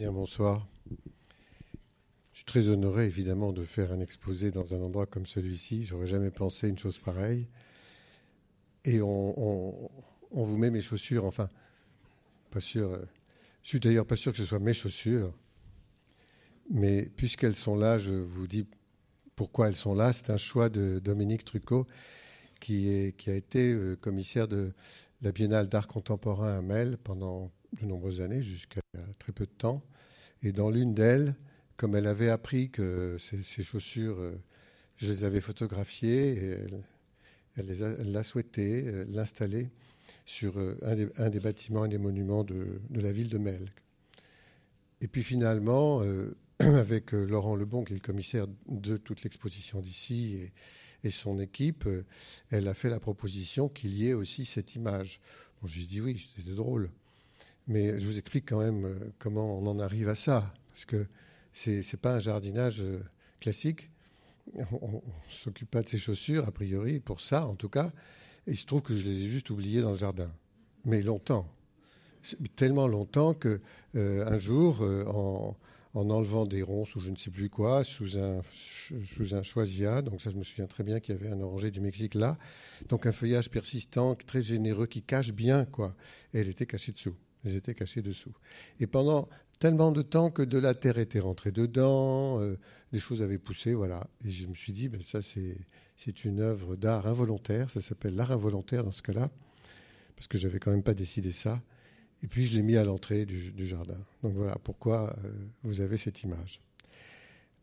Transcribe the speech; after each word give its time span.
Bien, 0.00 0.12
bonsoir. 0.12 0.66
Je 2.32 2.38
suis 2.38 2.46
très 2.46 2.70
honoré, 2.70 3.04
évidemment, 3.04 3.52
de 3.52 3.64
faire 3.64 3.92
un 3.92 4.00
exposé 4.00 4.50
dans 4.50 4.74
un 4.74 4.80
endroit 4.80 5.04
comme 5.04 5.26
celui-ci. 5.26 5.84
J'aurais 5.84 6.06
jamais 6.06 6.30
pensé 6.30 6.70
une 6.70 6.78
chose 6.78 6.96
pareille. 6.96 7.46
Et 8.86 9.02
on, 9.02 9.90
vous 10.30 10.56
met 10.56 10.70
mes 10.70 10.80
chaussures, 10.80 11.26
enfin, 11.26 11.50
pas 12.50 12.60
sûr. 12.60 12.94
Euh, 12.94 13.04
je 13.62 13.68
suis 13.68 13.78
d'ailleurs 13.78 14.06
pas 14.06 14.16
sûr 14.16 14.32
que 14.32 14.38
ce 14.38 14.46
soit 14.46 14.58
mes 14.58 14.72
chaussures. 14.72 15.34
Mais 16.70 17.02
puisqu'elles 17.02 17.54
sont 17.54 17.76
là, 17.76 17.98
je 17.98 18.14
vous 18.14 18.46
dis 18.46 18.66
pourquoi 19.36 19.68
elles 19.68 19.76
sont 19.76 19.94
là. 19.94 20.14
C'est 20.14 20.30
un 20.30 20.38
choix 20.38 20.70
de 20.70 20.98
Dominique 20.98 21.44
Trucot, 21.44 21.86
qui, 22.58 23.12
qui 23.18 23.28
a 23.28 23.34
été 23.34 23.74
euh, 23.74 23.96
commissaire 23.96 24.48
de 24.48 24.72
la 25.20 25.30
Biennale 25.30 25.68
d'art 25.68 25.88
contemporain 25.88 26.56
à 26.56 26.62
Mel 26.62 26.96
pendant 26.96 27.52
de 27.80 27.86
nombreuses 27.86 28.20
années, 28.20 28.42
jusqu'à 28.42 28.80
très 29.18 29.32
peu 29.32 29.46
de 29.46 29.50
temps. 29.50 29.82
Et 30.42 30.52
dans 30.52 30.70
l'une 30.70 30.94
d'elles, 30.94 31.34
comme 31.80 31.96
elle 31.96 32.06
avait 32.06 32.28
appris 32.28 32.68
que 32.68 33.16
ces, 33.18 33.62
chaussures, 33.62 34.18
euh, 34.18 34.38
je 34.96 35.10
les 35.10 35.24
avais 35.24 35.40
photographiées, 35.40 36.36
elle, 37.56 38.12
l'a 38.12 38.22
souhaité 38.22 38.84
euh, 38.86 39.06
l'installer 39.08 39.70
sur 40.26 40.58
euh, 40.58 40.78
un 41.16 41.30
des, 41.30 41.40
bâtiments, 41.40 41.84
un 41.84 41.88
des 41.88 41.96
monuments 41.96 42.44
de, 42.44 42.82
la 42.90 43.12
ville 43.12 43.30
de 43.30 43.38
Mel. 43.38 43.72
Et 45.00 45.08
puis 45.08 45.22
finalement, 45.22 46.02
avec 46.58 47.12
Laurent 47.12 47.56
Lebon, 47.56 47.84
qui 47.84 47.94
est 47.94 47.96
le 47.96 48.02
commissaire 48.02 48.46
de 48.68 48.98
toute 48.98 49.22
l'exposition 49.22 49.80
d'ici, 49.80 50.34
et, 50.34 50.52
et, 51.04 51.10
son 51.10 51.40
équipe, 51.40 51.88
elle 52.50 52.68
a 52.68 52.74
fait 52.74 52.90
la 52.90 53.00
proposition 53.00 53.70
qu'il 53.70 53.94
y 53.94 54.08
ait 54.08 54.12
aussi 54.12 54.44
cette 54.44 54.74
image. 54.74 55.18
Bon, 55.62 55.66
j'ai 55.66 55.86
dit 55.86 56.02
oui, 56.02 56.22
c'était 56.36 56.54
drôle. 56.54 56.90
Mais 57.70 58.00
je 58.00 58.06
vous 58.08 58.18
explique 58.18 58.48
quand 58.48 58.58
même 58.58 58.84
euh, 58.84 58.98
comment 59.20 59.56
on 59.56 59.64
en 59.68 59.78
arrive 59.78 60.08
à 60.08 60.16
ça, 60.16 60.52
parce 60.70 60.84
que 60.84 61.06
ce 61.52 61.70
n'est 61.70 62.00
pas 62.02 62.16
un 62.16 62.18
jardinage 62.18 62.80
euh, 62.80 63.00
classique. 63.38 63.90
On 64.72 64.94
ne 64.94 65.00
s'occupe 65.28 65.70
pas 65.70 65.80
de 65.80 65.88
ses 65.88 65.96
chaussures, 65.96 66.48
a 66.48 66.50
priori, 66.50 66.98
pour 66.98 67.20
ça 67.20 67.46
en 67.46 67.54
tout 67.54 67.68
cas. 67.68 67.92
Et 68.48 68.52
il 68.52 68.56
se 68.56 68.66
trouve 68.66 68.82
que 68.82 68.96
je 68.96 69.06
les 69.06 69.24
ai 69.24 69.28
juste 69.28 69.50
oubliées 69.50 69.82
dans 69.82 69.92
le 69.92 69.96
jardin. 69.96 70.32
Mais 70.84 71.00
longtemps. 71.00 71.46
Tellement 72.56 72.88
longtemps 72.88 73.34
que 73.34 73.60
euh, 73.94 74.26
un 74.26 74.38
jour, 74.38 74.80
en, 75.06 75.54
enlevant 75.94 76.46
des 76.46 76.62
ronces 76.62 76.96
ou 76.96 77.00
je 77.00 77.10
ne 77.10 77.16
sais 77.16 77.30
plus 77.30 77.50
quoi, 77.50 77.84
sous 77.84 78.18
un, 78.18 78.40
sous 79.04 79.44
choisia, 79.44 80.02
donc 80.02 80.20
ça 80.22 80.30
je 80.30 80.36
me 80.36 80.42
souviens 80.42 80.66
très 80.66 80.82
bien 80.82 80.98
qu'il 80.98 81.14
y 81.14 81.18
avait 81.18 81.30
un 81.30 81.40
oranger 81.40 81.70
du 81.70 81.80
Mexique 81.80 82.14
là, 82.14 82.36
donc 82.88 83.06
un 83.06 83.12
feuillage 83.12 83.48
persistant, 83.48 84.16
très 84.16 84.42
généreux, 84.42 84.88
qui 84.88 85.02
cache 85.02 85.32
bien, 85.32 85.66
quoi. 85.66 85.94
Et 86.34 86.40
elle 86.40 86.48
était 86.48 86.66
cachée 86.66 86.90
dessous. 86.90 87.14
Elles 87.44 87.56
étaient 87.56 87.74
cachées 87.74 88.02
dessous. 88.02 88.32
Et 88.80 88.86
pendant 88.86 89.28
tellement 89.60 89.92
de 89.92 90.02
temps 90.02 90.30
que 90.30 90.42
de 90.42 90.58
la 90.58 90.74
terre 90.74 90.98
était 90.98 91.20
rentrée 91.20 91.52
dedans, 91.52 92.40
euh, 92.40 92.58
des 92.92 92.98
choses 92.98 93.22
avaient 93.22 93.38
poussé, 93.38 93.74
voilà. 93.74 94.08
Et 94.24 94.30
je 94.30 94.46
me 94.46 94.54
suis 94.54 94.72
dit, 94.72 94.88
ben 94.88 95.00
ça 95.02 95.20
c'est 95.22 96.24
une 96.24 96.40
œuvre 96.40 96.76
d'art 96.76 97.06
involontaire, 97.06 97.70
ça 97.70 97.80
s'appelle 97.80 98.16
l'art 98.16 98.32
involontaire 98.32 98.82
dans 98.82 98.90
ce 98.90 99.02
cas-là, 99.02 99.30
parce 100.16 100.26
que 100.26 100.38
j'avais 100.38 100.58
quand 100.58 100.70
même 100.70 100.82
pas 100.82 100.94
décidé 100.94 101.30
ça. 101.30 101.62
Et 102.22 102.26
puis 102.26 102.44
je 102.46 102.54
l'ai 102.54 102.62
mis 102.62 102.76
à 102.76 102.84
l'entrée 102.84 103.24
du, 103.24 103.66
jardin. 103.66 103.98
Donc 104.22 104.34
voilà 104.34 104.56
pourquoi 104.62 105.14
euh, 105.24 105.32
vous 105.62 105.80
avez 105.80 105.96
cette 105.96 106.22
image. 106.22 106.60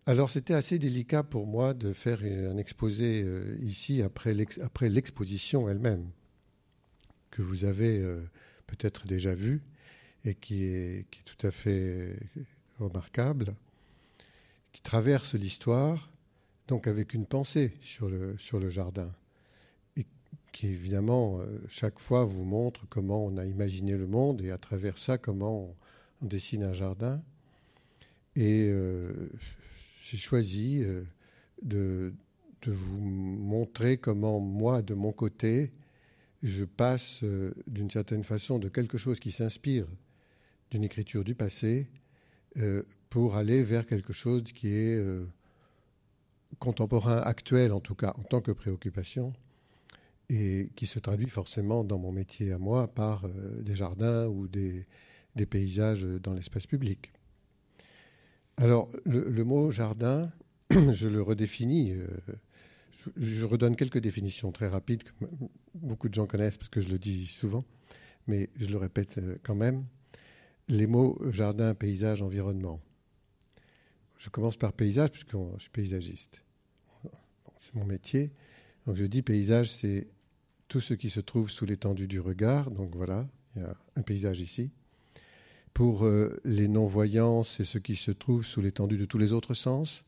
Alors 0.05 0.29
c'était 0.29 0.53
assez 0.53 0.79
délicat 0.79 1.23
pour 1.23 1.47
moi 1.47 1.73
de 1.73 1.93
faire 1.93 2.21
un 2.23 2.57
exposé 2.57 3.23
euh, 3.23 3.57
ici 3.61 4.01
après 4.03 4.33
l'exposition 4.89 5.67
elle-même, 5.67 6.09
que 7.31 7.41
vous 7.41 7.65
avez 7.65 8.03
peut-être 8.67 9.07
déjà 9.07 9.33
vu 9.33 9.61
et 10.25 10.35
qui 10.35 10.63
est, 10.65 11.05
tout 11.25 11.47
à 11.47 11.51
fait 11.51 12.17
remarquable, 12.79 13.55
qui 14.73 14.81
traverse 14.81 15.33
l'histoire, 15.33 16.09
donc 16.67 16.85
avec 16.87 17.13
une 17.13 17.25
pensée 17.25 17.73
sur 17.81 18.09
le, 18.09 18.69
jardin, 18.69 19.11
et 19.95 20.05
qui 20.51 20.67
évidemment, 20.67 21.39
euh, 21.39 21.59
chaque 21.69 21.99
fois, 21.99 22.25
vous 22.25 22.43
montre 22.43 22.85
comment 22.89 23.25
on 23.25 23.37
a 23.37 23.45
imaginé 23.45 23.95
le 23.95 24.05
monde 24.05 24.41
et 24.41 24.51
à 24.51 24.57
travers 24.57 24.97
ça, 24.97 25.17
comment 25.17 25.69
on, 25.69 25.75
dessine 26.21 26.63
un 26.63 26.73
jardin. 26.73 27.21
Et 28.35 28.69
euh, 28.69 29.29
j'ai 30.03 30.17
choisi 30.17 30.81
euh, 30.83 31.03
de 31.61 32.11
vous 32.65 32.99
montrer 32.99 33.97
comment 33.97 34.39
moi, 34.39 34.81
de 34.81 34.95
mon 34.95 35.11
côté, 35.11 35.71
je 36.43 36.65
passe 36.65 37.23
euh, 37.23 37.53
d'une 37.67 37.89
certaine 37.89 38.23
façon 38.23 38.59
de 38.59 38.69
quelque 38.69 38.97
chose 38.97 39.19
qui 39.19 39.31
s'inspire 39.31 39.87
d'une 40.71 40.83
écriture 40.83 41.23
du 41.23 41.35
passé 41.35 41.87
euh, 42.57 42.83
pour 43.09 43.35
aller 43.35 43.63
vers 43.63 43.85
quelque 43.85 44.13
chose 44.13 44.43
qui 44.43 44.67
est 44.67 44.95
euh, 44.95 45.25
contemporain, 46.59 47.17
actuel 47.21 47.71
en 47.71 47.79
tout 47.79 47.95
cas, 47.95 48.13
en 48.17 48.23
tant 48.23 48.41
que 48.41 48.51
préoccupation, 48.51 49.33
et 50.29 50.69
qui 50.75 50.85
se 50.85 50.99
traduit 50.99 51.29
forcément 51.29 51.83
dans 51.83 51.97
mon 51.97 52.11
métier 52.11 52.51
à 52.51 52.57
moi 52.57 52.87
par 52.87 53.27
des 53.61 53.75
jardins 53.75 54.27
ou 54.27 54.47
des, 54.47 54.85
paysages 55.49 56.03
dans 56.03 56.33
l'espace 56.33 56.65
public. 56.65 57.13
Alors, 58.57 58.89
le, 59.05 59.43
mot 59.43 59.71
jardin, 59.71 60.31
je 60.71 61.07
le 61.07 61.21
redéfinis 61.21 61.93
je, 63.17 63.45
redonne 63.45 63.75
quelques 63.75 63.99
définitions 63.99 64.51
très 64.51 64.67
rapides 64.67 65.03
que 65.03 65.11
beaucoup 65.75 66.09
de 66.09 66.13
gens 66.13 66.25
connaissent 66.25 66.57
parce 66.57 66.69
que 66.69 66.81
je 66.81 66.89
le 66.89 66.97
dis 66.97 67.25
souvent, 67.25 67.63
mais 68.27 68.49
je 68.57 68.67
le 68.67 68.77
répète 68.77 69.17
euh, 69.17 69.37
quand 69.43 69.55
même. 69.55 69.85
Les 70.67 70.87
mots 70.87 71.19
jardin, 71.31 71.73
paysage, 71.73 72.21
environnement. 72.21 72.81
Je 74.17 74.29
commence 74.29 74.57
par 74.57 74.73
paysage 74.73 75.11
puisque 75.11 75.33
je 75.33 75.61
suis 75.61 75.69
paysagiste. 75.69 76.43
C'est 77.57 77.75
mon 77.75 77.85
métier. 77.85 78.31
Donc 78.85 78.95
je 78.95 79.05
dis 79.05 79.21
paysage, 79.21 79.71
c'est 79.71 80.07
tout 80.67 80.79
ce 80.79 80.93
qui 80.93 81.09
se 81.09 81.19
trouve 81.19 81.49
sous 81.49 81.65
l'étendue 81.65 82.07
du 82.07 82.19
regard. 82.19 82.71
Donc 82.71 82.95
voilà, 82.95 83.27
il 83.55 83.61
y 83.61 83.65
a 83.65 83.73
un 83.95 84.01
paysage 84.01 84.39
ici. 84.39 84.71
Pour 85.73 86.05
euh, 86.05 86.39
les 86.43 86.67
non-voyants, 86.67 87.43
c'est 87.43 87.65
ce 87.65 87.77
qui 87.77 87.95
se 87.95 88.11
trouve 88.11 88.45
sous 88.45 88.61
l'étendue 88.61 88.97
de 88.97 89.05
tous 89.05 89.19
les 89.19 89.31
autres 89.31 89.53
sens. 89.53 90.03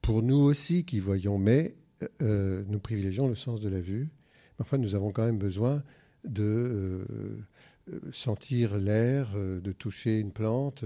Pour 0.00 0.22
nous 0.22 0.36
aussi 0.36 0.84
qui 0.84 1.00
voyons, 1.00 1.38
mais 1.38 1.74
euh, 2.22 2.64
nous 2.68 2.78
privilégions 2.78 3.28
le 3.28 3.34
sens 3.34 3.60
de 3.60 3.68
la 3.68 3.80
vue. 3.80 4.08
Enfin, 4.58 4.78
nous 4.78 4.94
avons 4.94 5.12
quand 5.12 5.24
même 5.24 5.38
besoin 5.38 5.82
de 6.24 6.42
euh, 6.42 7.04
euh, 7.92 8.00
sentir 8.12 8.76
l'air, 8.76 9.30
de 9.34 9.72
toucher 9.72 10.18
une 10.18 10.32
plante, 10.32 10.84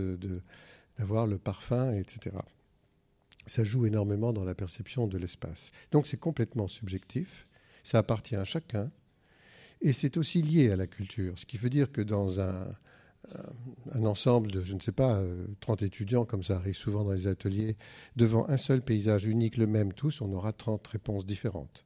d'avoir 0.99 1.27
le 1.27 1.39
parfum, 1.39 1.95
etc. 1.95 2.37
Ça 3.47 3.65
joue 3.65 3.87
énormément 3.87 4.33
dans 4.33 4.45
la 4.45 4.55
perception 4.55 5.07
de 5.07 5.19
l'espace. 5.19 5.73
Donc 5.91 6.07
c'est 6.07 6.21
complètement 6.21 6.69
subjectif, 6.69 7.47
ça 7.83 7.99
appartient 7.99 8.37
à 8.37 8.45
chacun, 8.45 8.91
et 9.81 9.93
c'est 9.93 10.17
aussi 10.17 10.43
lié 10.43 10.71
à 10.71 10.77
la 10.77 10.87
culture. 10.87 11.39
Ce 11.39 11.45
qui 11.45 11.57
veut 11.57 11.71
dire 11.71 11.91
que 11.91 12.01
dans 12.01 12.41
un, 12.41 12.45
euh, 12.45 12.73
un 13.93 14.05
ensemble 14.05 14.51
de, 14.51 14.63
je 14.63 14.75
ne 14.75 14.81
sais 14.81 14.93
pas, 14.93 15.23
30 15.61 15.83
euh, 15.83 15.87
étudiants, 15.87 16.25
comme 16.25 16.43
ça 16.43 16.57
arrive 16.57 16.77
souvent 16.77 17.05
dans 17.05 17.13
les 17.13 17.27
ateliers, 17.27 17.77
devant 18.17 18.49
un 18.49 18.57
seul 18.57 18.83
paysage 18.83 19.27
unique, 19.27 19.57
le 19.57 19.67
même 19.67 19.93
tous, 19.93 20.21
on 20.21 20.33
aura 20.33 20.53
30 20.53 20.87
réponses 20.89 21.25
différentes. 21.25 21.85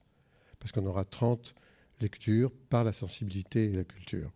Parce 0.58 0.72
qu'on 0.72 0.86
aura 0.86 1.04
30 1.04 1.54
lectures 2.00 2.52
par 2.68 2.84
la 2.84 2.92
sensibilité 2.92 3.70
et 3.70 3.76
la 3.76 3.84
culture. 3.84 4.32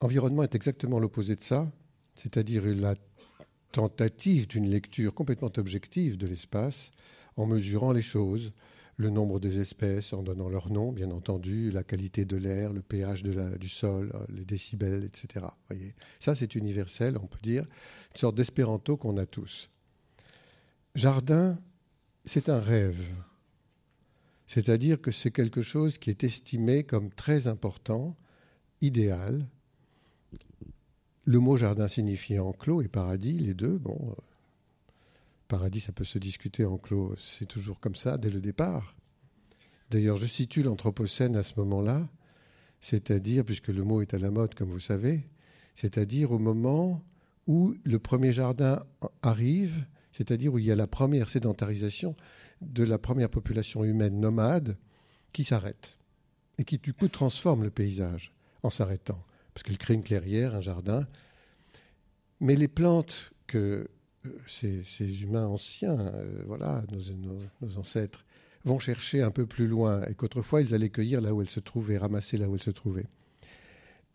Environnement 0.00 0.42
est 0.42 0.54
exactement 0.54 0.98
l'opposé 0.98 1.36
de 1.36 1.42
ça, 1.42 1.70
c'est-à-dire 2.14 2.64
la 2.64 2.94
tentative 3.72 4.48
d'une 4.48 4.68
lecture 4.68 5.14
complètement 5.14 5.52
objective 5.56 6.16
de 6.16 6.26
l'espace 6.26 6.90
en 7.36 7.46
mesurant 7.46 7.92
les 7.92 8.02
choses, 8.02 8.52
le 9.00 9.08
nombre 9.08 9.40
des 9.40 9.60
espèces 9.60 10.12
en 10.12 10.22
donnant 10.22 10.50
leur 10.50 10.70
nom, 10.70 10.92
bien 10.92 11.10
entendu, 11.10 11.70
la 11.70 11.82
qualité 11.82 12.26
de 12.26 12.36
l'air, 12.36 12.74
le 12.74 12.82
pH 12.82 13.22
du 13.22 13.68
sol, 13.70 14.12
euh, 14.14 14.26
les 14.28 14.44
décibels, 14.44 15.04
etc. 15.04 15.46
Ça, 16.18 16.34
c'est 16.34 16.54
universel, 16.54 17.16
on 17.16 17.26
peut 17.26 17.38
dire, 17.42 17.62
une 17.62 18.18
sorte 18.18 18.34
d'espéranto 18.34 18.98
qu'on 18.98 19.16
a 19.16 19.24
tous. 19.24 19.70
Jardin, 20.94 21.58
c'est 22.26 22.50
un 22.50 22.60
rêve. 22.60 23.02
C'est-à-dire 24.46 25.00
que 25.00 25.10
c'est 25.10 25.30
quelque 25.30 25.62
chose 25.62 25.96
qui 25.96 26.10
est 26.10 26.22
estimé 26.22 26.84
comme 26.84 27.10
très 27.10 27.46
important, 27.46 28.18
idéal. 28.82 29.46
Le 31.24 31.38
mot 31.38 31.56
jardin 31.56 31.88
signifie 31.88 32.38
enclos 32.38 32.82
et 32.82 32.88
paradis, 32.88 33.38
les 33.38 33.54
deux. 33.54 33.78
Bon, 33.78 34.10
euh, 34.10 34.14
paradis, 35.50 35.80
ça 35.80 35.92
peut 35.92 36.04
se 36.04 36.18
discuter 36.18 36.64
en 36.64 36.78
clos, 36.78 37.16
c'est 37.18 37.44
toujours 37.44 37.80
comme 37.80 37.96
ça 37.96 38.16
dès 38.18 38.30
le 38.30 38.40
départ. 38.40 38.94
D'ailleurs, 39.90 40.16
je 40.16 40.26
situe 40.26 40.62
l'Anthropocène 40.62 41.34
à 41.34 41.42
ce 41.42 41.54
moment-là, 41.56 42.08
c'est-à-dire, 42.78 43.44
puisque 43.44 43.68
le 43.68 43.82
mot 43.82 44.00
est 44.00 44.14
à 44.14 44.18
la 44.18 44.30
mode, 44.30 44.54
comme 44.54 44.70
vous 44.70 44.78
savez, 44.78 45.28
c'est-à-dire 45.74 46.30
au 46.30 46.38
moment 46.38 47.02
où 47.48 47.74
le 47.82 47.98
premier 47.98 48.32
jardin 48.32 48.84
arrive, 49.22 49.84
c'est-à-dire 50.12 50.54
où 50.54 50.60
il 50.60 50.66
y 50.66 50.70
a 50.70 50.76
la 50.76 50.86
première 50.86 51.28
sédentarisation 51.28 52.14
de 52.60 52.84
la 52.84 52.98
première 52.98 53.28
population 53.28 53.82
humaine 53.82 54.20
nomade 54.20 54.78
qui 55.32 55.42
s'arrête 55.42 55.98
et 56.58 56.64
qui 56.64 56.78
du 56.78 56.94
coup 56.94 57.08
transforme 57.08 57.64
le 57.64 57.70
paysage 57.70 58.32
en 58.62 58.70
s'arrêtant, 58.70 59.24
parce 59.52 59.64
qu'elle 59.64 59.78
crée 59.78 59.94
une 59.94 60.04
clairière, 60.04 60.54
un 60.54 60.60
jardin. 60.60 61.08
Mais 62.38 62.54
les 62.54 62.68
plantes 62.68 63.32
que 63.48 63.88
ces, 64.46 65.22
humains 65.22 65.46
anciens, 65.46 65.98
euh, 65.98 66.42
voilà, 66.46 66.84
nos, 66.90 67.78
ancêtres, 67.78 68.24
vont 68.64 68.78
chercher 68.78 69.22
un 69.22 69.30
peu 69.30 69.46
plus 69.46 69.66
loin 69.66 70.04
et 70.06 70.14
qu'autrefois 70.14 70.60
ils 70.60 70.74
allaient 70.74 70.90
cueillir 70.90 71.20
là 71.20 71.32
où 71.32 71.40
elles 71.40 71.48
se 71.48 71.60
trouvaient, 71.60 71.96
ramasser 71.96 72.36
là 72.36 72.48
où 72.48 72.54
elles 72.54 72.62
se 72.62 72.70
trouvaient. 72.70 73.06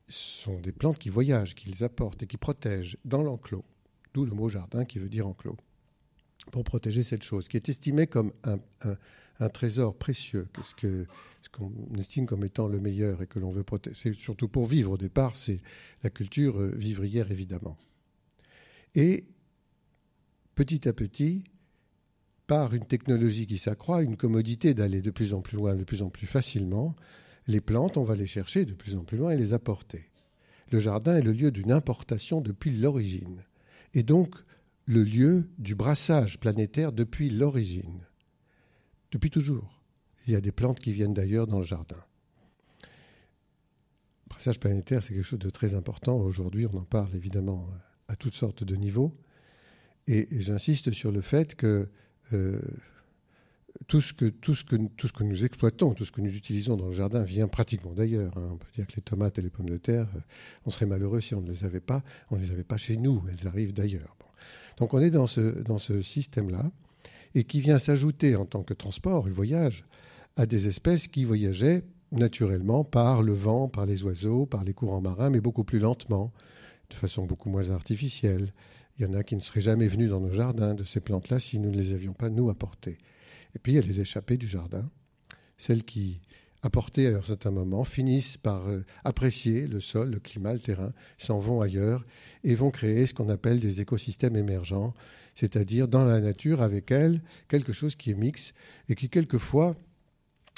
Ce 0.07 0.43
sont 0.43 0.59
des 0.59 0.71
plantes 0.71 0.99
qui 0.99 1.09
voyagent, 1.09 1.55
qui 1.55 1.69
les 1.69 1.81
apportent 1.81 2.21
et 2.21 2.27
qui 2.27 2.37
protègent 2.37 2.97
dans 3.05 3.23
l'enclos, 3.23 3.65
d'où 4.13 4.25
le 4.25 4.33
mot 4.33 4.49
jardin 4.49 4.85
qui 4.85 4.99
veut 4.99 5.09
dire 5.09 5.27
enclos, 5.27 5.57
pour 6.51 6.63
protéger 6.63 7.01
cette 7.01 7.23
chose, 7.23 7.47
qui 7.47 7.57
est 7.57 7.69
estimée 7.69 8.05
comme 8.05 8.31
un, 8.43 9.49
trésor 9.49 9.97
précieux, 9.97 10.47
ce 10.67 11.49
qu'on 11.49 11.71
estime 11.97 12.27
comme 12.27 12.45
étant 12.45 12.67
le 12.67 12.79
meilleur 12.79 13.23
et 13.23 13.27
que 13.27 13.39
l'on 13.39 13.49
veut 13.49 13.63
protéger, 13.63 14.13
surtout 14.13 14.47
pour 14.47 14.67
vivre 14.67 14.91
au 14.91 14.97
départ, 14.97 15.35
c'est 15.35 15.59
la 16.03 16.11
culture 16.11 16.59
euh, 16.61 16.71
vivrière 16.75 17.31
évidemment. 17.31 17.77
Et 18.93 19.25
petit 20.55 20.87
à 20.87 20.93
petit, 20.93 21.43
par 22.47 22.73
une 22.73 22.85
technologie 22.85 23.47
qui 23.47 23.57
s'accroît, 23.57 24.03
une 24.03 24.17
commodité 24.17 24.73
d'aller 24.73 25.01
de 25.01 25.11
plus 25.11 25.33
en 25.33 25.41
plus 25.41 25.57
loin, 25.57 25.75
de 25.75 25.83
plus 25.83 26.01
en 26.01 26.09
plus 26.09 26.27
facilement, 26.27 26.95
les 27.47 27.61
plantes, 27.61 27.97
on 27.97 28.03
va 28.03 28.15
les 28.15 28.27
chercher 28.27 28.65
de 28.65 28.73
plus 28.73 28.95
en 28.95 29.03
plus 29.03 29.17
loin 29.17 29.31
et 29.31 29.37
les 29.37 29.53
apporter. 29.53 30.09
Le 30.71 30.79
jardin 30.79 31.17
est 31.17 31.21
le 31.21 31.31
lieu 31.31 31.51
d'une 31.51 31.71
importation 31.71 32.41
depuis 32.41 32.71
l'origine, 32.71 33.43
et 33.93 34.03
donc 34.03 34.35
le 34.85 35.03
lieu 35.03 35.49
du 35.57 35.75
brassage 35.75 36.39
planétaire 36.39 36.91
depuis 36.91 37.29
l'origine, 37.29 38.01
depuis 39.11 39.29
toujours. 39.29 39.83
Il 40.27 40.33
y 40.33 40.35
a 40.35 40.41
des 40.41 40.51
plantes 40.51 40.79
qui 40.79 40.91
viennent 40.91 41.13
d'ailleurs 41.13 41.47
dans 41.47 41.59
le 41.59 41.65
jardin. 41.65 42.03
Le 42.81 44.29
brassage 44.29 44.59
planétaire, 44.59 45.03
c'est 45.03 45.13
quelque 45.13 45.23
chose 45.23 45.39
de 45.39 45.49
très 45.51 45.75
important. 45.75 46.17
Aujourd'hui, 46.17 46.65
on 46.65 46.77
en 46.77 46.83
parle 46.83 47.15
évidemment 47.15 47.67
à 48.07 48.15
toutes 48.15 48.33
sortes 48.33 48.63
de 48.63 48.75
niveaux. 48.75 49.15
Et, 50.07 50.27
j'insiste 50.31 50.91
sur 50.91 51.11
le 51.11 51.21
fait 51.21 51.55
que, 51.55 51.89
euh, 52.33 52.59
tout, 53.87 54.01
ce 54.01 54.13
que, 54.13 54.25
tout, 54.25 54.55
ce 54.55 54.63
que 54.63 54.75
tout 54.75 55.07
ce 55.07 55.13
que 55.13 55.23
nous 55.23 55.43
exploitons, 55.43 55.93
tout 55.93 56.05
ce 56.05 56.11
que 56.11 56.21
nous 56.21 56.35
utilisons 56.35 56.77
dans 56.77 56.87
le 56.87 56.93
jardin 56.93 57.23
vient 57.23 57.47
pratiquement 57.47 57.93
d'ailleurs. 57.93 58.37
Hein. 58.37 58.49
On 58.53 58.57
peut 58.57 58.67
dire 58.75 58.87
que 58.87 58.95
les 58.95 59.01
tomates 59.01 59.37
et 59.37 59.41
les 59.41 59.49
pommes 59.49 59.69
de 59.69 59.77
terre, 59.77 60.07
euh, 60.15 60.19
on 60.65 60.69
serait 60.69 60.85
malheureux 60.85 61.21
si 61.21 61.35
on 61.35 61.41
ne 61.41 61.49
les 61.49 61.65
avait 61.65 61.79
pas. 61.79 62.03
On 62.31 62.35
ne 62.35 62.41
les 62.41 62.51
avait 62.51 62.63
pas 62.63 62.77
chez 62.77 62.97
nous, 62.97 63.23
elles 63.29 63.47
arrivent 63.47 63.73
d'ailleurs. 63.73 64.15
Donc 64.77 64.93
on 64.93 64.99
est 64.99 65.09
dans 65.09 65.27
ce, 65.27 65.41
dans 65.41 65.77
ce 65.77 66.01
système-là, 66.01 66.71
et 67.33 67.43
qui 67.43 67.61
vient 67.61 67.77
s'ajouter 67.77 68.35
en 68.35 68.45
tant 68.45 68.63
que 68.63 68.73
transport 68.73 69.27
et 69.27 69.31
voyage 69.31 69.83
à 70.37 70.45
des 70.45 70.67
espèces 70.67 71.07
qui 71.07 71.25
voyageaient 71.25 71.83
naturellement 72.11 72.83
par 72.83 73.21
le 73.21 73.33
vent, 73.33 73.67
par 73.67 73.85
les 73.85 74.03
oiseaux, 74.03 74.45
par 74.45 74.63
les 74.63 74.73
courants 74.73 75.01
marins, 75.01 75.29
mais 75.29 75.41
beaucoup 75.41 75.63
plus 75.63 75.79
lentement, 75.79 76.31
de 76.89 76.95
façon 76.95 77.25
beaucoup 77.25 77.49
moins 77.49 77.69
artificielle. 77.69 78.53
Il 78.97 79.03
y 79.03 79.06
en 79.06 79.13
a 79.13 79.24
qui 79.24 79.36
ne 79.36 79.42
seraient 79.42 79.62
jamais 79.62 79.88
venus 79.88 80.09
dans 80.09 80.21
nos 80.21 80.31
jardins 80.31 80.74
de 80.74 80.83
ces 80.83 81.01
plantes-là 81.01 81.39
si 81.39 81.59
nous 81.59 81.69
ne 81.69 81.77
les 81.77 81.94
avions 81.94 82.13
pas, 82.13 82.30
nous, 82.30 82.50
apportées. 82.50 82.97
Et 83.56 83.59
puis, 83.59 83.74
il 83.74 83.75
y 83.75 83.80
a 83.80 83.81
les 83.81 84.00
échappées 84.01 84.38
du 84.38 84.47
jardin, 84.47 84.89
celles 85.57 85.83
qui, 85.83 86.21
apportées 86.62 87.07
à 87.07 87.18
un 87.18 87.21
certain 87.21 87.51
moment, 87.51 87.83
finissent 87.83 88.38
par 88.38 88.68
euh, 88.68 88.83
apprécier 89.03 89.68
le 89.68 89.80
sol, 89.80 90.09
le 90.09 90.19
climat, 90.19 90.53
le 90.53 90.59
terrain, 90.59 90.94
s'en 91.18 91.39
vont 91.39 91.62
ailleurs 91.62 92.06
et 92.44 92.56
vont 92.56 92.71
créer 92.71 93.06
ce 93.06 93.13
qu'on 93.13 93.30
appelle 93.30 93.59
des 93.59 93.81
écosystèmes 93.81 94.36
émergents, 94.36 94.94
c'est-à-dire 95.36 95.88
dans 95.88 96.06
la 96.06 96.19
nature 96.19 96.62
avec 96.62 96.91
elles 96.91 97.21
quelque 97.48 97.74
chose 97.74 97.95
qui 97.95 98.12
est 98.12 98.15
mixte 98.15 98.56
et 98.89 98.95
qui 98.95 99.09
quelquefois 99.09 99.75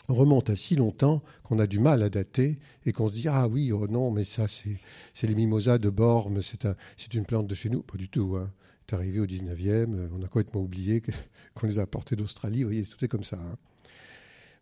remonte 0.07 0.49
à 0.49 0.55
si 0.55 0.75
longtemps 0.75 1.21
qu'on 1.43 1.59
a 1.59 1.67
du 1.67 1.79
mal 1.79 2.01
à 2.01 2.09
dater 2.09 2.59
et 2.85 2.93
qu'on 2.93 3.09
se 3.09 3.13
dit 3.13 3.27
ah 3.27 3.47
oui 3.47 3.71
oh 3.71 3.87
non 3.87 4.11
mais 4.11 4.23
ça 4.23 4.47
c'est 4.47 5.27
les 5.27 5.35
mimosas 5.35 5.77
de 5.77 5.89
Bormes 5.89 6.41
c'est 6.41 6.65
un, 6.65 6.75
une 7.13 7.25
plante 7.25 7.47
de 7.47 7.55
chez 7.55 7.69
nous. 7.69 7.81
Pas 7.81 7.97
du 7.97 8.09
tout 8.09 8.35
hein. 8.37 8.51
c'est 8.87 8.95
arrivé 8.95 9.19
au 9.19 9.25
19e 9.25 9.93
euh, 9.93 10.09
on 10.17 10.23
a 10.23 10.27
complètement 10.27 10.61
oublié 10.61 11.01
qu'on 11.53 11.67
les 11.67 11.79
a 11.79 11.83
apportés 11.83 12.15
d'Australie. 12.15 12.63
Vous 12.63 12.69
voyez 12.69 12.83
tout 12.83 13.03
est 13.03 13.09
comme 13.09 13.23
ça 13.23 13.37
hein. 13.37 13.57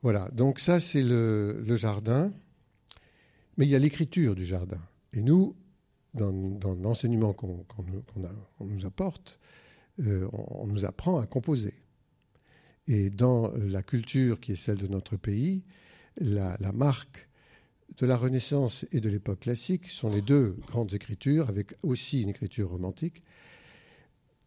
voilà. 0.02 0.30
Donc 0.32 0.60
ça 0.60 0.80
c'est 0.80 1.04
le, 1.04 1.64
jardin. 1.76 2.32
Mais 3.58 3.66
il 3.66 3.70
y 3.70 3.76
a 3.76 3.80
l'écriture 3.80 4.36
du 4.36 4.46
jardin. 4.46 4.82
Et 5.14 5.22
nous 5.22 5.56
dans, 6.14 6.32
l'enseignement 6.82 7.34
qu'on 7.34 7.66
nous 8.62 8.86
apporte 8.86 9.40
euh, 10.00 10.28
on 10.32 10.68
nous 10.68 10.86
apprend 10.86 11.20
à 11.20 11.26
composer 11.26 11.74
et 12.88 13.10
dans 13.10 13.52
la 13.56 13.84
culture 13.84 14.40
qui 14.40 14.52
est 14.52 14.56
celle 14.56 14.78
de 14.78 14.88
notre 14.88 15.18
pays, 15.18 15.64
la, 16.18 16.58
marque 16.74 17.28
de 17.98 18.06
la 18.06 18.18
Renaissance 18.18 18.86
et 18.92 19.00
de 19.00 19.10
l'époque 19.10 19.42
classique 19.42 19.88
sont 19.88 20.10
les 20.10 20.22
deux 20.22 20.56
grandes 20.68 20.94
écritures, 20.94 21.50
avec 21.50 21.76
aussi 21.84 22.22
une 22.22 22.30
écriture 22.30 22.70
romantique, 22.70 23.24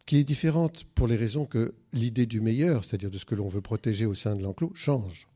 qui 0.05 0.17
est 0.17 0.23
différente 0.23 0.85
pour 0.95 1.07
les 1.07 1.15
raisons 1.15 1.45
que 1.45 1.75
l'idée 1.93 2.25
du 2.25 2.41
meilleur, 2.41 2.83
c'est-à-dire 2.83 3.11
de 3.11 3.17
ce 3.17 3.25
que 3.25 3.35
l'on 3.35 3.47
veut 3.47 3.61
protéger 3.61 4.05
au 4.05 4.15
sein 4.15 4.35
de 4.35 4.41
l'enclos, 4.41 4.71
change. 4.73 5.27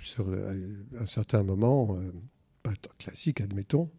Sur 0.00 0.26
un 0.32 1.06
certain 1.06 1.42
moment, 1.42 1.96
euh, 1.96 2.10
pas 2.62 2.72
classique, 2.98 3.40
admettons, 3.40 3.90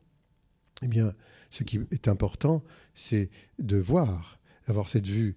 eh 0.81 0.87
bien, 0.87 1.13
ce 1.51 1.63
qui 1.63 1.79
est 1.91 2.07
important, 2.07 2.63
c'est 2.95 3.29
de 3.59 3.77
voir, 3.77 4.39
avoir 4.67 4.89
cette 4.89 5.07
vue 5.07 5.35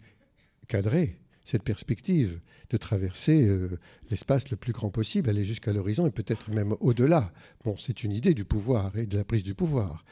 cadrée, 0.66 1.18
cette 1.46 1.62
perspective 1.62 2.40
de 2.70 2.76
traverser 2.76 3.46
euh, 3.46 3.78
l'espace 4.10 4.50
le 4.50 4.56
plus 4.56 4.72
grand 4.72 4.90
possible, 4.90 5.31
aller 5.31 5.44
jusqu'à 5.44 5.72
l'horizon 5.72 6.06
et 6.06 6.10
peut-être 6.10 6.50
même 6.50 6.75
au-delà. 6.81 7.32
Bon, 7.64 7.76
c'est 7.78 8.02
une 8.02 8.12
idée 8.12 8.34
du 8.34 8.44
pouvoir 8.44 8.96
et 8.96 9.06
de 9.06 9.16
la 9.16 9.25
prise 9.25 9.44
du 9.44 9.54
pouvoir, 9.54 10.04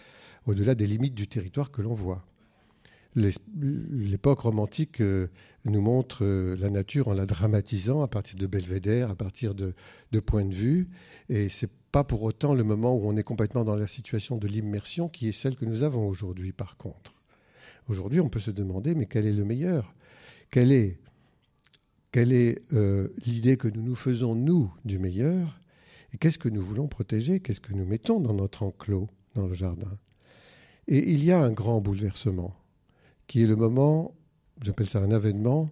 au-delà 0.47 0.77
des 0.77 0.87
limites 0.87 1.15
du 1.15 1.27
territoire 1.27 1.73
que 1.73 1.83
l'on 1.83 1.93
voit. 1.93 2.25
L'époque 3.17 4.41
romantique 4.41 5.01
euh, 5.01 5.27
nous 5.65 5.81
montre 5.81 6.25
euh, 6.25 6.57
la 6.57 6.71
nature 6.71 7.09
en 7.09 7.15
la 7.15 7.27
dramatisant 7.27 8.03
à 8.03 8.09
partir 8.09 8.39
de 8.39 8.47
belvédère, 8.47 9.11
à 9.11 9.17
partir 9.17 9.57
de, 9.57 9.75
de 10.13 10.21
points 10.21 10.45
de 10.45 10.55
vue, 10.55 10.89
et 11.29 11.49
c'est 11.49 11.71
pas 11.91 12.05
pour 12.05 12.23
autant 12.23 12.55
le 12.55 12.65
moment 12.65 12.97
où 12.97 13.09
on 13.09 13.17
est 13.17 13.23
complètement 13.25 13.65
dans 13.65 13.77
la 13.77 13.89
situation 13.89 14.37
de 14.37 14.47
l'immersion 14.47 15.09
qui 15.09 15.29
est 15.29 15.33
celle 15.33 15.57
que 15.57 15.65
nous 15.65 15.83
avons 15.83 16.07
aujourd'hui, 16.09 16.53
par 16.53 16.77
contre. 16.77 17.13
Aujourd'hui, 17.89 18.21
on 18.21 18.29
peut 18.29 18.41
se 18.41 18.53
demander, 18.53 18.95
mais 18.95 19.07
quel 19.07 19.27
est 19.27 19.33
le 19.33 19.45
meilleur? 19.45 19.95
Quel 20.51 20.71
est 20.71 20.99
quelle 22.15 22.33
est 22.33 22.63
euh, 22.73 23.09
l'idée 23.27 23.57
que 23.57 23.67
nous 23.67 23.83
nous 23.83 23.97
faisons, 23.97 24.37
nous, 24.37 24.73
du 24.85 25.01
meilleur? 25.01 25.59
Et 26.13 26.17
qu'est-ce 26.17 26.39
que 26.39 26.49
nous 26.49 26.63
voulons 26.63 26.87
protéger? 26.87 27.41
Qu'est-ce 27.41 27.61
que 27.61 27.73
nous 27.73 27.85
mettons 27.85 28.21
dans 28.21 28.35
notre 28.35 28.63
enclos, 28.63 29.09
dans 29.35 29.49
le 29.49 29.55
jardin? 29.55 29.99
Et 30.87 31.11
il 31.11 31.25
y 31.25 31.33
a 31.33 31.41
un 31.41 31.51
grand 31.51 31.81
bouleversement, 31.81 32.55
qui 33.27 33.43
est 33.43 33.49
le 33.49 33.57
moment, 33.57 34.15
j'appelle 34.63 34.89
ça 34.89 35.01
un 35.01 35.11
avènement, 35.11 35.71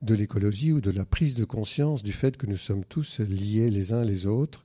de 0.00 0.14
l'écologie 0.14 0.72
ou 0.72 0.80
de 0.80 0.90
la 0.90 1.04
prise 1.04 1.34
de 1.34 1.44
conscience 1.44 2.02
du 2.02 2.12
fait 2.12 2.38
que 2.38 2.46
nous 2.46 2.56
sommes 2.56 2.86
tous 2.86 3.20
liés 3.20 3.68
les 3.68 3.92
uns 3.92 4.02
les 4.02 4.26
autres. 4.26 4.64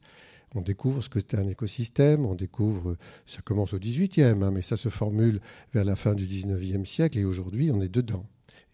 On 0.54 0.62
découvre 0.62 1.04
ce 1.04 1.10
que 1.10 1.20
c'est 1.20 1.36
un 1.36 1.50
écosystème, 1.50 2.26
on 2.26 2.36
découvre, 2.36 2.96
ça 3.26 3.42
commence 3.42 3.74
au 3.74 3.80
18e, 3.80 4.42
hein, 4.42 4.52
mais 4.52 4.62
ça 4.62 4.78
se 4.78 4.88
formule 4.88 5.42
vers 5.74 5.84
la 5.84 5.98
fin 5.98 6.14
du 6.14 6.26
19e 6.26 6.86
siècle, 6.86 7.18
et 7.18 7.26
aujourd'hui 7.26 7.70
on 7.70 7.82
est 7.82 7.90
dedans. 7.90 8.26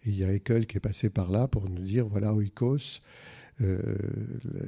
Il 0.04 0.16
y 0.16 0.24
a 0.24 0.32
Haeckel 0.32 0.66
qui 0.66 0.76
est 0.76 0.80
passé 0.80 1.10
par 1.10 1.30
là 1.30 1.48
pour 1.48 1.68
nous 1.68 1.82
dire 1.82 2.06
voilà, 2.06 2.34
oikos, 2.34 3.00
euh, 3.60 3.96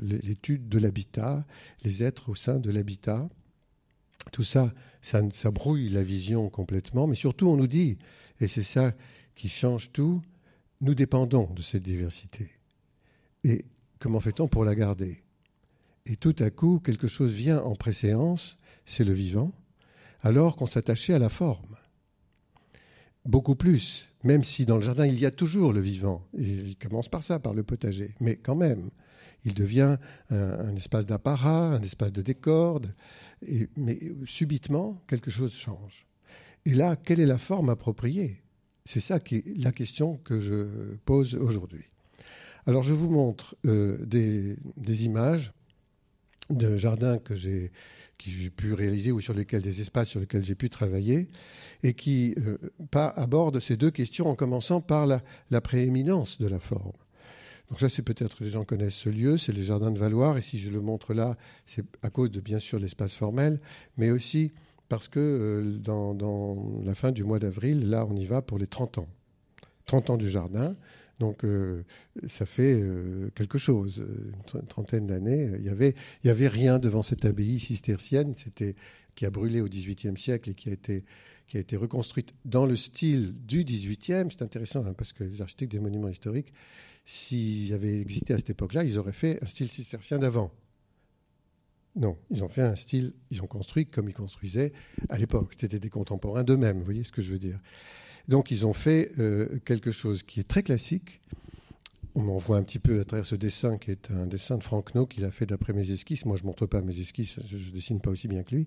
l'étude 0.01 0.69
de 0.69 0.79
l'habitat, 0.79 1.45
les 1.83 2.03
êtres 2.03 2.29
au 2.29 2.35
sein 2.35 2.59
de 2.59 2.71
l'habitat. 2.71 3.29
Tout 4.33 4.45
ça, 4.45 4.73
ça 5.03 5.51
brouille 5.51 5.89
la 5.89 6.03
vision 6.03 6.49
complètement, 6.49 7.07
mais 7.07 7.15
surtout 7.15 7.49
on 7.49 7.57
nous 7.57 7.67
dit, 7.67 7.99
et 8.41 8.47
c'est 8.47 8.63
ça 8.63 8.93
qui 9.35 9.49
change 9.49 9.93
tout, 9.93 10.23
nous 10.81 10.95
dépendons 10.95 11.53
de 11.53 11.63
cette 11.63 11.83
diversité. 11.83 12.51
Et 13.43 13.65
comment 13.99 14.21
fait-on 14.21 14.49
pour 14.49 14.65
la 14.65 14.75
garder? 14.75 15.23
Et 16.07 16.17
tout 16.17 16.37
à 16.39 16.51
coup, 16.51 16.81
quelque 16.81 17.09
chose 17.09 17.33
vient 17.33 17.61
en 17.61 17.75
préséance, 17.75 18.57
c'est 18.85 19.05
le 19.05 19.13
vivant, 19.13 19.53
alors 20.21 20.57
qu'on 20.57 20.67
s'attachait 20.67 21.15
à 21.15 21.19
la 21.19 21.29
forme. 21.31 21.77
Beaucoup 23.25 23.55
plus, 23.55 24.11
même 24.25 24.43
si 24.43 24.65
dans 24.65 24.77
le 24.77 24.83
jardin, 24.83 25.07
il 25.07 25.19
y 25.19 25.27
a 25.27 25.31
toujours 25.31 25.73
le 25.73 25.81
vivant. 25.81 26.27
il 26.37 26.77
commence 26.77 27.09
par 27.09 27.23
ça, 27.23 27.39
par 27.39 27.55
le 27.55 27.63
potager. 27.63 28.15
Mais 28.21 28.37
quand 28.37 28.57
même, 28.57 28.91
il 29.45 29.55
devient 29.55 29.99
un, 30.31 30.75
espace 30.75 31.07
d'apparat, 31.07 31.75
un 31.75 31.83
espace 31.83 32.13
de 32.13 32.23
décor. 32.23 32.81
mais 33.77 33.99
subitement, 34.25 35.03
quelque 35.07 35.31
chose 35.31 35.53
change. 35.55 36.07
Et 36.65 36.75
là, 36.75 36.97
quelle 36.97 37.21
est 37.21 37.27
la 37.27 37.39
forme 37.39 37.69
appropriée? 37.69 38.43
C'est 38.87 39.01
ça 39.01 39.21
qui 39.21 39.37
est 39.37 39.59
la 39.59 39.73
question 39.73 40.17
que 40.25 40.41
je 40.41 40.97
pose 41.05 41.35
aujourd'hui. 41.35 41.85
Alors, 42.67 42.83
je 42.83 42.95
vous 42.95 43.11
montre 43.11 43.57
euh, 43.67 43.99
des, 44.05 44.57
des 44.79 45.05
images 45.05 45.53
de 46.57 46.77
jardins 46.77 47.19
que 47.19 47.35
j'ai 47.35 47.71
pu 48.57 48.73
réaliser 48.73 49.13
ou 49.13 49.21
sur 49.21 49.35
lesquels 49.35 49.63
des 49.63 49.81
espaces 49.81 50.09
sur 50.09 50.21
lesquels 50.21 50.45
j'ai 50.45 50.55
pu 50.55 50.71
travailler 50.71 51.29
et 51.83 51.95
qui 51.95 52.35
euh, 52.47 52.59
abordent 53.17 53.61
ces 53.61 53.77
deux 53.77 53.91
questions 53.91 54.27
en 54.27 54.35
commençant 54.35 54.81
par 54.81 55.07
la, 55.07 55.61
prééminence 55.61 56.39
de 56.39 56.47
la 56.47 56.59
forme. 56.59 56.93
Donc 57.71 57.81
ça, 57.81 57.89
c'est 57.89 58.03
peut-être 58.03 58.43
les 58.43 58.51
gens 58.51 58.65
connaissent 58.65 58.95
ce 58.95 59.09
lieu, 59.09 59.37
c'est 59.39 59.53
les 59.53 59.63
jardins 59.63 59.91
de 59.91 59.99
Valoir, 59.99 60.37
et 60.37 60.43
si 60.43 60.59
je 60.59 60.71
le 60.71 60.81
montre 60.81 61.15
là, 61.15 61.37
c'est 61.67 61.85
à 62.03 62.11
cause 62.11 62.31
de 62.31 62.41
bien 62.41 62.59
sûr 62.59 62.79
l'espace 62.79 63.15
formel, 63.15 63.61
mais 63.97 64.11
aussi 64.11 64.53
parce 64.89 65.09
que 65.09 65.79
dans, 65.83 66.15
dans, 66.15 66.83
la 66.85 66.95
fin 66.95 67.11
du 67.11 67.25
mois 67.25 67.39
d'avril, 67.39 67.89
là, 67.89 68.07
on 68.09 68.15
y 68.17 68.27
va 68.27 68.43
pour 68.43 68.59
les 68.59 68.67
30 68.67 68.99
ans. 68.99 69.09
30 69.87 70.11
ans 70.11 70.17
du 70.17 70.31
jardin. 70.31 70.77
Donc 71.25 71.45
ça 72.27 72.45
fait 72.45 72.83
quelque 73.35 73.57
chose, 73.59 74.05
une 74.55 74.67
trentaine 74.67 75.07
d'années. 75.07 75.51
Il 75.57 75.63
n'y 75.63 75.69
avait, 75.69 75.95
y 76.23 76.29
avait 76.29 76.49
rien 76.49 76.79
devant 76.79 77.03
cette 77.03 77.25
abbaye 77.25 77.59
cistercienne, 77.59 78.35
qui 79.15 79.27
a 79.27 79.31
brûlé 79.31 79.61
au 79.61 79.69
XVIIIe 79.69 80.19
siècle 80.19 80.51
et 80.51 80.55
qui 80.55 80.69
a 80.69 80.73
été 80.73 81.05
qui 81.47 81.57
a 81.57 81.61
été 81.61 81.77
reconstruite 81.77 82.35
dans 82.45 82.67
le 82.67 82.77
style 82.77 83.33
du 83.45 83.65
XVIIIe. 83.65 84.29
C'est 84.31 84.43
intéressant 84.43 84.85
hein, 84.85 84.95
parce 84.95 85.13
que 85.13 85.25
les 85.25 85.43
architectes 85.43 85.73
des 85.73 85.81
monuments 85.81 86.09
historiques, 86.09 86.53
s'ils 87.05 87.73
avaient 87.75 88.01
existé 88.01 88.35
à 88.35 88.39
cette 88.39 88.51
époque-là, 88.51 88.85
ils 88.85 88.99
auraient 88.99 89.13
fait 89.13 89.43
un 89.43 89.47
style 89.47 89.69
cistercien 89.69 90.19
d'avant. 90.19 90.53
Non, 91.97 92.19
ils 92.31 92.43
ont 92.43 92.49
fait 92.49 92.63
un 92.63 92.75
style, 92.75 93.13
ils 93.31 93.43
ont 93.43 93.47
construit 93.47 93.87
comme 93.87 94.09
ils 94.09 94.15
construisaient 94.15 94.73
à 95.09 95.19
l'époque. 95.19 95.53
C'était 95.57 95.79
des 95.79 95.91
contemporains 95.91 96.43
d'eux-mêmes, 96.43 96.79
vous 96.79 96.85
voyez 96.85 97.05
ce 97.05 97.13
que 97.13 97.23
je 97.23 97.31
veux 97.31 97.39
dire. 97.39 97.61
Donc 98.29 98.51
ils 98.51 98.67
ont 98.67 98.73
fait 98.73 99.13
euh, 99.19 99.59
quelque 99.65 99.91
chose 99.91 100.23
qui 100.23 100.41
est 100.41 100.49
très 100.49 100.63
classique. 100.63 101.21
On 102.17 102.29
en 102.29 102.39
voit 102.39 102.59
un 102.59 102.63
petit 102.63 102.79
peu 102.79 103.01
à 103.01 103.05
travers 103.05 103.27
ce 103.27 103.35
dessin 103.35 103.77
qui 103.77 103.91
est 103.91 104.11
un 104.11 104.27
dessin 104.27 104.57
de 104.57 104.63
Franck 104.63 104.95
No 104.95 105.05
qu'il 105.05 105.25
a 105.25 105.33
fait 105.33 105.47
d'après 105.47 105.73
mes 105.73 105.91
esquisses. 105.91 106.25
Moi, 106.25 106.37
je 106.37 106.43
ne 106.43 106.47
montre 106.47 106.65
pas 106.65 106.81
mes 106.81 107.01
esquisses, 107.01 107.41
je 107.49 107.57
ne 107.57 107.71
dessine 107.71 108.01
pas 108.01 108.11
aussi 108.11 108.29
bien 108.29 108.45
que 108.45 108.55
lui. 108.55 108.67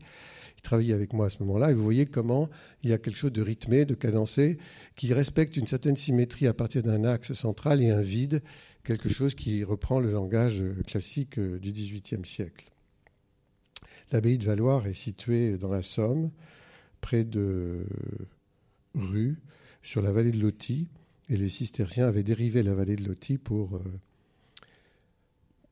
Il 0.58 0.62
travaillait 0.62 0.94
avec 0.94 1.14
moi 1.14 1.28
à 1.28 1.30
ce 1.30 1.40
moment-là 1.40 1.72
et 1.72 1.74
vous 1.74 1.84
voyez 1.84 2.06
comment 2.06 2.50
il 2.84 2.90
y 2.90 2.94
a 2.94 2.98
quelque 2.98 3.16
chose 3.16 3.32
de 3.32 3.42
rythmé, 3.42 3.86
de 3.86 3.94
cadencé, 3.94 4.58
qui 4.98 5.14
respecte 5.14 5.56
une 5.56 5.66
certaine 5.66 5.96
symétrie 5.96 6.48
à 6.48 6.54
partir 6.54 6.84
d'un 6.84 7.06
axe 7.06 7.32
central 7.34 7.82
et 7.82 7.90
un 7.90 8.02
vide, 8.02 8.44
quelque 8.84 9.08
chose 9.08 9.34
qui 9.34 9.64
reprend 9.64 10.02
le 10.02 10.12
langage 10.12 10.62
classique 10.86 11.40
euh, 11.40 11.58
du 11.58 11.72
XVIIIe 11.72 12.26
siècle. 12.26 12.66
L'abbaye 14.12 14.38
de 14.38 14.46
Valoir 14.46 14.88
est 14.88 14.94
située 14.94 15.58
dans 15.58 15.70
la 15.70 15.84
Somme, 15.84 16.32
près 17.00 17.24
de 17.24 17.86
rue 18.94 19.38
sur 19.88 20.01
la 20.01 20.12
vallée 20.12 20.34
de 20.34 20.39
Loti. 20.39 20.89
Et 21.29 21.38
les 21.38 21.48
cisterciens 21.48 22.08
avaient 22.08 22.24
dérivé 22.24 22.62
la 22.62 22.74
vallée 22.74 22.98
de 22.98 23.06
Loti 23.06 23.38
pour. 23.38 23.77
Euh, 23.77 23.82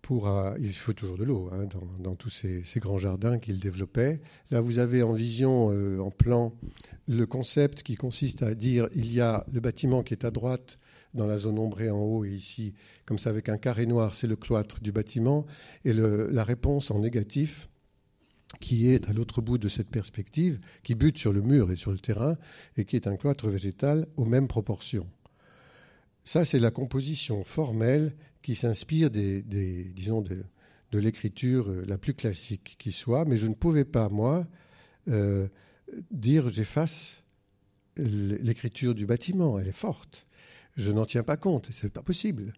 pour 0.02 0.30
euh, 0.30 0.56
il 0.60 0.72
faut 0.72 0.94
toujours 0.94 1.18
de 1.18 1.26
l'eau 1.26 1.50
hein, 1.52 1.68
dans, 2.00 2.16
tous 2.16 2.30
ces, 2.30 2.64
grands 2.78 3.00
jardins 3.00 3.40
qu'ils 3.40 3.60
développaient. 3.60 4.22
Là, 4.52 4.62
vous 4.62 4.80
avez 4.80 5.04
en 5.04 5.14
vision, 5.14 5.72
euh, 5.72 6.00
en 6.00 6.12
plan, 6.12 6.54
le 7.08 7.26
concept 7.26 7.84
qui 7.84 7.96
consiste 7.96 8.42
à 8.42 8.54
dire 8.54 8.88
il 8.94 9.12
y 9.12 9.20
a 9.20 9.46
le 9.52 9.60
bâtiment 9.60 10.04
qui 10.04 10.14
est 10.14 10.24
à 10.24 10.32
droite 10.32 10.78
dans 11.14 11.26
la 11.26 11.38
zone 11.38 11.60
ombrée 11.60 11.90
en 11.90 12.00
haut 12.00 12.24
et 12.24 12.30
ici, 12.30 12.74
comme 13.06 13.18
ça 13.18 13.32
avec 13.32 13.50
un 13.50 13.58
carré 13.58 13.86
noir, 13.86 14.14
c'est 14.14 14.28
le 14.28 14.36
cloître 14.36 14.80
du 14.80 14.92
bâtiment. 14.92 15.46
Et 15.84 15.94
la 15.94 16.44
réponse 16.44 16.92
en 16.92 17.00
négatif, 17.00 17.68
qui 18.60 18.90
est 18.90 19.10
à 19.10 19.14
l'autre 19.14 19.42
bout 19.42 19.58
de 19.58 19.68
cette 19.68 19.90
perspective, 19.90 20.60
qui 20.84 20.96
bute 20.96 21.18
sur 21.18 21.34
le 21.34 21.42
mur 21.42 21.72
et 21.72 21.76
sur 21.76 21.92
le 21.92 22.00
terrain, 22.00 22.38
et 22.78 22.86
qui 22.86 22.96
est 22.96 23.08
un 23.08 23.16
cloître 23.16 23.48
végétal 23.48 24.08
aux 24.18 24.26
mêmes 24.26 24.48
proportions. 24.48 25.08
Ça, 26.24 26.44
c'est 26.44 26.60
la 26.60 26.72
composition 26.72 27.44
formelle 27.44 28.16
qui 28.42 28.56
s'inspire 28.56 29.10
des, 29.12 29.42
disons, 29.42 30.22
de, 30.22 30.44
l'écriture 30.92 31.70
euh, 31.70 31.84
la 31.90 31.98
plus 31.98 32.14
classique 32.14 32.78
qui 32.80 32.94
soit, 32.94 33.26
mais 33.26 33.36
je 33.36 33.48
ne 33.48 33.54
pouvais 33.54 33.84
pas, 33.84 34.08
moi, 34.08 34.48
euh, 35.10 35.50
dire 36.10 36.48
j'efface 36.48 37.22
l'écriture 37.98 38.96
du 38.96 39.06
bâtiment, 39.06 39.60
elle 39.60 39.68
est 39.68 39.74
forte. 39.74 40.26
Je 40.78 40.92
n'en 40.92 41.06
tiens 41.06 41.24
pas 41.24 41.36
compte, 41.36 41.70
c'est 41.74 41.92
pas 41.92 42.02
possible. 42.02 42.54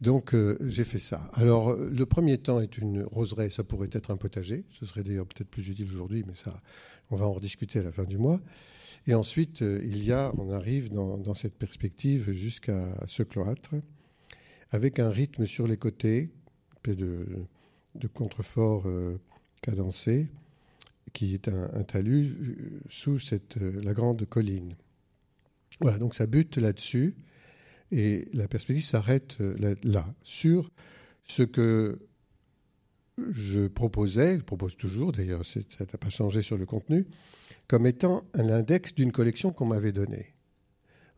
Donc 0.00 0.34
euh, 0.34 0.56
j'ai 0.66 0.84
fait 0.84 0.98
ça. 0.98 1.30
Alors 1.34 1.70
euh, 1.70 1.90
le 1.90 2.06
premier 2.06 2.38
temps 2.38 2.60
est 2.60 2.78
une 2.78 3.02
roseraie, 3.02 3.50
ça 3.50 3.64
pourrait 3.64 3.90
être 3.92 4.10
un 4.10 4.16
potager, 4.16 4.64
ce 4.70 4.86
serait 4.86 5.02
d'ailleurs 5.02 5.26
peut-être 5.26 5.50
plus 5.50 5.68
utile 5.68 5.86
aujourd'hui, 5.86 6.24
mais 6.26 6.34
ça, 6.34 6.62
on 7.10 7.16
va 7.16 7.26
en 7.26 7.32
rediscuter 7.32 7.80
à 7.80 7.82
la 7.82 7.92
fin 7.92 8.04
du 8.04 8.16
mois. 8.16 8.40
Et 9.06 9.14
ensuite, 9.14 9.62
euh, 9.62 9.80
il 9.84 10.02
y 10.02 10.12
a, 10.12 10.32
on 10.38 10.52
arrive 10.52 10.90
dans, 10.90 11.34
cette 11.34 11.56
perspective 11.56 12.32
jusqu'à 12.32 12.96
ce 13.06 13.22
cloître, 13.22 13.70
avec 14.70 14.98
un 14.98 15.10
rythme 15.10 15.46
sur 15.46 15.66
les 15.66 15.76
côtés, 15.76 16.30
de, 16.84 17.26
de 17.94 18.08
contrefort 18.08 18.86
cadencé, 19.60 20.28
qui 21.12 21.34
est 21.34 21.48
un, 21.48 21.82
talus 21.82 22.36
sous 22.88 23.18
cette, 23.18 23.56
la 23.56 23.92
grande 23.92 24.24
colline. 24.24 24.74
Voilà, 25.80 25.98
donc 25.98 26.14
ça 26.14 26.26
bute 26.26 26.56
là-dessus. 26.56 27.14
Et 27.92 28.28
la 28.32 28.46
perspective 28.46 28.84
s'arrête 28.84 29.36
euh, 29.40 29.74
là, 29.82 30.06
sur 30.22 30.70
ce 31.24 31.42
que 31.42 31.98
je 33.32 33.66
proposais, 33.66 34.38
je 34.38 34.44
propose 34.44 34.76
toujours, 34.76 35.12
d'ailleurs 35.12 35.44
ça 35.44 35.60
n'a 35.80 35.98
pas 35.98 36.08
changé 36.08 36.42
sur 36.42 36.56
le 36.56 36.66
contenu, 36.66 37.06
comme 37.66 37.86
étant 37.86 38.24
un 38.34 38.48
index 38.48 38.94
d'une 38.94 39.12
collection 39.12 39.52
qu'on 39.52 39.66
m'avait 39.66 39.92
donnée. 39.92 40.34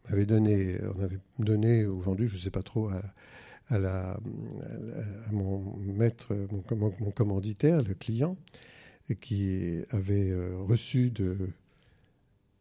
On 0.04 0.10
m'avait 0.10 0.26
donné, 0.26 0.78
on 0.96 1.00
avait 1.00 1.20
donné 1.38 1.86
ou 1.86 2.00
vendu, 2.00 2.26
je 2.26 2.36
ne 2.36 2.40
sais 2.40 2.50
pas 2.50 2.62
trop, 2.62 2.90
à, 3.68 3.78
la, 3.78 4.18
mon 5.30 5.76
maître, 5.76 6.34
mon, 6.50 7.10
commanditaire, 7.10 7.82
le 7.82 7.94
client, 7.94 8.36
qui 9.20 9.82
avait 9.90 10.30
euh, 10.30 10.56
reçu 10.58 11.10
de... 11.10 11.36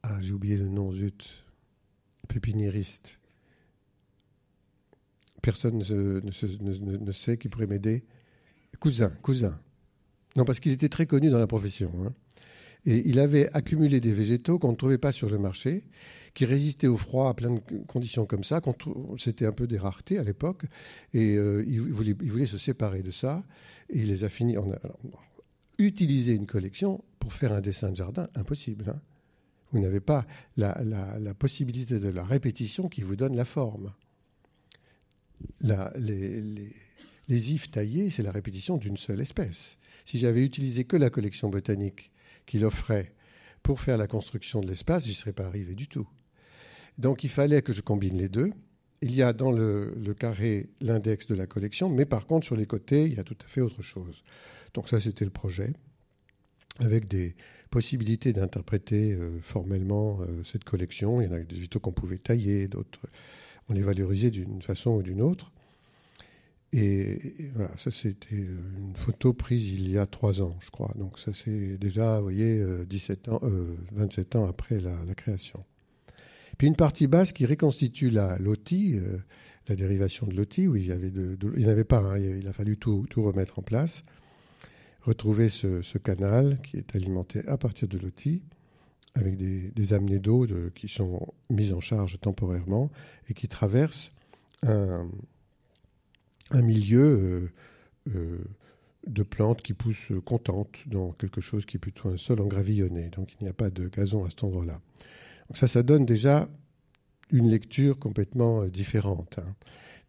Ah, 0.03 0.17
j'ai 0.19 0.33
oublié 0.33 0.57
le 0.57 0.67
nom, 0.67 0.91
zut, 0.91 1.45
pépiniériste 2.27 3.20
personne 5.41 5.79
ne, 5.79 7.11
sait 7.11 7.37
qui 7.37 7.49
pourrait 7.49 7.67
m'aider. 7.67 8.03
Cousin, 8.79 9.09
cousin. 9.21 9.59
Non, 10.35 10.45
parce 10.45 10.59
qu'il 10.59 10.71
était 10.71 10.89
très 10.89 11.05
connu 11.05 11.29
dans 11.29 11.39
la 11.39 11.47
profession. 11.47 11.91
Hein. 12.05 12.13
Et 12.85 13.07
il 13.07 13.19
avait 13.19 13.51
accumulé 13.53 13.99
des 13.99 14.11
végétaux 14.11 14.57
qu'on 14.57 14.71
ne 14.71 14.75
trouvait 14.75 14.97
pas 14.97 15.11
sur 15.11 15.29
le 15.29 15.37
marché, 15.37 15.83
qui 16.33 16.45
résistaient 16.45 16.87
au 16.87 16.97
froid 16.97 17.29
à 17.29 17.33
plein 17.33 17.53
de 17.53 17.59
conditions 17.87 18.25
comme 18.25 18.43
ça. 18.43 18.61
C'était 19.17 19.45
un 19.45 19.51
peu 19.51 19.67
des 19.67 19.77
raretés 19.77 20.17
à 20.17 20.23
l'époque. 20.23 20.63
Et 21.13 21.37
euh, 21.37 21.63
il, 21.67 21.79
voulait, 21.81 22.45
se 22.45 22.57
séparer 22.57 23.03
de 23.03 23.11
ça. 23.11 23.43
Et 23.89 23.99
il 23.99 24.07
les 24.07 24.23
a 24.23 24.29
finis. 24.29 24.57
On 24.57 24.71
a, 24.71 24.79
utiliser 25.77 26.33
une 26.33 26.45
collection 26.45 27.03
pour 27.19 27.33
faire 27.33 27.53
un 27.53 27.61
dessin 27.61 27.89
de 27.89 27.95
jardin, 27.95 28.27
impossible. 28.35 28.85
Hein. 28.95 28.99
Vous 29.71 29.79
n'avez 29.79 29.99
pas 29.99 30.25
la 30.57 31.33
possibilité 31.37 31.99
de 31.99 32.09
la 32.09 32.23
répétition 32.23 32.89
qui 32.89 33.01
vous 33.03 33.15
donne 33.15 33.35
la 33.35 33.45
forme 33.45 33.93
les, 35.97 37.53
ifs 37.53 37.71
taillés, 37.71 38.09
c'est 38.09 38.23
la 38.23 38.31
répétition 38.31 38.77
d'une 38.77 38.97
seule 38.97 39.21
espèce. 39.21 39.77
Si 40.05 40.19
j'avais 40.19 40.43
utilisé 40.43 40.83
que 40.83 40.97
la 40.97 41.09
collection 41.09 41.49
botanique 41.49 42.11
qu'il 42.45 42.65
offrait 42.65 43.13
pour 43.63 43.79
faire 43.79 43.97
la 43.97 44.07
construction 44.07 44.61
de 44.61 44.67
l'espace, 44.67 45.05
j'y 45.05 45.13
serais 45.13 45.33
pas 45.33 45.45
arrivé 45.45 45.75
du 45.75 45.87
tout. 45.87 46.07
Donc 46.97 47.23
il 47.23 47.29
fallait 47.29 47.61
que 47.61 47.73
je 47.73 47.81
combine 47.81 48.17
les 48.17 48.29
deux. 48.29 48.51
Il 49.01 49.15
y 49.15 49.21
a 49.21 49.33
dans 49.33 49.51
le, 49.51 50.15
carré 50.17 50.69
l'index 50.79 51.25
de 51.27 51.35
la 51.35 51.47
collection, 51.47 51.89
mais 51.89 52.05
par 52.05 52.25
contre 52.25 52.45
sur 52.45 52.55
les 52.55 52.65
côtés, 52.65 53.05
il 53.05 53.15
y 53.15 53.19
a 53.19 53.23
tout 53.23 53.37
à 53.43 53.47
fait 53.47 53.61
autre 53.61 53.81
chose. 53.81 54.23
Donc 54.73 54.89
ça, 54.89 54.99
c'était 54.99 55.25
le 55.25 55.31
projet, 55.31 55.73
avec 56.79 57.07
des 57.07 57.35
possibilités 57.71 58.33
d'interpréter 58.33 59.13
euh, 59.13 59.39
formellement 59.41 60.19
euh, 60.21 60.43
cette 60.43 60.63
collection. 60.63 61.21
Il 61.21 61.25
y 61.25 61.27
en 61.29 61.33
a 61.33 61.39
des 61.39 61.55
végétaux 61.55 61.79
qu'on 61.79 61.91
pouvait 61.91 62.17
tailler, 62.17 62.67
d'autres 62.67 63.07
on 63.71 63.73
les 63.73 63.81
valorisait 63.81 64.31
d'une 64.31 64.61
façon 64.61 64.91
ou 64.91 65.01
d'une 65.01 65.21
autre. 65.21 65.51
Et, 66.73 67.17
voilà, 67.55 67.71
ça 67.77 67.91
c'était 67.91 68.35
une 68.35 68.93
photo 68.95 69.33
prise 69.33 69.71
il 69.71 69.89
y 69.89 69.97
a 69.97 70.05
trois 70.05 70.41
ans, 70.41 70.57
je 70.61 70.69
crois. 70.69 70.93
Donc 70.97 71.19
ça 71.19 71.31
c'est 71.33 71.77
déjà, 71.77 72.17
vous 72.17 72.23
voyez, 72.23 72.63
17 72.85 73.29
ans, 73.29 73.41
27 73.93 74.35
euh, 74.35 74.39
ans 74.39 74.47
après 74.47 74.79
la, 74.79 75.15
création. 75.15 75.63
Puis 76.57 76.67
une 76.67 76.75
partie 76.75 77.07
basse 77.07 77.31
qui 77.31 77.45
reconstitue 77.45 78.09
la 78.09 78.37
Loti, 78.39 78.95
euh, 78.95 79.17
la 79.67 79.75
dérivation 79.75 80.27
de 80.27 80.33
Loti, 80.33 80.67
où 80.67 80.75
il 80.75 80.85
y 80.85 80.91
avait 80.91 81.11
avait 81.65 81.83
pas, 81.83 81.99
hein, 81.99 82.19
il 82.19 82.47
a 82.47 82.53
fallu 82.53 82.77
tout, 82.77 83.05
tout, 83.09 83.23
remettre 83.23 83.59
en 83.59 83.61
place. 83.61 84.03
Retrouver 85.01 85.49
ce, 85.49 85.81
ce, 85.81 85.97
canal 85.97 86.59
qui 86.61 86.77
est 86.77 86.95
alimenté 86.95 87.45
à 87.47 87.57
partir 87.57 87.87
de 87.87 87.97
Loti 87.97 88.43
avec 89.15 89.37
des, 89.37 89.71
des 89.71 89.93
amenées 89.93 90.19
d'eau 90.19 90.47
qui 90.73 90.87
sont 90.87 91.33
mises 91.49 91.73
en 91.73 91.81
charge 91.81 92.19
temporairement 92.19 92.91
et 93.29 93.33
qui 93.33 93.47
traversent 93.47 94.11
un, 94.63 95.09
milieu 96.53 97.51
euh, 98.09 98.15
euh, 98.15 98.43
de 99.07 99.23
plantes 99.23 99.61
qui 99.61 99.73
poussent 99.73 100.11
contentes 100.25 100.87
dans 100.87 101.11
quelque 101.11 101.41
chose 101.41 101.65
qui 101.65 101.77
est 101.77 101.79
plutôt 101.79 102.09
un 102.09 102.17
sol 102.17 102.41
engravillonné. 102.41 103.09
Donc 103.09 103.33
il 103.39 103.43
n'y 103.43 103.49
a 103.49 103.53
pas 103.53 103.69
de 103.69 103.87
gazon 103.87 104.25
à 104.25 104.29
cet 104.29 104.43
endroit-là. 104.43 104.79
Donc 105.47 105.57
ça, 105.57 105.67
ça 105.67 105.83
donne 105.83 106.05
déjà 106.05 106.47
une 107.31 107.49
lecture 107.49 107.97
complètement 107.97 108.63
euh, 108.63 108.69
différente. 108.69 109.39
Hein. 109.39 109.55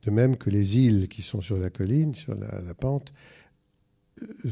De 0.02 0.10
même 0.10 0.36
que 0.36 0.50
les 0.50 0.78
îles 0.78 1.08
qui 1.08 1.22
sont 1.22 1.40
sur 1.40 1.58
la 1.58 1.70
colline, 1.70 2.14
sur 2.14 2.34
la, 2.34 2.60
la 2.60 2.74
pente, 2.74 3.12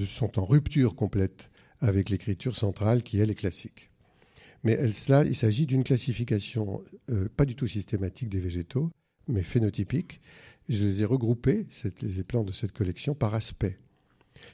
sont 0.06 0.38
en 0.38 0.44
rupture 0.44 0.94
complète 0.94 1.50
avec 1.80 2.08
l'écriture 2.08 2.56
centrale 2.56 3.02
qui, 3.02 3.18
elle, 3.18 3.30
est 3.30 3.34
classique. 3.34 3.89
Mais 4.62 4.92
cela, 4.92 5.24
il 5.24 5.34
s'agit 5.34 5.66
d'une 5.66 5.84
classification 5.84 6.82
euh, 7.10 7.28
pas 7.36 7.44
du 7.44 7.54
tout 7.54 7.66
systématique 7.66 8.28
des 8.28 8.40
végétaux, 8.40 8.90
mais 9.28 9.42
phénotypique. 9.42 10.20
Je 10.68 10.84
les 10.84 11.02
ai 11.02 11.04
regroupés, 11.04 11.66
les 12.02 12.22
plants 12.22 12.44
de 12.44 12.52
cette 12.52 12.72
collection, 12.72 13.14
par 13.14 13.34
aspect. 13.34 13.78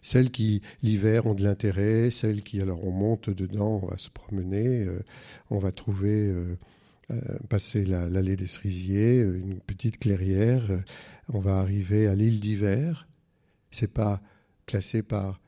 Celles 0.03 0.31
qui, 0.31 0.63
l'hiver, 0.83 1.27
ont 1.27 1.35
de 1.35 1.43
l'intérêt, 1.43 2.11
celles 2.11 2.43
qui, 2.43 2.61
alors 2.61 2.85
on 2.85 2.93
monte 2.93 3.31
dedans, 3.31 3.81
on 3.83 3.87
va 3.87 3.99
se 3.99 4.09
promener, 4.11 4.85
euh, 4.85 5.01
on 5.51 5.59
va 5.59 5.73
trouver, 5.73 6.29
euh, 6.29 6.57
passer 7.49 7.85
l'allée 7.85 8.35
des 8.35 8.47
cerisiers, 8.47 9.21
une 9.21 9.61
petite 9.61 9.99
clairière, 9.99 10.83
on 11.29 11.39
va 11.39 11.59
arriver 11.59 12.09
à 12.09 12.17
l'île 12.17 12.41
d'hiver. 12.41 13.07
C'est 13.71 13.93
pas 13.93 14.21
classé 14.67 15.03
par 15.03 15.41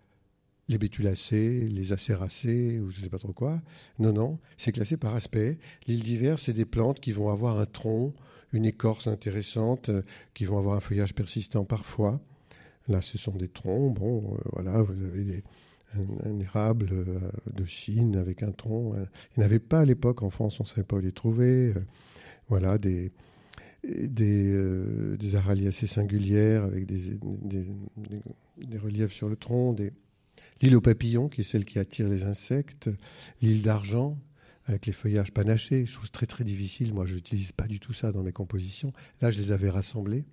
les 0.68 0.78
bétulacées, 0.78 1.68
les 1.68 1.92
acéracées, 1.92 2.78
ou 2.80 2.90
je 2.90 2.98
ne 2.98 3.04
sais 3.04 3.10
pas 3.10 3.18
trop 3.18 3.32
quoi. 3.32 3.60
Non, 3.98 4.12
non, 4.12 4.38
c'est 4.56 4.72
classé 4.72 4.96
par 4.96 5.14
aspect. 5.14 5.58
L'île 5.86 6.02
d'hiver, 6.02 6.38
c'est 6.38 6.52
des 6.52 6.66
plantes 6.66 7.00
qui 7.00 7.12
vont 7.12 7.30
avoir 7.30 7.58
un 7.58 7.66
tronc, 7.66 8.14
une 8.52 8.64
écorce 8.64 9.06
intéressante, 9.06 9.90
qui 10.34 10.44
vont 10.44 10.58
avoir 10.58 10.76
un 10.76 10.80
feuillage 10.80 11.14
persistant 11.14 11.64
parfois. 11.64 12.20
Là, 12.88 13.02
ce 13.02 13.18
sont 13.18 13.36
des 13.36 13.48
troncs. 13.48 13.94
Bon, 13.94 14.34
euh, 14.34 14.38
voilà, 14.52 14.82
vous 14.82 15.04
avez 15.04 15.44
un, 16.24 16.40
érable 16.40 16.88
euh, 16.92 17.30
de 17.54 17.64
Chine 17.64 18.16
avec 18.16 18.42
un 18.42 18.52
tronc. 18.52 18.94
Il 19.36 19.40
n'y 19.40 19.44
avait 19.44 19.58
pas 19.58 19.80
à 19.80 19.84
l'époque 19.84 20.22
en 20.22 20.30
France, 20.30 20.58
on 20.60 20.64
ne 20.64 20.68
savait 20.68 20.84
pas 20.84 20.96
où 20.96 21.00
les 21.00 21.12
trouver. 21.12 21.68
Euh, 21.68 21.80
voilà, 22.48 22.78
des, 22.78 23.12
des, 23.84 25.16
des 25.18 25.36
assez 25.36 25.86
singulières 25.86 26.64
avec 26.64 26.86
des, 26.86 27.18
des, 28.56 28.78
reliefs 28.78 29.12
sur 29.12 29.28
le 29.28 29.36
tronc. 29.36 29.74
Des... 29.74 29.92
L'île 30.60 30.76
aux 30.76 30.80
papillons, 30.80 31.28
qui 31.28 31.42
est 31.42 31.44
celle 31.44 31.64
qui 31.64 31.78
attire 31.78 32.08
les 32.08 32.24
insectes. 32.24 32.90
L'île 33.40 33.62
d'argent, 33.62 34.18
avec 34.64 34.86
les 34.86 34.92
feuillages 34.92 35.32
panachés, 35.32 35.86
chose 35.86 36.10
très 36.10 36.26
très 36.26 36.44
difficile. 36.44 36.92
Moi, 36.92 37.06
je 37.06 37.14
n'utilise 37.14 37.52
pas 37.52 37.66
du 37.66 37.80
tout 37.80 37.92
ça 37.92 38.12
dans 38.12 38.22
mes 38.22 38.32
compositions. 38.32 38.92
Là, 39.20 39.30
je 39.30 39.38
les 39.38 39.52
avais 39.52 39.70
rassemblés. 39.70 40.24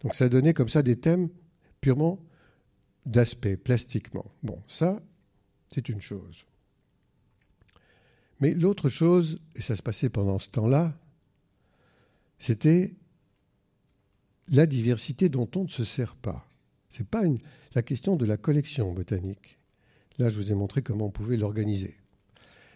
Donc 0.00 0.14
ça 0.14 0.28
donnait 0.28 0.54
comme 0.54 0.68
ça 0.68 0.82
des 0.82 0.96
thèmes 0.96 1.28
purement 1.80 2.18
d'aspect, 3.06 3.56
plastiquement. 3.56 4.30
Bon, 4.42 4.62
ça, 4.68 5.02
c'est 5.72 5.88
une 5.88 6.00
chose. 6.00 6.44
Mais 8.40 8.54
l'autre 8.54 8.88
chose, 8.88 9.40
et 9.56 9.62
ça 9.62 9.76
se 9.76 9.82
passait 9.82 10.10
pendant 10.10 10.38
ce 10.38 10.48
temps-là, 10.50 10.96
c'était 12.38 12.94
la 14.48 14.66
diversité 14.66 15.28
dont 15.28 15.48
on 15.54 15.64
ne 15.64 15.68
se 15.68 15.84
sert 15.84 16.16
pas. 16.16 16.48
Ce 16.90 16.98
n'est 16.98 17.08
pas 17.08 17.22
la 17.74 17.82
question 17.82 18.16
de 18.16 18.26
la 18.26 18.36
collection 18.36 18.92
botanique. 18.92 19.58
Là, 20.18 20.30
je 20.30 20.36
vous 20.36 20.52
ai 20.52 20.54
montré 20.54 20.82
comment 20.82 21.06
on 21.06 21.10
pouvait 21.10 21.36
l'organiser. 21.36 21.94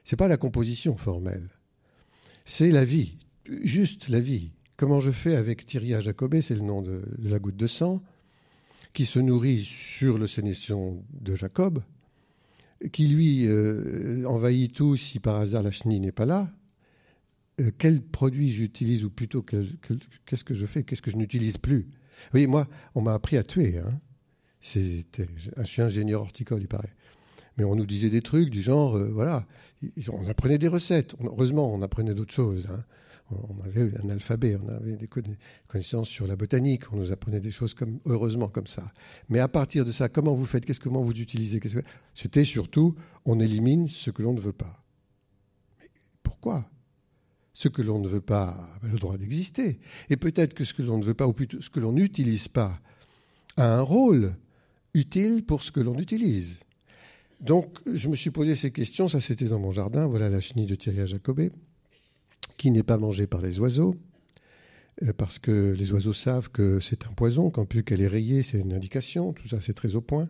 Ce 0.04 0.14
n'est 0.14 0.16
pas 0.16 0.28
la 0.28 0.36
composition 0.36 0.96
formelle. 0.96 1.48
C'est 2.44 2.70
la 2.70 2.84
vie, 2.84 3.18
juste 3.62 4.08
la 4.08 4.20
vie. 4.20 4.52
Comment 4.76 5.00
je 5.00 5.10
fais 5.10 5.36
avec 5.36 5.66
Thierry 5.66 6.00
Jacobé, 6.00 6.40
c'est 6.40 6.54
le 6.54 6.60
nom 6.60 6.82
de 6.82 7.02
la 7.18 7.38
goutte 7.38 7.56
de 7.56 7.66
sang 7.66 8.02
qui 8.96 9.04
se 9.04 9.18
nourrit 9.18 9.62
sur 9.62 10.16
le 10.16 10.26
sénestion 10.26 11.04
de 11.20 11.34
Jacob, 11.34 11.82
qui 12.92 13.08
lui 13.08 13.46
euh, 13.46 14.24
envahit 14.24 14.72
tout 14.72 14.96
si 14.96 15.20
par 15.20 15.36
hasard 15.36 15.62
la 15.62 15.70
chenille 15.70 16.00
n'est 16.00 16.12
pas 16.12 16.24
là. 16.24 16.50
Euh, 17.60 17.70
quel 17.76 18.00
produit 18.00 18.50
j'utilise 18.50 19.04
ou 19.04 19.10
plutôt 19.10 19.42
qu'est-ce 19.42 20.44
que 20.44 20.54
je 20.54 20.64
fais, 20.64 20.82
qu'est-ce 20.82 21.02
que 21.02 21.10
je 21.10 21.18
n'utilise 21.18 21.58
plus? 21.58 21.88
Oui, 22.32 22.46
moi, 22.46 22.66
on 22.94 23.02
m'a 23.02 23.12
appris 23.12 23.36
à 23.36 23.42
tuer. 23.42 23.76
Hein. 23.76 24.00
Je 24.62 25.02
suis 25.64 25.82
ingénieur 25.82 26.22
horticole, 26.22 26.62
il 26.62 26.68
paraît. 26.68 26.95
Mais 27.56 27.64
on 27.64 27.74
nous 27.74 27.86
disait 27.86 28.10
des 28.10 28.22
trucs 28.22 28.50
du 28.50 28.60
genre, 28.60 28.96
euh, 28.96 29.10
voilà, 29.12 29.46
on 30.12 30.28
apprenait 30.28 30.58
des 30.58 30.68
recettes. 30.68 31.14
Heureusement, 31.22 31.72
on 31.72 31.82
apprenait 31.82 32.14
d'autres 32.14 32.34
choses. 32.34 32.66
Hein 32.70 32.80
on 33.30 33.60
avait 33.64 33.92
un 34.02 34.08
alphabet, 34.08 34.56
on 34.56 34.68
avait 34.68 34.96
des 34.96 35.08
connaissances 35.66 36.08
sur 36.08 36.26
la 36.26 36.36
botanique, 36.36 36.92
on 36.92 36.96
nous 36.96 37.10
apprenait 37.10 37.40
des 37.40 37.50
choses 37.50 37.74
comme 37.74 37.98
heureusement 38.04 38.48
comme 38.48 38.66
ça. 38.66 38.92
Mais 39.28 39.40
à 39.40 39.48
partir 39.48 39.84
de 39.84 39.92
ça, 39.92 40.08
comment 40.08 40.34
vous 40.34 40.44
faites, 40.44 40.64
qu'est-ce 40.64 40.80
que 40.80 40.88
vous 40.88 41.12
utilisez, 41.12 41.60
c'était 42.14 42.44
surtout 42.44 42.94
on 43.24 43.40
élimine 43.40 43.88
ce 43.88 44.10
que 44.10 44.22
l'on 44.22 44.32
ne 44.32 44.40
veut 44.40 44.52
pas. 44.52 44.84
Mais 45.80 45.88
pourquoi? 46.22 46.70
Ce 47.52 47.68
que 47.68 47.82
l'on 47.82 47.98
ne 47.98 48.08
veut 48.08 48.20
pas 48.20 48.48
a 48.82 48.86
le 48.86 48.98
droit 48.98 49.16
d'exister. 49.16 49.80
Et 50.08 50.16
peut-être 50.16 50.54
que 50.54 50.64
ce 50.64 50.74
que 50.74 50.82
l'on 50.82 50.98
ne 50.98 51.04
veut 51.04 51.14
pas, 51.14 51.26
ou 51.26 51.32
plutôt 51.32 51.60
ce 51.60 51.70
que 51.70 51.80
l'on 51.80 51.92
n'utilise 51.92 52.48
pas, 52.48 52.80
a 53.56 53.78
un 53.78 53.82
rôle 53.82 54.36
utile 54.94 55.44
pour 55.44 55.62
ce 55.62 55.72
que 55.72 55.80
l'on 55.80 55.98
utilise. 55.98 56.60
Donc, 57.40 57.78
je 57.92 58.08
me 58.08 58.16
suis 58.16 58.30
posé 58.30 58.54
ces 58.54 58.70
questions, 58.70 59.08
ça 59.08 59.20
c'était 59.20 59.46
dans 59.46 59.58
mon 59.58 59.72
jardin, 59.72 60.06
voilà 60.06 60.28
la 60.30 60.40
chenille 60.40 60.66
de 60.66 60.74
Thierry 60.74 61.06
Jacobé 61.06 61.50
qui 62.56 62.70
n'est 62.70 62.82
pas 62.82 62.98
mangée 62.98 63.26
par 63.26 63.40
les 63.40 63.60
oiseaux, 63.60 63.96
euh, 65.02 65.12
parce 65.12 65.38
que 65.38 65.74
les 65.76 65.92
oiseaux 65.92 66.12
savent 66.12 66.50
que 66.50 66.80
c'est 66.80 67.06
un 67.06 67.12
poison, 67.12 67.50
quand 67.50 67.66
plus 67.66 67.82
qu'elle 67.82 68.00
est 68.00 68.08
rayée, 68.08 68.42
c'est 68.42 68.58
une 68.58 68.72
indication, 68.72 69.32
tout 69.32 69.48
ça 69.48 69.60
c'est 69.60 69.74
très 69.74 69.94
au 69.94 70.00
point. 70.00 70.28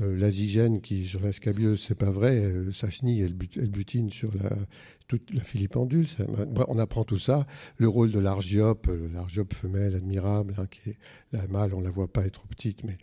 Euh, 0.00 0.16
l'azigène 0.16 0.80
qui 0.80 1.06
sur 1.06 1.20
la 1.20 1.32
scabieuse, 1.32 1.84
c'est 1.86 1.96
pas 1.96 2.10
vrai, 2.10 2.38
euh, 2.38 2.70
sa 2.72 2.88
chenille, 2.88 3.22
elle, 3.22 3.34
butine 3.34 4.10
sur 4.10 4.30
la, 4.36 4.50
toute 5.08 5.34
la 5.34 5.42
filipendule. 5.42 6.06
on 6.68 6.78
apprend 6.78 7.04
tout 7.04 7.18
ça. 7.18 7.46
Le 7.76 7.88
rôle 7.88 8.12
de 8.12 8.20
l'argiope, 8.20 8.88
l'argiope 9.12 9.52
femelle 9.52 9.96
admirable, 9.96 10.54
hein, 10.56 10.66
qui 10.70 10.90
est 10.90 10.96
la 11.32 11.46
mâle, 11.48 11.74
on 11.74 11.80
la 11.80 11.90
voit 11.90 12.10
pas, 12.10 12.24
être 12.24 12.46
petite, 12.46 12.84
mais 12.84 12.96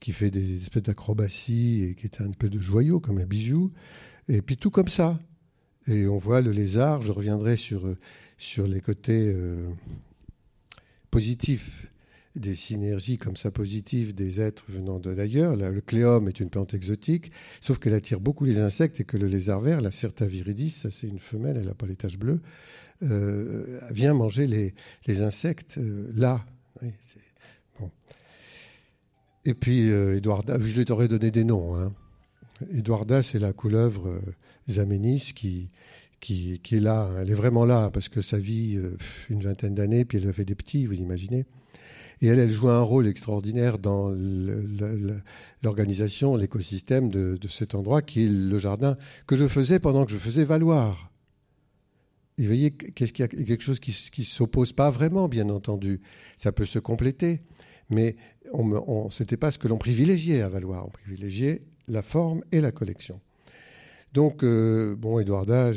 qui 0.00 0.12
fait 0.12 0.30
des 0.30 0.58
espèces 0.58 0.82
d'acrobaties 0.82 1.84
et 1.84 1.94
qui 1.94 2.06
est 2.06 2.20
un 2.20 2.30
peu 2.30 2.48
de 2.48 2.58
joyau, 2.58 3.00
comme 3.00 3.18
un 3.18 3.26
bijou. 3.26 3.72
Et 4.28 4.42
puis 4.42 4.56
tout 4.56 4.70
comme 4.70 4.88
ça. 4.88 5.18
Et 5.86 6.06
on 6.06 6.18
voit 6.18 6.40
le 6.40 6.50
lézard, 6.50 7.02
je 7.02 7.12
reviendrai 7.12 7.56
sur, 7.56 7.86
euh, 7.86 7.96
sur 8.38 8.66
les 8.66 8.80
côtés 8.80 9.32
euh, 9.34 9.68
positifs 11.10 11.86
des 12.34 12.54
synergies 12.54 13.16
comme 13.16 13.36
ça 13.36 13.50
positives 13.50 14.14
des 14.14 14.40
êtres 14.42 14.64
venant 14.68 14.98
de 14.98 15.14
d'ailleurs. 15.14 15.56
Le 15.56 15.80
cléum 15.80 16.28
est 16.28 16.38
une 16.38 16.50
plante 16.50 16.74
exotique, 16.74 17.30
sauf 17.62 17.78
qu'elle 17.78 17.94
attire 17.94 18.20
beaucoup 18.20 18.44
les 18.44 18.58
insectes 18.58 19.00
et 19.00 19.04
que 19.04 19.16
le 19.16 19.26
lézard 19.26 19.60
vert, 19.60 19.80
la 19.80 19.90
Certa 19.90 20.26
viridis, 20.26 20.70
c'est 20.70 21.06
une 21.06 21.18
femelle, 21.18 21.56
elle 21.56 21.66
n'a 21.66 21.74
pas 21.74 21.86
les 21.86 21.96
taches 21.96 22.18
bleues, 22.18 22.40
euh, 23.04 23.80
vient 23.90 24.12
manger 24.12 24.46
les, 24.46 24.74
les 25.06 25.22
insectes 25.22 25.78
là. 26.14 26.44
bon. 26.82 26.92
Et 29.46 29.54
puis, 29.54 29.88
Edouarda, 29.88 30.58
je 30.60 30.74
lui 30.78 30.84
aurais 30.90 31.08
donné 31.08 31.30
des 31.30 31.44
noms. 31.44 31.76
Hein. 31.76 31.92
C'est 33.22 33.38
la 33.38 33.52
couleuvre 33.52 34.20
Zamenis 34.68 35.32
qui, 35.34 35.70
qui, 36.20 36.60
est 36.72 36.80
là. 36.80 37.08
Elle 37.20 37.30
est 37.30 37.34
vraiment 37.34 37.64
là 37.64 37.90
parce 37.90 38.08
que 38.08 38.22
sa 38.22 38.38
vie, 38.38 38.76
euh, 38.76 38.96
une 39.30 39.42
vingtaine 39.42 39.74
d'années, 39.74 40.04
puis 40.04 40.18
elle 40.18 40.28
a 40.28 40.32
fait 40.32 40.44
des 40.44 40.54
petits, 40.54 40.86
vous 40.86 40.94
imaginez. 40.94 41.46
Et 42.22 42.28
elle, 42.28 42.38
elle 42.38 42.50
joue 42.50 42.68
un 42.68 42.80
rôle 42.80 43.06
extraordinaire 43.06 43.78
dans 43.78 44.08
l'organisation, 45.62 46.34
l'écosystème 46.36 47.10
de, 47.10 47.38
cet 47.48 47.74
endroit 47.74 48.00
qui 48.00 48.24
est 48.24 48.28
le 48.28 48.58
jardin 48.58 48.96
que 49.26 49.36
je 49.36 49.46
faisais 49.46 49.78
pendant 49.80 50.06
que 50.06 50.12
je 50.12 50.16
faisais 50.16 50.44
valoir. 50.44 51.10
Et 52.38 52.42
vous 52.42 52.48
voyez, 52.48 52.70
qu'est-ce 52.70 53.12
qu'il 53.12 53.22
y 53.22 53.24
a 53.24 53.28
quelque 53.28 53.62
chose 53.62 53.80
qui 53.80 53.94
ne 54.18 54.24
s'oppose 54.24 54.72
pas 54.72 54.90
vraiment, 54.90 55.28
bien 55.28 55.50
entendu. 55.50 56.00
Ça 56.38 56.52
peut 56.52 56.64
se 56.64 56.78
compléter. 56.78 57.42
Mais 57.90 58.16
ce 58.52 59.22
n'était 59.22 59.36
pas 59.36 59.50
ce 59.50 59.58
que 59.58 59.68
l'on 59.68 59.78
privilégiait 59.78 60.42
à 60.42 60.48
valoir. 60.48 60.86
On 60.86 60.90
privilégiait 60.90 61.62
la 61.88 62.02
forme 62.02 62.42
et 62.52 62.60
la 62.60 62.72
collection. 62.72 63.20
Donc, 64.12 64.42
euh, 64.42 64.96
bon, 64.96 65.18
Edouarda, 65.18 65.72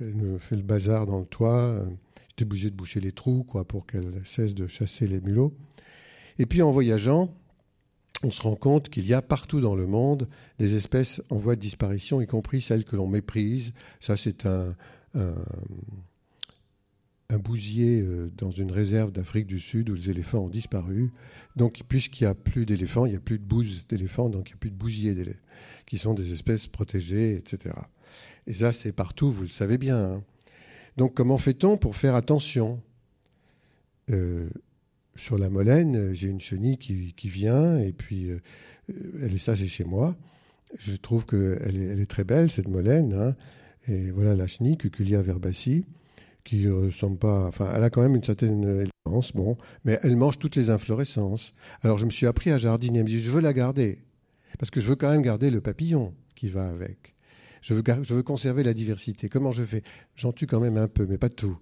elle 0.00 0.14
me 0.14 0.38
fait 0.38 0.56
le 0.56 0.62
bazar 0.62 1.06
dans 1.06 1.18
le 1.18 1.26
toit. 1.26 1.84
J'étais 2.30 2.44
obligé 2.44 2.70
de 2.70 2.74
boucher 2.74 3.00
les 3.00 3.12
trous, 3.12 3.44
quoi, 3.44 3.66
pour 3.66 3.86
qu'elle 3.86 4.22
cesse 4.24 4.54
de 4.54 4.66
chasser 4.66 5.06
les 5.06 5.20
mulots. 5.20 5.54
Et 6.38 6.46
puis, 6.46 6.62
en 6.62 6.70
voyageant, 6.70 7.34
on 8.22 8.30
se 8.30 8.42
rend 8.42 8.56
compte 8.56 8.88
qu'il 8.88 9.06
y 9.06 9.14
a 9.14 9.22
partout 9.22 9.60
dans 9.60 9.76
le 9.76 9.86
monde 9.86 10.28
des 10.58 10.74
espèces 10.74 11.20
en 11.30 11.36
voie 11.36 11.54
de 11.54 11.60
disparition, 11.60 12.20
y 12.20 12.26
compris 12.26 12.60
celles 12.60 12.84
que 12.84 12.96
l'on 12.96 13.06
méprise. 13.08 13.72
Ça, 14.00 14.16
c'est 14.16 14.46
un 14.46 14.74
bousier 17.36 18.00
euh, 18.00 18.30
dans 18.38 18.50
une 18.50 18.72
réserve 18.72 19.12
d'Afrique 19.12 19.46
du 19.46 19.60
Sud 19.60 19.90
où 19.90 19.94
les 19.94 20.08
éléphants 20.08 20.38
ont 20.38 20.48
disparu. 20.48 21.10
Donc, 21.56 21.82
puisqu'il 21.86 22.24
n'y 22.24 22.28
a 22.28 22.34
plus 22.34 22.64
d'éléphants, 22.64 23.04
il 23.04 23.10
n'y 23.10 23.16
a 23.16 23.20
plus 23.20 23.38
de 23.38 23.44
bouses 23.44 23.84
d'éléphants, 23.86 24.30
donc 24.30 24.48
il 24.48 24.52
n'y 24.52 24.56
a 24.56 24.60
plus 24.60 24.70
de 24.70 24.76
bousiers 24.76 25.14
qui 25.84 25.98
sont 25.98 26.14
des 26.14 26.32
espèces 26.32 26.66
protégées, 26.66 27.34
etc. 27.34 27.74
Et 28.46 28.54
ça, 28.54 28.72
c'est 28.72 28.92
partout, 28.92 29.30
vous 29.30 29.42
le 29.42 29.48
savez 29.48 29.76
bien. 29.76 29.98
Hein. 29.98 30.24
Donc, 30.96 31.14
comment 31.14 31.36
fait-on 31.36 31.76
pour 31.76 31.96
faire 31.96 32.14
attention? 32.14 32.80
Euh, 34.10 34.48
Sur 35.14 35.36
la 35.36 35.50
Molène, 35.50 36.14
j'ai 36.14 36.28
une 36.28 36.40
chenille 36.40 36.78
qui, 36.78 37.28
vient, 37.28 37.78
et 37.78 37.92
puis 37.92 38.30
euh, 38.30 38.38
elle 39.20 39.34
est 39.34 39.38
sage 39.38 39.66
chez 39.66 39.84
moi. 39.84 40.16
Je 40.78 40.96
trouve 40.96 41.26
qu'elle 41.26 42.00
est, 42.00 42.06
très 42.06 42.24
belle, 42.24 42.50
cette 42.50 42.68
Molène. 42.68 43.12
Hein. 43.12 43.36
Et 43.86 44.10
voilà 44.10 44.34
la 44.34 44.46
chenille, 44.46 44.78
Cuculia 44.78 45.20
verbaci 45.20 45.84
qui 46.48 46.66
ressemble 46.66 47.18
pas. 47.18 47.46
Enfin, 47.46 47.70
elle 47.74 47.82
a 47.82 47.90
quand 47.90 48.00
même 48.00 48.14
une 48.14 48.24
certaine 48.24 48.64
élégance, 48.64 49.32
bon, 49.34 49.58
mais 49.84 49.98
elle 50.02 50.16
mange 50.16 50.38
toutes 50.38 50.56
les 50.56 50.70
inflorescences. 50.70 51.52
Alors 51.82 51.98
je 51.98 52.06
me 52.06 52.10
suis 52.10 52.26
appris 52.26 52.50
à 52.50 52.56
jardiner. 52.56 53.00
Je 53.00 53.04
me 53.04 53.08
dit, 53.08 53.20
je 53.20 53.30
veux 53.30 53.42
la 53.42 53.52
garder 53.52 53.98
parce 54.58 54.70
que 54.70 54.80
je 54.80 54.86
veux 54.86 54.96
quand 54.96 55.10
même 55.10 55.20
garder 55.20 55.50
le 55.50 55.60
papillon 55.60 56.14
qui 56.34 56.48
va 56.48 56.70
avec. 56.70 57.14
Je 57.60 57.74
veux, 57.74 57.82
je 58.00 58.14
veux 58.14 58.22
conserver 58.22 58.62
la 58.62 58.72
diversité. 58.72 59.28
Comment 59.28 59.52
je 59.52 59.62
fais? 59.62 59.82
J'en 60.16 60.32
tue 60.32 60.46
quand 60.46 60.58
même 60.58 60.78
un 60.78 60.88
peu, 60.88 61.04
mais 61.06 61.18
pas 61.18 61.28
tout. 61.28 61.58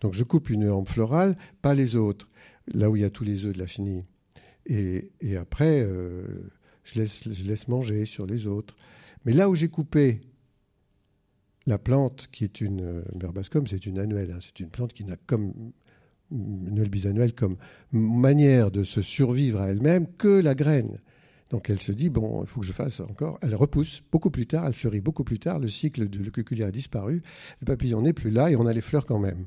Donc 0.00 0.14
je 0.14 0.22
coupe 0.22 0.50
une 0.50 0.68
hampe 0.68 0.88
florale, 0.88 1.36
pas 1.60 1.74
les 1.74 1.96
autres, 1.96 2.28
là 2.72 2.90
où 2.90 2.94
il 2.94 3.02
y 3.02 3.04
a 3.04 3.10
tous 3.10 3.24
les 3.24 3.44
œufs 3.44 3.54
de 3.54 3.58
la 3.58 3.66
chenille. 3.66 4.04
Et, 4.66 5.10
et 5.20 5.36
après, 5.36 5.80
euh, 5.82 6.22
je 6.84 7.00
laisse, 7.00 7.28
je 7.28 7.42
laisse 7.42 7.66
manger 7.66 8.04
sur 8.04 8.24
les 8.24 8.46
autres. 8.46 8.76
Mais 9.24 9.32
là 9.32 9.50
où 9.50 9.56
j'ai 9.56 9.68
coupé 9.68 10.20
la 11.68 11.78
plante, 11.78 12.28
qui 12.32 12.44
est 12.44 12.60
une 12.60 13.02
merbascum, 13.20 13.66
c'est 13.66 13.86
une 13.86 13.98
annuelle, 13.98 14.32
hein, 14.32 14.38
c'est 14.40 14.60
une 14.60 14.70
plante 14.70 14.92
qui 14.92 15.04
n'a 15.04 15.16
comme 15.26 15.52
une 16.30 16.68
annuelle 16.68 16.90
bisannuelle 16.90 17.34
comme 17.34 17.56
manière 17.92 18.70
de 18.70 18.84
se 18.84 19.02
survivre 19.02 19.60
à 19.60 19.68
elle-même 19.68 20.06
que 20.18 20.40
la 20.40 20.54
graine. 20.54 20.98
Donc 21.50 21.70
elle 21.70 21.78
se 21.78 21.92
dit, 21.92 22.10
bon, 22.10 22.42
il 22.42 22.46
faut 22.46 22.60
que 22.60 22.66
je 22.66 22.72
fasse 22.72 23.00
encore. 23.00 23.38
Elle 23.40 23.54
repousse 23.54 24.02
beaucoup 24.12 24.30
plus 24.30 24.46
tard, 24.46 24.66
elle 24.66 24.74
fleurit 24.74 25.00
beaucoup 25.00 25.24
plus 25.24 25.38
tard, 25.38 25.58
le 25.58 25.68
cycle 25.68 26.08
de 26.08 26.30
cuculier 26.30 26.64
a 26.64 26.70
disparu, 26.70 27.22
le 27.60 27.64
papillon 27.64 28.02
n'est 28.02 28.12
plus 28.12 28.30
là 28.30 28.50
et 28.50 28.56
on 28.56 28.66
a 28.66 28.72
les 28.72 28.82
fleurs 28.82 29.06
quand 29.06 29.18
même. 29.18 29.46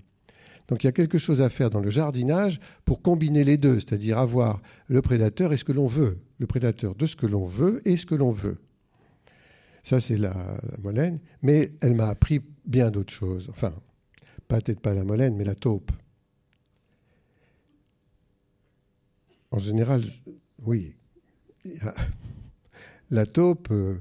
Donc 0.68 0.84
il 0.84 0.88
y 0.88 0.90
a 0.90 0.94
quelque 0.94 1.18
chose 1.18 1.42
à 1.42 1.50
faire 1.50 1.70
dans 1.70 1.82
le 1.82 1.90
jardinage 1.90 2.60
pour 2.86 3.02
combiner 3.02 3.44
les 3.44 3.58
deux, 3.58 3.80
c'est-à-dire 3.80 4.18
avoir 4.18 4.62
le 4.88 5.02
prédateur 5.02 5.54
et 5.54 5.58
ce 5.58 5.64
que 5.64 5.74
l'on 5.74 5.88
veut, 5.88 6.20
le 6.40 6.48
prédateur 6.48 6.96
de 6.96 7.06
ce 7.06 7.16
que 7.16 7.26
l'on 7.26 7.46
veut 7.46 7.82
et 7.86 7.98
ce 7.98 8.06
que 8.06 8.16
l'on 8.16 8.32
veut. 8.32 8.58
Ça, 9.84 10.00
c'est 10.00 10.18
la, 10.18 10.60
molène, 10.84 11.20
mais 11.42 11.72
elle 11.82 11.96
m'a 11.96 12.08
appris 12.08 12.42
bien 12.66 12.92
d'autres 12.92 13.14
choses. 13.14 13.48
Enfin, 13.50 13.74
peut-être 14.48 14.80
pas 14.80 14.94
la 14.94 15.04
molène, 15.04 15.36
mais 15.36 15.44
la 15.44 15.56
taupe. 15.56 15.92
En 19.52 19.58
général, 19.58 20.04
oui, 20.64 20.96
la 23.10 23.26
taupe, 23.26 23.68
euh, 23.72 24.00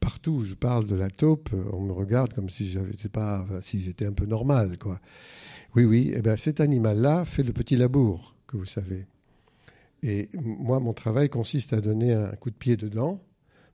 partout 0.00 0.32
où 0.32 0.44
je 0.44 0.54
parle 0.54 0.86
de 0.86 0.94
la 0.94 1.10
taupe, 1.10 1.50
euh, 1.52 1.64
on 1.72 1.80
me 1.80 1.92
regarde 1.92 2.32
comme 2.32 2.48
si 2.48 2.68
j'étais 2.68 3.08
pas, 3.08 3.44
si 3.62 3.80
j'étais 3.80 4.06
un 4.06 4.12
peu 4.12 4.24
normal, 4.24 4.78
quoi. 4.78 4.98
Oui, 5.74 5.84
oui. 5.84 6.12
Eh 6.14 6.22
bien, 6.22 6.36
cet 6.36 6.60
animal-là 6.60 7.24
fait 7.24 7.42
le 7.42 7.52
petit 7.52 7.76
labour 7.76 8.36
que 8.46 8.56
vous 8.56 8.64
savez. 8.64 9.06
Et 10.02 10.28
moi, 10.34 10.78
mon 10.80 10.92
travail 10.92 11.28
consiste 11.28 11.72
à 11.72 11.80
donner 11.80 12.12
un 12.12 12.36
coup 12.36 12.50
de 12.50 12.54
pied 12.54 12.76
dedans 12.76 13.20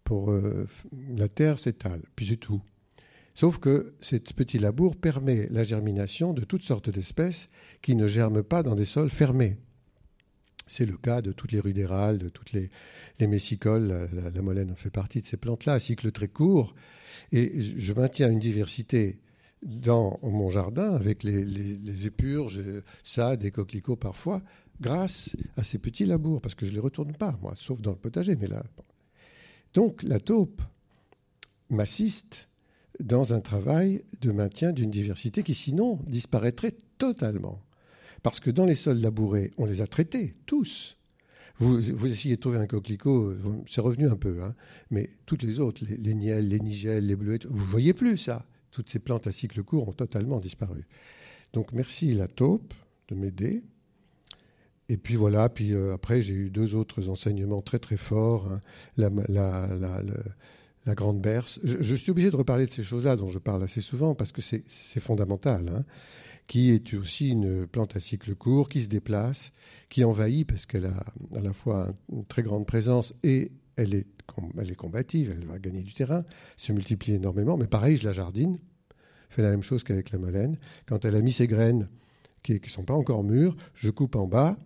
pour 0.05 0.31
euh, 0.31 0.67
la 1.15 1.29
terre 1.29 1.59
s'étale, 1.59 2.03
puis 2.17 2.27
c'est 2.27 2.37
tout. 2.37 2.63
Sauf 3.35 3.59
que 3.59 3.95
ce 4.01 4.17
petit 4.17 4.59
labour 4.59 4.97
permet 4.97 5.49
la 5.51 5.65
germination 5.65 6.33
de 6.33 6.43
toutes 6.45 6.63
sortes 6.63 6.91
d'espèces 6.91 7.49
qui 7.81 7.95
ne 7.95 8.07
germent 8.07 8.43
pas 8.43 8.63
dans 8.63 8.75
des 8.75 8.85
sols 8.85 9.11
fermés. 9.11 9.57
C'est 10.67 10.87
le 10.87 10.97
cas 10.97 11.23
de 11.23 11.33
toutes 11.33 11.53
les 11.53 11.61
rudérales, 11.61 12.19
de 12.19 12.29
toutes 12.29 12.53
les, 12.53 12.71
les 13.19 13.27
messicoles. 13.27 14.09
La, 14.13 14.43
molène 14.43 14.71
en 14.71 14.75
fait 14.75 14.91
partie 14.91 15.21
de 15.21 15.27
ces 15.27 15.37
plantes-là, 15.37 15.75
à 15.75 15.81
cycle 15.81 16.13
très 16.13 16.29
court. 16.29 16.75
Et 17.33 17.61
je 17.61 17.93
maintiens 17.93 18.31
une 18.31 18.39
diversité 18.41 19.21
dans 19.63 20.19
mon 20.23 20.51
jardin 20.51 20.93
avec 20.93 21.23
les, 21.23 21.45
les, 21.45 22.07
épurges, 22.07 22.63
ça, 23.03 23.37
des 23.37 23.51
coquelicots 23.51 23.97
parfois, 23.97 24.43
grâce 24.81 25.37
à 25.57 25.63
ces 25.63 25.79
petits 25.79 26.07
labours, 26.07 26.41
parce 26.41 26.55
que 26.55 26.67
je 26.67 26.71
ne 26.71 26.77
les 26.77 26.81
retourne 26.81 27.13
pas, 27.13 27.39
moi, 27.43 27.55
sauf 27.57 27.81
dans 27.81 27.91
le 27.91 27.97
potager. 27.97 28.37
Mais 28.37 28.47
là, 28.47 28.63
Donc 29.75 30.03
la 30.03 30.21
taupe 30.21 30.63
m'assiste 31.69 32.49
dans 32.99 33.33
un 33.33 33.41
travail 33.41 34.03
de 34.21 34.31
maintien 34.31 34.73
d'une 34.73 34.91
diversité 34.91 35.43
qui 35.43 35.55
sinon 35.55 35.99
disparaîtrait 36.07 36.75
totalement. 36.99 37.63
Parce 38.23 38.41
que 38.41 38.51
dans 38.51 38.67
les 38.67 38.75
sols 38.75 39.01
labourés, 39.01 39.51
on 39.57 39.65
les 39.65 39.81
a 39.81 39.87
traités, 39.87 40.35
tous. 40.47 40.97
Vous, 41.59 42.07
essayez 42.07 42.37
de 42.37 42.41
trouver 42.41 42.59
un 42.59 42.67
coquelicot, 42.67 43.35
c'est 43.67 43.83
revenu 43.83 44.09
un 44.09 44.17
peu, 44.17 44.43
hein, 44.43 44.55
mais 44.91 45.11
toutes 45.27 45.43
les 45.43 45.61
autres, 45.61 45.85
les, 45.87 46.15
niels, 46.15 46.49
les 46.49 46.59
nigelles, 46.59 47.07
les 47.07 47.17
bleuets, 47.17 47.41
vous 47.49 47.65
ne 47.65 47.71
voyez 47.71 47.93
plus 47.93 48.17
ça. 48.17 48.47
Toutes 48.71 48.89
ces 48.89 48.99
plantes 48.99 49.27
à 49.27 49.33
cycle 49.33 49.63
court 49.63 49.89
ont 49.89 49.93
totalement 49.93 50.41
disparu. 50.41 50.87
Donc 51.53 51.73
merci 51.73 52.15
la 52.15 52.29
taupe 52.29 52.73
de 53.09 53.15
m'aider. 53.15 53.63
Et 54.91 54.97
puis 54.97 55.15
voilà, 55.15 55.49
puis 55.49 55.73
euh, 55.73 55.95
après 55.95 56.21
j'ai 56.21 56.35
eu 56.35 56.51
deux 56.51 56.75
autres 56.75 57.09
enseignements 57.09 57.63
très 57.63 57.79
très 57.79 57.97
forts. 57.97 58.51
Hein. 58.51 58.61
La, 58.97 60.95
grande 60.97 61.21
berce. 61.21 61.61
Je, 61.63 61.95
suis 61.95 62.11
obligé 62.11 62.31
de 62.31 62.37
reparler 62.37 62.67
de 62.67 62.71
ces 62.71 62.83
choses-là 62.83 63.15
dont 63.15 63.29
je 63.29 63.39
parle 63.39 63.63
assez 63.63 63.81
souvent 63.81 64.17
parce 64.17 64.33
que 64.33 64.43
c'est 64.43 65.01
fondamental. 65.01 65.71
Hein 65.73 65.85
qui 66.49 66.73
est 66.73 66.95
aussi 66.95 67.29
une 67.29 67.69
plante 67.69 67.95
à 67.95 68.01
cycle 68.01 68.35
court, 68.35 68.69
qui 68.69 68.81
se 68.81 68.89
déplace, 68.89 69.53
qui 69.89 70.03
envahit 70.03 70.49
parce 70.49 70.67
qu'elle 70.67 70.87
a 70.87 71.05
à 71.37 71.41
la 71.43 71.53
fois 71.53 71.95
une 72.11 72.25
très 72.25 72.43
grande 72.43 72.67
présence 72.67 73.15
et 73.23 73.53
elle 73.77 73.95
est, 73.95 74.09
elle 74.59 74.69
est 74.69 74.75
combative, 74.75 75.31
elle 75.31 75.47
va 75.47 75.61
gagner 75.61 75.85
du 75.85 75.95
terrain, 75.95 76.25
se 76.57 76.73
multiplie 76.73 77.15
énormément. 77.15 77.57
Mais 77.57 77.69
pareil, 77.69 77.99
je 77.99 78.05
la 78.05 78.13
jardine, 78.13 78.59
fait 79.29 79.43
la 79.43 79.51
même 79.51 79.63
chose 79.63 79.85
qu'avec 79.85 80.11
la 80.11 80.19
molène. 80.19 80.59
Quand 80.87 81.05
elle 81.05 81.15
a 81.15 81.23
mis 81.23 81.31
ses 81.31 81.47
graines 81.47 81.89
qui 82.43 82.55
ne 82.61 82.69
sont 82.69 82.83
pas 82.83 82.95
encore 82.95 83.23
mûres, 83.23 83.57
je 83.75 83.91
coupe 83.91 84.17
en 84.17 84.27
bas. 84.27 84.59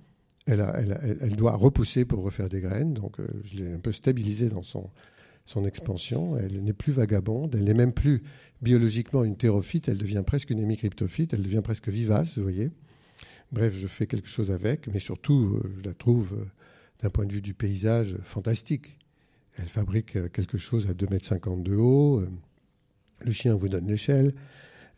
Elle, 0.46 1.36
doit 1.36 1.56
repousser 1.56 2.04
pour 2.04 2.22
refaire 2.22 2.50
des 2.50 2.60
graines, 2.60 2.92
donc 2.92 3.18
euh, 3.18 3.26
je 3.44 3.56
l'ai 3.56 3.72
un 3.72 3.78
peu 3.78 3.92
stabilisée 3.92 4.50
dans 4.50 4.62
son, 4.62 4.90
expansion. 5.66 6.36
Elle 6.36 6.62
n'est 6.62 6.74
plus 6.74 6.92
vagabonde, 6.92 7.54
elle 7.54 7.64
n'est 7.64 7.74
même 7.74 7.92
plus 7.92 8.22
biologiquement 8.60 9.24
une 9.24 9.36
thérophyte, 9.36 9.88
elle 9.88 9.98
devient 9.98 10.22
presque 10.26 10.50
une 10.50 10.58
hémicryptophyte, 10.58 11.32
elle 11.32 11.42
devient 11.42 11.62
presque 11.64 11.88
vivace, 11.88 12.36
vous 12.36 12.42
voyez. 12.42 12.70
Bref, 13.52 13.74
je 13.76 13.86
fais 13.86 14.06
quelque 14.06 14.28
chose 14.28 14.50
avec, 14.50 14.86
mais 14.88 14.98
surtout, 14.98 15.60
euh, 15.62 15.74
je 15.78 15.88
la 15.88 15.94
trouve, 15.94 16.34
euh, 16.38 16.44
d'un 17.02 17.10
point 17.10 17.24
de 17.24 17.32
vue 17.32 17.42
du 17.42 17.54
paysage, 17.54 18.18
fantastique. 18.22 18.98
Elle 19.56 19.68
fabrique 19.68 20.18
quelque 20.32 20.58
chose 20.58 20.88
à 20.88 20.92
2,50 20.92 21.58
m 21.58 21.62
de 21.62 21.76
haut. 21.76 22.24
Le 23.20 23.32
chien 23.32 23.54
vous 23.54 23.68
donne 23.68 23.86
l'échelle. 23.86 24.34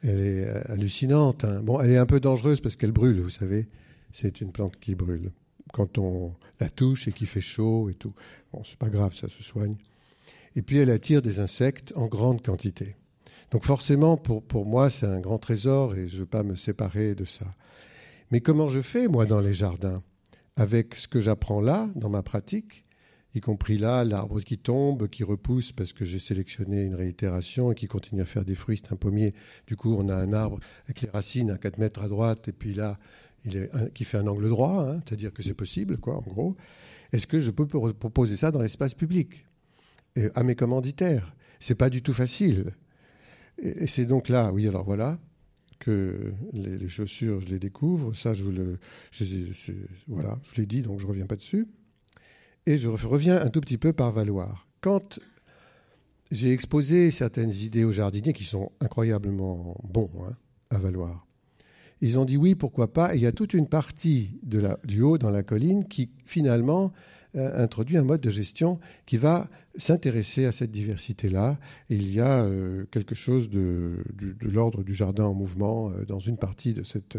Elle 0.02 0.20
est 0.20 0.46
hallucinante. 0.70 1.44
Hein. 1.44 1.62
Bon, 1.62 1.80
elle 1.80 1.90
est 1.90 1.98
un 1.98 2.06
peu 2.06 2.20
dangereuse 2.20 2.61
parce 2.61 2.76
qu'elle 2.76 2.92
brûle, 2.92 3.20
vous 3.20 3.28
savez. 3.28 3.68
C'est 4.12 4.40
une 4.40 4.53
plante 4.53 4.79
qui 4.79 4.95
brûle. 4.95 5.33
Quand 5.73 5.99
on 5.99 6.35
la 6.61 6.69
touche 6.69 7.09
et 7.09 7.12
qui 7.12 7.27
fait 7.27 7.40
chaud 7.40 7.90
et 7.90 7.95
tout. 7.95 8.14
Bon, 8.53 8.62
c'est 8.64 8.79
pas 8.79 8.88
grave, 8.88 9.14
ça 9.14 9.29
se 9.29 9.42
soigne. 9.42 9.77
Et 10.55 10.62
puis 10.62 10.79
elle 10.79 10.90
attire 10.90 11.23
des 11.23 11.40
insectes 11.40 11.92
en 11.97 12.07
grande 12.07 12.42
quantité. 12.42 12.97
Donc 13.51 13.64
forcément, 13.64 14.16
pour, 14.16 14.42
pour 14.42 14.66
moi, 14.66 14.90
c'est 14.90 15.07
un 15.07 15.21
grand 15.21 15.38
trésor 15.38 15.95
et 15.95 16.09
je 16.09 16.14
ne 16.14 16.21
veux 16.21 16.27
pas 16.27 16.42
me 16.42 16.57
séparer 16.57 17.14
de 17.14 17.25
ça. 17.25 17.47
Mais 18.31 18.40
comment 18.40 18.69
je 18.69 18.81
fais, 18.81 19.07
moi, 19.07 19.27
dans 19.27 19.40
les 19.40 19.53
jardins? 19.53 20.03
Avec 20.57 20.95
ce 20.95 21.07
que 21.07 21.21
j'apprends 21.21 21.61
là, 21.61 21.88
dans 21.95 22.09
ma 22.09 22.23
pratique, 22.23 22.85
y 23.35 23.40
compris 23.40 23.77
là, 23.77 24.03
l'arbre 24.03 24.40
qui 24.40 24.57
tombe, 24.59 25.09
qui 25.09 25.23
repousse 25.23 25.71
parce 25.71 25.92
que 25.92 26.05
j'ai 26.05 26.19
sélectionné 26.19 26.85
une 26.85 26.95
réitération 26.95 27.71
et 27.71 27.75
qui 27.75 27.87
continue 27.87 28.23
à 28.23 28.25
faire 28.25 28.45
des 28.45 28.55
fruits, 28.55 28.81
c'est 28.83 28.92
un 28.92 28.97
pommier. 28.97 29.35
Du 29.66 29.77
coup, 29.77 29.95
on 29.97 30.09
a 30.09 30.16
un 30.16 30.33
arbre 30.33 30.59
avec 30.85 31.03
les 31.03 31.11
racines 31.11 31.51
à 31.51 31.59
4 31.59 31.79
mètres 31.79 32.03
à 32.03 32.09
droite 32.09 32.49
et 32.49 32.53
puis 32.53 32.73
là, 32.73 32.99
qui 33.94 34.04
fait 34.04 34.18
un 34.18 34.26
angle 34.26 34.48
droit, 34.48 34.87
hein, 34.88 35.02
c'est-à-dire 35.06 35.32
que 35.32 35.42
c'est 35.42 35.54
possible, 35.54 35.98
quoi, 35.98 36.16
en 36.16 36.22
gros. 36.22 36.56
Est-ce 37.12 37.26
que 37.26 37.40
je 37.40 37.50
peux 37.50 37.66
proposer 37.66 38.37
ça 38.37 38.50
dans 38.50 38.61
l'espace 38.61 38.94
public? 38.94 39.46
À 40.35 40.42
mes 40.42 40.54
commanditaires 40.54 41.35
C'est 41.61 41.74
pas 41.74 41.90
du 41.90 42.02
tout 42.02 42.14
facile. 42.14 42.72
Et 43.59 43.87
c'est 43.87 44.04
donc 44.04 44.28
là, 44.28 44.52
oui, 44.52 44.68
alors 44.68 44.85
voilà, 44.85 45.18
que 45.78 46.32
les, 46.52 46.88
chaussures, 46.88 47.40
je 47.40 47.48
les 47.48 47.59
découvre. 47.59 48.14
Ça, 48.14 48.35
je 48.35 48.44
le, 48.44 48.78
voilà, 50.09 50.38
je 50.42 50.61
l'ai 50.61 50.66
dit, 50.66 50.82
donc 50.82 51.00
je 51.00 51.06
reviens 51.06 51.26
pas 51.26 51.37
dessus. 51.37 51.66
Et 52.66 52.78
je 52.78 52.88
reviens 52.88 53.40
un 53.40 53.48
tout 53.48 53.61
petit 53.61 53.78
peu 53.78 53.92
par 53.92 54.12
Valoir. 54.12 54.66
Quand 54.80 55.20
j'ai 56.30 56.52
exposé 56.52 57.11
certaines 57.11 57.52
idées 57.52 57.85
aux 57.85 57.92
jardiniers 57.92 58.32
qui 58.32 58.44
sont 58.44 58.72
incroyablement 58.80 59.76
bons 59.85 60.11
hein, 60.20 60.37
à 60.70 60.78
Valoir, 60.78 61.25
ils 62.00 62.18
ont 62.18 62.24
dit 62.24 62.37
oui, 62.37 62.54
pourquoi 62.54 62.92
pas. 62.92 63.14
Et 63.14 63.18
il 63.18 63.22
y 63.22 63.26
a 63.26 63.32
toute 63.32 63.54
une 63.54 63.68
partie 63.68 64.38
de 64.42 64.59
la, 64.59 64.78
du 64.85 65.02
haut 65.02 65.18
dans 65.18 65.30
la 65.30 65.42
colline 65.42 65.87
qui 65.87 66.11
finalement 66.24 66.92
euh, 67.37 67.62
introduit 67.62 67.96
un 67.96 68.04
mode 68.04 68.20
de 68.20 68.30
gestion 68.30 68.78
qui 69.04 69.18
va 69.18 69.48
s'intéresser 69.76 70.46
à 70.46 70.52
cette 70.52 70.70
diversité-là. 70.70 71.59
Il 71.90 72.11
y 72.11 72.20
a 72.20 72.44
euh, 72.44 72.87
quelque 72.90 73.14
chose 73.14 73.50
de, 73.50 74.04
l'ordre 74.40 74.82
du 74.82 74.94
jardin 74.94 75.24
en 75.24 75.35
mouvement 75.35 75.90
euh, 75.90 76.04
dans 76.06 76.18
une 76.18 76.38
partie 76.38 76.72
de 76.72 76.82
cette 76.82 77.18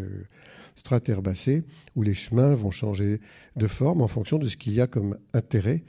strate 0.76 1.10
herbacée 1.10 1.66
où 1.96 2.02
les 2.02 2.16
chemins 2.16 2.56
vont 2.56 2.72
changer 2.72 3.20
de 3.56 3.68
forme 3.68 4.02
en 4.02 4.08
fonction 4.08 4.40
de 4.40 4.48
ce 4.48 4.58
qu'il 4.58 4.74
y 4.74 4.82
a 4.82 4.88
comme 4.88 5.18
intérêt 5.34 5.84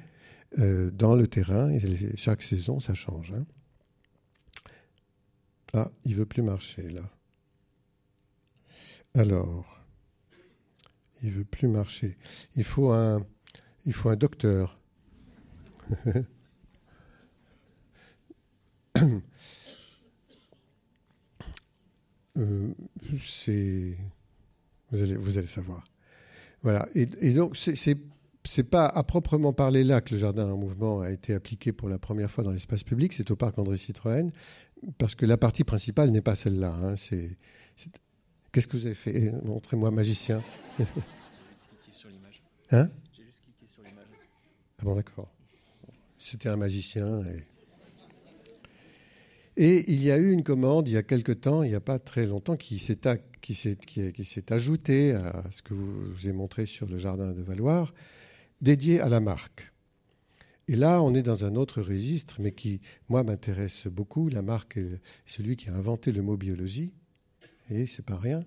dans 0.56 1.14
le 1.14 1.26
terrain. 1.26 1.70
Et 1.70 1.80
chaque 2.16 2.42
saison, 2.42 2.80
ça 2.80 2.94
change. 2.94 3.34
Hein. 3.34 3.44
Ah, 5.74 5.90
il 6.06 6.16
veut 6.16 6.24
plus 6.24 6.42
marcher 6.42 6.88
là. 6.88 7.02
Alors, 9.14 9.80
il 11.22 11.30
veut 11.30 11.44
plus 11.44 11.68
marcher. 11.68 12.16
Il 12.54 12.64
faut 12.64 12.92
un, 12.92 13.24
il 13.84 13.92
faut 13.92 14.08
un 14.08 14.16
docteur. 14.16 14.78
Euh, 22.36 22.72
c'est 23.20 23.96
vous 24.92 25.02
allez 25.02 25.16
vous 25.16 25.38
allez 25.38 25.48
savoir. 25.48 25.82
Voilà. 26.62 26.88
Et, 26.94 27.32
donc 27.32 27.56
c'est 27.56 27.74
c'est 28.44 28.64
pas 28.64 28.86
à 28.86 29.02
proprement 29.02 29.52
parler 29.52 29.82
là 29.84 30.00
que 30.00 30.14
le 30.14 30.20
jardin 30.20 30.50
en 30.50 30.56
mouvement 30.56 31.00
a 31.00 31.10
été 31.10 31.34
appliqué 31.34 31.72
pour 31.72 31.88
la 31.88 31.98
première 31.98 32.30
fois 32.30 32.44
dans 32.44 32.52
l'espace 32.52 32.84
public. 32.84 33.12
C'est 33.12 33.30
au 33.30 33.36
parc 33.36 33.58
André 33.58 33.76
Citroën 33.76 34.30
parce 34.98 35.14
que 35.14 35.26
la 35.26 35.36
partie 35.36 35.64
principale 35.64 36.10
n'est 36.10 36.20
pas 36.20 36.36
celle-là. 36.36 36.74
Hein. 36.74 36.96
C'est 36.96 37.36
qu'est-ce 38.52 38.66
que 38.66 38.76
vous 38.76 38.86
avez 38.86 38.94
fait 38.94 39.32
Montrez-moi, 39.44 39.90
magicien. 39.90 40.42
hein 42.70 42.88
Ah 44.78 44.84
bon, 44.84 44.94
d'accord. 44.94 45.30
c'était 46.18 46.48
un 46.48 46.56
magicien. 46.56 47.22
Et... 49.56 49.92
il 49.92 50.02
y 50.02 50.10
a 50.10 50.18
eu 50.18 50.30
une 50.30 50.44
commande 50.44 50.88
il 50.88 50.92
y 50.92 50.96
a 50.96 51.02
quelque 51.02 51.32
temps, 51.32 51.62
il 51.62 51.70
n'y 51.70 51.74
a 51.74 51.80
pas 51.80 51.98
très 51.98 52.26
longtemps, 52.26 52.56
qui 52.56 52.78
s'est, 52.78 52.98
qui 53.40 53.54
s'est, 53.54 54.52
ajoutée 54.52 55.12
à 55.12 55.44
ce 55.50 55.62
que 55.62 55.74
vous, 55.74 56.12
vous 56.12 56.28
ai 56.28 56.32
montré 56.32 56.66
sur 56.66 56.86
le 56.86 56.98
jardin 56.98 57.32
de 57.32 57.42
Valoir, 57.42 57.92
dédiée 58.60 59.00
à 59.00 59.08
la 59.08 59.20
marque. 59.20 59.72
Et 60.68 60.76
là, 60.76 61.02
on 61.02 61.14
est 61.14 61.22
dans 61.22 61.46
un 61.46 61.56
autre 61.56 61.80
registre, 61.80 62.36
mais 62.40 62.52
qui, 62.52 62.80
moi, 63.08 63.24
m'intéresse 63.24 63.86
beaucoup. 63.86 64.28
La 64.28 64.42
marque 64.42 64.76
est 64.76 65.00
celui 65.24 65.56
qui 65.56 65.70
a 65.70 65.74
inventé 65.74 66.12
le 66.12 66.20
mot 66.20 66.36
biologie, 66.36 66.92
c'est 67.86 68.04
pas 68.04 68.16
rien. 68.16 68.44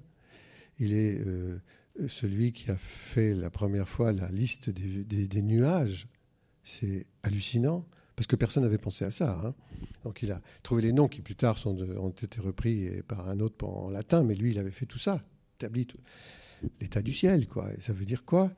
Il 0.79 0.93
est 0.93 1.19
euh, 1.19 1.59
celui 2.07 2.53
qui 2.53 2.71
a 2.71 2.77
fait 2.77 3.33
la 3.33 3.49
première 3.49 3.87
fois 3.87 4.11
la 4.11 4.29
liste 4.29 4.69
des, 4.69 5.41
nuages. 5.41 6.07
C'est 6.63 7.07
hallucinant, 7.23 7.85
parce 8.15 8.27
que 8.27 8.35
personne 8.35 8.63
n'avait 8.63 8.77
pensé 8.77 9.05
à 9.05 9.11
ça. 9.11 9.39
Hein. 9.43 9.53
Donc 10.03 10.21
il 10.21 10.31
a 10.31 10.41
trouvé 10.63 10.81
les 10.83 10.93
noms 10.93 11.07
qui 11.07 11.21
plus 11.21 11.35
tard 11.35 11.57
ont 11.65 12.09
été 12.09 12.39
repris 12.39 13.01
par 13.07 13.27
un 13.29 13.39
autre 13.39 13.65
en 13.65 13.89
latin, 13.89 14.23
mais 14.23 14.35
lui, 14.35 14.51
il 14.51 14.59
avait 14.59 14.71
fait 14.71 14.85
tout 14.85 14.99
ça, 14.99 15.23
établi 15.57 15.87
l'état 16.79 17.01
du 17.01 17.13
ciel. 17.13 17.47
Et 17.77 17.81
ça 17.81 17.93
veut 17.93 18.05
dire 18.05 18.25
quoi? 18.25 18.51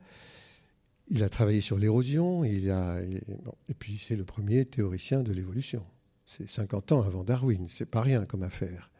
Il 1.08 1.22
a 1.22 1.28
travaillé 1.28 1.60
sur 1.60 1.78
l'érosion, 1.78 2.44
il 2.44 2.70
a, 2.70 3.00
et 3.02 3.74
puis 3.78 3.98
c'est 3.98 4.16
le 4.16 4.24
premier 4.24 4.64
théoricien 4.64 5.22
de 5.22 5.32
l'évolution. 5.32 5.84
C'est 6.26 6.48
50 6.48 6.92
ans 6.92 7.02
avant 7.02 7.24
Darwin, 7.24 7.66
c'est 7.68 7.84
pas 7.88 8.00
rien 8.00 8.24
comme 8.24 8.42
affaire. 8.42 8.90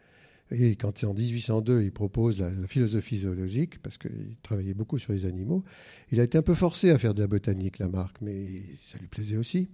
Et 0.50 0.76
quand 0.76 1.04
en 1.04 1.14
1802 1.14 1.82
il 1.82 1.92
propose 1.92 2.38
la, 2.38 2.50
philosophie 2.66 3.18
zoologique, 3.18 3.80
parce 3.82 3.98
qu'il 3.98 4.36
travaillait 4.42 4.74
beaucoup 4.74 4.98
sur 4.98 5.12
les 5.12 5.24
animaux, 5.24 5.64
il 6.12 6.20
a 6.20 6.24
été 6.24 6.38
un 6.38 6.42
peu 6.42 6.54
forcé 6.54 6.90
à 6.90 6.98
faire 6.98 7.14
de 7.14 7.20
la 7.20 7.26
botanique, 7.26 7.78
Lamarck, 7.78 8.16
mais 8.20 8.46
ça 8.86 8.98
lui 8.98 9.08
plaisait 9.08 9.36
aussi. 9.36 9.68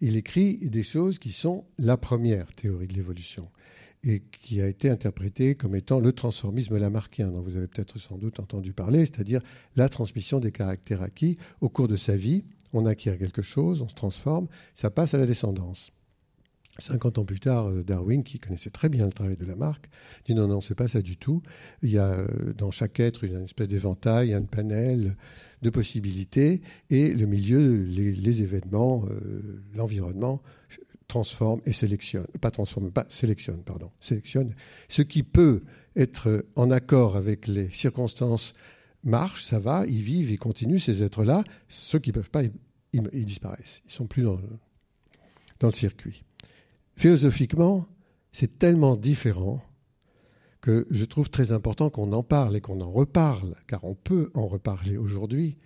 Il 0.00 0.16
écrit 0.16 0.56
des 0.56 0.82
choses 0.82 1.18
qui 1.18 1.30
sont 1.30 1.64
la 1.78 1.98
première 1.98 2.54
théorie 2.54 2.86
de 2.86 2.94
l'évolution 2.94 3.50
et 4.02 4.20
qui 4.20 4.62
a 4.62 4.66
été 4.66 4.88
interprété 4.88 5.54
comme 5.54 5.76
étant 5.76 6.00
le 6.00 6.12
transformisme 6.12 6.78
lamarckien, 6.78 7.28
dont 7.28 7.42
vous 7.42 7.56
avez 7.56 7.66
peut-être 7.66 7.98
sans 7.98 8.16
doute 8.16 8.40
entendu 8.40 8.72
parler, 8.72 9.00
c'est-à-dire 9.00 9.42
la 9.76 9.90
transmission 9.90 10.40
des 10.40 10.52
caractères 10.52 11.02
acquis 11.02 11.36
au 11.60 11.68
cours 11.68 11.88
de 11.88 11.96
sa 11.96 12.16
vie. 12.16 12.44
On 12.72 12.86
acquiert 12.86 13.18
quelque 13.18 13.42
chose, 13.42 13.82
on 13.82 13.88
se 13.88 13.94
transforme, 13.94 14.48
ça 14.72 14.90
passe 14.90 15.12
à 15.12 15.18
la 15.18 15.26
descendance. 15.26 15.92
50 16.80 17.18
ans 17.18 17.24
plus 17.24 17.40
tard, 17.40 17.68
euh, 17.68 17.82
Darwin, 17.82 18.22
qui 18.22 18.38
connaissait 18.38 18.70
très 18.70 18.88
bien 18.88 19.06
le 19.06 19.12
travail 19.12 19.36
de 19.36 19.44
Lamarck, 19.44 19.88
dit 20.26 20.34
non, 20.34 20.48
non, 20.48 20.60
c'est 20.60 20.74
pas 20.74 20.88
ça 20.88 21.02
du 21.02 21.16
tout. 21.16 21.42
Il 21.82 21.90
y 21.90 21.98
a 21.98 22.10
euh, 22.10 22.52
dans 22.56 22.70
chaque 22.70 23.00
être 23.00 23.24
une 23.24 23.44
espèce 23.44 23.68
d'éventail, 23.68 24.34
un 24.34 24.42
panel 24.42 25.16
de 25.62 25.70
possibilités, 25.70 26.62
et 26.88 27.12
le 27.12 27.26
milieu, 27.26 27.84
les, 27.84 28.42
événements, 28.42 29.04
euh, 29.10 29.62
l'environnement 29.74 30.42
transforme 31.06 31.60
et 31.66 31.72
sélectionne, 31.72 32.26
pas 32.40 32.50
transforme, 32.50 32.90
pas 32.90 33.06
sélectionne, 33.08 33.62
pardon, 33.62 33.90
sélectionne. 34.00 34.54
Ce 34.88 35.02
qui 35.02 35.22
peut 35.22 35.62
être 35.96 36.46
en 36.54 36.70
accord 36.70 37.16
avec 37.16 37.46
les 37.48 37.70
circonstances 37.72 38.52
marche, 39.02 39.44
ça 39.44 39.58
va, 39.58 39.84
ils 39.86 40.02
vivent, 40.02 40.30
ils 40.30 40.38
continuent, 40.38 40.78
ces 40.78 41.02
êtres-là. 41.02 41.42
Ceux 41.68 41.98
qui 41.98 42.10
ne 42.10 42.14
peuvent 42.14 42.30
pas, 42.30 42.42
ils, 42.92 43.24
disparaissent. 43.24 43.82
Ils 43.86 43.92
sont 43.92 44.06
plus 44.06 44.22
dans 44.22 44.38
le 45.68 45.72
circuit. 45.72 46.22
Philosophiquement, 47.00 47.86
c'est 48.30 48.58
tellement 48.58 48.94
différent 48.94 49.62
que 50.60 50.86
je 50.90 51.06
trouve 51.06 51.30
très 51.30 51.52
important 51.52 51.88
qu'on 51.88 52.12
en 52.12 52.22
parle 52.22 52.58
et 52.58 52.60
qu'on 52.60 52.82
en 52.82 52.92
reparle, 52.92 53.54
car 53.66 53.84
on 53.84 53.94
peut 53.94 54.30
en 54.34 54.46
reparler 54.46 54.98
aujourd'hui, 54.98 55.56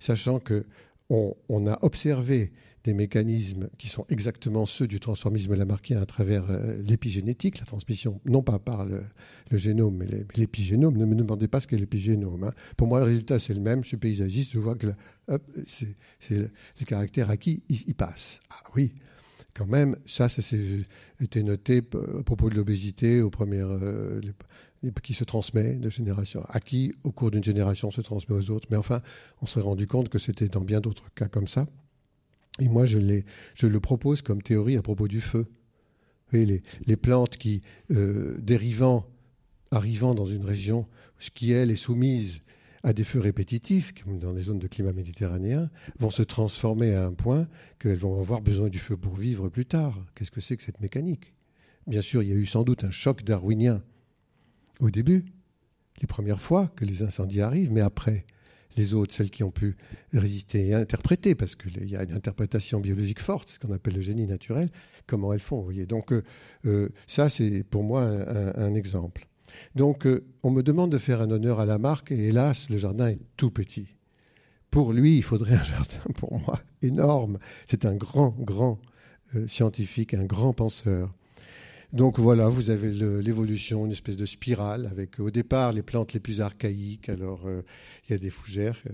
sachant 0.00 0.40
que 0.40 0.66
on 1.08 1.66
a 1.68 1.78
observé 1.82 2.50
des 2.82 2.92
mécanismes 2.92 3.68
qui 3.78 3.86
sont 3.86 4.04
exactement 4.08 4.66
ceux 4.66 4.88
du 4.88 4.98
transformisme 4.98 5.54
lamarckien 5.54 6.02
à 6.02 6.06
travers 6.06 6.50
euh, 6.50 6.82
l'épigénétique, 6.82 7.60
la 7.60 7.66
transmission, 7.66 8.20
non 8.24 8.42
pas 8.42 8.58
par 8.58 8.84
le, 8.84 9.04
génome, 9.52 9.96
mais 9.98 10.06
l'épigénome. 10.34 10.96
Ne 10.96 11.04
me 11.04 11.14
demandez 11.14 11.46
pas 11.46 11.60
ce 11.60 11.68
qu'est 11.68 11.76
l'épigénome. 11.76 12.42
Hein. 12.42 12.52
Pour 12.76 12.88
moi, 12.88 12.98
le 12.98 13.04
résultat, 13.04 13.38
c'est 13.38 13.54
le 13.54 13.60
même. 13.60 13.84
Je 13.84 13.88
suis 13.88 13.96
paysagiste, 13.96 14.50
je 14.52 14.58
vois 14.58 14.74
que 14.74 14.88
c'est 15.68 15.94
les 16.30 16.86
caractères 16.86 17.30
acquis, 17.30 17.62
ils, 17.68 17.94
passent. 17.94 18.40
Ah 18.50 18.68
oui, 18.74 18.92
quand 19.54 19.66
même, 19.66 19.96
ça, 20.06 20.28
ça 20.28 20.42
été 21.20 21.42
noté 21.42 21.82
à 22.18 22.22
propos 22.22 22.50
de 22.50 22.54
l'obésité. 22.54 23.20
Euh, 23.20 24.20
qui 25.02 25.12
se 25.12 25.24
transmet 25.24 25.74
de 25.74 25.90
génération 25.90 26.42
acquis 26.48 26.94
au 27.04 27.12
cours 27.12 27.30
d'une 27.30 27.44
génération 27.44 27.90
se 27.90 28.00
transmet 28.00 28.34
aux 28.34 28.50
autres. 28.50 28.66
Mais 28.70 28.78
enfin, 28.78 29.02
on 29.42 29.46
s'est 29.46 29.60
rendu 29.60 29.86
compte 29.86 30.08
que 30.08 30.18
c'était 30.18 30.48
dans 30.48 30.62
bien 30.62 30.80
d'autres 30.80 31.12
cas 31.14 31.28
comme 31.28 31.48
ça. 31.48 31.66
Et 32.60 32.68
moi, 32.68 32.86
je, 32.86 32.98
je, 33.54 33.66
le 33.66 33.80
propose 33.80 34.22
comme 34.22 34.42
théorie 34.42 34.76
à 34.76 34.82
propos 34.82 35.06
du 35.06 35.20
feu. 35.20 35.46
les, 36.32 36.62
les, 36.86 36.96
plantes 36.96 37.36
qui, 37.36 37.60
euh, 37.90 38.38
dérivant, 38.40 39.06
arrivant 39.70 40.14
dans 40.14 40.26
une 40.26 40.44
région 40.44 40.86
qui, 41.34 41.52
elle, 41.52 41.70
est 41.70 41.76
soumise 41.76 42.40
à 42.82 42.92
des 42.92 43.04
feux 43.04 43.20
répétitifs, 43.20 43.92
comme 43.92 44.18
dans 44.18 44.32
les 44.32 44.42
zones 44.42 44.58
de 44.58 44.66
climat 44.66 44.92
méditerranéen, 44.92 45.70
vont 45.98 46.10
se 46.10 46.22
transformer 46.22 46.94
à 46.94 47.04
un 47.04 47.12
point 47.12 47.46
qu'elles 47.78 47.98
vont 47.98 48.18
avoir 48.18 48.40
besoin 48.40 48.68
du 48.68 48.78
feu 48.78 48.96
pour 48.96 49.14
vivre 49.14 49.48
plus 49.48 49.66
tard. 49.66 49.98
Qu'est-ce 50.14 50.30
que 50.30 50.40
c'est 50.40 50.56
que 50.56 50.62
cette 50.62 50.80
mécanique? 50.80 51.34
Bien 51.86 52.02
sûr, 52.02 52.22
il 52.22 52.28
y 52.28 52.32
a 52.32 52.36
eu 52.36 52.46
sans 52.46 52.62
doute 52.62 52.84
un 52.84 52.90
choc 52.90 53.22
darwinien 53.24 53.82
au 54.80 54.90
début, 54.90 55.26
les 56.00 56.06
premières 56.06 56.40
fois 56.40 56.72
que 56.76 56.84
les 56.84 57.02
incendies 57.02 57.42
arrivent, 57.42 57.72
mais 57.72 57.82
après, 57.82 58.24
les 58.76 58.94
autres, 58.94 59.14
celles 59.14 59.30
qui 59.30 59.42
ont 59.42 59.50
pu 59.50 59.76
résister 60.12 60.68
et 60.68 60.74
interpréter, 60.74 61.34
parce 61.34 61.56
qu'il 61.56 61.88
y 61.88 61.96
a 61.96 62.02
une 62.02 62.12
interprétation 62.12 62.80
biologique 62.80 63.20
forte, 63.20 63.48
ce 63.50 63.58
qu'on 63.58 63.72
appelle 63.72 63.94
le 63.94 64.00
génie 64.00 64.26
naturel, 64.26 64.68
comment 65.06 65.32
elles 65.32 65.40
font. 65.40 65.58
Vous 65.58 65.64
voyez. 65.64 65.86
Donc 65.86 66.12
euh, 66.12 66.22
euh, 66.66 66.88
ça, 67.06 67.28
c'est 67.28 67.64
pour 67.64 67.82
moi 67.82 68.02
un, 68.02 68.74
exemple. 68.74 69.26
Donc 69.74 70.06
euh, 70.06 70.24
on 70.42 70.50
me 70.50 70.62
demande 70.62 70.90
de 70.90 70.98
faire 70.98 71.20
un 71.20 71.30
honneur 71.30 71.60
à 71.60 71.66
la 71.66 71.78
marque, 71.78 72.12
et 72.12 72.28
hélas, 72.28 72.68
le 72.70 72.78
jardin 72.78 73.08
est 73.08 73.20
tout 73.36 73.50
petit. 73.50 73.88
Pour 74.70 74.92
lui, 74.92 75.16
il 75.16 75.22
faudrait 75.22 75.56
un 75.56 75.64
jardin, 75.64 76.02
pour 76.16 76.38
moi, 76.38 76.60
énorme. 76.82 77.38
C'est 77.66 77.84
un 77.84 77.94
grand, 77.94 78.30
grand 78.38 78.78
scientifique, 79.46 80.14
un 80.14 80.24
grand 80.24 80.52
penseur. 80.52 81.12
Donc 81.92 82.20
voilà, 82.20 82.48
vous 82.48 82.70
avez 82.70 82.92
l'évolution, 82.92 83.84
une 83.84 83.90
espèce 83.90 84.16
de 84.16 84.24
spirale 84.24 84.86
avec 84.86 85.18
au 85.18 85.32
départ 85.32 85.72
les 85.72 85.82
plantes 85.82 86.12
les 86.12 86.20
plus 86.20 86.40
archaïques. 86.40 87.08
Alors 87.08 87.46
euh, 87.46 87.62
il 88.08 88.12
y 88.12 88.14
a 88.14 88.18
des 88.18 88.30
fougères, 88.30 88.80
euh, 88.86 88.92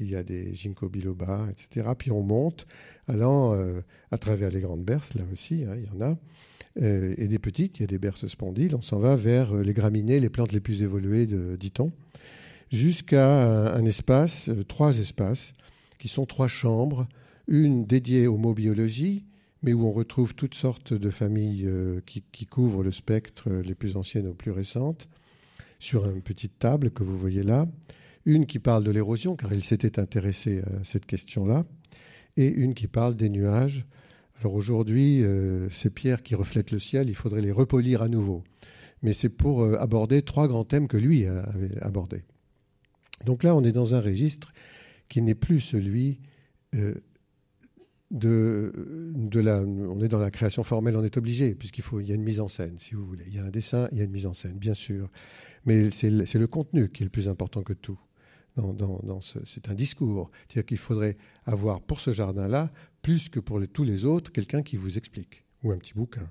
il 0.00 0.10
y 0.10 0.16
a 0.16 0.24
des 0.24 0.52
ginkgo 0.52 0.88
biloba, 0.88 1.46
etc. 1.50 1.90
Puis 1.96 2.10
on 2.10 2.22
monte, 2.22 2.66
allant 3.06 3.54
euh, 3.54 3.80
à 4.10 4.18
travers 4.18 4.50
les 4.50 4.60
grandes 4.60 4.84
berces, 4.84 5.14
là 5.14 5.22
aussi, 5.32 5.64
hein, 5.64 5.76
il 5.76 5.84
y 5.84 5.96
en 5.96 6.04
a, 6.04 6.18
et 6.76 7.28
des 7.28 7.38
petites, 7.38 7.78
il 7.78 7.82
y 7.82 7.84
a 7.84 7.86
des 7.86 7.98
berces 7.98 8.26
spondyles. 8.26 8.74
On 8.74 8.80
s'en 8.80 8.98
va 8.98 9.14
vers 9.14 9.54
les 9.54 9.72
graminées, 9.74 10.20
les 10.20 10.30
plantes 10.30 10.52
les 10.52 10.60
plus 10.60 10.82
évoluées, 10.82 11.26
dit-on, 11.26 11.92
jusqu'à 12.70 13.74
un 13.74 13.84
espace, 13.84 14.50
trois 14.68 14.98
espaces, 14.98 15.52
qui 15.98 16.08
sont 16.08 16.26
trois 16.26 16.48
chambres, 16.48 17.06
une 17.46 17.84
dédiée 17.84 18.26
aux 18.26 18.36
mots 18.36 18.54
biologie, 18.54 19.24
mais 19.62 19.72
où 19.72 19.86
on 19.86 19.92
retrouve 19.92 20.34
toutes 20.34 20.54
sortes 20.54 20.92
de 20.92 21.10
familles 21.10 21.64
euh, 21.66 22.00
qui, 22.04 22.46
couvrent 22.46 22.82
le 22.82 22.90
spectre, 22.90 23.48
euh, 23.48 23.62
les 23.62 23.74
plus 23.74 23.96
anciennes 23.96 24.26
aux 24.26 24.34
plus 24.34 24.50
récentes, 24.50 25.08
sur 25.78 26.08
une 26.08 26.22
petite 26.22 26.58
table 26.58 26.90
que 26.90 27.02
vous 27.02 27.16
voyez 27.16 27.42
là. 27.42 27.66
Une 28.24 28.46
qui 28.46 28.58
parle 28.58 28.84
de 28.84 28.90
l'érosion, 28.90 29.36
car 29.36 29.52
il 29.52 29.64
s'était 29.64 29.98
intéressé 29.98 30.60
à 30.60 30.84
cette 30.84 31.06
question-là, 31.06 31.64
et 32.36 32.48
une 32.48 32.74
qui 32.74 32.86
parle 32.86 33.14
des 33.14 33.28
nuages. 33.28 33.86
Alors 34.40 34.54
aujourd'hui, 34.54 35.22
euh, 35.22 35.70
ces 35.70 35.90
pierres 35.90 36.22
qui 36.22 36.34
reflètent 36.34 36.70
le 36.70 36.78
ciel, 36.78 37.08
il 37.08 37.14
faudrait 37.14 37.42
les 37.42 37.52
repolir 37.52 38.02
à 38.02 38.08
nouveau. 38.08 38.42
Mais 39.02 39.12
c'est 39.12 39.28
pour 39.28 39.64
aborder 39.64 40.22
trois 40.22 40.46
grands 40.46 40.64
thèmes 40.64 40.86
que 40.86 40.96
lui 40.96 41.26
avait 41.26 41.76
abordés. 41.80 42.22
Donc 43.26 43.42
là, 43.42 43.56
on 43.56 43.64
est 43.64 43.72
dans 43.72 43.96
un 43.96 44.00
registre 44.00 44.52
qui 45.08 45.22
n'est 45.22 45.34
plus 45.34 45.58
celui 45.58 46.20
de, 48.12 48.72
de 49.14 49.40
la, 49.40 49.60
on 49.60 50.00
est 50.00 50.08
dans 50.08 50.18
la 50.18 50.30
création 50.30 50.62
formelle, 50.62 50.96
on 50.96 51.04
est 51.04 51.16
obligé, 51.16 51.54
puisqu'il 51.54 51.82
faut, 51.82 52.00
il 52.00 52.08
y 52.08 52.12
a 52.12 52.14
une 52.14 52.22
mise 52.22 52.40
en 52.40 52.48
scène, 52.48 52.76
si 52.78 52.94
vous 52.94 53.04
voulez. 53.04 53.24
Il 53.26 53.34
y 53.34 53.38
a 53.38 53.44
un 53.44 53.50
dessin, 53.50 53.88
il 53.90 53.98
y 53.98 54.00
a 54.02 54.04
une 54.04 54.10
mise 54.10 54.26
en 54.26 54.34
scène, 54.34 54.58
bien 54.58 54.74
sûr. 54.74 55.10
Mais 55.64 55.90
c'est 55.90 56.10
le, 56.10 56.46
contenu 56.46 56.90
qui 56.90 57.02
est 57.02 57.06
le 57.06 57.10
plus 57.10 57.28
important 57.28 57.62
que 57.62 57.72
tout. 57.72 57.98
C'est 59.44 59.68
un 59.68 59.74
discours. 59.74 60.30
C'est-à-dire 60.46 60.66
qu'il 60.66 60.78
faudrait 60.78 61.16
avoir 61.44 61.80
pour 61.80 62.00
ce 62.00 62.12
jardin-là, 62.12 62.70
plus 63.02 63.28
que 63.28 63.40
pour 63.40 63.60
tous 63.72 63.84
les 63.84 64.04
autres, 64.04 64.32
quelqu'un 64.32 64.62
qui 64.62 64.76
vous 64.76 64.98
explique, 64.98 65.44
ou 65.62 65.72
un 65.72 65.78
petit 65.78 65.94
bouquin. 65.94 66.28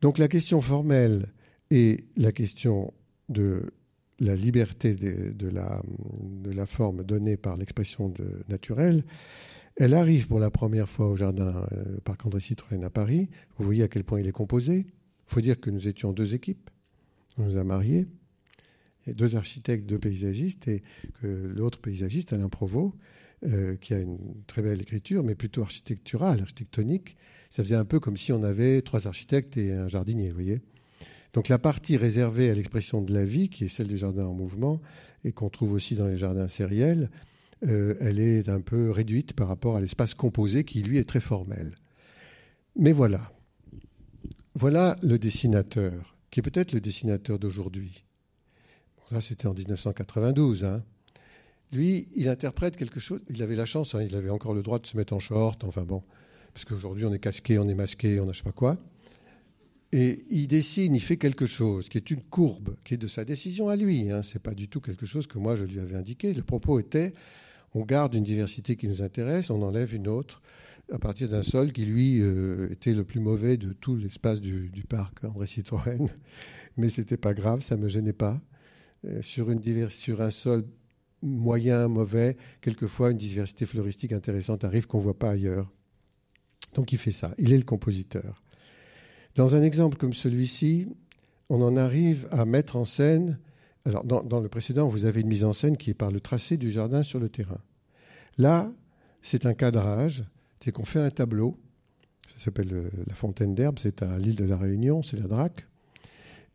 Donc 0.00 0.18
la 0.18 0.28
question 0.28 0.60
formelle 0.60 1.28
et 1.70 2.04
la 2.16 2.32
question 2.32 2.92
de 3.28 3.72
la 4.18 4.36
liberté 4.36 4.94
de, 4.94 5.32
de, 5.32 5.48
la, 5.48 5.82
de 6.42 6.50
la, 6.50 6.66
forme 6.66 7.04
donnée 7.04 7.36
par 7.36 7.56
l'expression 7.56 8.12
naturelle, 8.48 9.04
elle 9.76 9.94
arrive 9.94 10.28
pour 10.28 10.40
la 10.40 10.50
première 10.50 10.88
fois 10.88 11.08
au 11.08 11.16
jardin 11.16 11.66
euh, 11.72 11.98
Parc 12.04 12.26
André 12.26 12.40
Citroën 12.40 12.84
à 12.84 12.90
Paris. 12.90 13.30
Vous 13.56 13.64
voyez 13.64 13.82
à 13.82 13.88
quel 13.88 14.04
point 14.04 14.20
il 14.20 14.26
est 14.26 14.32
composé. 14.32 14.86
Il 14.86 15.32
faut 15.32 15.40
dire 15.40 15.58
que 15.58 15.70
nous 15.70 15.88
étions 15.88 16.12
deux 16.12 16.34
équipes. 16.34 16.68
On 17.38 17.44
nous 17.44 17.56
a 17.56 17.64
mariés. 17.64 18.06
A 19.06 19.12
deux 19.12 19.36
architectes, 19.36 19.86
deux 19.86 19.98
paysagistes, 19.98 20.68
et 20.68 20.82
que 21.20 21.26
l'autre 21.26 21.80
paysagiste, 21.80 22.32
Alain 22.32 22.48
Provost, 22.48 22.94
euh, 23.46 23.76
qui 23.76 23.94
a 23.94 23.98
une 23.98 24.18
très 24.46 24.60
belle 24.60 24.82
écriture, 24.82 25.24
mais 25.24 25.34
plutôt 25.34 25.62
architecturale, 25.62 26.40
architectonique. 26.42 27.16
Ça 27.48 27.64
faisait 27.64 27.76
un 27.76 27.86
peu 27.86 27.98
comme 27.98 28.18
si 28.18 28.32
on 28.32 28.42
avait 28.42 28.82
trois 28.82 29.06
architectes 29.06 29.56
et 29.56 29.72
un 29.72 29.88
jardinier, 29.88 30.28
vous 30.28 30.34
voyez. 30.34 30.60
Donc 31.32 31.48
la 31.48 31.58
partie 31.58 31.96
réservée 31.96 32.50
à 32.50 32.54
l'expression 32.54 33.00
de 33.00 33.14
la 33.14 33.24
vie, 33.24 33.48
qui 33.48 33.64
est 33.64 33.68
celle 33.68 33.88
du 33.88 33.96
jardin 33.96 34.26
en 34.26 34.34
mouvement, 34.34 34.80
et 35.24 35.32
qu'on 35.32 35.48
trouve 35.48 35.72
aussi 35.72 35.94
dans 35.94 36.06
les 36.06 36.18
jardins 36.18 36.48
sériels, 36.48 37.10
euh, 37.66 37.94
elle 38.00 38.18
est 38.18 38.48
un 38.50 38.60
peu 38.60 38.90
réduite 38.90 39.32
par 39.32 39.48
rapport 39.48 39.76
à 39.76 39.80
l'espace 39.80 40.14
composé 40.14 40.64
qui, 40.64 40.82
lui, 40.82 40.98
est 40.98 41.08
très 41.08 41.20
formel. 41.20 41.76
Mais 42.76 42.92
voilà. 42.92 43.32
Voilà 44.54 44.98
le 45.02 45.18
dessinateur, 45.18 46.16
qui 46.30 46.40
est 46.40 46.42
peut-être 46.42 46.72
le 46.72 46.80
dessinateur 46.80 47.38
d'aujourd'hui. 47.38 48.04
Là, 49.10 49.20
c'était 49.20 49.46
en 49.46 49.54
1992. 49.54 50.64
Hein. 50.64 50.82
Lui, 51.72 52.08
il 52.14 52.28
interprète 52.28 52.76
quelque 52.76 53.00
chose. 53.00 53.20
Il 53.28 53.42
avait 53.42 53.56
la 53.56 53.66
chance, 53.66 53.94
hein, 53.94 54.02
il 54.02 54.16
avait 54.16 54.30
encore 54.30 54.54
le 54.54 54.62
droit 54.62 54.78
de 54.78 54.86
se 54.86 54.96
mettre 54.96 55.12
en 55.12 55.20
short, 55.20 55.64
enfin 55.64 55.82
bon, 55.82 56.02
parce 56.52 56.64
qu'aujourd'hui, 56.64 57.04
on 57.04 57.12
est 57.12 57.18
casqué, 57.18 57.58
on 57.58 57.68
est 57.68 57.74
masqué, 57.74 58.20
on 58.20 58.26
n'a 58.26 58.32
je 58.32 58.42
pas 58.42 58.52
quoi. 58.52 58.78
Et 59.92 60.24
il 60.30 60.46
dessine, 60.46 60.94
il 60.94 61.00
fait 61.00 61.16
quelque 61.16 61.46
chose 61.46 61.88
qui 61.88 61.98
est 61.98 62.10
une 62.10 62.22
courbe, 62.22 62.76
qui 62.84 62.94
est 62.94 62.96
de 62.96 63.08
sa 63.08 63.24
décision 63.24 63.68
à 63.68 63.76
lui. 63.76 64.10
Hein. 64.10 64.22
Ce 64.22 64.38
pas 64.38 64.54
du 64.54 64.68
tout 64.68 64.80
quelque 64.80 65.06
chose 65.06 65.26
que 65.26 65.38
moi 65.38 65.56
je 65.56 65.64
lui 65.64 65.80
avais 65.80 65.96
indiqué. 65.96 66.32
Le 66.32 66.42
propos 66.42 66.78
était 66.78 67.12
on 67.74 67.84
garde 67.84 68.14
une 68.14 68.24
diversité 68.24 68.76
qui 68.76 68.88
nous 68.88 69.02
intéresse, 69.02 69.50
on 69.50 69.62
enlève 69.62 69.94
une 69.94 70.08
autre 70.08 70.42
à 70.92 70.98
partir 70.98 71.28
d'un 71.28 71.42
sol 71.42 71.72
qui, 71.72 71.86
lui, 71.86 72.20
euh, 72.20 72.68
était 72.72 72.94
le 72.94 73.04
plus 73.04 73.20
mauvais 73.20 73.56
de 73.56 73.72
tout 73.72 73.96
l'espace 73.96 74.40
du, 74.40 74.84
parc 74.88 75.24
André 75.24 75.46
Citroën. 75.46 76.08
Mais 76.76 76.88
ce 76.88 77.00
n'était 77.00 77.16
pas 77.16 77.34
grave, 77.34 77.62
ça 77.62 77.76
ne 77.76 77.82
me 77.82 77.88
gênait 77.88 78.12
pas. 78.12 78.40
Euh, 79.06 79.22
sur, 79.22 80.20
un 80.20 80.30
sol 80.30 80.64
moyen, 81.22 81.88
mauvais, 81.88 82.36
quelquefois 82.60 83.12
une 83.12 83.16
diversité 83.16 83.64
floristique 83.64 84.12
intéressante 84.12 84.64
arrive 84.64 84.86
qu'on 84.86 84.98
ne 84.98 85.02
voit 85.02 85.18
pas 85.18 85.30
ailleurs. 85.30 85.70
Donc 86.74 86.92
il 86.92 86.98
fait 86.98 87.10
ça, 87.10 87.34
il 87.38 87.52
est 87.52 87.58
le 87.58 87.64
compositeur. 87.64 88.42
Dans 89.36 89.56
un 89.56 89.62
exemple 89.62 89.96
comme 89.96 90.12
celui-ci, 90.12 90.86
on 91.48 91.62
en 91.62 91.76
arrive 91.76 92.28
à 92.30 92.44
mettre 92.44 92.76
en 92.76 92.84
scène. 92.84 93.38
Alors, 93.86 94.04
dans, 94.04 94.40
le 94.40 94.48
précédent, 94.48 94.88
vous 94.88 95.06
avez 95.06 95.22
une 95.22 95.28
mise 95.28 95.44
en 95.44 95.54
scène 95.54 95.76
qui 95.76 95.90
est 95.90 95.94
par 95.94 96.10
le 96.10 96.20
tracé 96.20 96.58
du 96.58 96.70
jardin 96.70 97.02
sur 97.02 97.18
le 97.18 97.30
terrain. 97.30 97.60
Là, 98.36 98.70
c'est 99.22 99.46
un 99.46 99.54
cadrage, 99.54 100.24
c'est 100.62 100.72
qu'on 100.72 100.84
fait 100.84 101.00
un 101.00 101.10
tableau. 101.10 101.58
Ça 102.26 102.44
s'appelle 102.44 102.72
euh, 102.72 102.90
la 103.06 103.14
fontaine 103.14 103.54
d'herbe, 103.54 103.78
c'est 103.78 104.02
à 104.02 104.18
l'île 104.18 104.36
de 104.36 104.44
la 104.44 104.58
Réunion, 104.58 105.02
c'est 105.02 105.16
la 105.16 105.26
Drac. 105.26 105.66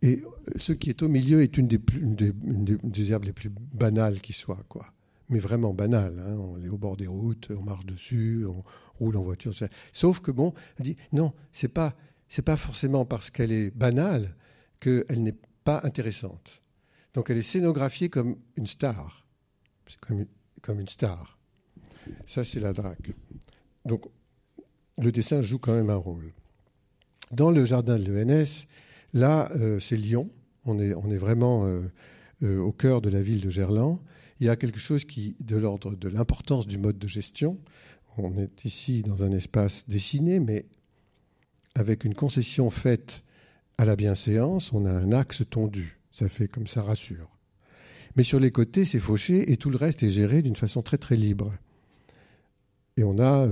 Et 0.02 0.24
ce 0.58 0.74
qui 0.74 0.90
est 0.90 1.02
au 1.02 1.10
milieu 1.10 1.42
est 1.42 1.58
une 1.58 1.68
des, 1.68 3.12
herbes 3.12 3.26
les 3.26 3.34
plus 3.34 3.50
banales 3.50 4.20
qui 4.22 4.34
soit, 4.34 4.64
quoi. 4.70 4.92
Mais 5.30 5.40
vraiment 5.40 5.74
banales. 5.74 6.20
Hein. 6.20 6.36
On 6.38 6.64
est 6.64 6.70
au 6.70 6.78
bord 6.78 6.98
des 6.98 7.08
routes, 7.08 7.50
on 7.58 7.64
marche 7.64 7.86
dessus, 7.86 8.46
on 8.46 8.64
roule 9.00 9.18
en 9.18 9.24
voiture. 9.24 9.54
Sauf 9.92 10.20
que 10.20 10.30
bon, 10.30 10.54
elle 10.78 10.86
dit 10.86 10.98
non, 11.12 11.34
c'est 11.52 11.74
pas 11.74 11.96
c'est 12.28 12.44
pas 12.44 12.58
forcément 12.58 13.06
parce 13.06 13.32
qu'elle 13.32 13.52
est 13.52 13.72
banale 13.72 14.36
qu'elle 14.80 15.24
n'est 15.24 15.36
pas 15.64 15.82
intéressante. 15.84 16.62
Donc 17.14 17.30
elle 17.30 17.38
est 17.38 17.42
scénographiée 17.42 18.10
comme 18.10 18.38
une 18.56 18.68
star. 18.68 19.26
C'est 19.88 20.00
comme, 20.00 20.26
comme 20.62 20.80
une 20.80 20.90
star. 20.90 21.38
Ça, 22.26 22.44
c'est 22.44 22.60
la 22.60 22.74
drague. 22.74 23.14
Donc 23.86 24.06
le 24.98 25.12
dessin 25.12 25.42
joue 25.42 25.58
quand 25.58 25.74
même 25.74 25.90
un 25.90 25.96
rôle. 25.96 26.34
Dans 27.32 27.52
le 27.52 27.66
jardin 27.66 27.98
de 27.98 28.12
l'ENS, 28.12 28.68
là, 29.16 29.50
euh, 29.56 29.80
c'est 29.80 29.98
Lyon. 29.98 30.30
On 30.66 30.80
est, 30.80 31.18
vraiment 31.18 31.66
euh, 31.66 31.82
euh, 32.44 32.60
au 32.60 32.72
cœur 32.72 33.02
de 33.02 33.10
la 33.10 33.22
ville 33.22 33.42
de 33.42 33.50
Gerland. 33.50 34.00
Il 34.40 34.48
y 34.48 34.50
a 34.50 34.56
quelque 34.56 34.80
chose 34.80 35.06
qui, 35.06 35.36
de 35.44 35.56
l'ordre 35.58 35.96
de 35.96 36.10
l'importance 36.10 36.68
du 36.68 36.78
mode 36.78 36.98
de 36.98 37.08
gestion. 37.08 37.60
On 38.18 38.38
est 38.38 38.66
ici 38.66 39.04
dans 39.04 39.24
un 39.24 39.32
espace 39.32 39.86
dessiné, 39.88 40.40
mais 40.40 40.66
avec 41.76 42.04
une 42.04 42.16
concession 42.16 42.70
faite 42.70 43.24
à 43.78 43.86
la 43.86 43.96
bienséance, 43.96 44.74
on 44.74 44.86
a 44.86 44.92
un 44.92 45.12
axe 45.12 45.44
tondu. 45.50 46.00
Ça 46.12 46.30
fait 46.30 46.48
comme 46.48 46.68
ça 46.68 46.82
rassure. 46.82 47.30
Mais 48.16 48.24
sur 48.24 48.40
les 48.40 48.52
côtés, 48.52 48.86
c'est 48.86 49.00
fauché 49.00 49.52
et 49.52 49.58
tout 49.58 49.70
le 49.70 49.78
reste 49.78 50.02
est 50.02 50.12
géré 50.12 50.42
d'une 50.42 50.56
façon 50.56 50.82
très 50.82 50.98
très 50.98 51.18
libre. 51.18 51.54
Et 52.98 53.04
on 53.04 53.20
a 53.20 53.48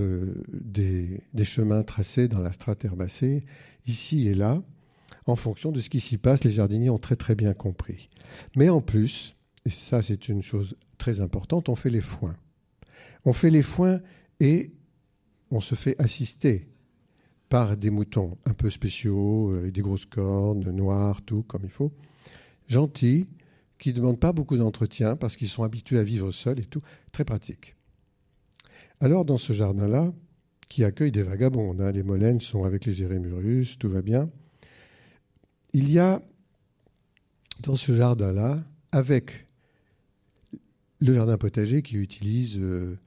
des, 0.47 1.21
chemins 1.43 1.83
tracés 1.83 2.29
dans 2.29 2.39
la 2.39 2.53
strate 2.53 2.85
herbacée, 2.85 3.43
ici 3.85 4.29
et 4.29 4.33
là, 4.33 4.63
en 5.25 5.35
fonction 5.35 5.71
de 5.71 5.79
ce 5.79 5.89
qui 5.89 5.99
s'y 5.99 6.17
passe. 6.17 6.43
Les 6.43 6.51
jardiniers 6.51 6.89
ont 6.89 6.99
très 6.99 7.15
très 7.15 7.35
bien 7.35 7.53
compris. 7.53 8.09
Mais 8.55 8.69
en 8.69 8.81
plus, 8.81 9.35
et 9.65 9.69
ça 9.69 10.01
c'est 10.01 10.27
une 10.27 10.43
chose 10.43 10.75
très 10.97 11.21
importante, 11.21 11.69
on 11.69 11.75
fait 11.75 11.89
les 11.89 12.01
foins. 12.01 12.35
On 13.25 13.33
fait 13.33 13.49
les 13.49 13.63
foins 13.63 14.01
et 14.39 14.73
on 15.51 15.61
se 15.61 15.75
fait 15.75 15.99
assister 16.01 16.67
par 17.49 17.77
des 17.77 17.91
moutons 17.91 18.37
un 18.45 18.53
peu 18.53 18.69
spéciaux, 18.69 19.51
euh, 19.51 19.59
avec 19.59 19.73
des 19.73 19.81
grosses 19.81 20.07
cornes, 20.07 20.71
noirs, 20.71 21.21
tout 21.21 21.43
comme 21.43 21.61
il 21.63 21.69
faut, 21.69 21.91
gentils, 22.67 23.27
qui 23.77 23.89
ne 23.89 23.97
demandent 23.97 24.19
pas 24.19 24.31
beaucoup 24.31 24.57
d'entretien 24.57 25.15
parce 25.15 25.35
qu'ils 25.37 25.49
sont 25.49 25.63
habitués 25.63 25.99
à 25.99 26.03
vivre 26.03 26.31
seuls 26.31 26.59
et 26.59 26.65
tout, 26.65 26.81
très 27.11 27.25
pratique. 27.25 27.75
Alors 28.99 29.23
dans 29.23 29.37
ce 29.37 29.53
jardin-là, 29.53 30.11
qui 30.67 30.83
accueille 30.83 31.11
des 31.11 31.21
vagabonds, 31.21 31.79
hein, 31.79 31.91
les 31.91 32.01
molènes 32.01 32.39
sont 32.39 32.63
avec 32.63 32.85
les 32.85 32.93
Jérémurus, 32.93 33.77
tout 33.77 33.89
va 33.89 34.01
bien, 34.01 34.29
il 35.73 35.91
y 35.91 35.99
a 35.99 36.21
dans 37.61 37.75
ce 37.75 37.93
jardin-là, 37.93 38.63
avec 38.91 39.45
le 40.99 41.13
jardin 41.13 41.37
potager 41.37 41.81
qui 41.81 41.95
utilise 41.95 42.59
euh, 42.59 42.97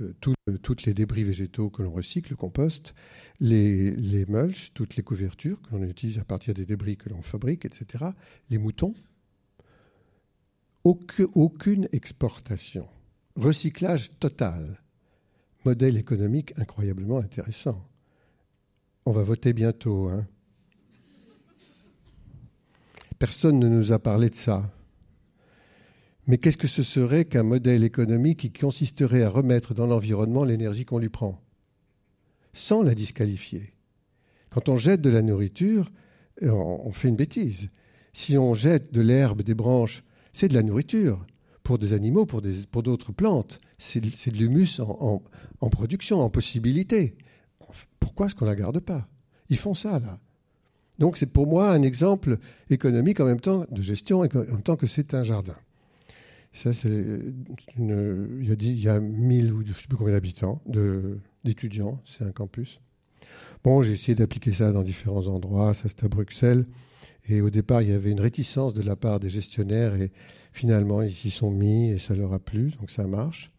euh, 0.00 0.58
toutes 0.62 0.84
les 0.84 0.94
débris 0.94 1.24
végétaux 1.24 1.70
que 1.70 1.82
l'on 1.82 1.92
recycle, 1.92 2.30
le 2.30 2.36
compost, 2.36 2.94
les, 3.40 3.90
les 3.92 4.24
mulches, 4.26 4.72
toutes 4.74 4.96
les 4.96 5.02
couvertures 5.02 5.60
que 5.62 5.76
l'on 5.76 5.82
utilise 5.84 6.18
à 6.18 6.24
partir 6.24 6.54
des 6.54 6.64
débris 6.64 6.96
que 6.96 7.08
l'on 7.08 7.22
fabrique, 7.22 7.64
etc., 7.64 8.04
les 8.50 8.58
moutons. 8.58 8.94
aucune 10.84 11.88
exportation. 11.92 12.88
Recyclage 13.36 14.18
total. 14.18 14.80
Modèle 15.64 15.96
économique 15.96 16.52
incroyablement 16.56 17.18
intéressant. 17.18 17.88
On 19.06 19.12
va 19.12 19.22
voter 19.22 19.52
bientôt. 19.52 20.08
Hein. 20.08 20.26
Personne 23.18 23.58
ne 23.58 23.68
nous 23.68 23.92
a 23.92 23.98
parlé 23.98 24.30
de 24.30 24.34
ça. 24.34 24.70
Mais 26.26 26.38
qu'est-ce 26.38 26.56
que 26.56 26.68
ce 26.68 26.82
serait 26.82 27.26
qu'un 27.26 27.42
modèle 27.42 27.84
économique 27.84 28.40
qui 28.40 28.52
consisterait 28.52 29.22
à 29.22 29.28
remettre 29.28 29.74
dans 29.74 29.86
l'environnement 29.86 30.44
l'énergie 30.44 30.84
qu'on 30.84 30.98
lui 30.98 31.10
prend, 31.10 31.42
sans 32.52 32.82
la 32.82 32.94
disqualifier 32.94 33.74
Quand 34.50 34.68
on 34.68 34.76
jette 34.76 35.02
de 35.02 35.10
la 35.10 35.22
nourriture, 35.22 35.92
on 36.40 36.92
fait 36.92 37.08
une 37.08 37.16
bêtise. 37.16 37.70
Si 38.12 38.38
on 38.38 38.54
jette 38.54 38.92
de 38.92 39.02
l'herbe, 39.02 39.42
des 39.42 39.54
branches, 39.54 40.02
c'est 40.32 40.48
de 40.48 40.54
la 40.54 40.62
nourriture 40.62 41.26
pour 41.62 41.78
des 41.78 41.92
animaux, 41.92 42.26
pour 42.26 42.42
d'autres 42.82 43.12
plantes. 43.12 43.60
C'est 43.76 44.00
de 44.00 44.36
l'humus 44.36 44.80
en, 44.80 45.22
en, 45.60 45.70
production, 45.70 46.20
en 46.20 46.30
possibilité. 46.30 47.16
Pourquoi 48.00 48.26
est-ce 48.26 48.34
qu'on 48.34 48.44
ne 48.44 48.50
la 48.50 48.56
garde 48.56 48.80
pas? 48.80 49.08
Ils 49.48 49.58
font 49.58 49.74
ça, 49.74 49.98
là. 49.98 50.20
Donc 50.98 51.16
c'est 51.16 51.30
pour 51.32 51.46
moi 51.46 51.70
un 51.70 51.82
exemple 51.82 52.38
économique 52.70 53.20
en 53.20 53.26
même 53.26 53.40
temps 53.40 53.66
de 53.70 53.82
gestion, 53.82 54.20
en 54.20 54.28
même 54.28 54.62
temps 54.62 54.76
que 54.76 54.86
c'est 54.86 55.14
un 55.14 55.22
jardin. 55.22 55.56
Ça, 56.52 56.72
c'est 56.72 56.88
une, 56.88 58.38
il, 58.40 58.48
y 58.48 58.52
a 58.52 58.54
il 58.54 58.80
y 58.80 58.88
a 58.88 59.00
1000 59.00 59.52
ou 59.52 59.62
je 59.64 59.70
ne 59.70 59.74
sais 59.74 59.88
plus 59.88 59.96
combien 59.96 60.12
d'habitants, 60.12 60.62
d'étudiants, 61.44 62.00
c'est 62.04 62.24
un 62.24 62.30
campus. 62.30 62.80
Bon, 63.64 63.82
j'ai 63.82 63.94
essayé 63.94 64.14
d'appliquer 64.14 64.52
ça 64.52 64.70
dans 64.70 64.82
différents 64.82 65.26
endroits, 65.26 65.74
ça 65.74 65.88
c'est 65.88 66.04
à 66.04 66.08
Bruxelles. 66.08 66.64
Et 67.28 67.40
au 67.40 67.50
départ, 67.50 67.82
il 67.82 67.88
y 67.88 67.92
avait 67.92 68.10
une 68.10 68.20
réticence 68.20 68.72
de 68.72 68.82
la 68.82 68.94
part 68.94 69.18
des 69.18 69.30
gestionnaires 69.30 69.94
et 69.96 70.12
finalement, 70.52 71.02
ils 71.02 71.12
s'y 71.12 71.30
sont 71.30 71.50
mis 71.50 71.90
et 71.90 71.98
ça 71.98 72.14
leur 72.14 72.32
a 72.32 72.38
plu, 72.38 72.70
donc 72.78 72.90
ça 72.90 73.06
marche. 73.06 73.50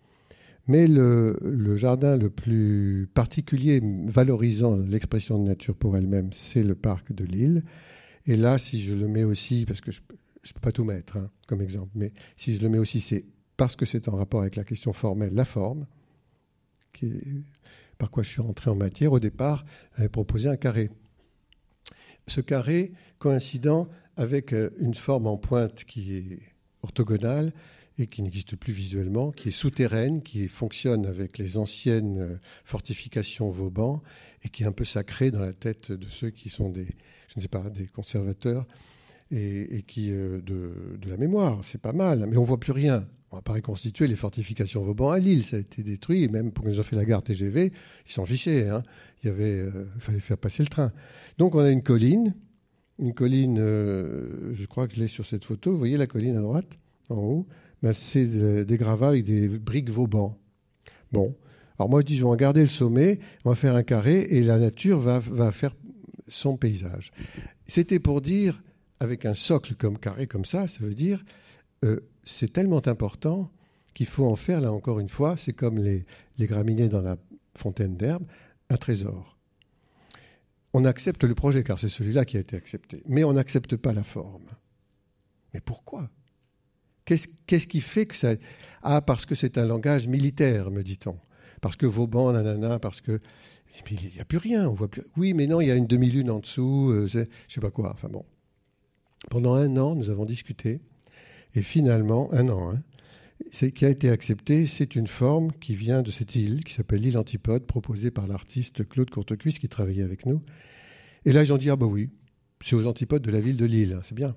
Mais 0.67 0.88
le, 0.88 1.78
jardin 1.78 2.17
le 2.17 2.30
plus 2.30 3.07
particulier, 3.13 3.82
valorisant 4.07 4.76
l'expression 4.76 5.38
de 5.38 5.47
nature 5.47 5.76
pour 5.76 5.95
elle-même, 5.95 6.34
c'est 6.34 6.63
le 6.63 6.76
parc 6.76 7.13
de 7.13 7.24
Lille. 7.24 7.63
Et 8.26 8.36
là, 8.36 8.57
si 8.57 8.82
je 8.82 8.95
le 8.95 9.07
mets 9.07 9.24
aussi, 9.24 9.66
parce 9.66 9.82
que 9.82 9.91
je, 9.91 10.01
ne 10.01 10.53
peux 10.53 10.59
pas 10.61 10.72
tout 10.72 10.84
mettre 10.84 11.18
hein, 11.18 11.30
comme 11.47 11.61
exemple, 11.61 11.91
mais 11.93 12.11
si 12.36 12.55
je 12.55 12.61
le 12.61 12.70
mets 12.70 12.80
aussi, 12.80 12.99
c'est 12.99 13.26
parce 13.57 13.76
que 13.76 13.86
c'est 13.86 14.09
en 14.09 14.16
rapport 14.16 14.41
avec 14.41 14.55
la 14.55 14.63
question 14.63 14.91
formelle, 14.91 15.34
la 15.34 15.45
forme, 15.45 15.86
par 17.97 18.09
quoi 18.09 18.24
je 18.24 18.30
suis 18.30 18.41
rentré 18.41 18.72
en 18.72 18.76
matière. 18.76 19.11
Au 19.11 19.20
départ, 19.20 19.66
j'avais 19.97 20.09
proposé 20.09 20.49
un 20.49 20.57
carré. 20.57 20.89
Ce 22.28 22.41
carré 22.41 22.91
coïncidant 23.20 23.88
avec 24.18 24.53
euh, 24.53 24.72
une 24.80 24.95
forme 24.95 25.28
en 25.28 25.38
pointe 25.38 25.84
qui 25.84 26.16
est 26.16 26.39
orthogonale 26.82 27.53
et 27.98 28.08
qui 28.08 28.22
n'existe 28.22 28.56
plus 28.56 28.74
visuellement, 28.74 29.32
qui 29.32 29.50
est 29.50 29.52
souterraine, 29.52 30.22
qui 30.22 30.48
fonctionne 30.48 31.06
avec 31.06 31.38
les 31.38 31.58
anciennes 31.58 32.20
euh, 32.20 32.36
fortifications 32.66 33.50
Vauban 33.50 34.02
et 34.43 34.50
qui 34.50 34.64
est 34.64 34.66
un 34.66 34.72
peu 34.72 34.84
sacrée 34.84 35.32
dans 35.32 35.39
la 35.39 35.54
tête 35.54 35.91
de 35.91 36.08
ceux 36.10 36.30
qui 36.30 36.50
sont 36.50 36.70
des, 36.70 36.86
je 36.86 37.34
ne 37.38 37.41
sais 37.41 37.48
pas, 37.48 37.70
des 37.70 37.88
conservateurs 37.88 38.66
et, 39.32 39.84
qui 39.88 40.10
de, 40.10 40.41
de, 40.46 41.10
la 41.10 41.18
mémoire. 41.18 41.60
C'est 41.64 41.82
pas 41.82 41.93
mal, 41.93 42.26
mais 42.30 42.38
on 42.38 42.43
voit 42.43 42.60
plus 42.60 42.72
rien. 42.72 43.08
On 43.32 43.38
va 43.38 43.41
pas 43.41 43.54
reconstituer 43.54 44.08
les 44.08 44.16
fortifications 44.16 44.82
Vauban 44.82 45.10
à 45.10 45.20
Lille, 45.20 45.43
ça 45.43 45.58
a 45.58 45.60
été 45.60 45.82
détruit. 45.82 46.24
Et 46.24 46.28
même 46.28 46.52
pour 46.52 46.64
qu'ils 46.64 46.80
ont 46.80 46.84
fait 46.84 46.96
la 46.96 47.06
gare 47.06 47.24
TGV, 47.24 47.72
ils 48.08 48.12
s'en 48.12 48.26
fichaient. 48.26 48.70
Hein. 48.70 48.84
Il 49.24 49.28
y 49.28 49.30
avait, 49.30 49.66
il 49.96 50.02
fallait 50.02 50.20
faire 50.20 50.38
passer 50.38 50.62
le 50.62 50.70
train. 50.70 50.91
Donc 51.38 51.56
on 51.56 51.60
a 51.60 51.72
une 51.72 51.82
colline, 51.82 52.36
une 53.00 53.14
colline. 53.14 53.58
je 53.58 54.66
crois 54.68 54.88
que 54.88 54.96
je 54.96 55.00
l'ai 55.00 55.08
sur 55.08 55.26
cette 55.26 55.43
photo. 55.43 55.72
Vous 55.72 55.80
voyez 55.80 55.98
la 55.98 56.08
colline 56.08 56.38
à 56.38 56.41
droite, 56.41 56.78
en 57.10 57.18
haut? 57.18 57.48
C'est 57.94 58.26
des 58.66 58.78
gravats 58.78 59.10
avec 59.10 59.24
des 59.24 59.48
briques 59.48 59.90
Vauban. 59.90 60.38
Bon, 61.12 61.36
alors 61.78 61.90
moi 61.90 62.02
je 62.02 62.06
dis, 62.06 62.24
on 62.24 62.32
va 62.32 62.36
garder 62.36 62.62
le 62.62 62.68
sommet, 62.68 63.20
on 63.44 63.50
va 63.50 63.56
faire 63.56 63.76
un 63.76 63.84
carré 63.84 64.22
et 64.30 64.42
la 64.42 64.58
nature 64.58 65.00
va, 65.00 65.20
va 65.20 65.52
faire 65.52 65.76
son 66.28 66.58
paysage. 66.58 67.12
C'était 67.66 68.00
pour 68.00 68.22
dire, 68.22 68.62
avec 69.00 69.26
un 69.26 69.34
socle 69.34 69.76
comme 69.76 69.98
carré 69.98 70.28
comme 70.28 70.46
ça, 70.46 70.68
ça 70.68 70.84
veut 70.84 70.94
dire, 70.94 71.24
euh, 71.84 72.00
c'est 72.24 72.52
tellement 72.52 72.86
important 72.88 73.52
qu'il 73.94 74.08
faut 74.08 74.26
en 74.26 74.36
faire, 74.36 74.62
là 74.62 74.72
encore 74.72 75.00
une 75.00 75.10
fois, 75.10 75.36
c'est 75.38 75.54
comme 75.54 75.78
les, 75.78 76.06
les 76.38 76.48
graminées 76.48 76.90
dans 76.90 77.02
la 77.02 77.18
fontaine 77.56 77.96
d'herbe, 77.96 78.26
un 78.70 78.78
trésor. 78.78 79.38
On 80.74 80.84
accepte 80.84 81.24
le 81.24 81.36
projet, 81.36 81.64
car 81.64 81.80
c'est 81.80 81.88
celui-là 81.88 82.26
qui 82.26 82.36
a 82.36 82.42
été 82.42 82.58
accepté, 82.58 83.02
mais 83.08 83.24
on 83.24 83.34
n'accepte 83.34 83.78
pas 83.78 83.94
la 83.94 84.04
forme. 84.04 84.48
Mais 85.54 85.62
pourquoi? 85.62 86.10
Qu'est-ce 87.06 87.68
qui 87.68 87.82
fait 87.82 88.06
que 88.06 88.16
ça... 88.16 88.34
Ah, 88.82 89.01
parce 89.01 89.26
que 89.26 89.36
c'est 89.36 89.58
un 89.58 89.66
langage 89.66 90.08
militaire, 90.08 90.72
me 90.72 90.84
dit-on 90.84 91.18
parce 91.66 91.78
que 91.78 91.88
Vauban, 91.88 92.32
nanana, 92.32 92.78
parce 92.78 93.01
que. 93.01 93.20
Il 93.89 93.97
n'y 94.14 94.22
a 94.22 94.26
plus 94.26 94.38
rien, 94.38 94.70
on 94.70 94.74
voit 94.74 94.88
plus. 94.88 95.01
Oui, 95.18 95.34
mais 95.34 95.47
non, 95.47 95.60
il 95.62 95.68
y 95.68 95.72
a 95.72 95.76
une 95.76 95.88
demi-lune 95.88 96.30
en 96.30 96.39
dessous, 96.39 96.91
euh, 96.91 97.08
je 97.08 97.20
ne 97.20 97.26
sais 97.49 97.60
pas 97.60 97.72
quoi. 97.72 97.91
Enfin 97.91 98.08
bon. 98.08 98.24
Pendant 99.32 99.56
un 99.56 99.76
an, 99.76 99.95
nous 99.95 100.12
avons 100.12 100.26
discuté, 100.26 100.80
et 101.56 101.64
finalement, 101.64 102.32
un 102.34 102.47
an, 102.49 102.72
hein, 102.72 103.70
qui 103.72 103.84
a 103.84 103.89
été 103.89 104.10
accepté, 104.12 104.68
c'est 104.68 104.95
une 104.95 105.08
forme 105.08 105.51
qui 105.53 105.76
vient 105.76 106.03
de 106.03 106.12
cette 106.12 106.36
île, 106.36 106.64
qui 106.64 106.72
s'appelle 106.72 107.01
l'île 107.01 107.18
Antipode, 107.18 107.66
proposée 107.66 108.12
par 108.12 108.28
l'artiste 108.28 108.88
Claude 108.88 109.10
Courtecuisse, 109.10 109.58
qui 109.58 109.68
travaillait 109.68 110.03
avec 110.03 110.28
nous. 110.28 110.43
Et 111.26 111.34
là, 111.34 111.43
ils 111.43 111.51
ont 111.51 111.58
dit, 111.58 111.72
ah 111.72 111.76
bah 111.76 111.88
oui, 111.88 112.12
c'est 112.64 112.76
aux 112.76 112.86
antipodes 112.86 113.24
de 113.24 113.32
la 113.32 113.41
ville 113.41 113.58
de 113.58 113.66
Lille, 113.66 113.93
hein, 113.93 114.01
c'est 114.03 114.16
bien. 114.16 114.36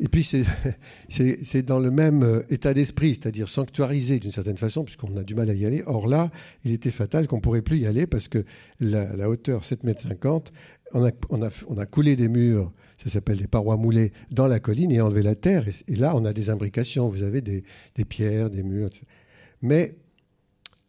Et 0.00 0.08
puis, 0.08 0.24
c'est 1.08 1.62
dans 1.62 1.78
le 1.78 1.90
même 1.90 2.22
euh, 2.22 2.42
état 2.50 2.74
d'esprit, 2.74 3.14
c'est-à-dire 3.14 3.48
sanctuarisé 3.48 4.18
d'une 4.18 4.32
certaine 4.32 4.58
façon, 4.58 4.84
puisqu'on 4.84 5.16
a 5.16 5.22
du 5.22 5.34
mal 5.34 5.48
à 5.50 5.54
y 5.54 5.64
aller. 5.64 5.82
Or 5.86 6.08
là, 6.08 6.30
il 6.64 6.72
était 6.72 6.90
fatal 6.90 7.28
qu'on 7.28 7.36
ne 7.36 7.40
pourrait 7.40 7.62
plus 7.62 7.78
y 7.78 7.86
aller 7.86 8.06
parce 8.06 8.28
que 8.28 8.44
la, 8.80 9.28
hauteur 9.28 9.62
7,50 9.62 10.46
m, 10.94 11.10
on 11.30 11.42
a, 11.42 11.50
on, 11.68 11.78
a, 11.78 11.86
coulé 11.86 12.16
des 12.16 12.28
murs, 12.28 12.72
ça 12.98 13.10
s'appelle 13.10 13.38
des 13.38 13.46
parois 13.46 13.76
moulées, 13.76 14.12
dans 14.30 14.46
la 14.46 14.60
colline 14.60 14.92
et 14.92 15.00
enlevé 15.00 15.22
la 15.22 15.34
terre. 15.34 15.66
Et, 15.88 15.96
là, 15.96 16.14
on 16.16 16.24
a 16.24 16.32
des 16.32 16.50
imbrications, 16.50 17.08
vous 17.08 17.22
avez 17.22 17.40
des, 17.40 17.64
des 17.94 18.04
pierres, 18.04 18.50
des 18.50 18.62
murs. 18.62 18.88
Etc. 18.88 19.04
Mais 19.62 19.96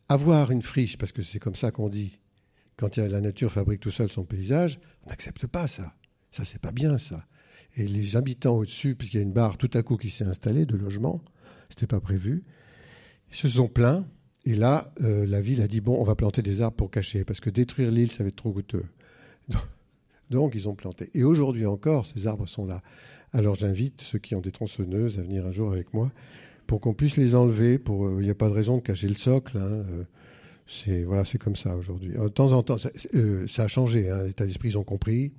avoir 0.09 0.51
une 0.51 0.61
friche, 0.61 0.97
parce 0.97 1.11
que 1.11 1.21
c'est 1.21 1.39
comme 1.39 1.55
ça 1.55 1.71
qu'on 1.71 1.89
dit, 1.89 2.19
quand 2.77 2.97
la 2.97 3.21
nature 3.21 3.51
fabrique 3.51 3.79
tout 3.79 3.91
seul 3.91 4.11
son 4.11 4.25
paysage, 4.25 4.79
on 5.05 5.09
n'accepte 5.09 5.47
pas 5.47 5.67
ça. 5.67 5.93
Ça, 6.31 6.43
c'est 6.43 6.59
pas 6.59 6.71
bien, 6.71 6.97
ça. 6.97 7.25
Et 7.75 7.87
les 7.87 8.15
habitants 8.15 8.57
au-dessus, 8.57 8.95
puisqu'il 8.95 9.17
y 9.17 9.19
a 9.19 9.23
une 9.23 9.33
barre 9.33 9.57
tout 9.57 9.69
à 9.73 9.83
coup 9.83 9.97
qui 9.97 10.09
s'est 10.09 10.23
installée 10.23 10.65
de 10.65 10.77
logement, 10.77 11.21
c'était 11.69 11.87
pas 11.87 11.99
prévu, 11.99 12.43
se 13.29 13.49
sont 13.49 13.67
plaints. 13.67 14.05
Et 14.45 14.55
là, 14.55 14.93
euh, 15.01 15.25
la 15.25 15.41
ville 15.41 15.61
a 15.61 15.67
dit 15.67 15.81
bon, 15.81 15.99
on 15.99 16.03
va 16.03 16.15
planter 16.15 16.41
des 16.41 16.61
arbres 16.61 16.77
pour 16.77 16.91
cacher, 16.91 17.23
parce 17.23 17.39
que 17.39 17.49
détruire 17.49 17.91
l'île, 17.91 18.11
ça 18.11 18.23
va 18.23 18.29
être 18.29 18.35
trop 18.35 18.51
coûteux. 18.51 18.85
Donc, 20.29 20.53
ils 20.55 20.69
ont 20.69 20.75
planté. 20.75 21.09
Et 21.13 21.23
aujourd'hui 21.23 21.65
encore, 21.65 22.05
ces 22.05 22.27
arbres 22.27 22.47
sont 22.47 22.65
là. 22.65 22.81
Alors, 23.33 23.55
j'invite 23.55 24.01
ceux 24.01 24.19
qui 24.19 24.35
ont 24.35 24.41
des 24.41 24.51
tronçonneuses 24.51 25.19
à 25.19 25.23
venir 25.23 25.45
un 25.45 25.51
jour 25.51 25.71
avec 25.71 25.93
moi 25.93 26.11
pour 26.67 26.79
qu'on 26.79 26.93
puisse 26.93 27.17
les 27.17 27.35
enlever. 27.35 27.77
Pour, 27.77 28.07
euh, 28.07 28.17
il 28.19 28.25
n'y 28.25 28.31
a 28.31 28.35
pas 28.35 28.47
de 28.47 28.53
raison 28.53 28.77
de 28.77 28.81
cacher 28.81 29.07
le 29.07 29.15
socle. 29.15 29.57
Hein, 29.57 29.83
euh, 29.89 30.03
c'est 30.67 31.03
voilà, 31.03 31.25
c'est 31.25 31.37
comme 31.37 31.55
ça 31.55 31.75
aujourd'hui. 31.75 32.13
De 32.13 32.27
temps 32.27 32.51
en 32.53 32.63
temps, 32.63 32.77
ça, 32.77 32.89
a 33.63 33.67
changé. 33.67 34.09
Hein, 34.09 34.23
L'état 34.23 34.45
d'esprit, 34.45 34.69
ils 34.69 34.77
ont 34.77 34.83
compris. 34.83 35.33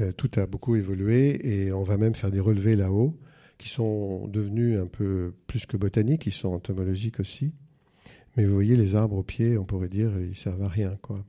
Euh, 0.00 0.12
tout 0.12 0.30
a 0.36 0.46
beaucoup 0.46 0.76
évolué 0.76 1.38
et 1.46 1.72
on 1.72 1.82
va 1.82 1.96
même 1.96 2.14
faire 2.14 2.30
des 2.30 2.40
relevés 2.40 2.76
là-haut 2.76 3.18
qui 3.58 3.68
sont 3.68 4.26
devenus 4.28 4.78
un 4.78 4.86
peu 4.86 5.34
plus 5.46 5.66
que 5.66 5.76
botaniques, 5.76 6.26
ils 6.26 6.32
sont 6.32 6.48
entomologiques 6.48 7.20
aussi. 7.20 7.54
Mais 8.36 8.44
vous 8.44 8.54
voyez, 8.54 8.76
les 8.76 8.96
arbres 8.96 9.16
au 9.16 9.22
pied, 9.22 9.58
on 9.58 9.64
pourrait 9.64 9.88
dire, 9.88 10.10
ils 10.18 10.36
servent 10.36 10.62
à 10.62 10.68
rien. 10.68 10.96
Quoi. 11.02 11.24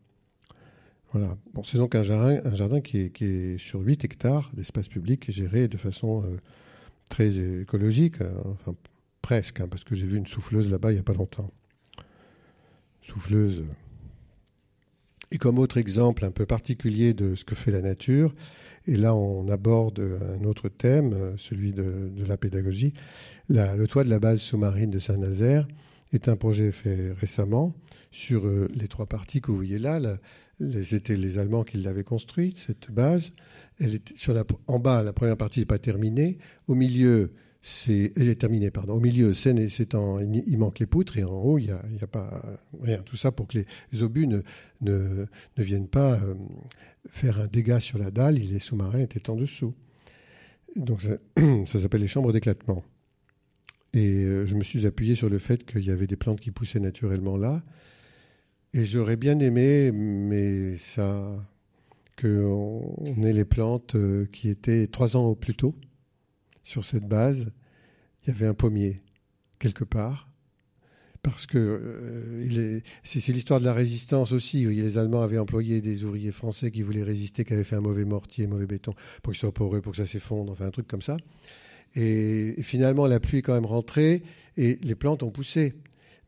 Voilà. 1.11 1.37
C'est 1.65 1.77
donc 1.77 1.93
un 1.95 2.03
jardin, 2.03 2.39
un 2.45 2.55
jardin 2.55 2.79
qui, 2.79 3.11
est, 3.19 3.57
sur 3.57 3.81
8 3.81 4.05
hectares 4.05 4.49
d'espace 4.53 4.87
public 4.87 5.29
géré 5.29 5.67
de 5.67 5.77
façon 5.77 6.23
euh, 6.23 6.37
très 7.09 7.37
écologique, 7.37 8.21
hein, 8.21 8.31
enfin 8.45 8.75
presque, 9.21 9.59
hein, 9.59 9.67
parce 9.69 9.83
que 9.83 9.93
j'ai 9.93 10.07
vu 10.07 10.17
une 10.17 10.27
souffleuse 10.27 10.71
là-bas 10.71 10.91
il 10.91 10.95
n'y 10.95 10.99
a 10.99 11.03
pas 11.03 11.13
longtemps. 11.13 11.51
Souffleuse 13.01 13.65
et 15.31 15.37
comme 15.37 15.59
autre 15.59 15.77
exemple 15.77 16.25
un 16.25 16.31
peu 16.31 16.45
particulier 16.45 17.13
de 17.13 17.35
ce 17.35 17.45
que 17.45 17.55
fait 17.55 17.71
la 17.71 17.81
nature, 17.81 18.33
et 18.87 18.97
là 18.97 19.15
on 19.15 19.47
aborde 19.49 19.99
un 19.99 20.43
autre 20.45 20.69
thème, 20.69 21.35
celui 21.37 21.71
de, 21.71 22.11
la 22.27 22.37
pédagogie, 22.37 22.93
le 23.49 23.85
toit 23.85 24.03
de 24.03 24.09
la 24.09 24.19
base 24.19 24.39
sous-marine 24.39 24.89
de 24.89 24.99
Saint-Nazaire 24.99 25.67
est 26.13 26.27
un 26.27 26.35
projet 26.35 26.71
fait 26.71 27.11
récemment 27.13 27.73
sur 28.11 28.45
euh, 28.45 28.67
les 28.75 28.87
trois 28.87 29.05
parties 29.05 29.41
que 29.41 29.47
vous 29.51 29.57
voyez 29.57 29.79
là. 29.79 29.99
C'était 30.83 31.15
les 31.15 31.39
Allemands 31.39 31.63
qui 31.63 31.77
l'avaient 31.77 32.03
construite, 32.03 32.57
cette 32.57 32.91
base. 32.91 33.31
Elle 33.79 33.95
est 33.95 34.17
sur 34.17 34.33
la, 34.33 34.43
en 34.67 34.79
bas, 34.79 35.01
la 35.01 35.13
première 35.13 35.37
partie 35.37 35.61
n'est 35.61 35.65
pas 35.65 35.79
terminée. 35.79 36.37
Au 36.67 36.75
milieu, 36.75 37.33
c'est, 37.63 38.13
elle 38.15 38.27
est 38.27 38.41
terminée, 38.41 38.71
pardon. 38.71 38.93
Au 38.93 38.99
milieu, 38.99 39.33
c'est, 39.33 39.53
il 39.53 40.57
manque 40.57 40.79
les 40.79 40.87
poutres 40.87 41.17
et 41.17 41.23
en 41.23 41.33
haut, 41.33 41.59
il 41.59 41.65
n'y 41.65 41.71
a, 41.71 41.81
a, 42.01 42.07
pas 42.07 42.41
rien. 42.81 42.97
Tout 43.03 43.15
ça 43.15 43.31
pour 43.31 43.47
que 43.47 43.59
les 43.91 44.03
obus 44.03 44.25
ne, 44.25 44.41
ne, 44.81 45.25
ne 45.57 45.63
viennent 45.63 45.87
pas 45.87 46.13
euh, 46.13 46.33
faire 47.09 47.39
un 47.39 47.47
dégât 47.47 47.79
sur 47.79 47.99
la 47.99 48.09
dalle 48.09 48.35
les 48.35 48.59
sous-marins 48.59 48.99
étaient 48.99 49.29
en 49.29 49.35
dessous. 49.35 49.75
Donc 50.75 51.03
ça, 51.03 51.17
ça 51.67 51.79
s'appelle 51.79 52.01
les 52.01 52.07
chambres 52.07 52.33
d'éclatement. 52.33 52.83
Et 53.93 54.23
euh, 54.23 54.47
je 54.47 54.55
me 54.55 54.63
suis 54.63 54.87
appuyé 54.87 55.13
sur 55.13 55.29
le 55.29 55.37
fait 55.37 55.63
qu'il 55.63 55.85
y 55.85 55.91
avait 55.91 56.07
des 56.07 56.15
plantes 56.15 56.39
qui 56.39 56.49
poussaient 56.49 56.79
naturellement 56.79 57.37
là. 57.37 57.61
Et 58.73 58.85
j'aurais 58.85 59.17
bien 59.17 59.37
aimé, 59.39 59.91
mais 59.91 60.77
ça, 60.77 61.35
qu'on 62.19 63.23
ait 63.23 63.33
les 63.33 63.45
plantes 63.45 63.95
euh, 63.95 64.25
qui 64.31 64.49
étaient 64.49 64.87
trois 64.87 65.15
ans 65.15 65.35
plus 65.35 65.53
tôt 65.53 65.75
sur 66.63 66.83
cette 66.85 67.07
base, 67.07 67.51
il 68.23 68.29
y 68.29 68.31
avait 68.31 68.47
un 68.47 68.53
pommier 68.53 69.01
quelque 69.59 69.83
part. 69.83 70.27
Parce 71.23 71.45
que 71.45 71.57
euh, 71.59 72.79
c'est 73.03 73.31
l'histoire 73.31 73.59
de 73.59 73.65
la 73.65 73.73
résistance 73.73 74.31
aussi. 74.31 74.65
Les 74.65 74.97
Allemands 74.97 75.21
avaient 75.21 75.37
employé 75.37 75.79
des 75.79 76.03
ouvriers 76.03 76.31
français 76.31 76.71
qui 76.71 76.81
voulaient 76.81 77.03
résister, 77.03 77.45
qui 77.45 77.53
avaient 77.53 77.63
fait 77.63 77.75
un 77.75 77.81
mauvais 77.81 78.05
mortier, 78.05 78.47
mauvais 78.47 78.65
béton, 78.65 78.93
pour 79.21 79.33
qu'il 79.33 79.39
soit 79.39 79.53
poreux, 79.53 79.81
pour 79.81 79.91
que 79.91 79.99
ça 79.99 80.07
s'effondre, 80.07 80.51
enfin 80.51 80.65
un 80.65 80.71
truc 80.71 80.87
comme 80.87 81.03
ça. 81.03 81.17
Et, 81.93 82.59
et, 82.59 82.63
finalement, 82.63 83.05
la 83.05 83.19
pluie 83.19 83.39
est 83.39 83.41
quand 83.43 83.53
même 83.53 83.67
rentrée 83.67 84.23
et 84.57 84.79
les 84.81 84.95
plantes 84.95 85.21
ont 85.21 85.29
poussé. 85.29 85.75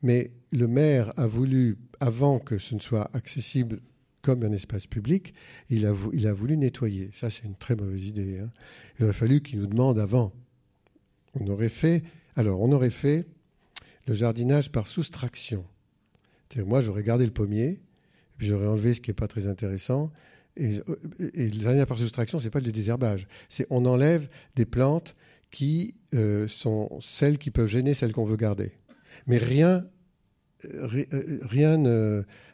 Mais 0.02 0.30
le 0.52 0.68
maire 0.68 1.12
a 1.16 1.26
voulu, 1.26 1.78
avant 1.98 2.38
que 2.38 2.58
ce 2.58 2.76
ne 2.76 2.80
soit 2.80 3.10
accessible 3.14 3.80
comme 4.24 4.42
un 4.42 4.52
espace 4.52 4.86
public, 4.86 5.34
il 5.68 5.86
a, 5.86 5.92
voulu 5.92 6.56
nettoyer. 6.56 7.10
Ça, 7.12 7.28
c'est 7.28 7.44
une 7.44 7.54
très 7.54 7.76
mauvaise 7.76 8.06
idée. 8.06 8.38
Hein. 8.38 8.50
Il 8.98 9.04
aurait 9.04 9.12
fallu 9.12 9.42
qu'il 9.42 9.60
nous 9.60 9.66
demande 9.66 9.98
avant. 9.98 10.32
On 11.38 11.46
aurait 11.48 11.68
fait, 11.68 12.02
alors, 12.34 12.62
on 12.62 12.72
aurait 12.72 12.90
fait 12.90 13.26
le 14.06 14.14
jardinage 14.14 14.72
par 14.72 14.86
soustraction. 14.86 15.64
moi, 16.56 16.80
j'aurais 16.80 17.02
gardé 17.02 17.26
le 17.26 17.32
pommier, 17.32 17.80
puis 18.38 18.46
j'aurais 18.46 18.66
enlevé 18.66 18.94
ce 18.94 19.02
qui 19.02 19.10
n'est 19.10 19.14
pas 19.14 19.28
très 19.28 19.46
intéressant. 19.46 20.10
Et, 20.56 20.80
le 21.20 21.60
jardinage 21.60 21.86
par 21.86 21.98
soustraction, 21.98 22.38
c'est 22.38 22.50
pas 22.50 22.60
le 22.60 22.72
désherbage. 22.72 23.26
C'est 23.50 23.66
on 23.68 23.84
enlève 23.84 24.28
des 24.56 24.64
plantes 24.64 25.16
qui 25.50 25.94
euh, 26.14 26.48
sont 26.48 26.98
celles 27.02 27.36
qui 27.36 27.50
peuvent 27.50 27.68
gêner 27.68 27.92
celles 27.92 28.12
qu'on 28.12 28.24
veut 28.24 28.36
garder. 28.36 28.72
Mais 29.26 29.36
rien 29.36 29.86
euh, 30.72 31.38
rien 31.42 31.76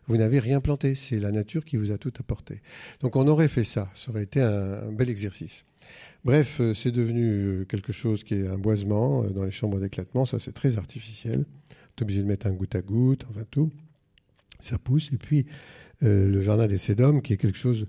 vous 0.07 0.17
n'avez 0.17 0.41
rien 0.41 0.61
planté. 0.61 0.95
C'est 0.95 1.21
la 1.21 1.31
nature 1.31 1.65
qui 1.65 1.77
vous 1.77 1.93
a 1.93 1.99
tout 1.99 2.13
apporté. 2.19 2.63
Donc 3.01 3.17
on 3.17 3.29
aurait 3.29 3.49
fait 3.49 3.65
ça. 3.65 3.91
Ça 3.95 4.11
aurait 4.11 4.25
été 4.25 4.41
un, 4.41 4.91
bel 4.93 5.09
exercice. 5.09 5.65
Bref, 6.25 6.59
euh, 6.61 6.75
c'est 6.75 6.91
devenu 6.91 7.25
euh, 7.25 7.65
quelque 7.65 7.93
chose 7.93 8.25
qui 8.25 8.35
est 8.35 8.47
un 8.47 8.59
boisement 8.59 9.23
dans 9.23 9.45
les 9.45 9.51
chambres 9.51 9.81
d'éclatement. 9.81 10.27
Ça, 10.27 10.39
c'est 10.39 10.53
très 10.53 10.79
artificiel. 10.79 11.45
Tu 11.97 12.03
es 12.03 12.05
obligé 12.05 12.23
de 12.23 12.27
mettre 12.27 12.47
un 12.47 12.53
goutte 12.53 12.75
à 12.75 12.83
goutte, 12.83 13.25
enfin 13.31 13.45
tout. 13.51 13.71
Ça 14.61 14.79
pousse. 14.79 15.11
Et 15.13 15.17
puis, 15.17 15.47
le 16.03 16.43
jardin 16.43 16.67
des 16.67 16.77
sédums, 16.77 17.23
qui 17.23 17.33
est 17.33 17.37
quelque 17.39 17.57
chose 17.57 17.87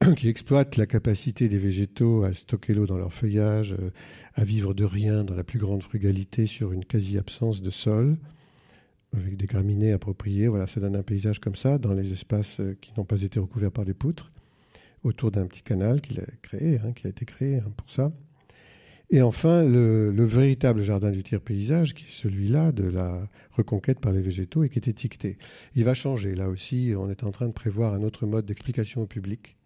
qui 0.16 0.28
exploite 0.28 0.76
la 0.76 0.86
capacité 0.86 1.48
des 1.48 1.58
végétaux 1.58 2.22
à 2.22 2.32
stocker 2.32 2.74
l'eau 2.74 2.86
dans 2.86 2.98
leur 2.98 3.12
feuillage, 3.12 3.74
à 4.34 4.44
vivre 4.44 4.74
de 4.74 4.84
rien 4.84 5.24
dans 5.24 5.34
la 5.34 5.42
plus 5.42 5.58
grande 5.58 5.82
frugalité 5.82 6.46
sur 6.46 6.72
une 6.72 6.84
quasi-absence 6.84 7.62
de 7.62 7.70
sol 7.70 8.16
avec 9.18 9.36
des 9.36 9.46
graminées 9.46 9.92
appropriées. 9.92 10.48
Voilà, 10.48 10.66
ça 10.66 10.80
donne 10.80 10.96
un 10.96 11.02
paysage 11.02 11.40
comme 11.40 11.54
ça 11.54 11.78
dans 11.78 11.92
les 11.92 12.12
espaces 12.12 12.60
euh, 12.60 12.76
qui 12.80 12.92
n'ont 12.96 13.04
pas 13.04 13.22
été 13.22 13.38
recouverts 13.38 13.72
par 13.72 13.84
les 13.84 13.94
poutres. 13.94 14.32
autour 15.04 15.30
d'un 15.30 15.46
petit 15.46 15.62
canal 15.62 16.00
qu'il 16.00 16.20
a 16.20 16.24
créé, 16.42 16.80
hein, 16.84 16.92
qui 16.92 17.06
a 17.06 17.10
été 17.10 17.24
créé 17.24 17.56
hein, 17.56 17.72
pour 17.76 17.90
ça. 17.90 18.12
Et 19.10 19.22
enfin, 19.22 19.64
le, 19.64 20.24
véritable 20.24 20.82
jardin 20.82 21.10
du 21.10 21.22
tiers-paysage, 21.22 21.94
qui 21.94 22.04
est 22.04 22.10
celui-là 22.10 22.72
de 22.72 22.84
la 22.84 23.26
reconquête 23.52 24.00
par 24.00 24.12
les 24.12 24.20
végétaux 24.20 24.64
et 24.64 24.68
qui 24.68 24.78
est 24.78 24.88
étiqueté. 24.88 25.38
Il 25.74 25.84
va 25.84 25.94
changer. 25.94 26.34
Là 26.34 26.48
aussi, 26.50 26.92
on 26.96 27.08
est 27.08 27.24
en 27.24 27.30
train 27.30 27.46
de 27.46 27.52
prévoir 27.52 27.94
un 27.94 28.02
autre 28.02 28.26
mode 28.26 28.44
d'explication 28.44 29.02
au 29.02 29.06
public 29.06 29.56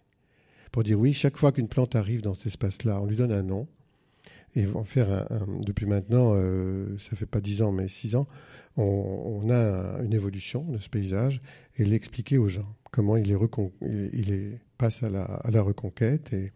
pour 0.73 0.83
dire 0.83 0.99
oui, 0.99 1.13
chaque 1.13 1.37
fois 1.37 1.53
qu'une 1.53 1.69
plante 1.69 1.95
arrive 1.95 2.23
dans 2.23 2.35
cet 2.35 2.47
espace-là, 2.47 3.01
on 3.01 3.07
lui 3.07 3.17
donne 3.17 3.31
un 3.31 3.43
nom. 3.43 3.69
Et 4.55 4.67
on 4.67 4.85
faire 4.85 5.27
depuis 5.63 5.87
maintenant, 5.87 6.33
euh, 6.35 6.99
ça 6.99 7.17
fait 7.17 7.27
pas 7.27 7.41
dix 7.41 7.63
ans, 7.63 7.73
mais 7.73 7.89
six 7.89 8.17
ans, 8.17 8.27
on, 8.77 9.49
a 9.51 10.03
une 10.03 10.13
évolution 10.13 10.65
de 10.65 10.79
ce 10.79 10.91
paysage 10.91 11.41
et 11.77 11.85
l'expliquer 11.85 12.37
aux 12.39 12.49
gens 12.49 12.77
comment 12.91 13.17
il, 13.17 13.31
est, 13.31 14.61
passe 14.77 15.03
à 15.03 15.09
la, 15.09 15.63
reconquête 15.63 16.33
et 16.33 16.53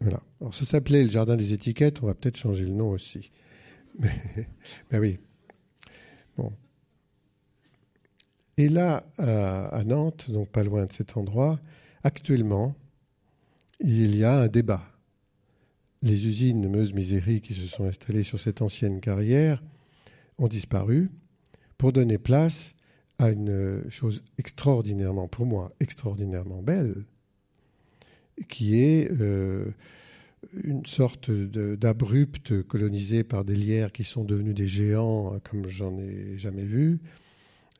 voilà. 0.00 0.20
Alors, 0.40 0.54
ça 0.54 0.64
s'appelait 0.64 1.04
le 1.04 1.08
jardin 1.08 1.36
des 1.36 1.52
étiquettes, 1.52 2.02
on 2.02 2.06
va 2.06 2.14
peut-être 2.14 2.36
changer 2.36 2.64
le 2.64 2.72
nom 2.72 2.90
aussi. 2.90 3.30
Mais, 4.00 4.98
oui. 4.98 5.18
Bon. 6.36 6.52
Et 8.56 8.68
là, 8.68 9.04
à, 9.18 9.82
Nantes, 9.84 10.30
donc 10.30 10.48
pas 10.48 10.64
loin 10.64 10.86
de 10.86 10.92
cet 10.92 11.16
endroit, 11.16 11.60
actuellement, 12.02 12.74
il 13.80 14.16
y 14.16 14.24
a 14.24 14.40
un 14.40 14.48
débat. 14.48 14.93
Les 16.04 16.26
usines 16.26 16.68
Meuse-Misérie 16.68 17.40
qui 17.40 17.54
se 17.54 17.66
sont 17.66 17.84
installées 17.84 18.24
sur 18.24 18.38
cette 18.38 18.60
ancienne 18.60 19.00
carrière 19.00 19.64
ont 20.36 20.48
disparu 20.48 21.10
pour 21.78 21.94
donner 21.94 22.18
place 22.18 22.74
à 23.18 23.30
une 23.30 23.84
chose 23.88 24.22
extraordinairement, 24.36 25.28
pour 25.28 25.46
moi, 25.46 25.72
extraordinairement 25.80 26.60
belle, 26.60 27.06
qui 28.50 28.78
est 28.78 29.10
euh, 29.18 29.64
une 30.62 30.84
sorte 30.84 31.30
d'abrupte 31.30 32.62
colonisée 32.64 33.24
par 33.24 33.46
des 33.46 33.56
lierres 33.56 33.90
qui 33.90 34.04
sont 34.04 34.24
devenus 34.24 34.54
des 34.54 34.68
géants 34.68 35.38
comme 35.42 35.66
j'en 35.66 35.98
ai 35.98 36.36
jamais 36.36 36.64
vu. 36.64 36.98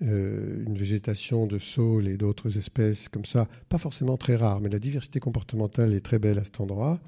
Euh, 0.00 0.64
une 0.66 0.78
végétation 0.78 1.46
de 1.46 1.58
saules 1.58 2.08
et 2.08 2.16
d'autres 2.16 2.56
espèces 2.56 3.10
comme 3.10 3.26
ça, 3.26 3.48
pas 3.68 3.76
forcément 3.76 4.16
très 4.16 4.36
rare, 4.36 4.62
mais 4.62 4.70
la 4.70 4.78
diversité 4.78 5.20
comportementale 5.20 5.92
est 5.92 6.00
très 6.00 6.18
belle 6.18 6.38
à 6.38 6.44
cet 6.44 6.62
endroit. 6.62 7.02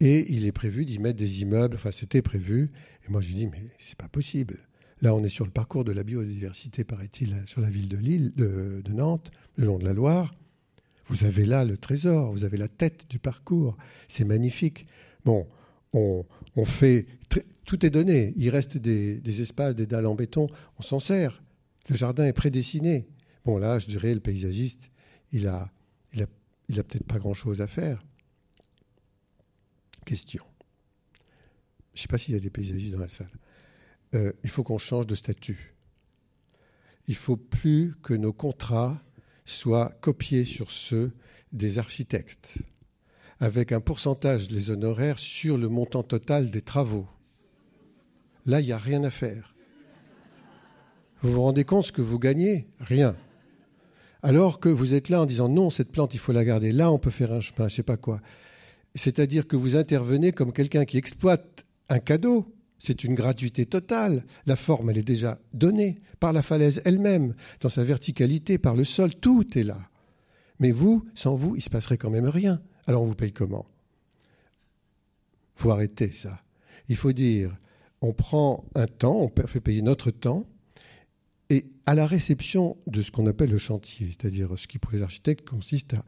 Et 0.00 0.32
il 0.32 0.46
est 0.46 0.52
prévu 0.52 0.84
d'y 0.84 0.98
mettre 0.98 1.18
des 1.18 1.42
immeubles, 1.42 1.76
enfin 1.76 1.90
c'était 1.90 2.22
prévu. 2.22 2.70
Et 3.06 3.10
moi 3.10 3.20
je 3.20 3.32
dis, 3.32 3.46
mais 3.46 3.62
c'est 3.78 3.98
pas 3.98 4.08
possible. 4.08 4.58
Là 5.02 5.14
on 5.14 5.22
est 5.24 5.28
sur 5.28 5.44
le 5.44 5.50
parcours 5.50 5.84
de 5.84 5.92
la 5.92 6.04
biodiversité, 6.04 6.84
paraît-il, 6.84 7.42
sur 7.46 7.60
la 7.60 7.70
ville 7.70 7.88
de 7.88 7.96
Lille, 7.96 8.32
de 8.36 8.92
Nantes, 8.92 9.30
le 9.56 9.66
long 9.66 9.78
de 9.78 9.84
la 9.84 9.92
Loire. 9.92 10.34
Vous 11.08 11.24
avez 11.24 11.46
là 11.46 11.64
le 11.64 11.76
trésor, 11.76 12.32
vous 12.32 12.44
avez 12.44 12.58
la 12.58 12.68
tête 12.68 13.06
du 13.08 13.18
parcours. 13.18 13.76
C'est 14.08 14.24
magnifique. 14.24 14.86
Bon, 15.24 15.46
on, 15.92 16.24
fait. 16.64 17.06
Tout 17.64 17.84
est 17.84 17.90
donné. 17.90 18.34
Il 18.36 18.50
reste 18.50 18.76
des, 18.76 19.40
espaces, 19.40 19.74
des 19.74 19.86
dalles 19.86 20.06
en 20.06 20.14
béton. 20.14 20.48
On 20.78 20.82
s'en 20.82 21.00
sert. 21.00 21.42
Le 21.88 21.96
jardin 21.96 22.26
est 22.26 22.32
prédessiné. 22.34 23.08
Bon, 23.44 23.56
là, 23.56 23.78
je 23.78 23.86
dirais, 23.86 24.12
le 24.12 24.20
paysagiste, 24.20 24.90
il 25.32 25.46
a, 25.46 25.70
il 26.12 26.22
a, 26.22 26.26
il 26.68 26.78
a 26.78 26.82
peut-être 26.82 27.06
pas 27.06 27.18
grand-chose 27.18 27.62
à 27.62 27.66
faire. 27.66 27.98
Question. 30.08 30.42
Je 31.92 31.98
ne 31.98 32.00
sais 32.00 32.08
pas 32.08 32.16
s'il 32.16 32.32
y 32.32 32.36
a 32.38 32.40
des 32.40 32.48
paysagistes 32.48 32.94
dans 32.94 33.00
la 33.00 33.08
salle. 33.08 33.28
Euh, 34.14 34.32
il 34.42 34.48
faut 34.48 34.62
qu'on 34.62 34.78
change 34.78 35.06
de 35.06 35.14
statut. 35.14 35.74
Il 37.08 37.14
faut 37.14 37.36
plus 37.36 37.94
que 38.02 38.14
nos 38.14 38.32
contrats 38.32 39.02
soient 39.44 39.92
copiés 40.00 40.46
sur 40.46 40.70
ceux 40.70 41.12
des 41.52 41.78
architectes, 41.78 42.56
avec 43.38 43.70
un 43.70 43.82
pourcentage 43.82 44.48
des 44.48 44.70
honoraires 44.70 45.18
sur 45.18 45.58
le 45.58 45.68
montant 45.68 46.02
total 46.02 46.48
des 46.48 46.62
travaux. 46.62 47.06
Là, 48.46 48.62
il 48.62 48.64
n'y 48.64 48.72
a 48.72 48.78
rien 48.78 49.04
à 49.04 49.10
faire. 49.10 49.54
Vous 51.20 51.32
vous 51.32 51.42
rendez 51.42 51.64
compte 51.64 51.84
ce 51.84 51.92
que 51.92 52.00
vous 52.00 52.18
gagnez? 52.18 52.66
Rien. 52.80 53.14
Alors 54.22 54.58
que 54.58 54.70
vous 54.70 54.94
êtes 54.94 55.10
là 55.10 55.20
en 55.20 55.26
disant 55.26 55.50
non, 55.50 55.68
cette 55.68 55.92
plante, 55.92 56.14
il 56.14 56.18
faut 56.18 56.32
la 56.32 56.46
garder. 56.46 56.72
Là, 56.72 56.90
on 56.90 56.98
peut 56.98 57.10
faire 57.10 57.30
un 57.30 57.42
chemin, 57.42 57.68
je 57.68 57.74
ne 57.74 57.76
sais 57.76 57.82
pas 57.82 57.98
quoi. 57.98 58.22
C'est-à-dire 58.94 59.46
que 59.46 59.56
vous 59.56 59.76
intervenez 59.76 60.32
comme 60.32 60.52
quelqu'un 60.52 60.84
qui 60.84 60.96
exploite 60.98 61.64
un 61.88 61.98
cadeau 61.98 62.54
c'est 62.78 63.04
une 63.04 63.14
gratuité 63.14 63.66
totale. 63.66 64.24
La 64.46 64.56
forme, 64.56 64.90
elle 64.90 64.98
est 64.98 65.02
déjà 65.02 65.38
donnée 65.52 66.00
par 66.20 66.32
la 66.32 66.42
falaise 66.42 66.80
elle-même, 66.84 67.34
dans 67.60 67.68
sa 67.68 67.84
verticalité, 67.84 68.58
par 68.58 68.74
le 68.74 68.84
sol, 68.84 69.14
tout 69.14 69.58
est 69.58 69.64
là. 69.64 69.78
Mais 70.60 70.70
vous, 70.70 71.04
sans 71.14 71.34
vous, 71.34 71.56
il 71.56 71.62
se 71.62 71.70
passerait 71.70 71.98
quand 71.98 72.10
même 72.10 72.28
rien. 72.28 72.60
Alors 72.86 73.02
on 73.02 73.06
vous 73.06 73.14
paye 73.14 73.32
comment? 73.32 73.66
Faut 75.54 75.70
arrêter 75.70 76.12
ça. 76.12 76.40
Il 76.88 76.96
faut 76.96 77.12
dire, 77.12 77.56
on 78.00 78.12
prend 78.12 78.64
un 78.74 78.86
temps, 78.86 79.16
on 79.16 79.46
fait 79.46 79.60
payer 79.60 79.82
notre 79.82 80.10
temps, 80.10 80.46
et 81.50 81.66
à 81.86 81.94
la 81.94 82.06
réception 82.06 82.76
de 82.86 83.02
ce 83.02 83.10
qu'on 83.10 83.26
appelle 83.26 83.50
le 83.50 83.58
chantier, 83.58 84.08
c'est-à-dire 84.08 84.50
ce 84.56 84.68
qui 84.68 84.78
pour 84.78 84.92
les 84.92 85.02
architectes 85.02 85.48
consiste 85.48 85.94
à 85.94 86.04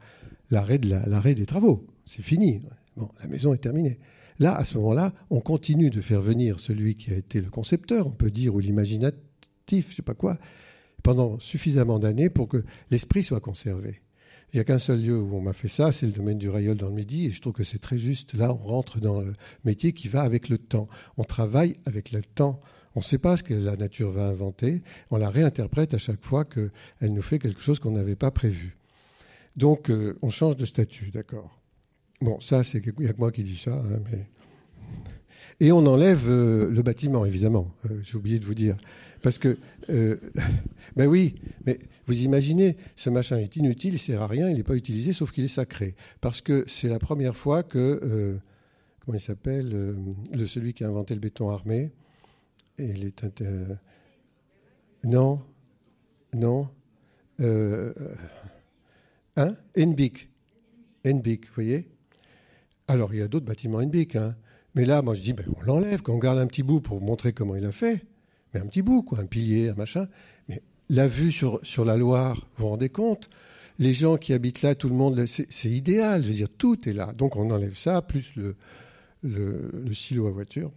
l'arrêt, 0.51 0.77
l'arrêt 0.77 1.35
des 1.35 1.45
travaux. 1.45 1.85
C'est 2.13 2.23
fini. 2.23 2.61
La 2.97 3.27
maison 3.29 3.53
est 3.53 3.59
terminée. 3.59 3.97
Là, 4.37 4.53
à 4.53 4.65
ce 4.65 4.77
moment-là, 4.79 5.13
on 5.29 5.39
continue 5.39 5.89
de 5.89 6.01
faire 6.01 6.21
venir 6.21 6.59
celui 6.59 6.95
qui 6.95 7.13
a 7.13 7.15
été 7.15 7.39
le 7.39 7.49
concepteur, 7.49 8.05
on 8.05 8.11
peut 8.11 8.31
dire, 8.31 8.53
ou 8.53 8.59
l'imaginatif, 8.59 9.15
je 9.69 9.77
ne 9.77 9.95
sais 9.95 10.01
pas 10.01 10.13
quoi, 10.13 10.37
pendant 11.03 11.39
suffisamment 11.39 11.99
d'années 11.99 12.29
pour 12.29 12.49
que 12.49 12.65
l'esprit 12.89 13.23
soit 13.23 13.39
conservé. 13.39 14.01
Il 14.51 14.57
n'y 14.57 14.59
a 14.59 14.65
qu'un 14.65 14.77
seul 14.77 15.01
lieu 15.01 15.17
où 15.17 15.33
on 15.33 15.39
m'a 15.39 15.53
fait 15.53 15.69
ça, 15.69 15.93
c'est 15.93 16.05
le 16.05 16.11
domaine 16.11 16.37
du 16.37 16.49
rayol 16.49 16.75
dans 16.75 16.89
le 16.89 16.95
Midi, 16.95 17.27
et 17.27 17.29
je 17.29 17.39
trouve 17.39 17.53
que 17.53 17.63
c'est 17.63 17.79
très 17.79 17.97
juste. 17.97 18.33
Là, 18.33 18.51
on 18.51 18.67
rentre 18.67 18.99
dans 18.99 19.21
le 19.21 19.31
métier 19.63 19.93
qui 19.93 20.09
va 20.09 20.23
avec 20.23 20.49
le 20.49 20.57
temps. 20.57 20.89
On 21.15 21.23
travaille 21.23 21.77
avec 21.85 22.11
le 22.11 22.21
temps. 22.21 22.59
On 22.95 22.99
ne 22.99 23.05
sait 23.05 23.19
pas 23.19 23.37
ce 23.37 23.43
que 23.43 23.53
la 23.53 23.77
nature 23.77 24.11
va 24.11 24.27
inventer. 24.27 24.81
On 25.11 25.17
la 25.17 25.29
réinterprète 25.29 25.93
à 25.93 25.97
chaque 25.97 26.25
fois 26.25 26.43
qu'elle 26.43 27.13
nous 27.13 27.21
fait 27.21 27.39
quelque 27.39 27.61
chose 27.61 27.79
qu'on 27.79 27.91
n'avait 27.91 28.17
pas 28.17 28.31
prévu. 28.31 28.75
Donc, 29.55 29.89
euh, 29.89 30.19
on 30.21 30.29
change 30.29 30.57
de 30.57 30.65
statut, 30.65 31.09
d'accord 31.11 31.60
Bon, 32.21 32.39
ça, 32.39 32.63
c'est 32.63 32.85
il 32.85 32.93
n'y 32.99 33.07
a 33.07 33.13
que 33.13 33.17
moi 33.17 33.31
qui 33.31 33.43
dis 33.43 33.57
ça. 33.57 33.73
Hein, 33.73 33.99
mais... 34.11 34.27
Et 35.59 35.71
on 35.71 35.85
enlève 35.85 36.27
euh, 36.27 36.69
le 36.69 36.81
bâtiment, 36.81 37.25
évidemment. 37.25 37.71
Euh, 37.85 37.99
j'ai 38.03 38.17
oublié 38.17 38.39
de 38.39 38.45
vous 38.45 38.53
dire. 38.53 38.77
Parce 39.23 39.39
que, 39.39 39.57
euh, 39.89 40.17
ben 40.95 41.07
oui, 41.07 41.35
mais 41.65 41.79
vous 42.05 42.23
imaginez, 42.23 42.77
ce 42.95 43.09
machin 43.09 43.37
est 43.37 43.55
inutile, 43.55 43.95
il 43.95 43.99
sert 43.99 44.21
à 44.21 44.27
rien, 44.27 44.49
il 44.49 44.55
n'est 44.55 44.63
pas 44.63 44.75
utilisé, 44.75 45.13
sauf 45.13 45.31
qu'il 45.31 45.43
est 45.43 45.47
sacré. 45.47 45.95
Parce 46.19 46.41
que 46.41 46.63
c'est 46.67 46.89
la 46.89 46.99
première 46.99 47.35
fois 47.35 47.63
que, 47.63 48.39
comment 49.05 49.17
il 49.17 49.21
s'appelle, 49.21 49.95
le, 50.31 50.47
celui 50.47 50.73
qui 50.73 50.83
a 50.83 50.87
inventé 50.87 51.13
le 51.13 51.19
béton 51.19 51.49
armé, 51.49 51.91
et 52.77 52.89
il 52.89 53.11
non, 55.03 55.41
non, 56.35 56.69
hein, 57.39 57.93
Enbic, 59.77 60.29
Enbic, 61.05 61.47
vous 61.47 61.53
voyez? 61.53 61.87
Alors, 62.91 63.13
il 63.13 63.19
y 63.19 63.21
a 63.21 63.27
d'autres 63.27 63.45
bâtiments 63.45 63.81
NBIC. 63.81 64.17
Hein. 64.17 64.35
Mais 64.75 64.85
là, 64.85 65.01
moi, 65.01 65.13
je 65.13 65.21
dis, 65.21 65.33
ben, 65.33 65.45
on 65.55 65.61
l'enlève, 65.63 66.01
qu'on 66.01 66.17
garde 66.17 66.39
un 66.39 66.47
petit 66.47 66.61
bout 66.61 66.81
pour 66.81 67.01
montrer 67.01 67.31
comment 67.31 67.55
il 67.55 67.65
a 67.65 67.71
fait. 67.71 68.03
Mais 68.53 68.59
un 68.59 68.65
petit 68.65 68.81
bout, 68.81 69.01
quoi, 69.01 69.19
un 69.19 69.25
pilier, 69.25 69.69
un 69.69 69.75
machin. 69.75 70.07
Mais 70.49 70.61
la 70.89 71.07
vue 71.07 71.31
sur, 71.31 71.59
sur 71.63 71.85
la 71.85 71.95
Loire, 71.95 72.47
vous 72.57 72.65
vous 72.65 72.69
rendez 72.69 72.89
compte? 72.89 73.29
Les 73.79 73.93
gens 73.93 74.17
qui 74.17 74.33
habitent 74.33 74.61
là, 74.61 74.75
tout 74.75 74.89
le 74.89 74.95
monde, 74.95 75.25
c'est 75.25 75.69
idéal. 75.69 76.23
Je 76.23 76.29
veux 76.29 76.35
dire, 76.35 76.49
tout 76.49 76.87
est 76.87 76.93
là. 76.93 77.13
Donc, 77.13 77.37
on 77.37 77.49
enlève 77.49 77.77
ça, 77.77 78.01
plus 78.01 78.33
le, 78.35 78.55
le, 79.23 79.93
silo 79.93 80.27
à 80.27 80.31
voiture. 80.31 80.71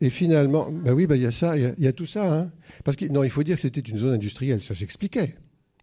Et 0.00 0.10
finalement, 0.10 0.68
ben 0.70 0.92
oui, 0.92 1.06
ben, 1.06 1.14
il 1.14 1.22
y 1.22 1.26
a 1.26 1.30
ça, 1.30 1.56
il 1.56 1.74
y, 1.78 1.86
a 1.86 1.92
tout 1.92 2.06
ça. 2.06 2.34
Hein. 2.34 2.50
Parce 2.84 2.96
que, 2.96 3.06
non, 3.06 3.22
il 3.22 3.30
faut 3.30 3.44
dire 3.44 3.54
que 3.54 3.62
c'était 3.62 3.80
une 3.80 3.98
zone 3.98 4.14
industrielle, 4.14 4.62
ça 4.62 4.74
s'expliquait. 4.74 5.36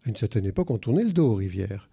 À 0.06 0.10
une 0.10 0.16
certaine 0.18 0.46
époque, 0.46 0.70
on 0.70 0.78
tournait 0.78 1.04
le 1.04 1.14
dos 1.14 1.32
aux 1.32 1.36
rivières 1.36 1.90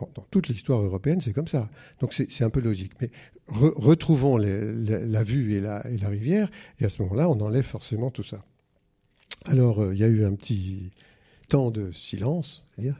dans, 0.00 0.22
toute 0.30 0.48
l'histoire 0.48 0.82
européenne, 0.82 1.20
c'est 1.20 1.32
comme 1.32 1.48
ça. 1.48 1.68
Donc 2.00 2.12
c'est 2.12 2.44
un 2.44 2.50
peu 2.50 2.60
logique. 2.60 2.92
Mais 3.00 3.10
retrouvons 3.48 4.36
la 4.36 5.22
vue 5.22 5.54
et 5.54 5.60
la, 5.60 5.82
rivière, 6.08 6.50
et 6.80 6.84
à 6.84 6.88
ce 6.88 7.02
moment-là, 7.02 7.28
on 7.28 7.40
enlève 7.40 7.64
forcément 7.64 8.10
tout 8.10 8.22
ça. 8.22 8.44
Alors, 9.44 9.80
euh, 9.80 9.94
il 9.94 10.00
y 10.00 10.04
a 10.04 10.08
eu 10.08 10.24
un 10.24 10.34
petit 10.34 10.90
temps 11.48 11.70
de 11.70 11.92
silence, 11.92 12.64
c'est-à-dire 12.70 12.98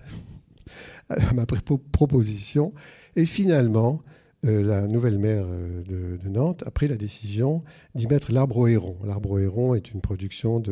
à 1.08 1.32
ma 1.32 1.46
proposition, 1.46 2.72
et 3.16 3.24
finalement, 3.24 4.02
euh, 4.44 4.62
la 4.62 4.86
nouvelle 4.86 5.18
maire 5.18 5.46
euh, 5.48 5.82
de, 5.82 6.28
Nantes 6.28 6.62
a 6.66 6.70
pris 6.70 6.86
la 6.86 6.96
décision 6.96 7.64
d'y 7.94 8.06
mettre 8.06 8.32
l'arbre 8.32 8.58
au 8.58 8.66
héron. 8.68 8.96
L'arbre 9.04 9.32
au 9.32 9.38
héron 9.38 9.74
est 9.74 9.90
une 9.90 10.00
production 10.00 10.62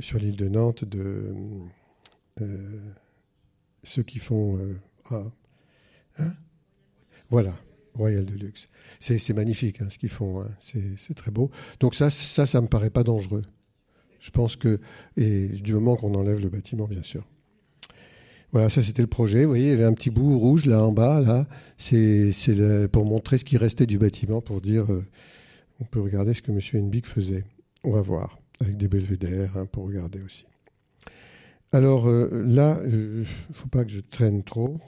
sur 0.00 0.18
l'île 0.18 0.36
de 0.36 0.48
Nantes 0.48 0.84
de 0.84 1.34
ceux 3.84 4.02
qui 4.02 4.18
font 4.18 4.58
Hein 6.18 6.32
voilà, 7.30 7.54
Royal 7.94 8.24
de 8.24 8.34
luxe. 8.34 8.68
C'est 9.00 9.32
magnifique 9.34 9.80
hein, 9.80 9.88
ce 9.90 9.98
qu'ils 9.98 10.08
font, 10.08 10.42
hein. 10.42 10.48
c'est 10.60 11.14
très 11.14 11.30
beau. 11.30 11.50
Donc 11.80 11.94
ça, 11.94 12.10
ça, 12.10 12.46
ça 12.46 12.60
me 12.60 12.66
paraît 12.66 12.90
pas 12.90 13.04
dangereux. 13.04 13.42
Je 14.20 14.30
pense 14.30 14.56
que, 14.56 14.78
et 15.16 15.48
du 15.48 15.74
moment 15.74 15.96
qu'on 15.96 16.14
enlève 16.14 16.38
le 16.38 16.48
bâtiment, 16.48 16.86
bien 16.86 17.02
sûr. 17.02 17.26
Voilà, 18.52 18.68
ça 18.68 18.82
c'était 18.82 19.02
le 19.02 19.08
projet. 19.08 19.44
Vous 19.44 19.50
voyez, 19.50 19.68
il 19.68 19.70
y 19.70 19.74
avait 19.74 19.84
un 19.84 19.94
petit 19.94 20.10
bout 20.10 20.38
rouge 20.38 20.66
là 20.66 20.84
en 20.84 20.92
bas. 20.92 21.20
Là, 21.20 21.48
c'est 21.78 22.32
pour 22.92 23.04
montrer 23.04 23.38
ce 23.38 23.44
qui 23.44 23.56
restait 23.56 23.86
du 23.86 23.98
bâtiment, 23.98 24.40
pour 24.40 24.60
dire, 24.60 24.92
euh, 24.92 25.04
on 25.80 25.84
peut 25.84 26.00
regarder 26.00 26.34
ce 26.34 26.42
que 26.42 26.52
M. 26.52 26.60
Henbig 26.84 27.06
faisait. 27.06 27.44
On 27.82 27.90
va 27.90 28.02
voir, 28.02 28.38
avec 28.60 28.76
des 28.76 28.88
belvédères 28.88 29.66
pour 29.72 29.86
regarder 29.86 30.20
aussi. 30.20 30.44
Alors 31.72 32.06
euh, 32.06 32.44
là, 32.46 32.78
il 32.84 33.20
ne 33.20 33.24
faut 33.52 33.68
pas 33.68 33.84
que 33.84 33.90
je 33.90 34.00
traîne 34.00 34.44
trop. 34.44 34.78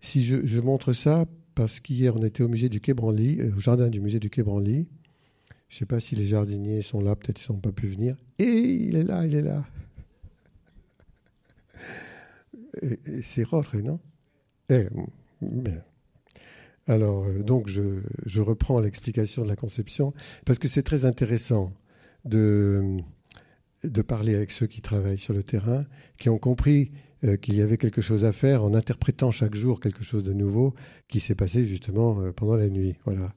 Si 0.00 0.24
je, 0.24 0.60
montre 0.60 0.92
ça, 0.92 1.26
parce 1.54 1.80
qu'hier 1.80 2.16
on 2.16 2.22
était 2.22 2.42
au 2.42 2.48
musée 2.48 2.68
du 2.68 2.80
Quai 2.80 2.94
Branly, 2.94 3.40
euh, 3.40 3.54
au 3.56 3.60
jardin 3.60 3.88
du 3.88 4.00
musée 4.00 4.18
du 4.18 4.30
Quai 4.30 4.42
Branly. 4.42 4.88
Je 5.68 5.76
ne 5.76 5.78
sais 5.78 5.86
pas 5.86 6.00
si 6.00 6.16
les 6.16 6.26
jardiniers 6.26 6.82
sont 6.82 7.00
là, 7.00 7.14
peut-être 7.14 7.40
ils 7.46 7.52
n'ont 7.52 7.58
pas 7.58 7.70
pu 7.70 7.86
venir. 7.86 8.16
Et 8.38 8.44
il 8.44 8.96
est 8.96 9.04
là, 9.04 9.24
il 9.24 9.34
est 9.34 9.42
là. 9.42 9.64
c'est 13.22 13.44
Roche, 13.44 13.74
non? 13.74 14.00
Eh, 14.68 14.86
Alors, 16.86 17.24
euh, 17.24 17.42
donc, 17.42 17.68
je, 17.68 18.00
je 18.26 18.40
reprends 18.40 18.80
l'explication 18.80 19.42
de 19.42 19.48
la 19.48 19.56
conception, 19.56 20.12
parce 20.44 20.58
que 20.58 20.68
c'est 20.68 20.82
très 20.82 21.04
intéressant 21.04 21.70
de, 22.24 22.96
de 23.84 24.02
parler 24.02 24.34
avec 24.34 24.50
ceux 24.50 24.66
qui 24.66 24.80
travaillent 24.80 25.18
sur 25.18 25.34
le 25.34 25.42
terrain, 25.42 25.84
qui 26.18 26.28
ont 26.28 26.38
compris 26.38 26.90
euh, 27.24 27.36
qu'il 27.36 27.56
y 27.56 27.62
avait 27.62 27.76
quelque 27.76 28.00
chose 28.00 28.24
à 28.24 28.32
faire 28.32 28.64
en 28.64 28.74
interprétant 28.74 29.30
chaque 29.30 29.54
jour 29.54 29.80
quelque 29.80 30.02
chose 30.02 30.24
de 30.24 30.32
nouveau 30.32 30.74
qui 31.08 31.20
s'est 31.20 31.34
passé 31.34 31.66
justement 31.66 32.20
euh, 32.20 32.32
pendant 32.32 32.56
la 32.56 32.68
nuit. 32.68 32.96
Voilà. 33.04 33.30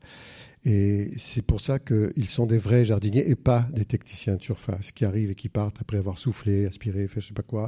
Et 0.65 1.09
c'est 1.17 1.41
pour 1.41 1.59
ça 1.59 1.79
qu'ils 1.79 2.29
sont 2.29 2.45
des 2.45 2.57
vrais 2.57 2.85
jardiniers 2.85 3.29
et 3.29 3.35
pas 3.35 3.67
des 3.73 3.83
techniciens 3.83 4.35
de 4.35 4.41
surface 4.41 4.93
qui 4.93 5.03
arrivent 5.03 5.31
et 5.31 5.35
qui 5.35 5.49
partent 5.49 5.81
après 5.81 5.97
avoir 5.97 6.17
soufflé, 6.17 6.65
aspiré, 6.65 7.07
fait 7.07 7.19
je 7.19 7.27
sais 7.27 7.33
pas 7.33 7.43
quoi, 7.43 7.67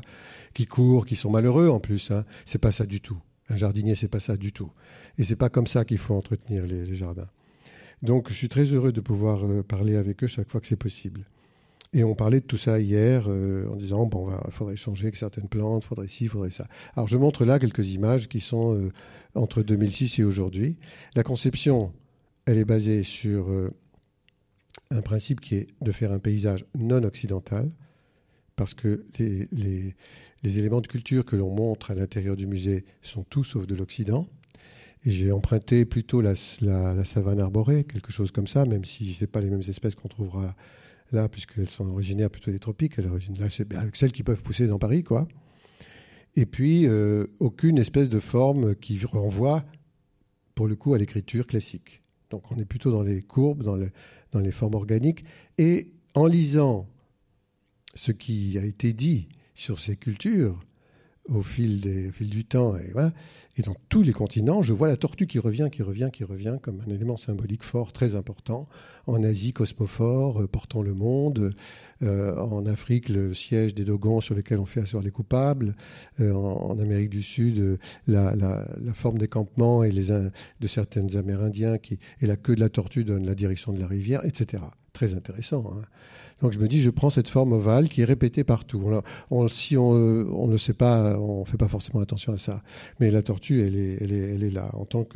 qui 0.53 0.65
courent, 0.65 1.05
qui 1.05 1.17
sont 1.17 1.29
malheureux 1.29 1.67
en 1.67 1.81
plus. 1.81 2.11
Hein. 2.11 2.23
C'est 2.45 2.61
pas 2.61 2.71
ça 2.71 2.85
du 2.85 3.01
tout. 3.01 3.21
Un 3.49 3.57
jardinier, 3.57 3.95
c'est 3.95 4.07
pas 4.07 4.21
ça 4.21 4.37
du 4.37 4.53
tout. 4.53 4.71
Et 5.17 5.23
c'est 5.23 5.35
pas 5.35 5.49
comme 5.49 5.67
ça 5.67 5.83
qu'il 5.83 5.97
faut 5.97 6.15
entretenir 6.15 6.65
les, 6.65 6.95
jardins. 6.95 7.27
Donc, 8.01 8.29
je 8.29 8.33
suis 8.33 8.49
très 8.49 8.63
heureux 8.63 8.91
de 8.91 9.01
pouvoir 9.01 9.45
euh, 9.45 9.61
parler 9.61 9.97
avec 9.97 10.23
eux 10.23 10.27
chaque 10.27 10.49
fois 10.49 10.61
que 10.61 10.67
c'est 10.67 10.75
possible. 10.75 11.25
Et 11.95 12.03
on 12.03 12.13
parlait 12.13 12.41
de 12.41 12.45
tout 12.45 12.57
ça 12.57 12.81
hier 12.81 13.23
euh, 13.29 13.69
en 13.69 13.77
disant 13.77 14.05
bon, 14.05 14.29
il 14.45 14.51
faudrait 14.51 14.75
changer 14.75 15.09
certaines 15.15 15.47
plantes, 15.47 15.85
faudrait 15.85 16.09
ci, 16.09 16.27
faudrait 16.27 16.49
ça. 16.49 16.67
Alors 16.97 17.07
je 17.07 17.15
montre 17.15 17.45
là 17.45 17.57
quelques 17.57 17.87
images 17.87 18.27
qui 18.27 18.41
sont 18.41 18.75
euh, 18.75 18.89
entre 19.33 19.63
2006 19.63 20.19
et 20.19 20.25
aujourd'hui. 20.25 20.75
La 21.15 21.23
conception, 21.23 21.93
elle 22.45 22.57
est 22.57 22.65
basée 22.65 23.01
sur 23.01 23.49
euh, 23.49 23.71
un 24.91 25.01
principe 25.01 25.39
qui 25.39 25.55
est 25.55 25.67
de 25.79 25.91
faire 25.93 26.11
un 26.11 26.19
paysage 26.19 26.65
non 26.77 27.01
occidental, 27.03 27.71
parce 28.57 28.73
que 28.73 29.05
les, 29.17 29.47
les, 30.43 30.59
éléments 30.59 30.81
de 30.81 30.87
culture 30.87 31.23
que 31.23 31.37
l'on 31.37 31.55
montre 31.55 31.91
à 31.91 31.95
l'intérieur 31.95 32.35
du 32.35 32.45
musée 32.45 32.83
sont 33.03 33.23
tous 33.23 33.45
sauf 33.45 33.67
de 33.67 33.75
l'Occident. 33.75 34.27
Et 35.05 35.11
j'ai 35.11 35.31
emprunté 35.31 35.85
plutôt 35.85 36.19
la, 36.19 36.33
la, 36.61 37.05
savane 37.05 37.39
arborée, 37.39 37.85
quelque 37.85 38.11
chose 38.11 38.31
comme 38.31 38.47
ça, 38.47 38.65
même 38.65 38.83
si 38.83 39.13
ce 39.13 39.23
n'est 39.23 39.27
pas 39.27 39.39
les 39.39 39.49
mêmes 39.49 39.63
espèces 39.67 39.95
qu'on 39.95 40.09
trouvera 40.09 40.55
là, 41.15 41.27
puisqu'elles 41.27 41.69
sont 41.69 41.87
originaires 41.89 42.29
plutôt 42.29 42.51
des 42.51 42.59
tropiques. 42.59 42.97
Là, 42.97 43.09
c'est 43.49 43.73
avec 43.73 43.95
celles 43.95 44.11
qui 44.11 44.23
peuvent 44.23 44.41
pousser 44.41 44.67
dans 44.67 44.79
Paris, 44.79 45.03
quoi. 45.03 45.27
Et 46.35 46.45
puis, 46.45 46.85
euh, 46.85 47.27
aucune 47.39 47.77
espèce 47.77 48.09
de 48.09 48.19
forme 48.19 48.75
qui 48.75 49.03
renvoie, 49.03 49.65
pour 50.53 50.67
le 50.67 50.75
coup, 50.75 50.93
à 50.93 50.97
l'écriture 50.97 51.47
classique. 51.47 52.03
Donc 52.29 52.51
on 52.51 52.57
est 52.57 52.65
plutôt 52.65 52.91
dans 52.91 53.03
les 53.03 53.21
courbes, 53.21 53.63
dans, 53.63 53.77
dans 54.31 54.39
les 54.39 54.51
formes 54.51 54.75
organiques. 54.75 55.23
Et 55.57 55.91
en 56.13 56.25
lisant 56.25 56.87
ce 57.93 58.11
qui 58.11 58.57
a 58.57 58.63
été 58.63 58.93
dit 58.93 59.29
sur 59.53 59.79
ces 59.79 59.95
cultures, 59.95 60.59
au 61.29 61.41
fil, 61.41 61.81
des, 61.81 62.11
fil 62.11 62.29
du 62.29 62.45
temps. 62.45 62.75
Et, 62.77 63.61
dans 63.61 63.75
tous 63.89 64.01
les 64.01 64.11
continents, 64.11 64.61
je 64.61 64.73
vois 64.73 64.87
la 64.87 64.97
tortue 64.97 65.27
qui 65.27 65.39
revient, 65.39 65.69
qui 65.71 65.81
revient, 65.81 66.09
qui 66.11 66.23
revient 66.23 66.57
comme 66.61 66.81
un 66.87 66.91
élément 66.91 67.17
symbolique 67.17 67.63
fort, 67.63 67.93
très 67.93 68.15
important. 68.15 68.67
En 69.07 69.23
Asie, 69.23 69.53
cosmophore, 69.53 70.41
euh, 70.41 70.47
portant 70.47 70.81
le 70.81 70.93
monde. 70.93 71.55
Euh, 72.03 72.37
en 72.37 72.65
Afrique, 72.65 73.09
le 73.09 73.33
siège 73.33 73.73
des 73.73 73.85
Dogons 73.85 74.21
sur 74.21 74.35
lequel 74.35 74.59
on 74.59 74.65
fait 74.65 74.81
asseoir 74.81 75.03
les 75.03 75.11
coupables. 75.11 75.73
Euh, 76.19 76.33
en, 76.33 76.77
Amérique 76.79 77.09
du 77.09 77.23
Sud, 77.23 77.79
la, 78.07 78.65
forme 78.93 79.17
des 79.17 79.27
campements 79.27 79.83
et 79.83 79.91
les, 79.91 80.09
de 80.11 80.67
certaines 80.67 81.15
Amérindiens 81.15 81.77
qui, 81.77 81.99
et 82.21 82.27
la 82.27 82.35
queue 82.35 82.55
de 82.55 82.59
la 82.59 82.69
tortue 82.69 83.03
donne 83.03 83.25
la 83.25 83.35
direction 83.35 83.73
de 83.73 83.79
la 83.79 83.87
rivière, 83.87 84.23
etc. 84.25 84.63
Très 84.93 85.13
intéressant. 85.13 85.65
Hein. 85.73 85.81
Donc 86.41 86.51
je 86.51 86.59
me 86.59 86.67
dis, 86.67 86.81
je 86.81 86.89
prends 86.89 87.09
cette 87.09 87.29
forme 87.29 87.53
ovale 87.53 87.87
qui 87.87 88.01
est 88.01 88.05
répétée 88.05 88.43
partout. 88.43 88.83
Si 89.49 89.77
on, 89.77 89.89
on, 89.89 90.47
ne 90.47 90.57
sait 90.57 90.73
pas, 90.73 91.17
on 91.19 91.41
ne 91.41 91.45
fait 91.45 91.57
pas 91.57 91.67
forcément 91.67 92.01
attention 92.01 92.33
à 92.33 92.37
ça. 92.37 92.61
Mais 92.99 93.09
la 93.09 93.21
tortue, 93.21 93.61
elle 93.61 93.75
est, 93.75 93.97
elle 94.01 94.43
est, 94.43 94.49
là 94.49 94.69
en 94.73 94.85
tant 94.85 95.07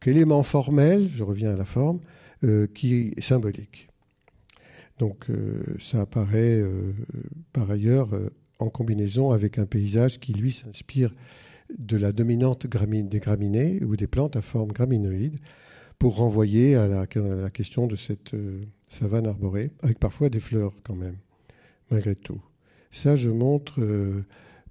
qu'élément 0.00 0.42
formel, 0.42 1.10
je 1.12 1.24
reviens 1.24 1.52
à 1.52 1.56
la 1.56 1.64
forme, 1.64 2.00
euh, 2.44 2.66
qui 2.72 3.12
est 3.16 3.20
symbolique. 3.20 3.88
Donc 4.98 5.28
euh, 5.28 5.62
ça 5.80 6.02
apparaît 6.02 6.60
euh, 6.60 6.92
par 7.52 7.70
ailleurs 7.70 8.10
en 8.60 8.68
combinaison 8.68 9.32
avec 9.32 9.58
un 9.58 9.66
paysage 9.66 10.20
qui, 10.20 10.32
lui, 10.34 10.52
s'inspire 10.52 11.12
de 11.76 11.96
la 11.96 12.12
dominante 12.12 12.66
des 12.66 13.18
graminées 13.18 13.82
ou 13.82 13.96
des 13.96 14.06
plantes 14.06 14.36
à 14.36 14.42
forme 14.42 14.70
graminoïde 14.70 15.38
pour 15.98 16.16
renvoyer 16.16 16.76
à 16.76 16.86
la 16.86 17.50
question 17.50 17.86
de 17.86 17.96
cette 17.96 18.34
savane 18.92 19.26
arborée, 19.26 19.70
avec 19.82 19.98
parfois 19.98 20.28
des 20.28 20.40
fleurs 20.40 20.74
quand 20.82 20.94
même, 20.94 21.16
malgré 21.90 22.14
tout. 22.14 22.42
Ça, 22.90 23.16
je 23.16 23.30
montre 23.30 23.80
euh, 23.80 24.22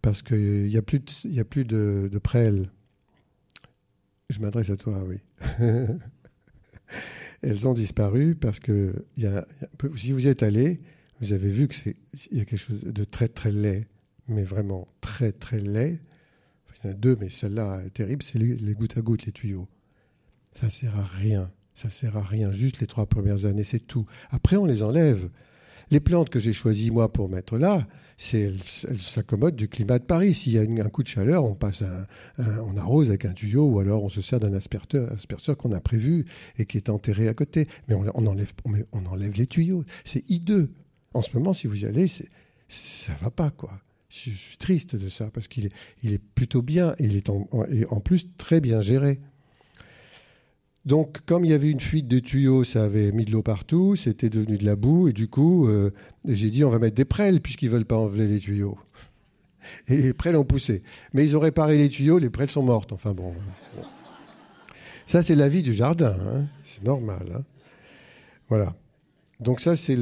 parce 0.02 0.22
qu'il 0.22 0.66
n'y 0.66 0.78
a 0.78 0.82
plus 0.84 1.00
de, 1.00 1.40
a 1.40 1.44
plus 1.44 1.66
de, 1.66 2.20
prêles. 2.22 2.70
Je 4.30 4.40
m'adresse 4.40 4.70
à 4.70 4.78
toi, 4.78 5.04
oui. 5.08 5.18
Elles 7.42 7.68
ont 7.68 7.74
disparu 7.74 8.36
parce 8.36 8.60
que 8.60 8.94
si 9.96 10.12
vous 10.12 10.28
êtes 10.28 10.44
allé, 10.44 10.82
vous 11.20 11.34
avez 11.34 11.50
vu 11.50 11.68
qu'il 11.68 11.96
y 12.32 12.42
a 12.42 12.46
quelque 12.46 12.60
chose 12.60 12.82
de 12.82 13.04
très 13.04 13.28
très 13.28 13.52
laid, 13.52 13.88
mais 14.28 14.44
vraiment 14.44 14.88
très 15.02 15.32
très 15.32 15.60
laid. 15.60 16.00
il 16.84 16.88
y 16.88 16.90
en 16.90 16.92
a 16.92 16.94
deux, 16.94 17.18
mais 17.20 17.30
celle-là 17.30 17.82
est 17.88 17.90
terrible, 17.90 18.22
c'est 18.22 18.38
les, 18.38 18.56
les 18.56 18.74
gouttes 18.76 18.98
à 18.98 19.02
gouttes, 19.02 19.26
les 19.26 19.32
tuyaux. 19.32 19.68
Ça 20.54 20.70
sert 20.70 20.96
à 20.96 21.04
rien. 21.04 21.52
Ça 21.82 21.90
sert 21.90 22.16
à 22.16 22.22
rien, 22.22 22.52
juste 22.52 22.80
les 22.80 22.86
trois 22.86 23.08
premières 23.08 23.46
années, 23.46 23.64
c'est 23.64 23.80
tout. 23.80 24.06
Après, 24.30 24.56
on 24.56 24.66
les 24.66 24.84
enlève. 24.84 25.32
Les 25.90 26.00
plantes 26.00 26.30
que 26.30 26.40
j'ai 26.40 26.54
choisies, 26.54 26.92
moi, 26.92 27.12
pour 27.12 27.28
mettre 27.28 27.58
là, 27.58 27.88
elles 28.34 28.62
s'accommodent 28.62 29.56
du 29.56 29.68
climat 29.68 29.98
de 29.98 30.04
Paris. 30.04 30.36
S'il 30.36 30.52
y 30.52 30.60
a 30.60 30.62
un 30.62 30.90
coup 30.90 31.02
de 31.02 31.08
chaleur, 31.08 31.44
on 31.44 31.56
passe 31.56 31.84
on 32.38 32.78
arrose 32.78 33.10
avec 33.10 33.26
un 33.26 33.34
tuyau 33.34 33.66
ou 33.66 33.80
alors 33.80 34.04
on 34.04 34.10
se 34.10 34.22
sert 34.22 34.40
d'un 34.40 34.54
asperteur, 34.54 35.12
asperteur 35.12 35.58
qu'on 35.58 35.72
a 35.72 35.80
prévu 35.80 36.26
et 36.60 36.68
qui 36.68 36.78
est 36.78 36.88
enterré 36.88 37.28
à 37.28 37.34
côté. 37.34 37.68
Mais 37.88 37.96
on, 37.96 38.28
enlève, 38.28 38.52
on, 38.94 39.06
enlève 39.08 39.34
les 39.34 39.48
tuyaux. 39.48 39.84
C'est 40.04 40.30
hideux. 40.30 40.70
En 41.16 41.24
ce 41.24 41.36
moment, 41.36 41.52
si 41.52 41.66
vous 41.66 41.82
y 41.84 41.88
allez, 41.88 42.06
ça 42.68 43.14
va 43.20 43.32
pas, 43.32 43.50
quoi. 43.50 43.82
Je, 44.08 44.30
suis 44.30 44.58
triste 44.58 44.96
de 44.96 45.10
ça 45.10 45.32
parce 45.34 45.48
qu'il 45.48 45.66
est, 45.66 45.74
il 46.04 46.14
est 46.14 46.22
plutôt 46.36 46.62
bien. 46.62 46.94
Il 47.00 47.18
est 47.18 47.28
en 47.30 48.00
plus 48.02 48.28
très 48.38 48.62
bien 48.62 48.82
géré. 48.82 49.20
Donc, 50.86 51.20
comme 51.26 51.46
il 51.46 51.52
y 51.52 51.54
avait 51.54 51.70
une 51.70 51.80
fuite 51.80 52.08
de 52.08 52.20
tuyaux, 52.20 52.64
ça 52.64 52.84
avait 52.84 53.12
mis 53.12 53.26
de 53.26 53.32
l'eau 53.32 53.44
partout, 53.44 53.96
c'était 53.96 54.30
devenu 54.30 54.58
de 54.58 54.66
la 54.66 54.76
boue, 54.76 55.08
et 55.08 55.14
du 55.14 55.28
coup, 55.28 55.68
euh, 55.68 55.92
j'ai 56.26 56.50
dit 56.50 56.64
on 56.64 56.70
va 56.70 56.80
mettre 56.80 56.96
des 56.96 57.06
prêles 57.06 57.40
puisqu'ils 57.40 57.70
veulent 57.70 57.86
pas 57.86 57.98
enlever 57.98 58.28
les 58.28 58.40
tuyaux. 58.40 58.78
Et 59.88 60.02
les 60.02 60.14
prêles 60.14 60.36
ont 60.36 60.44
poussé. 60.44 60.82
Mais 61.14 61.24
ils 61.24 61.38
ont 61.38 61.40
réparé 61.40 61.78
les 61.78 61.90
tuyaux, 61.90 62.18
les 62.18 62.32
prêles 62.32 62.50
sont 62.50 62.64
mortes. 62.64 62.94
Enfin 62.94 63.14
bon. 63.14 63.36
Ça, 65.06 65.22
c'est 65.22 65.36
la 65.36 65.50
vie 65.50 65.62
du 65.62 65.74
jardin. 65.74 66.16
Hein. 66.20 66.46
C'est 66.64 66.84
normal. 66.84 67.32
Hein. 67.36 67.44
Voilà. 68.50 68.76
Donc 69.42 69.60
ça, 69.60 69.76
c'est 69.76 69.98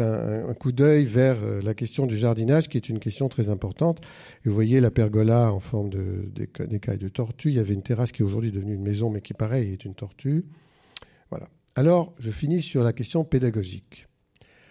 un, 0.00 0.54
coup 0.54 0.72
d'œil 0.72 1.04
vers 1.04 1.42
euh, 1.42 1.60
la 1.60 1.74
question 1.74 2.06
du 2.06 2.16
jardinage, 2.16 2.68
qui 2.68 2.78
est 2.78 2.88
une 2.88 2.98
question 2.98 3.28
très 3.28 3.50
importante. 3.50 4.00
Vous 4.46 4.54
voyez 4.54 4.80
la 4.80 4.90
pergola 4.90 5.52
en 5.52 5.60
forme 5.60 5.90
d'écailles 5.90 6.96
de, 6.96 7.04
de 7.04 7.08
tortue. 7.10 7.50
Il 7.50 7.56
y 7.56 7.58
avait 7.58 7.74
une 7.74 7.82
terrasse 7.82 8.10
qui 8.10 8.22
est 8.22 8.24
aujourd'hui 8.24 8.50
devenue 8.50 8.74
une 8.74 8.82
maison, 8.82 9.10
mais 9.10 9.20
qui, 9.20 9.34
pareil, 9.34 9.70
est 9.70 9.84
une 9.84 9.94
tortue. 9.94 10.46
Voilà. 11.28 11.48
Alors, 11.76 12.14
je 12.18 12.30
finis 12.30 12.62
sur 12.62 12.82
la 12.82 12.94
question 12.94 13.22
pédagogique. 13.22 14.08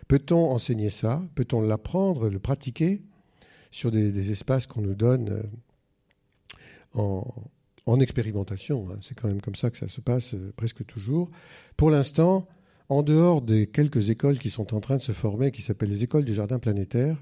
Peut-on 0.07 0.49
enseigner 0.49 0.89
ça? 0.89 1.21
Peut-on 1.35 1.61
l'apprendre, 1.61 2.29
le 2.29 2.39
pratiquer 2.39 3.03
sur 3.69 3.91
des, 3.91 4.31
espaces 4.31 4.65
qu'on 4.65 4.81
nous 4.81 4.95
donne 4.95 5.29
euh, 5.29 5.43
en, 6.95 7.23
en 7.85 7.99
expérimentation 7.99 8.89
hein? 8.89 8.97
C'est 9.01 9.13
quand 9.13 9.27
même 9.27 9.41
comme 9.41 9.55
ça 9.55 9.69
que 9.69 9.77
ça 9.77 9.87
se 9.87 10.01
passe 10.01 10.33
euh, 10.33 10.51
presque 10.55 10.83
toujours. 10.85 11.29
Pour 11.75 11.91
l'instant, 11.91 12.47
en 12.89 13.03
dehors 13.03 13.41
des 13.41 13.67
quelques 13.67 14.09
écoles 14.09 14.39
qui 14.39 14.49
sont 14.49 14.73
en 14.73 14.79
train 14.79 14.97
de 14.97 15.01
se 15.01 15.11
former, 15.11 15.51
qui 15.51 15.61
s'appellent 15.61 15.89
les 15.89 16.03
écoles 16.03 16.25
du 16.25 16.33
jardin 16.33 16.59
planétaire, 16.59 17.21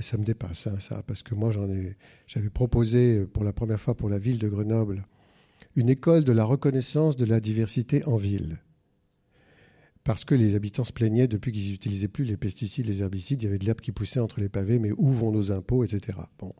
ça 0.00 0.16
me 0.18 0.24
dépasse, 0.24 0.66
hein, 0.66 0.78
ça, 0.78 1.02
parce 1.06 1.22
que 1.22 1.34
moi, 1.34 1.50
j'en 1.50 1.70
ai, 1.70 1.96
j'avais 2.26 2.50
proposé 2.50 3.24
pour 3.26 3.44
la 3.44 3.52
première 3.52 3.80
fois 3.80 3.94
pour 3.94 4.08
la 4.08 4.18
ville 4.18 4.38
de 4.38 4.48
Grenoble 4.48 5.06
une 5.74 5.90
école 5.90 6.24
de 6.24 6.32
la 6.32 6.44
reconnaissance 6.44 7.16
de 7.16 7.26
la 7.26 7.40
diversité 7.40 8.04
en 8.06 8.16
ville. 8.16 8.58
parce 10.04 10.24
que 10.24 10.36
les 10.36 10.54
habitants 10.54 10.84
se 10.84 10.92
plaignaient 10.92 11.26
depuis 11.26 11.50
qu'ils 11.50 11.72
n'utilisaient 11.72 12.06
plus 12.06 12.24
les 12.24 12.36
pesticides, 12.36 12.86
les 12.86 13.02
herbicides, 13.02 13.42
il 13.42 13.46
y 13.46 13.48
avait 13.48 13.58
de 13.58 13.64
l'herbe 13.64 13.80
qui 13.80 13.90
poussait 13.90 14.20
entre 14.20 14.40
les 14.40 14.48
pavés, 14.48 14.78
mais 14.78 14.92
où 14.92 15.10
vont 15.10 15.32
nos 15.32 15.50
impôts, 15.50 15.82
etc. 15.82 16.16
Bon. 16.38 16.54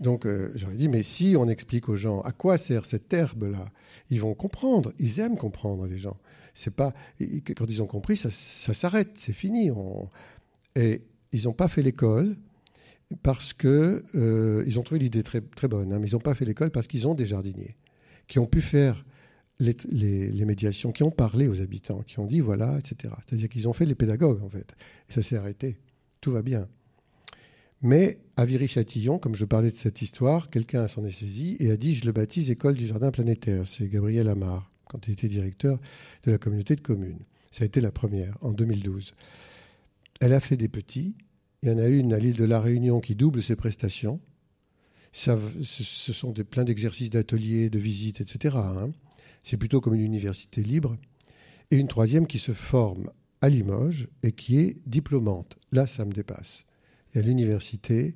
Donc 0.00 0.26
euh, 0.26 0.50
j'aurais 0.54 0.74
dit, 0.74 0.88
mais 0.88 1.02
si 1.02 1.36
on 1.38 1.48
explique 1.48 1.88
aux 1.88 1.96
gens 1.96 2.20
à 2.22 2.32
quoi 2.32 2.56
sert 2.58 2.84
cette 2.84 3.12
herbe-là, 3.12 3.66
ils 4.08 4.20
vont 4.20 4.34
comprendre, 4.34 4.92
ils 4.98 5.20
aiment 5.20 5.36
comprendre 5.36 5.86
les 5.86 5.98
gens. 5.98 6.16
C'est 6.54 6.74
pas 6.74 6.92
quand 7.56 7.66
ils 7.68 7.82
ont 7.82 7.86
compris, 7.86 8.16
ça, 8.16 8.30
s'arrête, 8.30 9.10
c'est 9.14 9.32
fini. 9.32 9.70
Et 10.74 11.02
ils 11.32 11.44
n'ont 11.44 11.52
pas 11.52 11.68
fait 11.68 11.82
l'école 11.82 12.36
parce 13.22 13.52
que 13.52 14.04
euh, 14.14 14.64
ils 14.66 14.78
ont 14.78 14.82
trouvé 14.82 15.00
l'idée 15.00 15.22
très 15.22 15.40
très 15.40 15.68
bonne, 15.68 15.92
hein, 15.92 15.98
mais 16.00 16.08
ils 16.08 16.14
n'ont 16.14 16.20
pas 16.20 16.34
fait 16.34 16.44
l'école 16.44 16.70
parce 16.70 16.86
qu'ils 16.86 17.06
ont 17.06 17.14
des 17.14 17.26
jardiniers 17.26 17.76
qui 18.26 18.38
ont 18.38 18.46
pu 18.46 18.60
faire 18.60 19.04
les, 19.60 20.44
médiations, 20.46 20.92
qui 20.92 21.02
ont 21.02 21.10
parlé 21.10 21.46
aux 21.46 21.60
habitants, 21.60 22.02
qui 22.02 22.18
ont 22.18 22.26
dit 22.26 22.40
voilà, 22.40 22.78
etc. 22.78 23.12
C'est-à-dire 23.26 23.48
qu'ils 23.48 23.68
ont 23.68 23.72
fait 23.72 23.86
les 23.86 23.94
pédagogues, 23.94 24.42
en 24.42 24.48
fait. 24.48 24.74
Et 25.08 25.12
ça 25.12 25.22
s'est 25.22 25.36
arrêté. 25.36 25.76
Tout 26.20 26.32
va 26.32 26.42
bien. 26.42 26.66
Mais 27.82 28.18
à 28.36 28.44
Viry-Châtillon, 28.44 29.18
comme 29.18 29.34
je 29.34 29.46
parlais 29.46 29.70
de 29.70 29.74
cette 29.74 30.02
histoire, 30.02 30.50
quelqu'un 30.50 30.86
s'en 30.86 31.04
est 31.04 31.10
saisi 31.10 31.56
et 31.60 31.70
a 31.70 31.76
dit 31.78 31.94
Je 31.94 32.04
le 32.04 32.12
baptise 32.12 32.50
École 32.50 32.74
du 32.74 32.86
Jardin 32.86 33.10
Planétaire. 33.10 33.66
C'est 33.66 33.88
Gabriel 33.88 34.28
Amar, 34.28 34.70
quand 34.86 35.08
il 35.08 35.12
était 35.12 35.28
directeur 35.28 35.78
de 36.24 36.30
la 36.30 36.38
communauté 36.38 36.76
de 36.76 36.82
communes. 36.82 37.20
Ça 37.50 37.64
a 37.64 37.66
été 37.66 37.80
la 37.80 37.90
première, 37.90 38.36
en 38.42 38.52
2012. 38.52 39.14
Elle 40.20 40.34
a 40.34 40.40
fait 40.40 40.58
des 40.58 40.68
petits. 40.68 41.16
Il 41.62 41.70
y 41.70 41.72
en 41.72 41.78
a 41.78 41.86
une 41.86 42.12
à 42.12 42.18
l'île 42.18 42.36
de 42.36 42.44
la 42.44 42.60
Réunion 42.60 43.00
qui 43.00 43.14
double 43.14 43.42
ses 43.42 43.56
prestations. 43.56 44.20
Ce 45.12 46.12
sont 46.12 46.32
des, 46.32 46.44
plein 46.44 46.64
d'exercices 46.64 47.10
d'ateliers, 47.10 47.70
de 47.70 47.78
visites, 47.78 48.20
etc. 48.20 48.58
C'est 49.42 49.56
plutôt 49.56 49.80
comme 49.80 49.94
une 49.94 50.02
université 50.02 50.62
libre. 50.62 50.96
Et 51.70 51.78
une 51.78 51.88
troisième 51.88 52.26
qui 52.26 52.38
se 52.38 52.52
forme 52.52 53.10
à 53.40 53.48
Limoges 53.48 54.08
et 54.22 54.32
qui 54.32 54.58
est 54.58 54.76
diplômante. 54.86 55.56
Là, 55.72 55.86
ça 55.86 56.04
me 56.04 56.12
dépasse. 56.12 56.66
Il 57.12 57.18
y 57.18 57.20
a 57.20 57.26
l'université, 57.26 58.14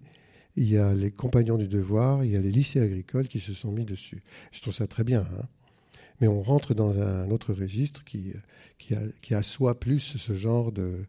il 0.57 0.68
y 0.68 0.76
a 0.76 0.95
les 0.95 1.11
compagnons 1.11 1.59
du 1.59 1.68
devoir, 1.68 2.24
il 2.24 2.32
y 2.32 2.36
a 2.36 2.40
les 2.40 2.51
lycées 2.51 2.80
agricoles 2.80 3.28
qui 3.28 3.40
se 3.40 3.53
sont 3.53 3.72
mis 3.72 3.84
dessus. 3.84 4.22
Je 4.53 4.61
trouve 4.61 4.74
ça 4.74 4.86
très 4.86 5.05
bien. 5.05 5.20
Hein. 5.22 5.47
Mais 6.20 6.28
on 6.28 6.42
rentre 6.42 6.74
dans 6.74 7.01
un 7.01 7.30
autre 7.30 7.53
registre 7.53 8.05
qui, 8.05 8.32
qui, 8.78 8.95
a, 8.95 9.01
qui 9.20 9.34
assoit 9.34 9.80
plus 9.80 10.16
ce 10.16 10.32
genre 10.32 10.70
de, 10.70 11.03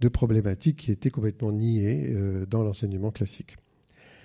de 0.00 0.08
problématiques 0.08 0.76
qui 0.76 0.90
étaient 0.90 1.10
complètement 1.10 1.52
niées 1.52 2.08
euh, 2.10 2.46
dans 2.46 2.62
l'enseignement 2.62 3.10
classique. 3.10 3.56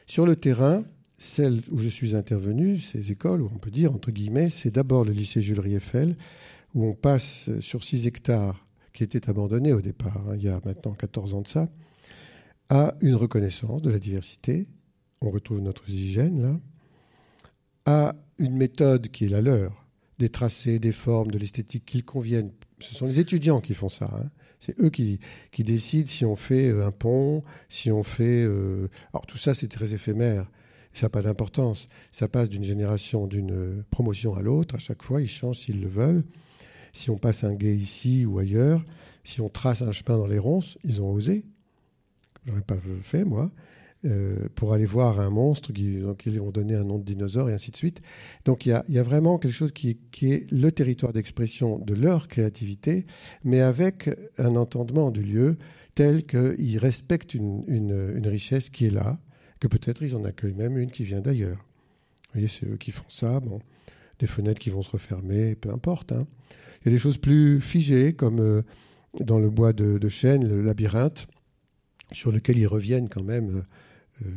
Sur 0.07 0.25
le 0.25 0.35
terrain, 0.35 0.83
celle 1.17 1.61
où 1.71 1.77
je 1.77 1.89
suis 1.89 2.15
intervenu, 2.15 2.79
ces 2.79 3.11
écoles, 3.11 3.41
où 3.41 3.49
on 3.53 3.57
peut 3.57 3.71
dire, 3.71 3.93
entre 3.93 4.11
guillemets, 4.11 4.49
c'est 4.49 4.71
d'abord 4.71 5.05
le 5.05 5.11
lycée 5.11 5.41
Jules 5.41 5.59
Rieffel, 5.59 6.15
où 6.73 6.85
on 6.85 6.93
passe 6.93 7.49
sur 7.59 7.83
6 7.83 8.07
hectares 8.07 8.63
qui 8.93 9.03
étaient 9.03 9.29
abandonnés 9.29 9.73
au 9.73 9.81
départ, 9.81 10.23
hein, 10.29 10.35
il 10.35 10.43
y 10.43 10.49
a 10.49 10.59
maintenant 10.63 10.93
14 10.93 11.33
ans 11.33 11.41
de 11.41 11.47
ça, 11.47 11.69
à 12.69 12.95
une 13.01 13.15
reconnaissance 13.15 13.81
de 13.81 13.89
la 13.89 13.99
diversité. 13.99 14.67
On 15.21 15.29
retrouve 15.29 15.61
notre 15.61 15.89
hygiène 15.89 16.41
là. 16.41 16.59
À 17.85 18.15
une 18.39 18.55
méthode 18.55 19.09
qui 19.09 19.25
est 19.25 19.29
la 19.29 19.41
leur, 19.41 19.85
des 20.17 20.29
tracés, 20.29 20.79
des 20.79 20.91
formes, 20.91 21.29
de 21.29 21.37
l'esthétique 21.37 21.85
qu'ils 21.85 22.03
conviennent. 22.03 22.51
Ce 22.79 22.95
sont 22.95 23.05
les 23.05 23.19
étudiants 23.19 23.61
qui 23.61 23.73
font 23.73 23.89
ça. 23.89 24.09
Hein. 24.11 24.29
C'est 24.59 24.79
eux 24.81 24.89
qui, 24.89 25.19
qui, 25.51 25.63
décident 25.63 26.09
si 26.09 26.25
on 26.25 26.35
fait 26.35 26.71
un 26.71 26.91
pont, 26.91 27.43
si 27.69 27.91
on 27.91 28.03
fait. 28.03 28.43
Euh, 28.43 28.87
alors 29.13 29.25
tout 29.27 29.37
ça, 29.37 29.53
c'est 29.53 29.67
très 29.67 29.93
éphémère. 29.93 30.49
Ça 30.93 31.05
n'a 31.05 31.09
pas 31.09 31.21
d'importance. 31.21 31.89
Ça 32.11 32.27
passe 32.27 32.49
d'une 32.49 32.63
génération, 32.63 33.27
d'une 33.27 33.83
promotion 33.91 34.33
à 34.35 34.41
l'autre. 34.41 34.75
À 34.75 34.79
chaque 34.79 35.03
fois, 35.03 35.21
ils 35.21 35.27
changent 35.27 35.59
s'ils 35.59 35.81
le 35.81 35.89
veulent. 35.89 36.23
Si 36.93 37.09
on 37.09 37.17
passe 37.17 37.43
un 37.43 37.53
guet 37.53 37.75
ici 37.75 38.25
ou 38.25 38.39
ailleurs, 38.39 38.83
si 39.23 39.41
on 39.41 39.49
trace 39.49 39.81
un 39.81 39.91
chemin 39.91 40.17
dans 40.17 40.27
les 40.27 40.39
ronces, 40.39 40.77
ils 40.83 41.01
ont 41.01 41.11
osé. 41.11 41.43
J'aurais 42.45 42.61
pas 42.61 42.77
fait, 43.01 43.23
moi. 43.23 43.51
Euh, 44.05 44.35
pour 44.53 44.73
aller 44.73 44.85
voir 44.85 45.19
un 45.19 45.31
monstre 45.31 45.73
qui, 45.73 45.95
ils 46.27 46.39
vont 46.39 46.51
donner 46.51 46.75
un 46.75 46.83
nom 46.83 46.99
de 46.99 47.03
dinosaure 47.03 47.49
et 47.49 47.53
ainsi 47.53 47.71
de 47.71 47.77
suite. 47.77 48.01
Donc 48.43 48.67
il 48.67 48.79
y 48.87 48.99
a, 48.99 49.03
vraiment 49.03 49.39
quelque 49.39 49.53
chose 49.53 49.71
qui, 49.71 49.97
est 50.21 50.51
le 50.51 50.71
territoire 50.71 51.11
d'expression 51.11 51.79
de 51.79 51.95
leur 51.95 52.27
créativité, 52.27 53.07
mais 53.43 53.61
avec 53.61 54.11
un 54.37 54.57
entendement 54.57 55.09
du 55.09 55.23
lieu 55.23 55.57
tel 55.95 56.23
qu'ils 56.23 56.77
respectent 56.77 57.33
une, 57.33 58.27
richesse 58.27 58.69
qui 58.69 58.85
est 58.85 58.91
là, 58.91 59.17
que 59.59 59.67
peut-être 59.67 60.03
ils 60.03 60.15
en 60.15 60.23
accueillent 60.23 60.53
même 60.53 60.77
une 60.77 60.91
qui 60.91 61.03
vient 61.03 61.21
d'ailleurs. 61.21 61.57
Vous 61.57 62.33
voyez, 62.41 62.47
c'est 62.47 62.67
eux 62.67 62.77
qui 62.77 62.91
font 62.91 63.09
ça. 63.09 63.39
Bon, 63.39 63.59
des 64.19 64.27
fenêtres 64.27 64.59
qui 64.59 64.69
vont 64.69 64.83
se 64.83 64.91
refermer, 64.91 65.55
peu 65.55 65.71
importe. 65.71 66.11
Hein. 66.11 66.27
Il 66.81 66.85
y 66.85 66.89
a 66.89 66.91
des 66.91 66.99
choses 66.99 67.17
plus 67.17 67.59
figées, 67.59 68.13
comme 68.13 68.39
euh, 68.39 68.61
dans 69.19 69.39
le 69.39 69.49
bois 69.49 69.73
de 69.73 70.09
chêne, 70.09 70.47
le 70.47 70.61
labyrinthe, 70.61 71.27
sur 72.11 72.31
lequel 72.31 72.57
ils 72.57 72.67
reviennent 72.67 73.09
quand 73.09 73.23
même 73.23 73.63
euh, 74.21 74.29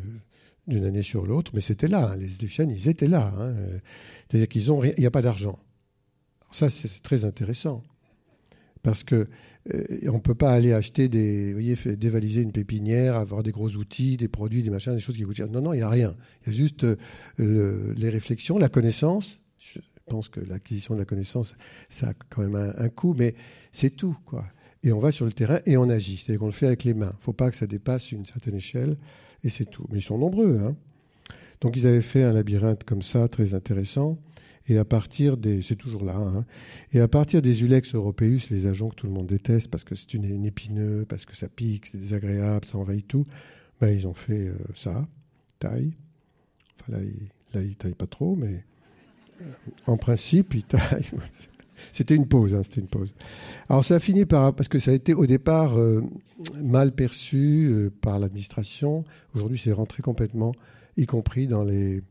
d'une 0.66 0.85
année 0.85 1.03
sur 1.03 1.27
l'autre. 1.27 1.53
Mais 1.55 1.61
c'était 1.61 1.89
là, 1.89 2.12
hein. 2.12 2.16
les, 2.16 2.49
chênes, 2.49 2.71
ils 2.71 2.89
étaient 2.89 3.09
là. 3.09 3.33
Hein. 3.39 3.55
C'est-à-dire 4.29 4.49
qu'ils 4.49 4.73
ont, 4.73 4.85
il 4.85 4.95
n'y 4.99 5.07
a 5.07 5.11
pas 5.11 5.23
d'argent. 5.23 5.59
Ça, 6.51 6.71
c'est 6.71 7.03
très 7.03 7.25
intéressant. 7.25 7.83
Parce 8.83 9.05
que 9.05 9.27
euh, 9.75 9.85
on 10.09 10.14
ne 10.14 10.19
peut 10.19 10.35
pas 10.35 10.53
aller 10.53 10.73
acheter 10.73 11.09
des, 11.09 11.49
vous 11.53 11.61
voyez, 11.61 11.77
dévaliser 11.97 12.43
une 12.43 12.53
pépinière, 12.53 13.16
avoir 13.16 13.43
des 13.43 13.51
gros 13.51 13.71
outils, 13.77 14.16
des 14.16 14.29
produits, 14.29 14.62
des 14.62 14.71
machins, 14.71 14.95
des 14.95 15.01
choses 15.01 15.16
qui 15.16 15.23
coûtent 15.23 15.37
cher. 15.37 15.49
Non, 15.49 15.61
non, 15.61 15.73
il 15.75 15.79
n'y 15.79 15.83
a 15.83 15.89
rien. 15.89 16.14
Il 16.43 16.53
y 16.53 16.55
a 16.55 16.57
juste 16.57 16.85
euh, 16.85 17.95
les 17.97 18.09
réflexions, 18.09 18.59
la 18.59 18.69
connaissance. 18.69 19.41
Je 19.59 19.81
pense 20.07 20.29
que 20.29 20.41
l'acquisition 20.41 20.95
de 20.95 21.01
la 21.01 21.05
connaissance, 21.05 21.55
ça 21.91 22.09
a 22.09 22.14
quand 22.14 22.43
même 22.43 22.73
un, 22.79 22.89
coût, 22.89 23.14
mais 23.14 23.35
c'est 23.73 23.91
tout, 23.91 24.16
quoi. 24.25 24.47
Et 24.85 24.93
on 24.93 24.99
va 24.99 25.11
sur 25.11 25.24
le 25.24 25.33
terrain 25.33 25.61
et 25.66 25.76
on 25.76 25.89
agit. 25.89 26.18
C'est-à-dire 26.18 26.41
qu'on 26.41 26.47
le 26.47 26.53
fait 26.53 26.66
avec 26.66 26.85
les 26.85 26.95
mains. 26.95 27.11
Il 27.12 27.18
ne 27.18 27.22
faut 27.22 27.33
pas 27.33 27.51
que 27.51 27.57
ça 27.57 27.66
dépasse 27.66 28.12
une 28.12 28.26
certaine 28.26 28.55
échelle 28.55 28.97
et 29.43 29.49
c'est 29.49 29.66
tout. 29.66 29.87
Mais 29.91 29.99
ils 29.99 30.03
sont 30.03 30.18
nombreux. 30.18 30.59
Hein. 30.59 30.76
Donc 31.61 31.76
ils 31.76 31.87
avaient 31.87 32.03
fait 32.03 32.22
un 32.22 32.33
labyrinthe 32.33 32.85
comme 32.85 33.03
ça, 33.03 33.29
très 33.29 33.55
intéressant. 33.55 34.18
Et 34.68 34.76
à 34.76 34.85
partir 34.85 35.37
des, 35.37 35.62
c'est 35.62 35.76
toujours 35.76 36.05
là, 36.05 36.16
hein. 36.16 36.45
et 36.93 37.01
à 37.01 37.09
partir 37.09 37.41
des 37.41 37.62
Ulex 37.62 37.95
europeus, 37.95 38.51
les 38.51 38.66
agents 38.66 38.91
que 38.91 38.97
tout 38.97 39.07
le 39.07 39.12
monde 39.14 39.26
déteste 39.26 39.68
parce 39.68 39.83
que 39.83 39.95
c'est 39.95 40.12
une, 40.12 40.45
épineux, 40.45 41.07
parce 41.09 41.24
que 41.24 41.35
ça 41.35 41.49
pique, 41.49 41.87
c'est 41.87 41.97
désagréable, 41.97 42.66
ça 42.66 42.76
envahit 42.76 43.09
tout, 43.09 43.24
ben, 43.81 43.89
ils 43.89 44.07
ont 44.07 44.12
fait 44.12 44.49
euh, 44.49 44.59
ça, 44.76 45.09
taille. 45.59 45.95
Enfin 46.74 46.99
là, 46.99 47.03
ils, 47.03 47.59
là, 47.59 47.74
taillent 47.79 47.95
pas 47.95 48.07
trop, 48.07 48.37
mais 48.37 48.62
euh, 49.41 49.45
en 49.87 49.97
principe, 49.97 50.53
ils 50.55 50.64
taillent. 50.64 51.11
C'était 51.93 52.14
une 52.14 52.26
pause, 52.26 52.55
hein, 52.55 52.62
c'était 52.62 52.81
une 52.81 52.89
pause. 52.89 53.14
Alors 53.68 53.85
ça 53.85 53.97
a 53.97 54.01
fini 54.01 54.26
par 54.26 54.55
parce 54.55 54.68
que 54.68 54.79
ça 54.79 54.91
a 54.91 54.95
été 54.95 55.14
au 55.14 55.26
départ 55.26 55.79
euh, 55.79 56.03
mal 56.64 56.93
perçu 56.93 57.91
par 58.01 58.18
l'administration. 58.18 59.05
Aujourd'hui, 59.35 59.61
c'est 59.62 59.72
rentré 59.72 60.03
complètement, 60.03 60.53
y 60.97 61.07
compris 61.07 61.47
dans 61.47 61.64
les 61.64 62.03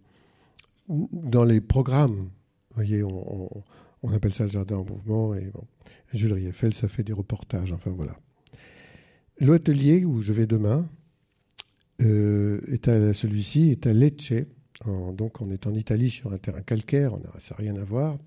dans 0.88 1.44
les 1.44 1.60
programmes 1.60 2.30
voyez, 2.78 3.04
on, 3.04 4.14
appelle 4.14 4.34
ça 4.34 4.44
le 4.44 4.50
jardin 4.50 4.78
en 4.78 4.86
mouvement. 4.86 5.36
Et 5.36 5.52
Jules 6.14 6.34
Rieffel, 6.34 6.74
ça 6.74 6.88
fait 6.88 7.04
des 7.04 7.14
reportages. 7.14 7.74
Enfin 7.74 7.92
voilà. 7.92 8.18
L'atelier 9.40 10.06
où 10.06 10.22
je 10.22 10.34
vais 10.34 10.48
demain, 10.48 10.88
euh, 12.02 12.62
est 12.68 12.88
à 12.88 13.14
celui-ci 13.14 13.72
est 13.72 13.88
à 13.88 13.94
Lecce. 13.94 14.34
donc 15.14 15.42
on 15.42 15.50
est 15.50 15.66
en 15.68 15.74
Italie 15.74 16.10
sur 16.10 16.32
un 16.32 16.38
terrain 16.38 16.62
calcaire, 16.62 17.14
on 17.14 17.22
ça 17.40 17.56
n'a 17.56 17.58
rien 17.58 17.76
à 17.76 17.84
voir. 17.84 18.18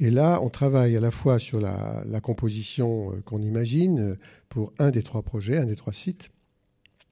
Et 0.00 0.10
là, 0.10 0.40
on 0.42 0.48
travaille 0.48 0.96
à 0.96 1.00
la 1.00 1.10
fois 1.10 1.38
sur 1.38 1.60
la, 1.60 2.20
composition 2.22 3.12
euh, 3.12 3.20
qu'on 3.20 3.42
imagine 3.42 4.00
euh, 4.00 4.14
pour 4.48 4.72
un 4.78 4.90
des 4.90 5.02
trois 5.02 5.22
projets, 5.22 5.58
un 5.58 5.66
des 5.66 5.76
trois 5.76 5.92
sites. 5.92 6.30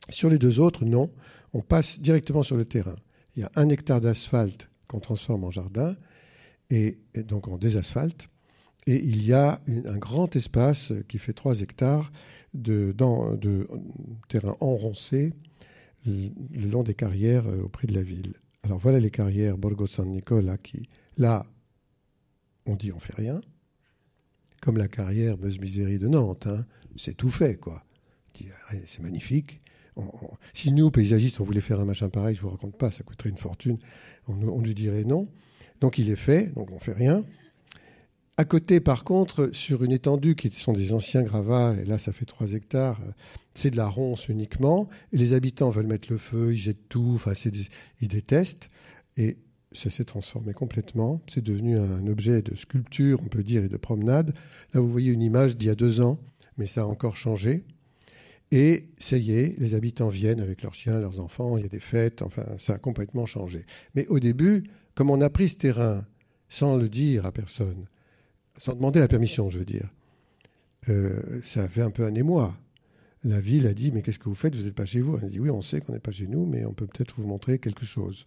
Sur 0.09 0.31
les 0.31 0.39
deux 0.39 0.59
autres, 0.59 0.87
non. 0.87 1.13
On 1.53 1.61
passe 1.61 2.01
directement 2.01 2.43
sur 2.43 2.57
le 2.57 2.65
terrain. 2.65 2.97
Il 3.37 3.41
y 3.41 3.45
a 3.45 3.53
un 3.57 3.69
hectare 3.69 4.01
d'asphalte 4.01 4.71
qu'on 4.89 5.01
transforme 5.01 5.45
en 5.45 5.51
jardin 5.51 5.97
et, 6.71 6.99
donc 7.15 7.47
en 7.49 7.59
désasphalte. 7.59 8.31
Et 8.87 8.97
il 8.97 9.23
y 9.23 9.35
a 9.35 9.61
un 9.69 9.99
grand 9.99 10.35
espace 10.35 10.95
qui 11.09 11.19
fait 11.19 11.35
3 11.35 11.61
hectares 11.61 12.11
de, 12.55 12.95
terrain 14.31 14.57
enroncé 14.61 15.35
le, 16.07 16.31
long 16.55 16.83
des 16.83 16.95
carrières 16.95 17.47
euh, 17.49 17.65
auprès 17.65 17.87
de 17.87 17.93
la 17.93 18.03
ville. 18.03 18.33
Alors 18.63 18.79
voilà 18.79 18.99
les 18.99 19.11
carrières 19.11 19.59
Borgo 19.59 19.87
San 19.87 20.09
Nicola 20.09 20.57
qui, 20.57 20.89
là, 21.19 21.45
on 22.69 22.77
dit 22.77 22.93
on 22.93 23.01
fait 23.01 23.15
rien. 23.15 23.41
Comme 24.61 24.77
la 24.77 24.89
carrière 24.89 25.39
Meuse 25.39 25.59
Misérie 25.59 25.99
de 25.99 26.09
Nantes, 26.09 26.47
hein. 26.47 26.65
c'est 26.97 27.17
tout 27.17 27.29
fait, 27.29 27.57
quoi. 27.57 27.85
C'est 28.87 29.03
magnifique. 29.03 29.61
si 30.53 30.71
nous, 30.71 30.91
paysagistes, 30.91 31.41
on 31.41 31.45
voulait 31.45 31.61
faire 31.61 31.81
un 31.81 31.85
machin 31.85 32.09
pareil, 32.09 32.35
je 32.35 32.41
ne 32.41 32.43
vous 32.45 32.51
raconte 32.51 32.77
pas, 32.77 32.91
ça 32.91 33.03
coûterait 33.03 33.31
une 33.31 33.39
fortune, 33.39 33.79
on, 34.29 34.61
lui 34.61 34.75
dirait 34.75 35.05
non. 35.05 35.29
Donc 35.81 35.99
il 35.99 36.11
est 36.11 36.17
fait, 36.17 36.55
donc 36.55 36.71
on 36.71 36.79
fait 36.79 36.93
rien. 36.93 37.25
À 38.37 38.45
côté, 38.45 38.79
par 38.79 39.03
contre, 39.03 39.51
sur 39.53 39.83
une 39.83 39.91
étendue 39.91 40.37
qui 40.37 40.51
sont 40.53 40.73
des 40.73 40.93
anciens 40.93 41.23
gravats, 41.23 41.75
et 41.75 41.85
là 41.85 41.99
ça 41.99 42.13
fait 42.13 42.27
3 42.27 42.53
hectares, 42.53 43.01
c'est 43.55 43.71
de 43.71 43.77
la 43.77 43.89
ronce 43.89 44.29
uniquement, 44.29 44.89
et 45.13 45.19
les 45.19 45.33
habitants 45.33 45.71
veulent 45.71 45.89
mettre 45.89 46.13
le 46.13 46.19
feu, 46.19 46.53
ils 46.53 46.59
jettent 46.59 46.89
tout, 46.89 47.13
enfin 47.15 47.33
ils 48.01 48.09
détestent. 48.09 48.71
Et 49.17 49.37
ça 49.73 49.91
s'est 49.91 50.05
transformé 50.05 50.53
complètement. 50.53 51.21
C'est 51.27 51.45
devenu 51.45 51.79
un 51.79 52.07
objet 52.07 52.43
de 52.43 52.55
sculpture, 52.57 53.21
on 53.23 53.29
peut 53.29 53.43
dire, 53.43 53.65
et 53.65 53.69
de 53.69 53.77
promenade. 53.77 54.35
Là, 54.73 54.81
vous 54.81 54.91
voyez 54.91 55.13
une 55.13 55.23
image 55.23 55.57
d'il 55.57 55.69
y 55.69 55.71
a 55.71 55.75
deux 55.75 56.01
ans, 56.01 56.19
mais 56.57 56.67
ça 56.67 56.83
a 56.83 56.85
encore 56.85 57.17
changé. 57.17 57.65
Et 58.51 58.89
ça 58.99 59.19
y 59.19 59.33
est, 59.33 59.59
les 59.59 59.75
habitants 59.75 60.09
viennent 60.09 60.41
avec 60.41 60.63
leurs 60.63 60.75
chiens, 60.75 61.01
leurs 61.01 61.21
enfants, 61.21 61.59
il 61.59 61.65
y 61.65 61.67
a 61.67 61.69
des 61.69 61.81
fêtes, 61.81 62.23
enfin, 62.23 62.47
ça 62.57 62.75
a 62.75 62.79
complètement 62.79 63.27
changé. 63.27 63.67
Mais 63.95 64.07
au 64.07 64.19
début, 64.19 64.65
comme 64.95 65.11
on 65.11 65.21
a 65.21 65.29
pris 65.29 65.49
ce 65.49 65.57
terrain 65.57 66.07
sans 66.49 66.77
le 66.77 66.89
dire 66.89 67.27
à 67.27 67.33
personne, 67.33 67.85
sans 68.59 68.75
demander 68.75 69.01
la 69.01 69.09
permission, 69.09 69.51
je 69.51 69.59
veux 69.59 69.67
dire, 69.67 69.89
euh, 70.89 71.41
ça 71.45 71.65
a 71.65 71.69
fait 71.69 71.83
un 71.83 71.91
peu 71.91 72.05
un 72.05 72.15
émoi. 72.15 72.57
La 73.23 73.41
ville 73.41 73.67
a 73.67 73.75
dit, 73.75 73.93
mais 73.93 74.01
qu'est-ce 74.01 74.19
que 74.19 74.29
vous 74.29 74.35
faites? 74.35 74.57
Vous 74.57 74.63
n'êtes 74.63 74.75
pas 74.75 74.87
chez 74.87 75.03
vous. 75.03 75.19
On 75.21 75.27
a 75.27 75.29
dit, 75.29 75.41
oui, 75.41 75.51
on 75.51 75.61
sait 75.61 75.83
qu'on 75.83 75.93
n'est 75.93 75.99
pas 75.99 76.13
chez 76.13 76.27
nous, 76.27 76.47
mais 76.47 76.65
on 76.65 76.73
peut 76.73 76.87
peut-être 76.87 77.17
vous 77.19 77.27
montrer 77.27 77.59
quelque 77.59 77.85
chose. 77.85 78.25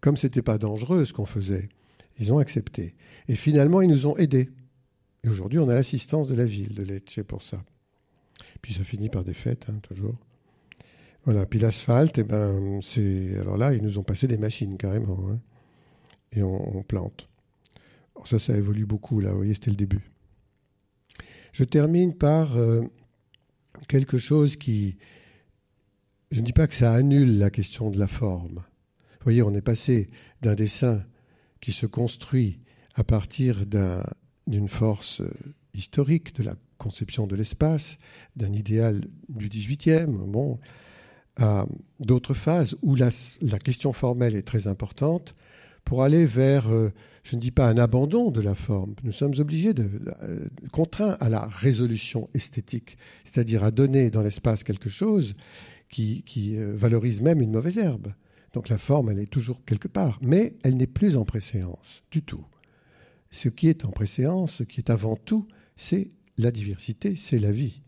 Comme 0.00 0.16
ce 0.16 0.26
n'était 0.26 0.42
pas 0.42 0.58
dangereux 0.58 1.04
ce 1.04 1.12
qu'on 1.12 1.26
faisait, 1.26 1.68
ils 2.18 2.32
ont 2.32 2.38
accepté. 2.38 2.94
Et 3.28 3.36
finalement, 3.36 3.80
ils 3.80 3.90
nous 3.90 4.06
ont 4.06 4.16
aidés. 4.16 4.50
Et 5.24 5.28
aujourd'hui, 5.28 5.58
on 5.58 5.68
a 5.68 5.74
l'assistance 5.74 6.28
de 6.28 6.34
la 6.34 6.44
ville 6.44 6.74
de 6.74 6.82
Lecce 6.82 7.20
pour 7.26 7.42
ça. 7.42 7.62
Puis 8.62 8.74
ça 8.74 8.84
finit 8.84 9.08
par 9.08 9.24
des 9.24 9.34
fêtes, 9.34 9.66
hein, 9.68 9.78
toujours. 9.82 10.16
Voilà. 11.24 11.46
Puis 11.46 11.58
l'asphalte, 11.58 12.18
eh 12.18 12.24
ben, 12.24 12.80
c'est. 12.82 13.36
Alors 13.38 13.56
là, 13.56 13.74
ils 13.74 13.82
nous 13.82 13.98
ont 13.98 14.02
passé 14.02 14.26
des 14.26 14.38
machines 14.38 14.76
carrément. 14.76 15.28
Hein. 15.28 15.40
Et 16.32 16.42
on, 16.42 16.82
plante. 16.82 17.28
ça, 18.24 18.38
ça 18.38 18.56
évolue 18.56 18.86
beaucoup, 18.86 19.20
là. 19.20 19.30
Vous 19.30 19.38
voyez, 19.38 19.54
c'était 19.54 19.70
le 19.70 19.76
début. 19.76 20.10
Je 21.52 21.64
termine 21.64 22.14
par 22.14 22.56
euh, 22.56 22.82
quelque 23.88 24.18
chose 24.18 24.56
qui. 24.56 24.96
Je 26.30 26.40
ne 26.40 26.44
dis 26.44 26.52
pas 26.52 26.66
que 26.66 26.74
ça 26.74 26.92
annule 26.92 27.38
la 27.38 27.50
question 27.50 27.90
de 27.90 27.98
la 27.98 28.08
forme. 28.08 28.62
Vous 29.18 29.24
voyez, 29.24 29.42
on 29.42 29.52
est 29.54 29.60
passé 29.60 30.08
d'un 30.42 30.54
dessin 30.54 31.02
qui 31.60 31.72
se 31.72 31.86
construit 31.86 32.60
à 32.94 33.04
partir 33.04 33.64
d'une 34.46 34.68
force 34.68 35.20
euh, 35.20 35.30
historique 35.74 36.34
de 36.36 36.42
la 36.42 36.54
conception 36.78 37.26
de 37.26 37.36
l'espace, 37.36 37.98
d'un 38.36 38.52
idéal 38.52 39.04
du 39.28 39.48
XVIIIe, 39.48 40.06
bon, 40.06 40.58
à 41.36 41.66
d'autres 42.00 42.34
phases 42.34 42.76
où 42.82 42.94
la, 42.94 43.10
question 43.58 43.92
formelle 43.92 44.34
est 44.34 44.42
très 44.42 44.68
importante 44.68 45.34
pour 45.84 46.02
aller 46.02 46.26
vers, 46.26 46.68
euh, 46.68 46.92
je 47.22 47.36
ne 47.36 47.40
dis 47.40 47.50
pas 47.50 47.68
un 47.68 47.78
abandon 47.78 48.30
de 48.30 48.40
la 48.40 48.54
forme, 48.54 48.94
nous 49.02 49.12
sommes 49.12 49.34
obligés 49.38 49.74
de, 49.74 49.88
euh, 50.22 50.46
contraints 50.72 51.16
à 51.20 51.28
la 51.28 51.46
résolution 51.46 52.28
esthétique, 52.34 52.98
c'est-à-dire 53.24 53.64
à 53.64 53.70
donner 53.72 54.10
dans 54.10 54.22
l'espace 54.22 54.62
quelque 54.62 54.90
chose 54.90 55.34
qui, 55.88 56.22
valorise 56.58 57.20
même 57.20 57.40
une 57.40 57.50
mauvaise 57.52 57.78
herbe. 57.78 58.12
Donc 58.58 58.70
la 58.70 58.78
forme, 58.78 59.10
elle 59.10 59.20
est 59.20 59.30
toujours 59.30 59.64
quelque 59.64 59.86
part, 59.86 60.18
mais 60.20 60.56
elle 60.64 60.76
n'est 60.76 60.88
plus 60.88 61.16
en 61.16 61.24
préséance 61.24 62.02
du 62.10 62.24
tout. 62.24 62.44
Ce 63.30 63.48
qui 63.48 63.68
est 63.68 63.84
en 63.84 63.92
préséance, 63.92 64.54
ce 64.54 64.62
qui 64.64 64.80
est 64.80 64.90
avant 64.90 65.14
tout, 65.14 65.46
c'est 65.76 66.10
la 66.38 66.50
diversité, 66.50 67.14
c'est 67.14 67.38
la 67.38 67.52
vie. 67.52 67.82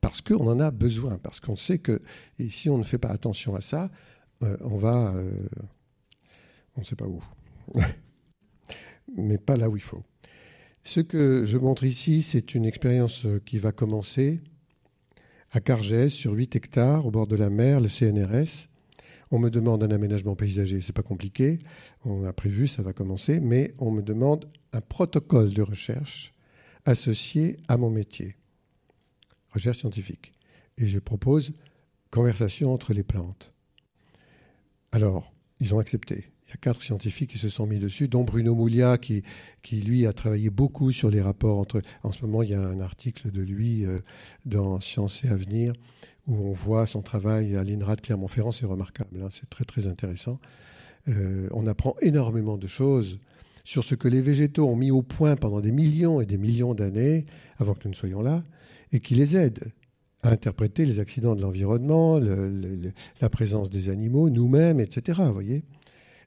Parce 0.00 0.20
qu'on 0.20 0.46
en 0.46 0.60
a 0.60 0.70
besoin, 0.70 1.18
parce 1.18 1.40
qu'on 1.40 1.56
sait 1.56 1.80
que 1.80 2.00
et 2.38 2.50
si 2.50 2.70
on 2.70 2.78
ne 2.78 2.84
fait 2.84 2.98
pas 2.98 3.08
attention 3.08 3.56
à 3.56 3.60
ça, 3.60 3.90
euh, 4.44 4.56
on 4.60 4.76
va... 4.76 5.12
Euh, 5.16 5.48
on 6.76 6.82
ne 6.82 6.86
sait 6.86 6.94
pas 6.94 7.08
où. 7.08 7.20
Mais 9.16 9.38
pas 9.38 9.56
là 9.56 9.68
où 9.68 9.76
il 9.76 9.82
faut. 9.82 10.04
Ce 10.84 11.00
que 11.00 11.44
je 11.44 11.58
montre 11.58 11.82
ici, 11.82 12.22
c'est 12.22 12.54
une 12.54 12.64
expérience 12.64 13.26
qui 13.44 13.58
va 13.58 13.72
commencer 13.72 14.40
à 15.50 15.58
Cargès, 15.58 16.10
sur 16.10 16.34
8 16.34 16.54
hectares, 16.54 17.06
au 17.06 17.10
bord 17.10 17.26
de 17.26 17.34
la 17.34 17.50
mer, 17.50 17.80
le 17.80 17.88
CNRS. 17.88 18.68
On 19.32 19.38
me 19.38 19.48
demande 19.48 19.82
un 19.82 19.90
aménagement 19.90 20.36
paysager, 20.36 20.82
c'est 20.82 20.92
pas 20.92 21.02
compliqué, 21.02 21.58
on 22.04 22.24
a 22.26 22.34
prévu, 22.34 22.68
ça 22.68 22.82
va 22.82 22.92
commencer, 22.92 23.40
mais 23.40 23.72
on 23.78 23.90
me 23.90 24.02
demande 24.02 24.46
un 24.74 24.82
protocole 24.82 25.54
de 25.54 25.62
recherche 25.62 26.34
associé 26.84 27.56
à 27.66 27.78
mon 27.78 27.88
métier, 27.88 28.36
recherche 29.50 29.78
scientifique. 29.78 30.32
Et 30.76 30.86
je 30.86 30.98
propose 30.98 31.52
conversation 32.10 32.74
entre 32.74 32.92
les 32.92 33.02
plantes. 33.02 33.54
Alors, 34.92 35.32
ils 35.60 35.74
ont 35.74 35.78
accepté. 35.78 36.26
Il 36.46 36.50
y 36.50 36.52
a 36.52 36.56
quatre 36.60 36.82
scientifiques 36.82 37.30
qui 37.30 37.38
se 37.38 37.48
sont 37.48 37.66
mis 37.66 37.78
dessus, 37.78 38.08
dont 38.08 38.24
Bruno 38.24 38.54
Moulia, 38.54 38.98
qui, 38.98 39.22
qui 39.62 39.80
lui 39.80 40.04
a 40.04 40.12
travaillé 40.12 40.50
beaucoup 40.50 40.92
sur 40.92 41.10
les 41.10 41.22
rapports 41.22 41.58
entre. 41.58 41.80
En 42.02 42.12
ce 42.12 42.20
moment, 42.20 42.42
il 42.42 42.50
y 42.50 42.54
a 42.54 42.60
un 42.60 42.80
article 42.80 43.30
de 43.30 43.40
lui 43.40 43.86
euh, 43.86 44.00
dans 44.44 44.78
Sciences 44.80 45.24
et 45.24 45.28
Avenir 45.28 45.72
où 46.26 46.34
on 46.34 46.52
voit 46.52 46.86
son 46.86 47.02
travail 47.02 47.56
à 47.56 47.64
l'INRA 47.64 47.96
de 47.96 48.00
Clermont-Ferrand. 48.00 48.52
C'est 48.52 48.66
remarquable, 48.66 49.20
hein, 49.22 49.28
c'est 49.32 49.48
très 49.48 49.64
très 49.64 49.86
intéressant. 49.86 50.40
Euh, 51.08 51.48
on 51.52 51.66
apprend 51.66 51.94
énormément 52.00 52.56
de 52.56 52.66
choses 52.66 53.18
sur 53.64 53.84
ce 53.84 53.94
que 53.94 54.08
les 54.08 54.20
végétaux 54.20 54.68
ont 54.68 54.76
mis 54.76 54.90
au 54.90 55.02
point 55.02 55.36
pendant 55.36 55.60
des 55.60 55.72
millions 55.72 56.20
et 56.20 56.26
des 56.26 56.38
millions 56.38 56.74
d'années 56.74 57.24
avant 57.58 57.74
que 57.74 57.80
nous 57.84 57.90
ne 57.90 57.96
soyons 57.96 58.22
là, 58.22 58.42
et 58.92 59.00
qui 59.00 59.14
les 59.14 59.36
aident 59.36 59.72
à 60.22 60.30
interpréter 60.30 60.84
les 60.84 61.00
accidents 61.00 61.34
de 61.34 61.42
l'environnement, 61.42 62.18
la 62.18 63.28
présence 63.28 63.70
des 63.70 63.88
animaux, 63.88 64.30
nous-mêmes, 64.30 64.78
etc. 64.80 65.22
Voyez 65.32 65.64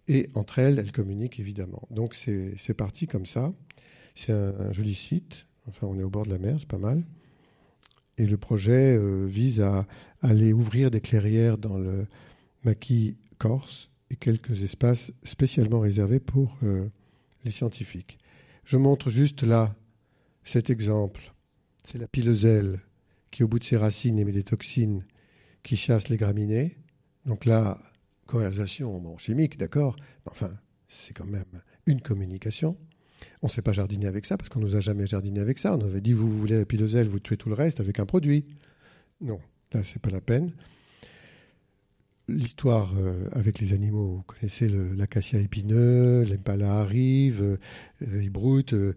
et 0.08 0.30
entre 0.36 0.60
elles, 0.60 0.80
elles 0.80 0.92
communiquent 0.92 1.40
évidemment. 1.40 1.88
Donc 1.90 2.14
c'est 2.14 2.74
parti 2.76 3.08
comme 3.08 3.26
ça. 3.26 3.54
C'est 4.14 4.32
un, 4.32 4.72
joli 4.72 4.94
site. 4.94 5.46
Enfin, 5.68 5.88
on 5.88 5.98
est 6.00 6.04
au 6.04 6.10
bord 6.10 6.26
de 6.26 6.30
la 6.30 6.38
mer, 6.38 6.58
c'est 6.60 6.68
pas 6.68 6.78
mal. 6.78 7.04
Et 8.18 8.26
le 8.26 8.38
projet 8.38 8.98
euh, 8.98 9.26
vise 9.26 9.62
à, 9.62 9.86
aller 10.22 10.54
ouvrir 10.54 10.90
des 10.90 11.02
clairières 11.02 11.58
dans 11.58 11.78
le 11.78 12.08
maquis 12.64 13.18
corse 13.38 13.90
et 14.10 14.16
quelques 14.16 14.64
espaces 14.64 15.12
spécialement 15.24 15.80
réservés 15.80 16.20
pour 16.20 16.58
euh, 16.64 16.88
les 17.44 17.52
scientifiques. 17.52 18.18
Je 18.64 18.78
montre 18.78 19.10
juste 19.10 19.44
là 19.44 19.76
cet 20.44 20.70
exemple. 20.70 21.34
C'est 21.84 22.00
la 22.00 22.08
piloselle 22.08 22.80
qui, 23.30 23.44
au 23.44 23.48
bout 23.48 23.60
de 23.60 23.64
ses 23.64 23.78
racines, 23.78 24.18
émet 24.18 24.32
des 24.32 24.44
toxines 24.44 25.04
qui 25.62 25.78
chassent 25.78 26.10
les 26.10 26.18
graminées. 26.18 26.78
Donc 27.26 27.46
là, 27.46 27.80
conversation 28.26 29.18
chimique, 29.18 29.58
d'accord, 29.58 29.96
enfin, 30.26 30.52
c'est 30.88 31.14
quand 31.14 31.26
même 31.26 31.62
une 31.86 32.02
communication. 32.02 32.78
On 33.42 33.48
ne 33.48 33.52
sait 33.52 33.62
pas 33.62 33.74
jardiner 33.74 34.08
avec 34.08 34.26
ça 34.26 34.38
parce 34.38 34.50
qu'on 34.50 34.60
nous 34.60 34.76
a 34.76 34.80
jamais 34.80 35.08
jardiné 35.08 35.40
avec 35.40 35.58
ça. 35.58 35.76
On 35.76 35.82
avait 35.82 36.02
dit 36.02 36.14
vous 36.14 36.30
voulez 36.30 36.58
la 36.58 36.66
piloselle, 36.66 37.08
vous 37.08 37.20
tuez 37.20 37.38
tout 37.38 37.50
le 37.50 37.56
reste 37.56 37.80
avec 37.80 38.00
un 38.00 38.06
produit. 38.06 38.46
Non, 39.22 39.40
là 39.74 39.84
c'est 39.84 40.02
pas 40.02 40.10
la 40.10 40.22
peine. 40.22 40.52
L'histoire 42.28 42.92
euh, 42.98 43.28
avec 43.34 43.60
les 43.60 43.74
animaux, 43.74 44.16
vous 44.16 44.24
connaissez 44.24 44.68
l'acacia 44.68 45.40
épineux, 45.40 46.24
l'impala 46.24 46.80
arrive, 46.80 47.40
euh, 47.44 47.58
il 48.02 48.32
broute, 48.32 48.74
euh, 48.74 48.96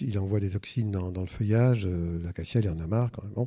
il 0.00 0.18
envoie 0.20 0.38
des 0.38 0.50
toxines 0.50 0.92
dans, 0.92 1.10
le 1.10 1.26
feuillage, 1.26 1.88
l'acacia 2.22 2.60
il 2.60 2.68
en 2.68 2.78
a 2.78 2.86
marre 2.86 3.10
quand 3.10 3.24
même. 3.24 3.46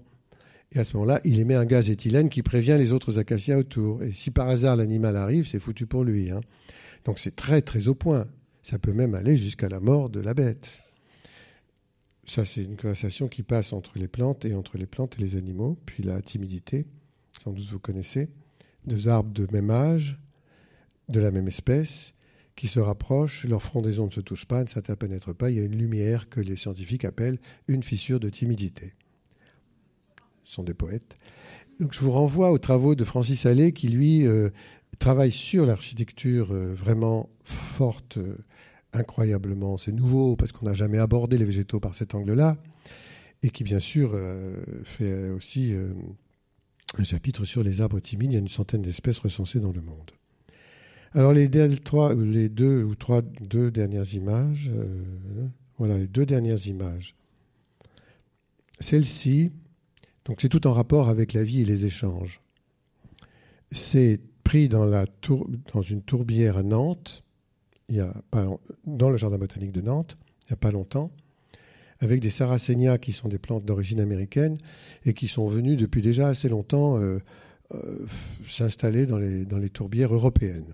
Et 0.73 0.79
à 0.79 0.83
ce 0.83 0.95
moment-là, 0.97 1.21
il 1.23 1.39
émet 1.39 1.55
un 1.55 1.65
gaz 1.65 1.89
éthylène 1.89 2.29
qui 2.29 2.43
prévient 2.43 2.75
les 2.77 2.91
autres 2.93 3.19
acacias 3.19 3.57
autour. 3.57 4.03
Et 4.03 4.11
si 4.13 4.31
par 4.31 4.47
hasard 4.47 4.75
l'animal 4.75 5.17
arrive, 5.17 5.47
c'est 5.47 5.59
foutu 5.59 5.85
pour 5.85 6.03
lui. 6.03 6.31
Hein. 6.31 6.41
Donc 7.05 7.19
c'est 7.19 7.35
très 7.35 7.61
très 7.61 7.87
au 7.87 7.95
point. 7.95 8.27
Ça 8.61 8.79
peut 8.79 8.93
même 8.93 9.15
aller 9.15 9.37
jusqu'à 9.37 9.69
la 9.69 9.79
mort 9.79 10.09
de 10.09 10.19
la 10.19 10.33
bête. 10.33 10.81
Ça, 12.25 12.45
c'est 12.45 12.63
une 12.63 12.77
conversation 12.77 13.27
qui 13.27 13.43
passe 13.43 13.73
entre 13.73 13.97
les 13.97 14.07
plantes 14.07 14.45
et 14.45 14.53
entre 14.53 14.77
les 14.77 14.85
plantes 14.85 15.17
et 15.17 15.21
les 15.21 15.35
animaux. 15.35 15.77
Puis 15.85 16.03
la 16.03 16.21
timidité, 16.21 16.85
sans 17.43 17.51
doute 17.51 17.65
vous 17.65 17.79
connaissez 17.79 18.29
deux 18.85 19.07
arbres 19.07 19.31
de 19.31 19.47
même 19.51 19.69
âge, 19.69 20.19
de 21.09 21.19
la 21.19 21.31
même 21.31 21.47
espèce, 21.47 22.13
qui 22.55 22.67
se 22.67 22.79
rapprochent, 22.79 23.45
leur 23.45 23.63
frondaison 23.63 24.05
ne 24.05 24.11
se 24.11 24.19
touche 24.21 24.45
pas, 24.45 24.63
ne 24.63 24.67
s'interpénètre 24.67 25.33
pas, 25.33 25.49
il 25.49 25.57
y 25.57 25.59
a 25.59 25.63
une 25.63 25.77
lumière 25.77 26.29
que 26.29 26.39
les 26.39 26.55
scientifiques 26.55 27.05
appellent 27.05 27.39
une 27.67 27.83
fissure 27.83 28.19
de 28.19 28.29
timidité. 28.29 28.93
Ce 30.43 30.55
sont 30.55 30.63
des 30.63 30.73
poètes. 30.73 31.17
Donc 31.79 31.93
je 31.93 31.99
vous 32.01 32.11
renvoie 32.11 32.51
aux 32.51 32.57
travaux 32.57 32.93
de 32.95 33.03
Francis 33.03 33.45
Allais 33.45 33.71
qui, 33.71 33.87
lui, 33.87 34.27
euh, 34.27 34.49
travaille 34.99 35.31
sur 35.31 35.65
l'architecture 35.65 36.51
euh, 36.51 36.73
vraiment 36.73 37.29
forte, 37.43 38.17
euh, 38.17 38.37
incroyablement. 38.93 39.77
C'est 39.77 39.91
nouveau 39.91 40.35
parce 40.35 40.51
qu'on 40.51 40.65
n'a 40.65 40.73
jamais 40.73 40.97
abordé 40.97 41.37
les 41.37 41.45
végétaux 41.45 41.79
par 41.79 41.93
cet 41.93 42.15
angle-là. 42.15 42.57
Et 43.43 43.49
qui, 43.49 43.63
bien 43.63 43.79
sûr, 43.79 44.15
fait 44.83 45.29
aussi 45.29 45.73
un 46.97 47.03
chapitre 47.03 47.43
sur 47.45 47.63
les 47.63 47.81
arbres 47.81 47.99
timides. 47.99 48.31
Il 48.31 48.35
y 48.35 48.37
a 48.37 48.39
une 48.39 48.47
centaine 48.47 48.83
d'espèces 48.83 49.19
recensées 49.19 49.59
dans 49.59 49.71
le 49.71 49.81
monde. 49.81 50.11
Alors 51.13 51.33
les, 51.33 51.49
deux 51.49 52.83
ou 52.83 52.95
trois 52.95 53.21
dernières 53.21 54.13
images, 54.13 54.71
euh, 54.73 55.03
voilà 55.77 55.97
les 55.97 56.07
deux 56.07 56.25
dernières 56.25 56.67
images. 56.67 57.15
Celle-ci, 58.79 59.51
donc 60.23 60.39
c'est 60.41 60.47
tout 60.47 60.65
en 60.67 60.73
rapport 60.73 61.09
avec 61.09 61.33
la 61.33 61.43
vie 61.43 61.61
et 61.61 61.65
les 61.65 61.85
échanges. 61.85 62.41
C'est 63.73 64.21
pris 64.45 64.69
dans 64.69 65.05
une 65.81 66.01
tourbière 66.01 66.57
à 66.57 66.63
Nantes, 66.63 67.23
il 67.91 67.97
y 67.97 67.99
a 67.99 68.13
dans 68.85 69.09
le 69.09 69.17
jardin 69.17 69.37
botanique 69.37 69.73
de 69.73 69.81
Nantes, 69.81 70.15
il 70.43 70.51
n'y 70.51 70.53
a 70.53 70.57
pas 70.57 70.71
longtemps 70.71 71.11
avec 72.01 72.19
des 72.19 72.31
sarracénias 72.31 72.97
qui 72.97 73.11
sont 73.11 73.29
des 73.29 73.37
plantes 73.37 73.63
d'origine 73.63 73.99
américaine 73.99 74.57
et 75.05 75.13
qui 75.13 75.27
sont 75.27 75.45
venues 75.45 75.77
depuis 75.77 76.01
déjà 76.01 76.27
assez 76.27 76.49
longtemps 76.49 76.97
euh, 76.97 77.19
euh, 77.73 78.07
s'installer 78.47 79.05
dans 79.05 79.17
les, 79.17 79.45
dans 79.45 79.59
les 79.59 79.69
tourbières 79.69 80.13
européennes. 80.13 80.73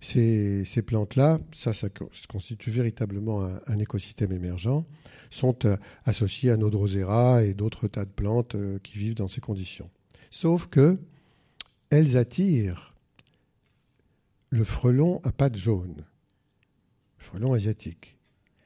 ces, 0.00 0.64
plantes-là, 0.86 1.40
ça, 1.52 1.72
ça 1.72 1.88
constitue 2.28 2.70
véritablement 2.70 3.42
un, 3.66 3.78
écosystème 3.78 4.30
émergent, 4.30 4.84
sont 5.30 5.56
euh, 5.64 5.76
associées 6.04 6.52
à 6.52 6.56
nos 6.56 6.70
drosera 6.70 7.42
et 7.42 7.52
d'autres 7.52 7.88
tas 7.88 8.04
de 8.04 8.10
plantes 8.10 8.56
qui 8.84 8.98
vivent 8.98 9.16
dans 9.16 9.28
ces 9.28 9.40
conditions. 9.40 9.90
Sauf 10.30 10.68
que 10.68 10.98
elles 11.90 12.16
attirent 12.16 12.94
le 14.50 14.64
frelon 14.64 15.20
à 15.24 15.32
pattes 15.32 15.56
jaunes, 15.56 16.04
frelon 17.26 17.52
asiatique, 17.52 18.16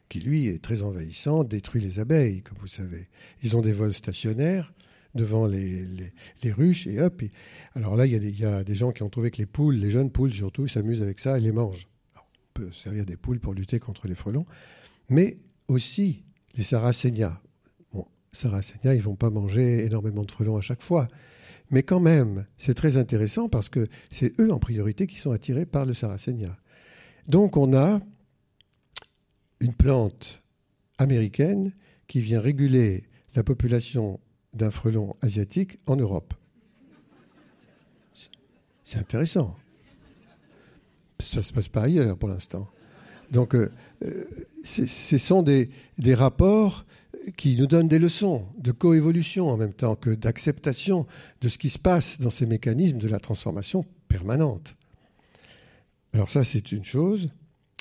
qui 0.08 0.20
lui 0.20 0.46
est 0.46 0.62
très 0.62 0.82
envahissant, 0.82 1.44
détruit 1.44 1.80
les 1.80 1.98
abeilles, 1.98 2.42
comme 2.42 2.58
vous 2.58 2.66
savez. 2.66 3.08
Ils 3.42 3.56
ont 3.56 3.62
des 3.62 3.72
vols 3.72 3.94
stationnaires 3.94 4.72
devant 5.14 5.46
les, 5.46 6.12
ruches 6.44 6.86
et 6.86 7.00
hop. 7.00 7.22
alors 7.74 7.96
là, 7.96 8.06
il 8.06 8.12
y, 8.12 8.44
a 8.44 8.62
des, 8.62 8.74
gens 8.74 8.92
qui 8.92 9.02
ont 9.02 9.08
trouvé 9.08 9.30
que 9.30 9.38
les 9.38 9.46
poules, 9.46 9.74
les 9.74 9.90
jeunes 9.90 10.10
poules 10.10 10.32
surtout, 10.32 10.68
s'amusent 10.68 11.02
avec 11.02 11.18
ça 11.18 11.38
et 11.38 11.40
les 11.40 11.52
mangent. 11.52 11.88
on 12.16 12.20
peut 12.54 12.70
servir 12.70 13.06
des 13.06 13.16
poules 13.16 13.40
pour 13.40 13.54
lutter 13.54 13.80
contre 13.80 14.06
les 14.06 14.14
frelons, 14.14 14.46
mais 15.08 15.38
aussi 15.66 16.22
les 16.54 16.62
sarracénias. 16.62 17.40
Bon, 17.92 18.06
sarracénias, 18.32 18.94
ils 18.94 19.02
vont 19.02 19.16
pas 19.16 19.30
manger 19.30 19.84
énormément 19.84 20.22
de 20.22 20.30
frelons 20.30 20.56
à 20.56 20.60
chaque 20.60 20.82
fois. 20.82 21.08
Mais 21.70 21.82
quand 21.82 22.00
même, 22.00 22.46
c'est 22.56 22.74
très 22.74 22.96
intéressant 22.96 23.48
parce 23.48 23.68
que 23.68 23.88
c'est 24.10 24.38
eux 24.40 24.52
en 24.52 24.58
priorité 24.58 25.06
qui 25.06 25.16
sont 25.16 25.30
attirés 25.30 25.66
par 25.66 25.86
le 25.86 25.94
sarracénia. 25.94 26.56
Donc 27.26 27.56
on 27.56 27.74
a 27.74 28.00
une 29.60 29.74
plante 29.74 30.42
américaine 30.98 31.72
qui 32.06 32.20
vient 32.20 32.40
réguler 32.40 33.04
la 33.34 33.44
population 33.44 34.20
d'un 34.54 34.70
frelon 34.70 35.16
asiatique 35.20 35.78
en 35.86 35.96
Europe. 35.96 36.34
C'est 38.84 38.98
intéressant. 38.98 39.56
Ça 41.20 41.38
ne 41.38 41.42
se 41.42 41.52
passe 41.52 41.68
pas 41.68 41.82
ailleurs 41.82 42.16
pour 42.16 42.28
l'instant. 42.28 42.68
Donc, 43.30 43.54
euh, 43.54 43.70
ce 44.64 45.18
sont 45.18 45.42
des, 45.42 45.68
des, 45.98 46.14
rapports 46.14 46.84
qui 47.36 47.56
nous 47.56 47.68
donnent 47.68 47.86
des 47.86 48.00
leçons 48.00 48.46
de 48.58 48.72
coévolution 48.72 49.48
en 49.48 49.56
même 49.56 49.72
temps 49.72 49.94
que 49.94 50.10
d'acceptation 50.10 51.06
de 51.40 51.48
ce 51.48 51.58
qui 51.58 51.70
se 51.70 51.78
passe 51.78 52.20
dans 52.20 52.30
ces 52.30 52.46
mécanismes 52.46 52.98
de 52.98 53.06
la 53.06 53.20
transformation 53.20 53.84
permanente. 54.08 54.74
Alors 56.12 56.30
ça, 56.30 56.42
c'est 56.42 56.72
une 56.72 56.84
chose. 56.84 57.30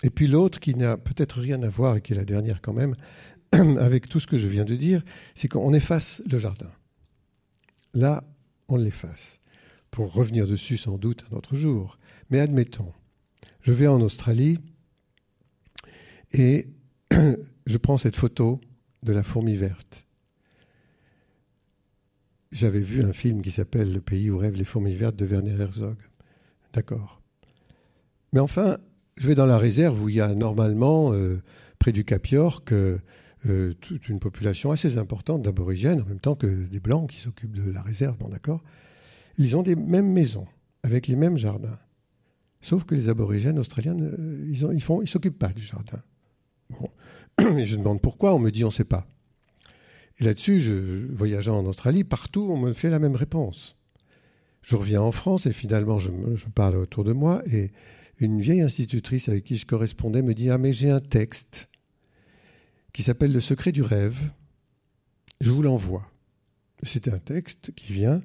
Et 0.03 0.09
puis 0.09 0.27
l'autre 0.27 0.59
qui 0.59 0.75
n'a 0.75 0.97
peut-être 0.97 1.41
rien 1.41 1.61
à 1.63 1.69
voir 1.69 1.97
et 1.97 2.01
qui 2.01 2.13
est 2.13 2.15
la 2.15 2.25
dernière 2.25 2.61
quand 2.61 2.73
même, 2.73 2.95
avec 3.51 4.07
tout 4.07 4.19
ce 4.19 4.27
que 4.27 4.37
je 4.37 4.47
viens 4.47 4.65
de 4.65 4.75
dire, 4.75 5.03
c'est 5.35 5.47
qu'on 5.47 5.73
efface 5.73 6.21
le 6.29 6.39
jardin. 6.39 6.71
Là, 7.93 8.23
on 8.67 8.77
l'efface. 8.77 9.39
Pour 9.91 10.13
revenir 10.13 10.47
dessus 10.47 10.77
sans 10.77 10.97
doute 10.97 11.25
un 11.31 11.35
autre 11.35 11.55
jour. 11.55 11.97
Mais 12.29 12.39
admettons, 12.39 12.93
je 13.61 13.73
vais 13.73 13.87
en 13.87 14.01
Australie 14.01 14.59
et 16.31 16.67
je 17.65 17.77
prends 17.77 17.97
cette 17.97 18.15
photo 18.15 18.61
de 19.03 19.13
la 19.13 19.23
fourmi 19.23 19.55
verte. 19.55 20.05
J'avais 22.51 22.81
vu 22.81 23.03
un 23.03 23.13
film 23.13 23.41
qui 23.41 23.51
s'appelle 23.51 23.93
Le 23.93 24.01
pays 24.01 24.29
où 24.29 24.37
rêvent 24.37 24.57
les 24.57 24.65
fourmis 24.65 24.95
vertes 24.95 25.15
de 25.15 25.25
Werner 25.25 25.59
Herzog. 25.59 25.97
D'accord. 26.73 27.21
Mais 28.33 28.39
enfin, 28.39 28.77
je 29.19 29.27
vais 29.27 29.35
dans 29.35 29.45
la 29.45 29.57
réserve 29.57 30.01
où 30.01 30.09
il 30.09 30.15
y 30.15 30.21
a 30.21 30.33
normalement, 30.33 31.13
euh, 31.13 31.41
près 31.77 31.91
du 31.91 32.05
Cap 32.05 32.25
York, 32.27 32.71
euh, 32.71 32.97
euh, 33.47 33.73
toute 33.73 34.07
une 34.07 34.19
population 34.19 34.71
assez 34.71 34.97
importante 34.97 35.41
d'aborigènes, 35.41 36.01
en 36.01 36.05
même 36.05 36.21
temps 36.21 36.35
que 36.35 36.47
des 36.47 36.79
blancs 36.79 37.09
qui 37.09 37.17
s'occupent 37.17 37.55
de 37.55 37.69
la 37.69 37.81
réserve, 37.81 38.17
bon 38.17 38.29
d'accord. 38.29 38.63
Ils 39.37 39.57
ont 39.57 39.61
des 39.61 39.75
mêmes 39.75 40.11
maisons, 40.11 40.47
avec 40.83 41.07
les 41.07 41.17
mêmes 41.17 41.37
jardins. 41.37 41.77
Sauf 42.61 42.85
que 42.85 42.95
les 42.95 43.09
aborigènes 43.09 43.59
australiens, 43.59 43.95
ils 43.97 44.65
ne 44.65 45.05
s'occupent 45.05 45.39
pas 45.39 45.51
du 45.51 45.63
jardin. 45.63 46.01
Je 47.39 47.75
demande 47.75 48.01
pourquoi, 48.01 48.33
on 48.33 48.39
me 48.39 48.51
dit 48.51 48.63
on 48.63 48.67
ne 48.67 48.73
sait 48.73 48.85
pas. 48.85 49.05
Et 50.19 50.23
là-dessus, 50.23 51.07
voyageant 51.11 51.57
en 51.57 51.65
Australie, 51.65 52.03
partout, 52.03 52.47
on 52.49 52.57
me 52.57 52.73
fait 52.73 52.89
la 52.89 52.99
même 52.99 53.15
réponse. 53.15 53.75
Je 54.61 54.75
reviens 54.75 55.01
en 55.01 55.13
France 55.13 55.45
et 55.45 55.53
finalement, 55.53 55.99
je, 55.99 56.11
je 56.35 56.47
parle 56.47 56.75
autour 56.77 57.05
de 57.05 57.13
moi 57.13 57.41
et 57.51 57.71
une 58.19 58.41
vieille 58.41 58.61
institutrice 58.61 59.29
avec 59.29 59.43
qui 59.43 59.57
je 59.57 59.65
correspondais 59.65 60.21
me 60.21 60.33
dit 60.33 60.49
Ah, 60.49 60.57
mais 60.57 60.73
j'ai 60.73 60.89
un 60.89 60.99
texte 60.99 61.69
qui 62.93 63.03
s'appelle 63.03 63.31
Le 63.31 63.39
secret 63.39 63.71
du 63.71 63.81
rêve. 63.81 64.29
Je 65.41 65.51
vous 65.51 65.61
l'envoie. 65.61 66.11
C'est 66.83 67.07
un 67.07 67.19
texte 67.19 67.71
qui 67.75 67.93
vient 67.93 68.21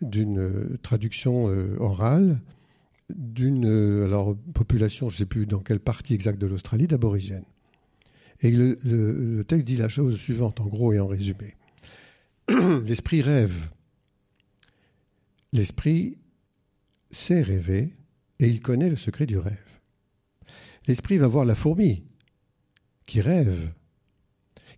d'une 0.00 0.78
traduction 0.82 1.48
euh, 1.48 1.76
orale 1.78 2.40
d'une 3.10 3.66
euh, 3.66 4.34
population, 4.54 5.08
je 5.08 5.14
ne 5.14 5.18
sais 5.18 5.26
plus 5.26 5.46
dans 5.46 5.60
quelle 5.60 5.80
partie 5.80 6.14
exacte 6.14 6.40
de 6.40 6.46
l'Australie, 6.46 6.86
d'aborigènes. 6.86 7.44
Et 8.40 8.50
le, 8.50 9.42
texte 9.46 9.66
dit 9.66 9.76
la 9.76 9.88
chose 9.88 10.18
suivante, 10.18 10.60
en 10.60 10.66
gros 10.66 10.92
et 10.92 11.00
en 11.00 11.06
résumé. 11.06 11.54
L'esprit 12.48 13.22
rêve. 13.22 13.70
L'esprit 15.52 16.18
sait 17.10 17.42
rêver 17.42 17.92
et 18.38 18.48
il 18.48 18.60
connaît 18.60 18.90
le 18.90 18.96
secret 18.96 19.26
du 19.26 19.38
rêve. 19.38 19.80
L'esprit 20.86 21.18
va 21.18 21.28
voir 21.28 21.44
la 21.44 21.54
fourmi 21.54 22.04
qui 23.06 23.20
rêve, 23.20 23.72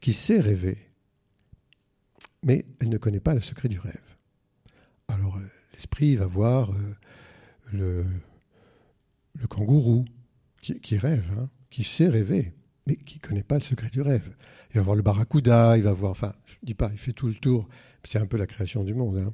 qui 0.01 0.13
sait 0.13 0.41
rêver, 0.41 0.79
mais 2.43 2.65
elle 2.81 2.91
ne 2.91 2.99
connaît 2.99 3.21
pas 3.21 3.35
le 3.35 3.41
secret 3.41 3.69
du 3.69 3.79
rêve. 3.79 3.95
Alors 5.09 5.37
euh, 5.37 5.51
l'esprit 5.75 6.17
va 6.17 6.27
voir 6.27 6.73
euh, 6.73 6.95
le, 7.73 8.07
kangourou 9.49 10.05
qui, 10.63 10.99
rêve, 10.99 11.25
hein, 11.39 11.49
qui 11.71 11.85
sait 11.85 12.09
rêver, 12.09 12.55
mais 12.87 12.97
qui 12.97 13.17
ne 13.17 13.29
connaît 13.29 13.43
pas 13.43 13.57
le 13.57 13.63
secret 13.63 13.91
du 13.91 14.01
rêve. 14.01 14.35
Il 14.71 14.77
va 14.79 14.83
voir 14.83 14.97
le 14.97 15.03
barracuda, 15.03 15.77
il 15.77 15.85
va 15.85 15.93
voir, 15.93 16.11
enfin, 16.11 16.33
je 16.47 16.55
ne 16.63 16.67
dis 16.67 16.75
pas, 16.75 16.91
il 16.93 16.99
fait 16.99 17.13
tout 17.13 17.29
le 17.29 17.35
tour, 17.35 17.69
c'est 18.03 18.19
un 18.19 18.27
peu 18.27 18.37
la 18.37 18.47
création 18.47 18.85
du 18.85 18.95
monde. 18.95 19.19
Hein. 19.19 19.33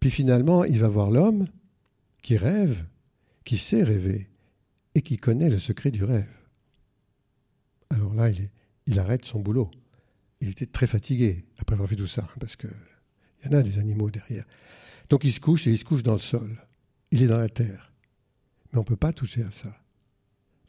Puis 0.00 0.10
finalement, 0.10 0.64
il 0.64 0.78
va 0.78 0.88
voir 0.88 1.10
l'homme 1.10 1.46
qui 2.22 2.36
rêve, 2.36 2.84
qui 3.44 3.58
sait 3.58 3.82
rêver, 3.82 4.28
et 4.94 5.02
qui 5.02 5.16
connaît 5.16 5.50
le 5.50 5.58
secret 5.58 5.90
du 5.90 6.04
rêve. 6.04 6.30
Alors 7.90 8.14
là, 8.14 8.30
il, 8.86 8.98
arrête 8.98 9.24
son 9.24 9.40
boulot. 9.40 9.70
Il 10.40 10.50
était 10.50 10.66
très 10.66 10.86
fatigué 10.86 11.44
après 11.58 11.74
avoir 11.74 11.88
fait 11.88 11.96
tout 11.96 12.06
ça, 12.06 12.22
hein, 12.22 12.36
parce 12.40 12.56
qu'il 12.56 12.70
y 13.44 13.48
en 13.48 13.52
a 13.52 13.62
des 13.62 13.78
animaux 13.78 14.10
derrière. 14.10 14.44
Donc 15.08 15.24
il 15.24 15.32
se 15.32 15.40
couche 15.40 15.66
et 15.66 15.72
il 15.72 15.78
se 15.78 15.84
couche 15.84 16.02
dans 16.02 16.14
le 16.14 16.20
sol. 16.20 16.62
Il 17.10 17.22
est 17.22 17.26
dans 17.26 17.38
la 17.38 17.48
terre. 17.48 17.92
Mais 18.72 18.78
on 18.78 18.82
ne 18.82 18.86
peut 18.86 18.96
pas 18.96 19.12
toucher 19.12 19.42
à 19.42 19.50
ça. 19.50 19.76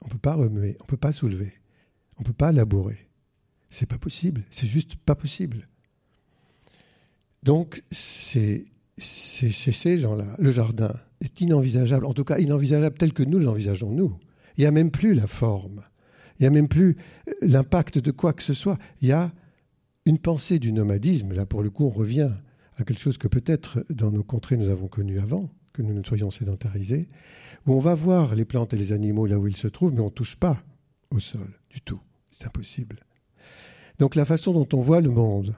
On 0.01 0.07
ne 0.07 0.11
peut 0.11 0.19
pas 0.19 0.35
remuer, 0.35 0.75
on 0.79 0.83
ne 0.83 0.87
peut 0.87 0.97
pas 0.97 1.11
soulever. 1.11 1.53
On 2.17 2.21
ne 2.21 2.25
peut 2.25 2.33
pas 2.33 2.51
labourer. 2.51 3.07
C'est 3.69 3.87
pas 3.87 3.97
possible. 3.97 4.43
C'est 4.49 4.67
juste 4.67 4.95
pas 4.95 5.15
possible. 5.15 5.67
Donc, 7.43 7.83
c'est 7.91 8.65
ces 8.97 9.97
gens-là. 9.97 10.35
Le 10.39 10.51
jardin 10.51 10.93
est 11.21 11.41
inenvisageable, 11.41 12.05
en 12.05 12.13
tout 12.13 12.23
cas 12.23 12.39
inenvisageable 12.39 12.97
tel 12.97 13.13
que 13.13 13.23
nous 13.23 13.39
l'envisageons 13.39 13.91
nous. 13.91 14.17
Il 14.57 14.61
n'y 14.61 14.67
a 14.67 14.71
même 14.71 14.91
plus 14.91 15.13
la 15.13 15.27
forme. 15.27 15.83
Il 16.39 16.43
n'y 16.43 16.47
a 16.47 16.51
même 16.51 16.67
plus 16.67 16.97
euh, 17.27 17.33
l'impact 17.41 17.99
de 17.99 18.11
quoi 18.11 18.33
que 18.33 18.43
ce 18.43 18.53
soit. 18.53 18.77
Il 19.01 19.07
y 19.07 19.11
a 19.11 19.31
une 20.05 20.19
pensée 20.19 20.59
du 20.59 20.71
nomadisme. 20.71 21.33
Là, 21.33 21.45
pour 21.45 21.63
le 21.63 21.69
coup, 21.69 21.85
on 21.85 21.89
revient 21.89 22.29
à 22.77 22.83
quelque 22.83 22.99
chose 22.99 23.17
que 23.17 23.27
peut-être 23.27 23.85
dans 23.89 24.11
nos 24.11 24.23
contrées 24.23 24.57
nous 24.57 24.69
avons 24.69 24.87
connu 24.87 25.19
avant, 25.19 25.49
que 25.73 25.81
nous 25.81 25.93
ne 25.93 26.03
soyons 26.03 26.31
sédentarisés, 26.31 27.07
où 27.65 27.73
on 27.73 27.79
va 27.79 27.95
voir 27.95 28.35
les 28.35 28.45
plantes 28.45 28.73
et 28.73 28.77
les 28.77 28.91
animaux 28.91 29.25
là 29.25 29.39
où 29.39 29.47
ils 29.47 29.55
se 29.55 29.67
trouvent, 29.67 29.93
mais 29.93 30.01
on 30.01 30.05
ne 30.05 30.09
touche 30.09 30.37
pas 30.37 30.61
au 31.09 31.19
sol 31.19 31.47
du 31.69 31.81
tout. 31.81 31.99
C'est 32.31 32.47
impossible. 32.47 32.99
Donc 33.99 34.15
la 34.15 34.25
façon 34.25 34.51
dont 34.53 34.67
on 34.77 34.81
voit 34.81 34.99
le 34.99 35.09
monde 35.09 35.55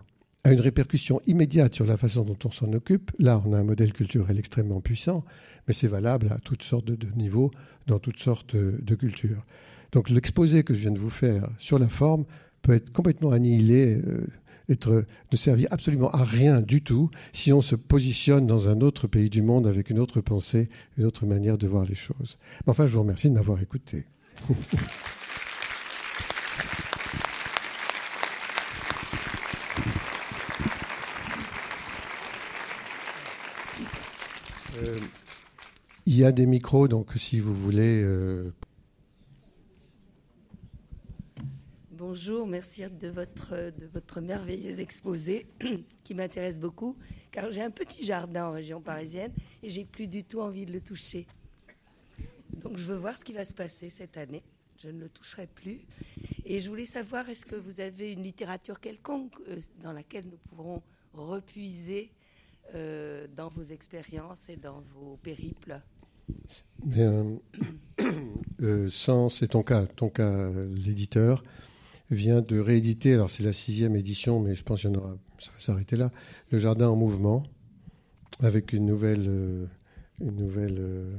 a 0.47 0.53
une 0.53 0.61
répercussion 0.61 1.21
immédiate 1.27 1.75
sur 1.75 1.85
la 1.85 1.97
façon 1.97 2.23
dont 2.23 2.37
on 2.45 2.51
s'en 2.51 2.71
occupe. 2.73 3.11
Là, 3.19 3.41
on 3.45 3.53
a 3.53 3.57
un 3.59 3.63
modèle 3.63 3.93
culturel 3.93 4.39
extrêmement 4.39 4.81
puissant, 4.81 5.23
mais 5.67 5.73
c'est 5.73 5.87
valable 5.87 6.29
à 6.31 6.39
toutes 6.39 6.63
sortes 6.63 6.85
de 6.85 7.07
niveaux, 7.15 7.51
dans 7.87 7.99
toutes 7.99 8.19
sortes 8.19 8.55
de 8.55 8.95
cultures. 8.95 9.45
Donc 9.91 10.09
l'exposé 10.09 10.63
que 10.63 10.73
je 10.73 10.79
viens 10.79 10.91
de 10.91 10.99
vous 10.99 11.09
faire 11.09 11.49
sur 11.59 11.79
la 11.79 11.87
forme 11.87 12.25
peut 12.61 12.73
être 12.73 12.91
complètement 12.91 13.31
annihilé, 13.31 14.01
euh, 14.05 14.27
être, 14.69 15.05
ne 15.31 15.37
servir 15.37 15.67
absolument 15.71 16.09
à 16.11 16.23
rien 16.23 16.61
du 16.61 16.81
tout 16.81 17.09
si 17.31 17.53
on 17.53 17.61
se 17.61 17.75
positionne 17.75 18.47
dans 18.47 18.69
un 18.69 18.81
autre 18.81 19.07
pays 19.07 19.29
du 19.29 19.41
monde 19.41 19.67
avec 19.67 19.89
une 19.89 19.99
autre 19.99 20.21
pensée, 20.21 20.69
une 20.97 21.05
autre 21.05 21.25
manière 21.25 21.57
de 21.57 21.67
voir 21.67 21.85
les 21.85 21.95
choses. 21.95 22.37
Enfin, 22.65 22.85
je 22.87 22.93
vous 22.93 23.01
remercie 23.01 23.29
de 23.29 23.35
m'avoir 23.35 23.61
écouté. 23.61 24.05
il 36.07 36.15
y 36.17 36.23
a 36.23 36.31
des 36.31 36.45
micros, 36.45 36.87
donc 36.87 37.11
si 37.17 37.41
vous 37.41 37.53
voulez 37.53 38.01
euh, 38.01 38.49
Bonjour, 41.91 42.47
merci 42.47 42.83
de 42.89 43.09
votre, 43.09 43.73
de 43.77 43.85
votre 43.87 44.21
merveilleux 44.21 44.79
exposé 44.79 45.47
qui 46.05 46.13
m'intéresse 46.13 46.61
beaucoup, 46.61 46.95
car 47.29 47.51
j'ai 47.51 47.61
un 47.61 47.71
petit 47.71 48.05
jardin 48.05 48.47
en 48.47 48.51
région 48.53 48.79
parisienne 48.79 49.33
et 49.61 49.69
j'ai 49.69 49.83
plus 49.83 50.07
du 50.07 50.23
tout 50.23 50.39
envie 50.39 50.65
de 50.65 50.71
le 50.71 50.79
toucher. 50.79 51.27
Donc 52.53 52.77
je 52.77 52.85
veux 52.85 52.95
voir 52.95 53.17
ce 53.17 53.25
qui 53.25 53.33
va 53.33 53.43
se 53.43 53.53
passer 53.53 53.89
cette 53.89 54.15
année. 54.15 54.43
Je 54.81 54.87
ne 54.87 55.01
le 55.01 55.09
toucherai 55.09 55.47
plus. 55.47 55.81
Et 56.45 56.61
je 56.61 56.69
voulais 56.69 56.85
savoir, 56.85 57.27
est-ce 57.27 57.45
que 57.45 57.55
vous 57.57 57.81
avez 57.81 58.13
une 58.13 58.23
littérature 58.23 58.79
quelconque 58.79 59.33
euh, 59.49 59.59
dans 59.83 59.91
laquelle 59.91 60.25
nous 60.27 60.37
pourrons 60.37 60.81
repuiser 61.13 62.11
euh, 62.75 63.27
dans 63.35 63.49
vos 63.49 63.63
expériences 63.63 64.47
et 64.47 64.55
dans 64.55 64.79
vos 64.93 65.17
périples? 65.17 65.81
Bien, 66.85 67.25
euh, 68.61 68.89
sans, 68.91 69.29
c'est 69.29 69.47
ton 69.47 69.63
cas, 69.63 69.87
l'éditeur 70.75 71.43
vient 72.09 72.41
de 72.41 72.59
rééditer, 72.59 73.13
alors 73.13 73.29
c'est 73.29 73.43
la 73.43 73.53
sixième 73.53 73.95
édition, 73.95 74.39
mais 74.39 74.55
je 74.55 74.63
pense 74.63 74.81
qu'il 74.81 74.91
y 74.91 74.95
en 74.95 74.99
aura, 74.99 75.17
ça 75.39 75.51
va 75.51 75.59
s'arrêter 75.59 75.97
là, 75.97 76.11
Le 76.51 76.57
Jardin 76.57 76.87
en 76.87 76.95
mouvement, 76.95 77.43
avec 78.39 78.73
une 78.73 78.85
nouvelle, 78.85 79.67
une 80.21 80.35
nouvelle 80.35 81.17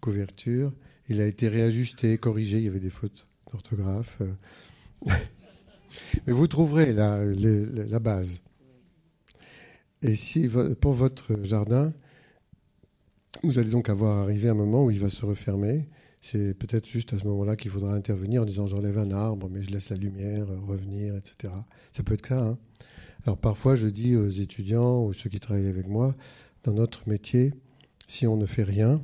couverture. 0.00 0.72
Il 1.08 1.20
a 1.20 1.26
été 1.26 1.48
réajusté, 1.48 2.18
corrigé, 2.18 2.58
il 2.58 2.64
y 2.64 2.68
avait 2.68 2.80
des 2.80 2.90
fautes 2.90 3.26
d'orthographe. 3.50 4.20
Mais 6.26 6.32
vous 6.32 6.46
trouverez 6.46 6.92
la, 6.92 7.24
la, 7.24 7.98
base. 7.98 8.42
Et 10.02 10.14
si 10.14 10.48
pour 10.80 10.94
votre 10.94 11.42
jardin, 11.44 11.92
vous 13.42 13.58
allez 13.58 13.70
donc 13.70 13.88
avoir 13.88 14.18
arrivé 14.18 14.48
un 14.48 14.54
moment 14.54 14.84
où 14.84 14.90
il 14.90 15.00
va 15.00 15.08
se 15.08 15.24
refermer. 15.24 15.88
C'est 16.20 16.54
peut-être 16.54 16.86
juste 16.86 17.12
à 17.14 17.18
ce 17.18 17.24
moment-là 17.24 17.56
qu'il 17.56 17.70
faudra 17.70 17.94
intervenir 17.94 18.42
en 18.42 18.44
disant 18.44 18.66
j'enlève 18.66 18.98
un 18.98 19.10
arbre, 19.10 19.48
mais 19.50 19.62
je 19.62 19.70
laisse 19.70 19.88
la 19.88 19.96
lumière 19.96 20.46
revenir, 20.66 21.16
etc. 21.16 21.52
Ça 21.90 22.04
peut 22.04 22.14
être 22.14 22.26
ça. 22.26 22.40
Hein. 22.40 22.58
Alors 23.26 23.38
parfois, 23.38 23.74
je 23.74 23.88
dis 23.88 24.16
aux 24.16 24.28
étudiants 24.28 25.04
ou 25.04 25.12
ceux 25.12 25.30
qui 25.30 25.40
travaillent 25.40 25.68
avec 25.68 25.88
moi, 25.88 26.14
dans 26.62 26.72
notre 26.72 27.08
métier, 27.08 27.52
si 28.06 28.26
on 28.26 28.36
ne 28.36 28.46
fait 28.46 28.62
rien, 28.62 29.02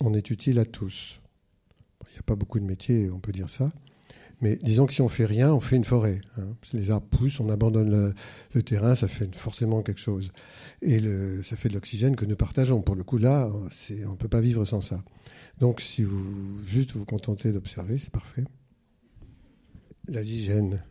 on 0.00 0.14
est 0.14 0.30
utile 0.30 0.58
à 0.58 0.64
tous. 0.64 1.20
Il 2.08 2.12
n'y 2.12 2.18
a 2.18 2.22
pas 2.22 2.36
beaucoup 2.36 2.58
de 2.58 2.64
métiers, 2.64 3.10
on 3.10 3.20
peut 3.20 3.32
dire 3.32 3.50
ça. 3.50 3.70
Mais 4.44 4.58
disons 4.62 4.84
que 4.84 4.92
si 4.92 5.00
on 5.00 5.08
fait 5.08 5.24
rien, 5.24 5.54
on 5.54 5.60
fait 5.60 5.76
une 5.76 5.86
forêt. 5.86 6.20
Hein. 6.36 6.54
Les 6.74 6.90
arbres 6.90 7.06
poussent, 7.06 7.40
on 7.40 7.48
abandonne 7.48 8.12
le, 8.52 8.62
terrain, 8.62 8.94
ça 8.94 9.08
fait 9.08 9.34
forcément 9.34 9.80
quelque 9.80 10.00
chose. 10.00 10.32
Et 10.82 11.00
ça 11.42 11.56
fait 11.56 11.70
de 11.70 11.74
l'oxygène 11.74 12.14
que 12.14 12.26
nous 12.26 12.36
partageons. 12.36 12.82
Pour 12.82 12.94
le 12.94 13.04
coup, 13.04 13.16
là, 13.16 13.50
on 13.50 14.10
ne 14.10 14.16
peut 14.16 14.28
pas 14.28 14.42
vivre 14.42 14.66
sans 14.66 14.82
ça. 14.82 15.02
Donc, 15.60 15.80
si 15.80 16.02
vous 16.02 16.62
juste 16.66 16.92
vous 16.92 17.06
contentez 17.06 17.52
d'observer, 17.52 17.96
c'est 17.96 18.12
parfait. 18.12 18.44
La 20.08 20.22
zygène. 20.22 20.82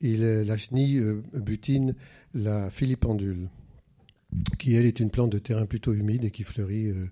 Il, 0.00 0.22
la 0.22 0.56
chenille 0.56 0.98
euh, 0.98 1.22
butine 1.34 1.94
la 2.34 2.70
filipendule, 2.70 3.50
qui, 4.58 4.74
elle, 4.74 4.86
est 4.86 4.98
une 4.98 5.10
plante 5.10 5.30
de 5.30 5.38
terrain 5.38 5.66
plutôt 5.66 5.94
humide 5.94 6.24
et 6.24 6.32
qui 6.32 6.42
fleurit 6.42 6.88
euh, 6.88 7.06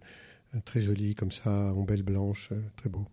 très 0.64 0.80
joli 0.80 1.14
comme 1.14 1.30
ça, 1.30 1.72
en 1.72 1.84
belle 1.84 2.02
blanche, 2.02 2.50
euh, 2.50 2.60
très 2.74 2.88
beau. 2.88 3.06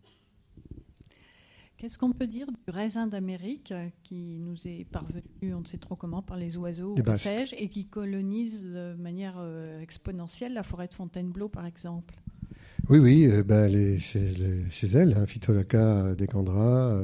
Qu'est-ce 1.84 1.98
qu'on 1.98 2.14
peut 2.14 2.28
dire 2.28 2.48
du 2.48 2.72
raisin 2.74 3.08
d'Amérique 3.08 3.74
euh, 3.74 3.90
qui 4.04 4.40
nous 4.40 4.56
est 4.64 4.86
parvenu, 4.86 5.22
on 5.54 5.60
ne 5.60 5.66
sait 5.66 5.76
trop 5.76 5.98
comment, 5.98 6.22
par 6.22 6.38
les 6.38 6.56
oiseaux, 6.56 6.96
ou 6.98 7.18
sais 7.18 7.44
et 7.58 7.68
qui 7.68 7.88
colonise 7.88 8.64
de 8.64 8.94
manière 8.94 9.36
euh, 9.38 9.82
exponentielle 9.82 10.54
la 10.54 10.64
forêt 10.64 10.88
de 10.88 10.94
Fontainebleau, 10.94 11.50
par 11.50 11.66
exemple? 11.66 12.16
Oui, 12.88 13.00
oui, 13.00 13.30
ben, 13.46 14.00
chez, 14.00 14.34
chez, 14.70 14.88
elle, 14.94 15.18
hein, 15.18 15.26
Phytolacca 15.26 16.16
decandra, 16.16 17.02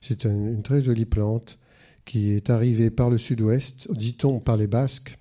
c'est 0.00 0.24
une 0.24 0.62
très 0.62 0.80
jolie 0.80 1.04
plante 1.04 1.58
qui 2.06 2.30
est 2.30 2.48
arrivée 2.48 2.88
par 2.88 3.10
le 3.10 3.18
sud-ouest, 3.18 3.92
dit-on 3.92 4.40
par 4.40 4.56
les 4.56 4.66
Basques, 4.66 5.18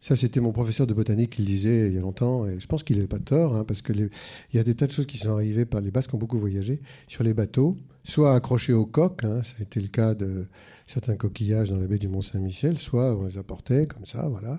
ça, 0.00 0.14
c'était 0.14 0.38
mon 0.38 0.52
professeur 0.52 0.86
de 0.86 0.94
botanique 0.94 1.30
qui 1.30 1.42
le 1.42 1.48
disait 1.48 1.88
il 1.88 1.94
y 1.94 1.98
a 1.98 2.00
longtemps, 2.00 2.46
et 2.46 2.60
je 2.60 2.66
pense 2.68 2.84
qu'il 2.84 2.94
n'avait 2.94 3.08
pas 3.08 3.18
tort, 3.18 3.56
hein, 3.56 3.64
parce 3.64 3.82
qu'il 3.82 4.10
y 4.54 4.58
a 4.60 4.62
des 4.62 4.76
tas 4.76 4.86
de 4.86 4.92
choses 4.92 5.06
qui 5.06 5.18
sont 5.18 5.30
arrivées 5.30 5.64
par 5.64 5.80
les 5.80 5.90
Basques 5.90 6.10
qui 6.10 6.14
ont 6.14 6.18
beaucoup 6.18 6.38
voyagé 6.38 6.80
sur 7.08 7.24
les 7.24 7.34
bateaux, 7.34 7.76
soit 8.06 8.34
accrochés 8.34 8.72
aux 8.72 8.86
coques, 8.86 9.24
hein, 9.24 9.42
ça 9.42 9.54
a 9.58 9.62
été 9.62 9.80
le 9.80 9.88
cas 9.88 10.14
de 10.14 10.46
certains 10.86 11.16
coquillages 11.16 11.70
dans 11.70 11.78
la 11.78 11.86
baie 11.86 11.98
du 11.98 12.08
Mont-Saint-Michel, 12.08 12.78
soit 12.78 13.16
on 13.16 13.26
les 13.26 13.36
apportait 13.36 13.86
comme 13.86 14.06
ça, 14.06 14.28
voilà. 14.28 14.58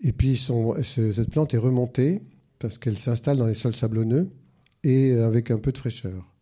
Et 0.00 0.12
puis 0.12 0.36
cette 0.36 1.30
plante 1.30 1.54
est 1.54 1.58
remontée 1.58 2.22
parce 2.58 2.78
qu'elle 2.78 2.98
s'installe 2.98 3.36
dans 3.36 3.46
les 3.46 3.54
sols 3.54 3.76
sablonneux 3.76 4.30
et 4.82 5.12
avec 5.12 5.50
un 5.50 5.58
peu 5.58 5.72
de 5.72 5.78
fraîcheur. 5.78 6.34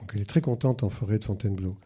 Donc 0.00 0.12
elle 0.14 0.22
est 0.22 0.28
très 0.28 0.40
contente 0.40 0.84
en 0.84 0.88
forêt 0.88 1.18
de 1.18 1.24
Fontainebleau. 1.24 1.76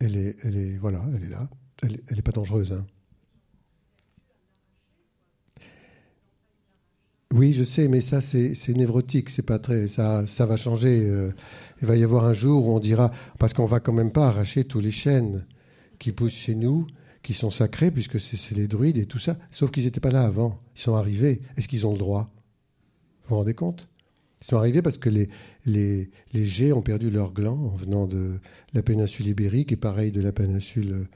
Elle 0.00 0.16
est, 0.16 0.36
elle 0.42 0.56
est, 0.56 0.76
voilà, 0.78 1.04
elle 1.16 1.24
est 1.24 1.30
là. 1.30 1.48
Elle 1.82 2.00
n'est 2.14 2.22
pas 2.22 2.32
dangereuse. 2.32 2.72
Hein. 2.72 2.86
Oui, 7.32 7.54
je 7.54 7.64
sais, 7.64 7.88
mais 7.88 8.00
ça, 8.00 8.20
c'est 8.20 8.76
névrotique. 8.76 9.30
C'est 9.30 9.42
pas 9.42 9.58
très. 9.58 9.88
Ça, 9.88 10.26
ça 10.26 10.44
va 10.44 10.56
changer. 10.56 11.08
Euh, 11.08 11.32
il 11.82 11.88
va 11.88 11.96
y 11.96 12.04
avoir 12.04 12.24
un 12.24 12.32
jour 12.32 12.66
où 12.66 12.74
on 12.74 12.78
dira, 12.78 13.12
parce 13.38 13.52
qu'on 13.52 13.66
va 13.66 13.80
quand 13.80 13.92
même 13.92 14.12
pas 14.12 14.28
arracher 14.28 14.64
tous 14.64 14.80
les 14.80 14.90
chênes 14.90 15.44
qui 15.98 16.12
poussent 16.12 16.32
chez 16.32 16.54
nous, 16.54 16.86
qui 17.22 17.34
sont 17.34 17.50
sacrés, 17.50 17.90
puisque 17.90 18.18
c'est 18.18 18.54
les 18.54 18.66
druides 18.66 18.98
et 18.98 19.06
tout 19.06 19.18
ça. 19.18 19.36
Sauf 19.50 19.70
qu'ils 19.70 19.84
n'étaient 19.84 20.00
pas 20.00 20.10
là 20.10 20.24
avant. 20.24 20.60
Ils 20.76 20.80
sont 20.80 20.94
arrivés. 20.94 21.40
Est-ce 21.56 21.68
qu'ils 21.68 21.86
ont 21.86 21.92
le 21.92 21.98
droit? 21.98 22.30
Vous 23.24 23.30
vous 23.30 23.36
rendez 23.36 23.54
compte? 23.54 23.88
Ils 24.40 24.46
sont 24.46 24.56
arrivés 24.56 24.82
parce 24.82 24.98
que 24.98 25.08
les, 25.08 25.28
les, 25.66 26.10
les 26.32 26.72
ont 26.72 26.82
perdu 26.82 27.10
leur 27.10 27.32
gland 27.32 27.58
en 27.58 27.76
venant 27.76 28.06
de 28.06 28.36
la 28.72 28.82
péninsule 28.82 29.28
ibérique 29.28 29.70
et 29.70 29.76
pareil 29.76 30.10
de 30.10 30.20
la 30.20 30.32
péninsule 30.32 31.06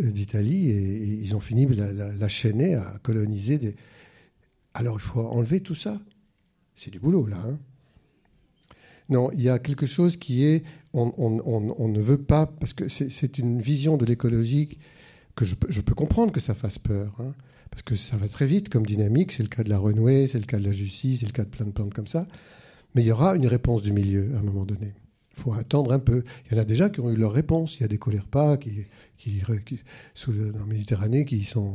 euh, 0.00 0.10
d'Italie. 0.10 0.70
Et, 0.70 1.20
ils 1.22 1.36
ont 1.36 1.40
fini 1.40 1.66
la, 1.66 1.92
la, 1.92 2.12
la 2.12 2.28
chaîner 2.28 2.74
à 2.74 2.98
coloniser 3.02 3.76
alors 4.74 4.96
il 4.96 5.02
faut 5.02 5.20
enlever 5.20 5.60
tout 5.60 5.76
ça. 5.76 6.00
C'est 6.74 6.90
du 6.90 6.98
boulot 6.98 7.26
là. 7.26 7.40
Hein. 7.46 7.58
Non, 9.08 9.30
il 9.32 9.42
y 9.42 9.48
a 9.48 9.58
quelque 9.58 9.86
chose 9.86 10.16
qui 10.16 10.44
est, 10.44 10.64
on, 10.92 11.88
ne 11.88 12.00
veut 12.00 12.22
pas, 12.22 12.46
parce 12.46 12.72
que 12.72 12.88
c'est 12.88 13.38
une 13.38 13.60
vision 13.60 13.96
de 13.96 14.04
l'écologie 14.04 14.78
que 15.34 15.44
je, 15.44 15.54
peux 15.54 15.94
comprendre 15.94 16.32
que 16.32 16.40
ça 16.40 16.54
fasse 16.54 16.78
peur, 16.78 17.14
hein, 17.20 17.34
parce 17.70 17.82
que 17.82 17.96
ça 17.96 18.16
va 18.16 18.28
très 18.28 18.46
vite 18.46 18.68
comme 18.68 18.86
dynamique, 18.86 19.32
c'est 19.32 19.42
le 19.42 19.48
cas 19.48 19.64
de 19.64 19.68
la 19.68 19.78
renouée, 19.78 20.28
c'est 20.28 20.38
le 20.38 20.46
cas 20.46 20.58
de 20.58 20.64
la 20.64 20.72
justice, 20.72 21.20
c'est 21.20 21.26
le 21.26 21.32
cas 21.32 21.44
de 21.44 21.50
plein 21.50 21.66
de 21.66 21.72
plantes 21.72 21.92
comme 21.92 22.06
ça, 22.06 22.26
mais 22.94 23.02
il 23.02 23.06
y 23.06 23.12
aura 23.12 23.36
une 23.36 23.46
réponse 23.46 23.82
du 23.82 23.92
milieu 23.92 24.30
à 24.36 24.38
un 24.38 24.42
moment 24.42 24.64
donné. 24.64 24.94
Il 25.36 25.42
faut 25.42 25.52
attendre 25.52 25.92
un 25.92 25.98
peu. 25.98 26.22
Il 26.46 26.54
y 26.54 26.58
en 26.58 26.62
a 26.62 26.64
déjà 26.64 26.88
qui 26.88 27.00
ont 27.00 27.10
eu 27.10 27.16
leur 27.16 27.32
réponse. 27.32 27.76
Il 27.78 27.80
y 27.80 27.84
a 27.84 27.88
des 27.88 27.98
colères 27.98 28.28
qui, 28.60 28.86
qui, 29.18 29.42
qui 29.66 29.80
sous, 30.14 30.30
en 30.30 30.64
Méditerranée 30.66 31.24
qui 31.24 31.42
sont, 31.42 31.74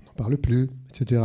on 0.00 0.06
n'en 0.06 0.12
parle 0.16 0.38
plus, 0.38 0.70
etc. 0.88 1.24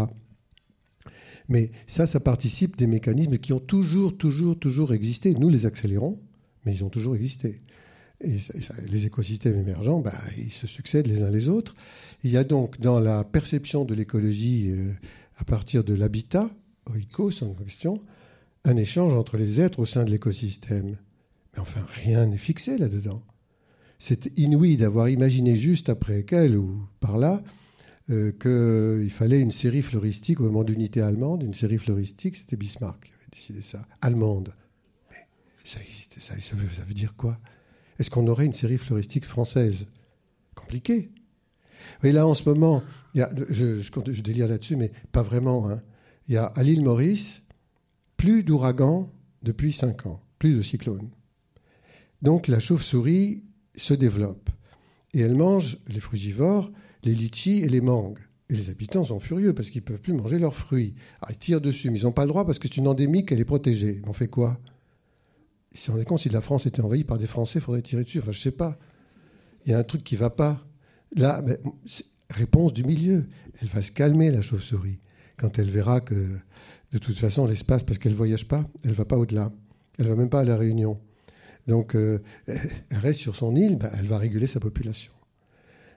Mais 1.52 1.70
ça, 1.86 2.08
ça 2.08 2.22
participe 2.22 2.78
des 2.78 2.88
mécanismes 2.88 3.38
qui 3.38 3.52
ont 3.52 3.60
toujours, 3.60 4.18
toujours, 4.18 4.58
toujours 4.58 4.94
existé. 4.94 5.34
Nous 5.34 5.50
les 5.50 5.66
accélérons, 5.66 6.18
mais 6.66 6.74
ils 6.74 6.86
ont 6.86 6.90
toujours 6.90 7.14
existé. 7.14 7.60
Et, 8.22 8.38
les 8.88 9.06
écosystèmes 9.06 9.60
émergents, 9.60 10.00
bah, 10.00 10.14
ils 10.38 10.54
se 10.54 10.66
succèdent 10.66 11.08
les 11.08 11.24
uns 11.24 11.30
les 11.30 11.50
autres. 11.50 11.76
Il 12.24 12.32
y 12.32 12.38
a 12.38 12.46
donc 12.46 12.80
dans 12.80 13.02
la 13.02 13.26
perception 13.26 13.84
de 13.84 13.94
l'écologie 13.94 14.70
euh, 14.70 14.94
à 15.36 15.44
partir 15.44 15.84
de 15.84 15.94
l'habitat, 15.94 16.50
oikos 16.90 17.44
en 17.44 17.54
question, 17.54 18.02
un 18.64 18.78
échange 18.78 19.14
entre 19.14 19.36
les 19.36 19.60
êtres 19.60 19.80
au 19.80 19.86
sein 19.86 20.06
de 20.06 20.12
l'écosystème. 20.12 20.96
Mais 21.54 21.60
enfin, 21.60 21.86
rien 22.06 22.28
n'est 22.28 22.38
fixé 22.38 22.78
là-dedans. 22.78 23.24
C'est 24.00 24.32
inouï 24.38 24.78
d'avoir 24.78 25.10
imaginé 25.10 25.58
juste 25.58 25.90
après 25.90 26.24
quel 26.24 26.56
ou 26.56 26.88
par 27.02 27.18
là 27.18 27.44
euh, 28.12 28.32
qu'il 28.34 29.10
fallait 29.10 29.40
une 29.40 29.52
série 29.52 29.82
floristique 29.82 30.42
au 30.42 30.44
moment 30.44 30.64
d'unité 30.64 31.02
allemande. 31.02 31.44
Une 31.44 31.54
série 31.54 31.78
floristique, 31.78 32.36
c'était 32.36 32.58
Bismarck 32.58 33.06
qui 33.06 33.12
avait 33.14 33.30
décidé 33.32 33.62
ça. 33.62 33.82
Allemande. 34.02 34.54
Mais 35.10 35.28
ça, 35.64 35.80
ça, 36.18 36.40
ça, 36.40 36.56
veut, 36.56 36.94
dire 36.94 37.16
quoi? 37.16 37.40
Est-ce 38.00 38.12
qu'on 38.12 38.28
aurait 38.28 38.46
une 38.46 38.54
série 38.54 38.78
floristique 38.78 39.26
française? 39.26 39.88
Compliqué. 40.56 41.10
Oui, 42.04 42.12
là, 42.12 42.28
en 42.28 42.34
ce 42.34 42.48
moment, 42.48 42.84
y 43.16 43.22
a, 43.22 43.30
je, 43.50 44.22
délire 44.22 44.48
là-dessus, 44.48 44.76
mais 44.76 44.92
pas 45.12 45.22
vraiment. 45.22 45.70
Hein. 45.70 45.82
Il 46.28 46.34
y 46.34 46.38
a 46.38 46.46
à 46.46 46.64
l'île 46.64 46.84
Maurice 46.84 47.44
plus 48.18 48.44
d'ouragans 48.44 49.12
depuis 49.42 49.74
cinq 49.74 50.06
ans, 50.06 50.22
plus 50.38 50.54
de 50.54 50.62
cyclones. 50.62 51.10
Donc 52.22 52.48
la 52.48 52.60
chauve-souris 52.60 53.44
se 53.76 53.94
développe. 53.94 54.50
Et 55.14 55.22
elle 55.22 55.36
mange, 55.36 55.80
les 55.88 56.00
frugivores, 56.00 56.72
les 57.04 57.14
litchis 57.14 57.60
et 57.60 57.70
les 57.70 57.82
mangues. 57.82 58.20
Et 58.50 58.56
les 58.56 58.70
habitants 58.70 59.06
sont 59.06 59.20
furieux 59.20 59.54
parce 59.54 59.70
qu'ils 59.70 59.82
ne 59.82 59.86
peuvent 59.86 60.02
plus 60.02 60.14
manger 60.14 60.38
leurs 60.38 60.56
fruits. 60.56 60.94
Alors, 61.22 61.32
ils 61.32 61.38
tirent 61.38 61.62
dessus, 61.62 61.90
mais 61.90 62.00
ils 62.00 62.04
n'ont 62.04 62.12
pas 62.12 62.24
le 62.24 62.30
droit 62.30 62.46
parce 62.46 62.60
que 62.60 62.68
c'est 62.68 62.78
une 62.78 62.88
endémique, 62.88 63.32
elle 63.32 63.40
est 63.40 63.46
protégée. 63.46 64.02
Mais 64.04 64.10
on 64.10 64.14
fait 64.14 64.28
quoi? 64.28 64.60
Si 65.74 65.90
on 65.90 65.98
est 65.98 66.04
compte, 66.04 66.20
si 66.20 66.30
la 66.30 66.42
France 66.42 66.66
était 66.66 66.82
envahie 66.82 67.06
par 67.06 67.18
des 67.18 67.28
Français, 67.28 67.60
il 67.60 67.62
faudrait 67.62 67.82
tirer 67.82 68.04
dessus. 68.04 68.20
Enfin, 68.20 68.34
je 68.34 68.42
sais 68.42 68.52
pas. 68.52 68.78
Il 69.66 69.72
y 69.72 69.74
a 69.74 69.78
un 69.78 69.84
truc 69.84 70.04
qui 70.04 70.18
va 70.18 70.30
pas. 70.30 70.66
Là, 71.16 71.42
ben, 71.42 71.58
réponse 72.30 72.74
du 72.74 72.84
milieu. 72.84 73.26
Elle 73.62 73.70
va 73.70 73.82
se 73.82 73.92
calmer, 73.92 74.32
la 74.32 74.42
chauve-souris, 74.42 75.00
quand 75.38 75.60
elle 75.60 75.70
verra 75.70 76.02
que, 76.02 76.38
de 76.92 76.98
toute 76.98 77.18
façon, 77.18 77.46
l'espace, 77.46 77.84
parce 77.84 78.00
qu'elle 78.00 78.14
ne 78.14 78.18
voyage 78.18 78.48
pas, 78.48 78.70
elle 78.84 78.92
ne 78.92 78.96
va 78.96 79.06
pas 79.06 79.18
au-delà. 79.18 79.52
Elle 79.98 80.06
ne 80.06 80.10
va 80.10 80.16
même 80.18 80.30
pas 80.30 80.42
à 80.42 80.44
la 80.44 80.58
Réunion. 80.58 81.00
Donc, 81.68 81.96
euh, 81.96 82.20
elle 82.48 82.98
reste 82.98 83.20
sur 83.20 83.36
son 83.36 83.56
île, 83.56 83.78
ben, 83.78 83.92
elle 83.98 84.08
va 84.08 84.18
réguler 84.18 84.48
sa 84.48 84.60
population. 84.60 85.12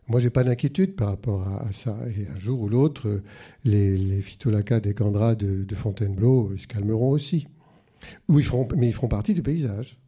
Moi, 0.07 0.21
j'ai 0.21 0.31
pas 0.31 0.45
d'inquiétude 0.45 0.97
par 0.97 1.09
rapport 1.09 1.49
à, 1.49 1.73
ça. 1.73 1.97
Et 2.17 2.29
un 2.29 2.39
jour 2.39 2.61
ou 2.61 2.69
l'autre, 2.69 3.23
les, 3.65 4.21
phytolacas 4.21 4.81
des 4.81 4.95
Candras 4.95 5.35
de, 5.35 5.75
Fontainebleau 5.75 6.53
se 6.59 6.67
calmeront 6.67 7.11
aussi. 7.11 7.47
Mais 8.29 8.41
ils 8.89 8.93
feront 8.93 9.09
partie 9.09 9.35
du 9.35 9.43
paysage. 9.43 9.99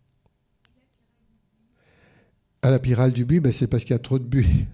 À 2.63 2.71
la 2.71 2.79
pyrale 2.79 3.13
du 3.13 3.25
buis, 3.25 3.41
ben 3.41 3.53
c'est 3.53 3.67
parce 3.67 3.85
qu'il 3.85 3.93
y 3.93 3.97
a 3.97 4.01
trop 4.01 4.19
de 4.19 4.25
buis. 4.25 4.67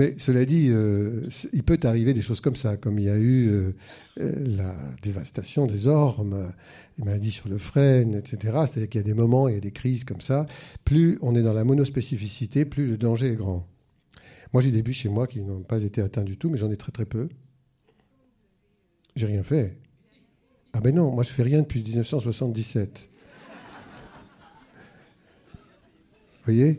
Mais 0.00 0.14
cela 0.16 0.46
dit, 0.46 0.68
euh, 0.70 1.28
il 1.52 1.62
peut 1.62 1.78
arriver 1.82 2.14
des 2.14 2.22
choses 2.22 2.40
comme 2.40 2.56
ça, 2.56 2.78
comme 2.78 2.98
il 2.98 3.04
y 3.04 3.10
a 3.10 3.18
eu 3.18 3.50
euh, 3.50 3.72
euh, 4.18 4.32
la 4.56 4.74
dévastation 5.02 5.66
des 5.66 5.88
ormes, 5.88 6.50
les 6.96 7.04
maladies 7.04 7.32
sur 7.32 7.50
le 7.50 7.58
frêne, 7.58 8.14
etc. 8.14 8.38
C'est-à-dire 8.64 8.88
qu'il 8.88 8.98
y 8.98 9.04
a 9.04 9.06
des 9.06 9.12
moments, 9.12 9.46
il 9.46 9.56
y 9.56 9.58
a 9.58 9.60
des 9.60 9.72
crises 9.72 10.04
comme 10.04 10.22
ça. 10.22 10.46
Plus 10.86 11.18
on 11.20 11.34
est 11.34 11.42
dans 11.42 11.52
la 11.52 11.64
monospécificité, 11.64 12.64
plus 12.64 12.86
le 12.86 12.96
danger 12.96 13.32
est 13.32 13.36
grand. 13.36 13.66
Moi, 14.54 14.62
j'ai 14.62 14.70
des 14.70 14.80
buts 14.80 14.94
chez 14.94 15.10
moi 15.10 15.26
qui 15.26 15.42
n'ont 15.42 15.60
pas 15.60 15.82
été 15.82 16.00
atteints 16.00 16.24
du 16.24 16.38
tout, 16.38 16.48
mais 16.48 16.56
j'en 16.56 16.70
ai 16.70 16.78
très 16.78 16.92
très 16.92 17.04
peu. 17.04 17.28
J'ai 19.16 19.26
rien 19.26 19.42
fait. 19.42 19.76
Ah 20.72 20.80
ben 20.80 20.94
non, 20.94 21.12
moi 21.12 21.24
je 21.24 21.30
fais 21.30 21.42
rien 21.42 21.60
depuis 21.60 21.82
1977. 21.82 23.10
Vous 26.38 26.44
voyez? 26.46 26.78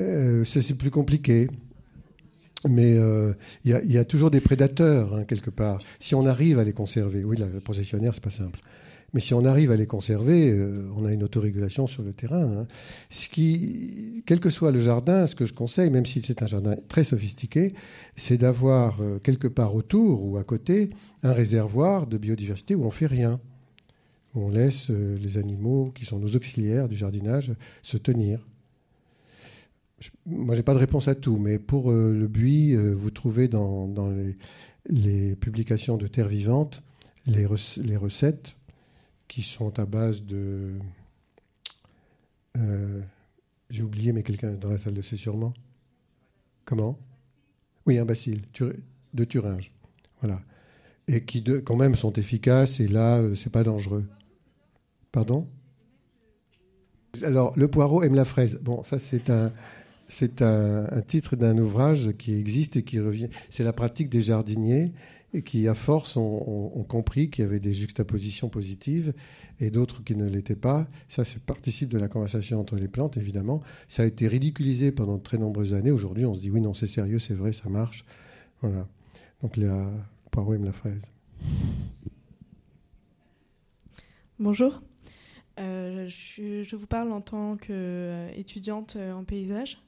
Euh, 0.00 0.44
c'est 0.44 0.76
plus 0.76 0.90
compliqué. 0.90 1.48
Mais 2.68 2.94
euh, 2.96 3.32
il 3.64 3.72
y, 3.72 3.98
a 3.98 4.04
toujours 4.04 4.30
des 4.30 4.40
prédateurs, 4.40 5.16
hein, 5.16 5.24
quelque 5.24 5.50
part. 5.50 5.80
Si 5.98 6.14
on 6.14 6.26
arrive 6.26 6.60
à 6.60 6.64
les 6.64 6.72
conserver, 6.72 7.24
oui, 7.24 7.36
la 7.36 7.46
processionnaire, 7.60 8.14
c'est 8.14 8.22
pas 8.22 8.30
simple. 8.30 8.60
Mais 9.14 9.20
si 9.20 9.34
on 9.34 9.44
arrive 9.44 9.72
à 9.72 9.76
les 9.76 9.88
conserver, 9.88 10.52
euh, 10.52 10.88
on 10.96 11.04
a 11.04 11.12
une 11.12 11.24
autorégulation 11.24 11.88
sur 11.88 12.04
le 12.04 12.12
terrain. 12.12 12.60
Hein. 12.60 12.66
Ce 13.10 13.28
qui, 13.28 14.22
quel 14.26 14.38
que 14.38 14.48
soit 14.48 14.70
le 14.70 14.78
jardin, 14.78 15.26
ce 15.26 15.34
que 15.34 15.44
je 15.44 15.52
conseille, 15.52 15.90
même 15.90 16.06
si 16.06 16.22
c'est 16.22 16.40
un 16.40 16.46
jardin 16.46 16.76
très 16.88 17.02
sophistiqué, 17.02 17.74
c'est 18.14 18.38
d'avoir 18.38 19.00
quelque 19.24 19.48
part 19.48 19.74
autour 19.74 20.24
ou 20.24 20.36
à 20.38 20.44
côté 20.44 20.90
un 21.24 21.32
réservoir 21.32 22.06
de 22.06 22.16
biodiversité 22.16 22.76
où 22.76 22.84
on 22.84 22.92
fait 22.92 23.06
rien. 23.06 23.40
Où 24.34 24.42
on 24.42 24.50
laisse 24.50 24.88
les 24.88 25.36
animaux 25.36 25.90
qui 25.94 26.04
sont 26.04 26.20
nos 26.20 26.36
auxiliaires 26.36 26.88
du 26.88 26.96
jardinage 26.96 27.52
se 27.82 27.96
tenir 27.96 28.46
moi, 30.26 30.54
j'ai 30.54 30.62
pas 30.62 30.74
de 30.74 30.78
réponse 30.78 31.08
à 31.08 31.14
tout, 31.14 31.36
mais 31.36 31.58
pour 31.58 31.90
euh, 31.90 32.12
le 32.12 32.28
buis, 32.28 32.74
euh, 32.74 32.92
vous 32.94 33.10
trouvez 33.10 33.48
dans, 33.48 33.88
les, 34.88 35.36
publications 35.36 35.96
de 35.96 36.06
Terre 36.06 36.28
Vivante 36.28 36.82
les, 37.26 37.46
recettes 37.46 38.56
qui 39.28 39.42
sont 39.42 39.78
à 39.78 39.86
base 39.86 40.22
de. 40.22 40.78
Euh, 42.58 43.00
j'ai 43.70 43.82
oublié, 43.82 44.12
mais 44.12 44.22
quelqu'un 44.22 44.52
dans 44.52 44.68
la 44.68 44.78
salle 44.78 44.94
le 44.94 45.02
sait 45.02 45.16
sûrement. 45.16 45.54
Comment? 46.64 46.98
Oui, 47.86 47.98
un 47.98 48.04
bacille 48.04 48.42
de 49.14 49.24
Thuringe. 49.24 49.72
Voilà. 50.20 50.40
Et 51.08 51.24
qui, 51.24 51.42
quand 51.64 51.76
même, 51.76 51.96
sont 51.96 52.12
efficaces, 52.12 52.80
et 52.80 52.88
là, 52.88 53.22
c'est 53.34 53.50
pas 53.50 53.64
dangereux. 53.64 54.06
Pardon? 55.10 55.48
Alors, 57.22 57.52
le 57.56 57.68
poireau 57.68 58.02
aime 58.02 58.14
la 58.14 58.24
fraise. 58.24 58.60
Bon, 58.62 58.82
ça, 58.84 58.98
c'est 58.98 59.28
un, 59.28 59.52
c'est 60.12 60.42
un, 60.42 61.00
titre 61.00 61.36
d'un 61.36 61.56
ouvrage 61.56 62.12
qui 62.18 62.34
existe 62.34 62.76
et 62.76 62.82
qui 62.82 63.00
revient. 63.00 63.28
C'est 63.48 63.64
la 63.64 63.72
pratique 63.72 64.10
des 64.10 64.20
jardiniers 64.20 64.92
et 65.32 65.40
qui, 65.40 65.66
à 65.68 65.74
force, 65.74 66.18
ont, 66.18 66.84
compris 66.86 67.30
qu'il 67.30 67.44
y 67.44 67.46
avait 67.46 67.60
des 67.60 67.72
juxtapositions 67.72 68.50
positives 68.50 69.14
et 69.58 69.70
d'autres 69.70 70.04
qui 70.04 70.14
ne 70.14 70.28
l'étaient 70.28 70.54
pas. 70.54 70.86
Ça, 71.08 71.24
c'est 71.24 71.42
participe 71.42 71.88
de 71.88 71.96
la 71.96 72.08
conversation 72.08 72.60
entre 72.60 72.76
les 72.76 72.88
plantes, 72.88 73.16
évidemment. 73.16 73.62
Ça 73.88 74.02
a 74.02 74.06
été 74.06 74.28
ridiculisé 74.28 74.92
pendant 74.92 75.16
de 75.16 75.22
très 75.22 75.38
nombreuses 75.38 75.72
années. 75.72 75.90
Aujourd'hui, 75.90 76.26
on 76.26 76.34
se 76.34 76.40
dit 76.40 76.50
oui, 76.50 76.60
non, 76.60 76.74
c'est 76.74 76.86
sérieux, 76.86 77.18
c'est 77.18 77.34
vrai, 77.34 77.54
ça 77.54 77.70
marche. 77.70 78.04
Voilà. 78.60 78.86
Donc, 79.40 79.56
le 79.56 79.86
poireau 80.30 80.52
aime 80.52 80.66
la 80.66 80.74
fraise. 80.74 81.10
Bonjour. 84.38 84.82
Euh, 85.58 86.06
je, 86.08 86.76
vous 86.76 86.86
parle 86.86 87.12
en 87.12 87.22
tant 87.22 87.56
qu'étudiante 87.56 88.96
en 88.96 89.24
paysage 89.24 89.78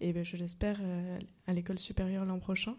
et 0.00 0.12
ben, 0.12 0.24
je 0.24 0.36
l'espère 0.36 0.78
euh, 0.82 1.18
à 1.46 1.52
l'école 1.52 1.78
supérieure 1.78 2.24
l'an 2.24 2.38
prochain. 2.38 2.76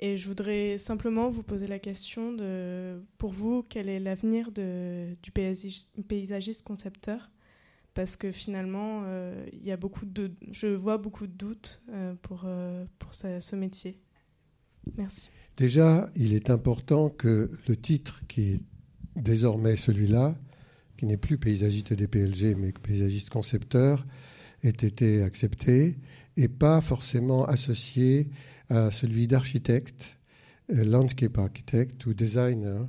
Et 0.00 0.16
je 0.16 0.28
voudrais 0.28 0.78
simplement 0.78 1.28
vous 1.28 1.42
poser 1.42 1.66
la 1.66 1.80
question 1.80 2.32
de, 2.32 3.02
pour 3.18 3.32
vous, 3.32 3.64
quel 3.68 3.88
est 3.88 3.98
l'avenir 3.98 4.52
du 4.52 5.32
paysagiste 5.32 6.62
concepteur? 6.62 7.30
Parce 7.94 8.16
que 8.16 8.30
finalement, 8.30 9.02
euh, 9.06 9.44
y 9.52 9.72
a 9.72 9.76
beaucoup 9.76 10.06
de, 10.06 10.30
je 10.52 10.68
vois 10.68 10.98
beaucoup 10.98 11.26
de 11.26 11.32
doutes 11.32 11.82
euh, 11.90 12.14
pour, 12.22 12.46
pour 13.00 13.12
ce 13.12 13.56
métier. 13.56 13.98
Merci. 14.96 15.30
Déjà, 15.56 16.08
il 16.14 16.32
est 16.32 16.50
important 16.50 17.10
que 17.10 17.50
le 17.66 17.76
titre 17.76 18.22
qui 18.28 18.52
est 18.52 18.60
désormais 19.16 19.74
celui-là, 19.74 20.36
qui 20.96 21.06
n'est 21.06 21.16
plus 21.16 21.38
paysagiste 21.38 21.92
des 21.92 22.06
PLG, 22.06 22.54
mais 22.56 22.72
paysagiste 22.72 23.30
concepteur, 23.30 24.06
ait 24.62 24.70
été 24.70 25.22
accepté 25.22 25.96
et 26.36 26.48
pas 26.48 26.80
forcément 26.80 27.44
associé 27.44 28.28
à 28.68 28.90
celui 28.90 29.26
d'architecte, 29.26 30.18
euh, 30.72 30.84
landscape 30.84 31.38
architect 31.38 32.06
ou 32.06 32.14
designer, 32.14 32.88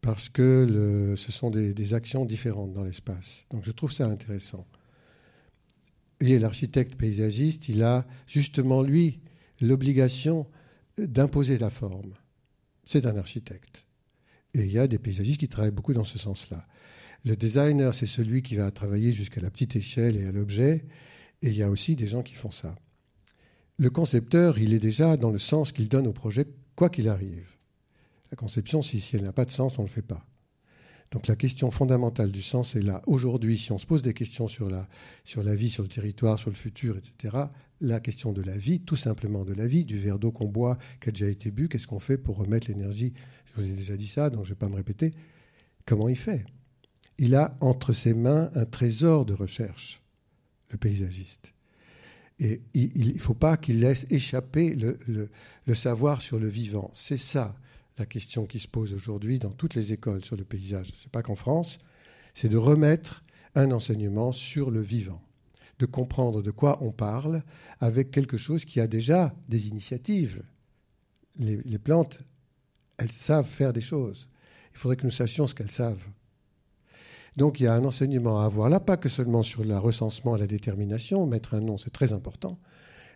parce 0.00 0.28
que 0.28 1.14
ce 1.16 1.32
sont 1.32 1.50
des, 1.50 1.94
actions 1.94 2.26
différentes 2.26 2.74
dans 2.74 2.84
l'espace. 2.84 3.46
Donc 3.50 3.64
je 3.64 3.70
trouve 3.70 3.90
ça 3.90 4.06
intéressant. 4.06 4.66
Et 6.20 6.38
l'architecte 6.38 6.94
paysagiste, 6.94 7.70
il 7.70 7.82
a 7.82 8.06
justement, 8.26 8.82
lui, 8.82 9.20
l'obligation 9.62 10.46
d'imposer 10.98 11.56
la 11.56 11.70
forme. 11.70 12.12
C'est 12.84 13.06
un 13.06 13.16
architecte. 13.16 13.86
Et 14.52 14.60
il 14.60 14.72
y 14.72 14.78
a 14.78 14.86
des 14.86 14.98
paysagistes 14.98 15.40
qui 15.40 15.48
travaillent 15.48 15.70
beaucoup 15.70 15.94
dans 15.94 16.04
ce 16.04 16.18
sens-là. 16.18 16.66
Le 17.24 17.36
designer, 17.36 17.94
c'est 17.94 18.06
celui 18.06 18.42
qui 18.42 18.56
va 18.56 18.70
travailler 18.70 19.12
jusqu'à 19.12 19.40
la 19.40 19.50
petite 19.50 19.76
échelle 19.76 20.16
et 20.16 20.26
à 20.26 20.32
l'objet, 20.32 20.84
et 21.40 21.48
il 21.48 21.56
y 21.56 21.62
a 21.62 21.70
aussi 21.70 21.96
des 21.96 22.06
gens 22.06 22.22
qui 22.22 22.34
font 22.34 22.50
ça. 22.50 22.76
Le 23.78 23.88
concepteur, 23.88 24.58
il 24.58 24.74
est 24.74 24.78
déjà 24.78 25.16
dans 25.16 25.30
le 25.30 25.38
sens 25.38 25.72
qu'il 25.72 25.88
donne 25.88 26.06
au 26.06 26.12
projet, 26.12 26.46
quoi 26.76 26.90
qu'il 26.90 27.08
arrive. 27.08 27.48
La 28.30 28.36
conception, 28.36 28.82
si, 28.82 29.02
elle 29.14 29.22
n'a 29.22 29.32
pas 29.32 29.46
de 29.46 29.50
sens, 29.50 29.78
on 29.78 29.82
ne 29.82 29.88
le 29.88 29.92
fait 29.92 30.02
pas. 30.02 30.26
Donc 31.10 31.26
la 31.26 31.36
question 31.36 31.70
fondamentale 31.70 32.30
du 32.30 32.42
sens 32.42 32.76
est 32.76 32.82
là. 32.82 33.02
Aujourd'hui, 33.06 33.56
si 33.56 33.72
on 33.72 33.78
se 33.78 33.86
pose 33.86 34.02
des 34.02 34.14
questions 34.14 34.48
sur 34.48 34.68
la, 34.68 34.88
sur 35.24 35.42
la 35.42 35.54
vie, 35.54 35.70
sur 35.70 35.82
le 35.82 35.88
territoire, 35.88 36.38
sur 36.38 36.50
le 36.50 36.56
futur, 36.56 36.96
etc., 36.98 37.36
la 37.80 38.00
question 38.00 38.32
de 38.32 38.42
la 38.42 38.56
vie, 38.56 38.80
tout 38.80 38.96
simplement 38.96 39.44
de 39.44 39.52
la 39.52 39.66
vie, 39.66 39.84
du 39.84 39.98
verre 39.98 40.18
d'eau 40.18 40.32
qu'on 40.32 40.48
boit, 40.48 40.78
qui 41.00 41.08
a 41.08 41.12
déjà 41.12 41.28
été 41.28 41.50
bu, 41.50 41.68
qu'est-ce 41.68 41.86
qu'on 41.86 42.00
fait 42.00 42.18
pour 42.18 42.36
remettre 42.36 42.68
l'énergie? 42.68 43.14
Je 43.46 43.60
vous 43.60 43.68
ai 43.68 43.72
déjà 43.72 43.96
dit 43.96 44.08
ça, 44.08 44.28
donc 44.28 44.44
je 44.44 44.50
ne 44.50 44.54
vais 44.54 44.58
pas 44.58 44.68
me 44.68 44.76
répéter. 44.76 45.14
Comment 45.86 46.08
il 46.08 46.16
fait? 46.16 46.44
Il 47.18 47.34
a 47.34 47.56
entre 47.60 47.92
ses 47.92 48.14
mains 48.14 48.50
un 48.54 48.64
trésor 48.64 49.24
de 49.24 49.34
recherche 49.34 50.04
le 50.74 50.78
paysagiste. 50.78 51.54
Et 52.40 52.60
il 52.74 53.14
ne 53.14 53.18
faut 53.18 53.34
pas 53.34 53.56
qu'il 53.56 53.80
laisse 53.80 54.06
échapper 54.10 54.74
le, 54.74 55.74
savoir 55.74 56.20
sur 56.20 56.38
le 56.38 56.48
vivant. 56.48 56.90
C'est 56.92 57.16
ça 57.16 57.56
la 57.96 58.06
question 58.06 58.44
qui 58.44 58.58
se 58.58 58.66
pose 58.66 58.92
aujourd'hui 58.92 59.38
dans 59.38 59.52
toutes 59.52 59.74
les 59.74 59.92
écoles 59.92 60.24
sur 60.24 60.36
le 60.36 60.44
paysage. 60.44 60.88
Ce 60.88 61.04
n'est 61.04 61.10
pas 61.12 61.22
qu'en 61.22 61.36
France, 61.36 61.78
c'est 62.34 62.48
de 62.48 62.56
remettre 62.56 63.22
un 63.54 63.70
enseignement 63.70 64.32
sur 64.32 64.72
le 64.72 64.80
vivant, 64.80 65.22
de 65.78 65.86
comprendre 65.86 66.42
de 66.42 66.50
quoi 66.50 66.82
on 66.82 66.90
parle 66.90 67.44
avec 67.80 68.10
quelque 68.10 68.36
chose 68.36 68.64
qui 68.64 68.80
a 68.80 68.88
déjà 68.88 69.32
des 69.48 69.68
initiatives. 69.68 70.42
Les, 71.36 71.58
les 71.58 71.78
plantes, 71.78 72.18
elles 72.96 73.12
savent 73.12 73.48
faire 73.48 73.72
des 73.72 73.80
choses. 73.80 74.28
Il 74.72 74.78
faudrait 74.78 74.96
que 74.96 75.04
nous 75.04 75.12
sachions 75.12 75.46
ce 75.46 75.54
qu'elles 75.54 75.70
savent. 75.70 76.08
Donc 77.36 77.60
il 77.60 77.64
y 77.64 77.66
a 77.66 77.74
un 77.74 77.84
enseignement 77.84 78.40
à 78.40 78.44
avoir 78.44 78.68
là, 78.68 78.80
pas 78.80 78.96
que 78.96 79.08
seulement 79.08 79.42
sur 79.42 79.64
le 79.64 79.76
recensement, 79.76 80.36
la 80.36 80.46
détermination, 80.46 81.26
mettre 81.26 81.54
un 81.54 81.60
nom, 81.60 81.78
c'est 81.78 81.90
très 81.90 82.12
important, 82.12 82.58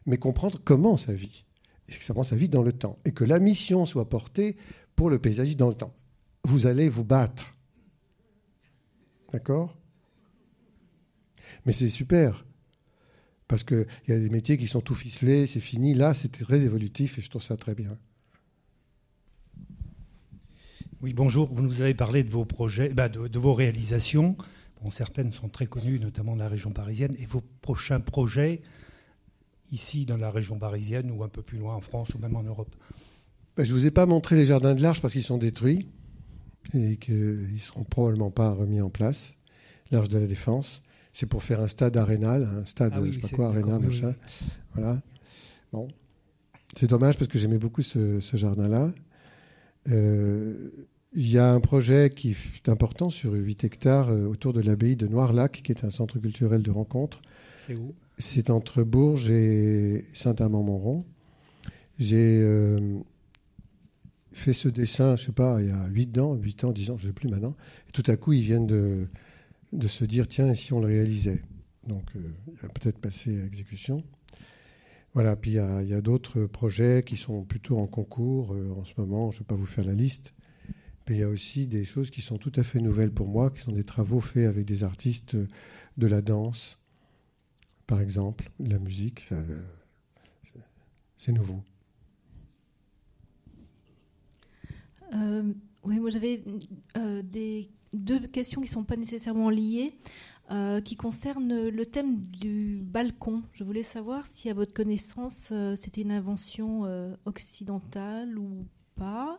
mais 0.07 0.19
comprendre 0.19 0.61
comment 0.65 0.97
ça 0.97 1.13
vit, 1.13 1.45
et 1.89 1.93
comment 2.07 2.25
ça 2.25 2.37
vit 2.37 2.49
dans 2.49 2.63
le 2.63 2.73
temps, 2.73 2.99
et 3.05 3.13
que 3.13 3.25
la 3.25 3.39
mission 3.39 3.87
soit 3.87 4.09
portée 4.09 4.57
pour 4.97 5.11
le 5.11 5.19
paysagiste 5.19 5.59
dans 5.59 5.69
le 5.69 5.75
temps. 5.75 5.95
Vous 6.45 6.67
allez 6.67 6.89
vous 6.89 7.05
battre. 7.05 7.55
D'accord? 9.33 9.77
Mais 11.65 11.73
c'est 11.73 11.89
super. 11.89 12.45
Parce 13.47 13.65
qu'il 13.65 13.87
y 14.09 14.13
a 14.13 14.19
des 14.19 14.29
métiers 14.31 14.59
qui 14.59 14.67
sont 14.67 14.81
tout 14.81 14.95
ficelés, 14.95 15.47
c'est 15.47 15.61
fini. 15.61 15.95
Là, 15.95 16.15
c'était 16.15 16.45
très 16.45 16.65
évolutif 16.65 17.19
et 17.19 17.23
je 17.23 17.31
trouve 17.31 17.43
ça 17.43 17.57
très 17.57 17.75
bien. 17.75 17.99
Oui, 21.01 21.13
bonjour. 21.13 21.49
Vous 21.53 21.63
nous 21.63 21.81
avez 21.81 21.95
parlé 21.95 22.25
de 22.25 22.31
vos 22.31 22.45
projets, 22.45 22.89
bah, 22.89 23.09
de, 23.09 23.39
vos 23.39 23.55
réalisations. 23.55 24.37
Bon, 24.83 24.91
certaines 24.91 25.31
sont 25.31 25.49
très 25.49 25.67
connues, 25.67 26.01
notamment 26.01 26.33
dans 26.33 26.43
la 26.43 26.49
région 26.49 26.73
parisienne. 26.73 27.15
Et 27.21 27.27
vos 27.27 27.41
prochains 27.61 28.01
projets, 28.01 28.63
ici 29.71 30.07
dans 30.07 30.17
la 30.17 30.33
région 30.33 30.59
parisienne 30.59 31.13
ou 31.13 31.23
un 31.23 31.29
peu 31.29 31.43
plus 31.43 31.59
loin 31.59 31.77
en 31.77 31.81
France 31.81 32.15
ou 32.15 32.19
même 32.19 32.35
en 32.35 32.43
Europe 32.43 32.75
bah, 33.57 33.63
Je 33.63 33.73
ne 33.73 33.79
vous 33.79 33.87
ai 33.87 33.93
pas 33.93 34.07
montré 34.07 34.35
les 34.35 34.47
jardins 34.47 34.75
de 34.75 34.83
l'Arche 34.83 35.01
parce 35.01 35.13
qu'ils 35.13 35.23
sont 35.23 35.39
détruits 35.39 35.87
et 36.75 36.97
qu'ils 36.97 37.53
ne 37.53 37.59
seront 37.59 37.85
probablement 37.85 38.33
pas 38.33 38.51
remis 38.51 38.81
en 38.81 38.91
place. 38.91 39.37
L'Arche 39.93 40.09
de 40.09 40.19
la 40.19 40.27
Défense, 40.27 40.83
c'est 41.13 41.27
pour 41.27 41.45
faire 41.45 41.61
un 41.61 41.69
stade 41.69 41.97
arénal, 41.97 42.43
un 42.61 42.65
stade, 42.65 42.93
ah 42.97 43.01
je 43.03 43.07
ne 43.07 43.13
sais 43.13 43.21
pas 43.21 43.29
quoi, 43.29 43.49
arénal, 43.51 43.81
machin. 43.81 44.17
Voilà. 44.75 45.01
Bon. 45.73 45.87
c'est 46.75 46.89
dommage 46.89 47.17
parce 47.17 47.29
que 47.29 47.39
j'aimais 47.39 47.59
beaucoup 47.59 47.83
ce, 47.83 48.21
jardin-là. 48.21 48.91
Euh, 49.89 50.71
il 51.15 51.31
y 51.31 51.39
a 51.39 51.53
un 51.53 51.61
projet 51.61 52.11
qui 52.11 52.33
est 52.33 52.69
important 52.69 53.11
sur 53.11 53.33
8 53.33 53.65
hectares 53.65 54.11
euh, 54.11 54.27
autour 54.27 54.53
de 54.53 54.61
l'abbaye 54.61 54.97
de 54.97 55.07
Noirlac, 55.07 55.63
qui 55.63 55.73
est 55.73 55.85
un 55.85 55.91
centre 55.91 56.19
culturel 56.19 56.63
de 56.63 56.71
rencontre. 56.71 57.21
C'est 57.57 57.75
où? 57.75 57.95
C'est 58.19 58.51
entre 58.51 58.83
Bourges 58.83 59.31
et 59.31 60.05
Saint-Amand-Montrond. 60.13 61.05
J'ai 61.99 62.45
fait 64.33 64.53
ce 64.53 64.69
dessin, 64.69 65.17
je 65.17 65.27
sais 65.27 65.33
pas, 65.33 65.61
il 65.61 65.69
y 65.69 65.73
a 65.73 65.87
8 65.89 66.19
ans, 66.19 66.35
8 66.35 66.65
ans, 66.65 66.73
10 66.73 66.91
ans, 66.91 66.97
je 66.97 67.07
ne 67.07 67.11
sais 67.11 67.15
plus 67.15 67.29
maintenant. 67.29 67.57
Et 67.89 67.93
tout 67.93 68.05
à 68.07 68.17
coup, 68.17 68.33
ils 68.33 68.43
viennent 68.43 68.67
de, 68.67 69.07
de 69.73 69.89
se 69.89 70.05
dire, 70.05 70.29
tiens, 70.29 70.51
et 70.51 70.55
si 70.55 70.73
on 70.73 70.81
le 70.81 70.87
réalisait? 70.87 71.43
Donc, 71.87 72.05
il 72.15 72.57
va 72.61 72.69
peut-être 72.69 72.99
passer 72.99 73.41
à 73.41 73.45
exécution. 73.45 74.05
Voilà, 75.19 75.35
puis 75.35 75.51
il 75.51 75.55
y 75.57 75.95
a, 75.95 76.01
d'autres 76.01 76.45
projets 76.45 77.03
qui 77.05 77.17
sont 77.17 77.43
plutôt 77.43 77.77
en 77.79 77.89
concours 77.89 78.55
euh, 78.55 78.71
en 78.71 78.85
ce 78.85 78.93
moment, 78.99 79.33
je 79.33 79.39
ne 79.39 79.41
vais 79.41 79.47
pas 79.47 79.57
vous 79.57 79.67
faire 79.67 79.85
la 79.85 79.93
liste. 79.93 80.33
Mais 81.09 81.17
il 81.17 81.19
y 81.19 81.25
a 81.25 81.29
aussi 81.29 81.67
des 81.67 81.85
choses 81.85 82.13
qui 82.13 82.21
sont 82.21 82.39
tout 82.39 82.53
à 82.55 82.63
fait 82.63 82.79
nouvelles 82.79 83.11
pour 83.11 83.27
moi, 83.27 83.51
qui 83.51 83.61
sont 83.61 83.73
des 83.73 83.83
travaux 83.83 84.21
faits 84.21 84.47
avec 84.47 84.65
des 84.65 84.85
artistes 84.85 85.37
de 85.97 86.07
la 86.07 86.23
danse, 86.23 86.79
par 87.89 88.01
exemple, 88.01 88.49
la 88.61 88.79
musique, 88.79 89.29
c'est 91.17 91.33
nouveau. 91.33 91.65
Euh, 95.15 95.53
oui, 95.83 95.99
moi 95.99 96.11
j'avais 96.11 96.45
euh, 96.97 97.23
deux 97.93 98.21
questions 98.21 98.61
qui 98.61 98.69
ne 98.69 98.73
sont 98.73 98.85
pas 98.85 98.95
nécessairement 98.97 99.51
liées. 99.51 99.99
Euh, 100.51 100.81
qui 100.81 100.97
concerne 100.97 101.69
le 101.69 101.85
thème 101.85 102.21
du 102.23 102.81
balcon. 102.83 103.43
Je 103.53 103.65
voulais 103.65 103.83
savoir 103.83 104.27
si, 104.27 104.49
à 104.49 104.55
votre 104.55 104.73
connaissance, 104.73 105.51
euh, 105.53 105.77
c'était 105.77 106.01
une 106.01 106.11
invention 106.11 106.87
euh, 106.87 107.15
occidentale 107.27 108.39
ou 108.39 108.65
pas, 108.95 109.39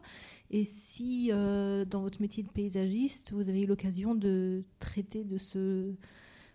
et 0.51 0.63
si, 0.63 1.31
dans 1.31 2.01
votre 2.01 2.21
métier 2.21 2.43
de 2.43 2.49
paysagiste, 2.49 3.33
vous 3.33 3.49
avez 3.49 3.61
eu 3.61 3.65
l'occasion 3.65 4.15
de 4.15 4.63
traiter 4.79 5.23
de 5.25 5.37
ce 5.37 5.93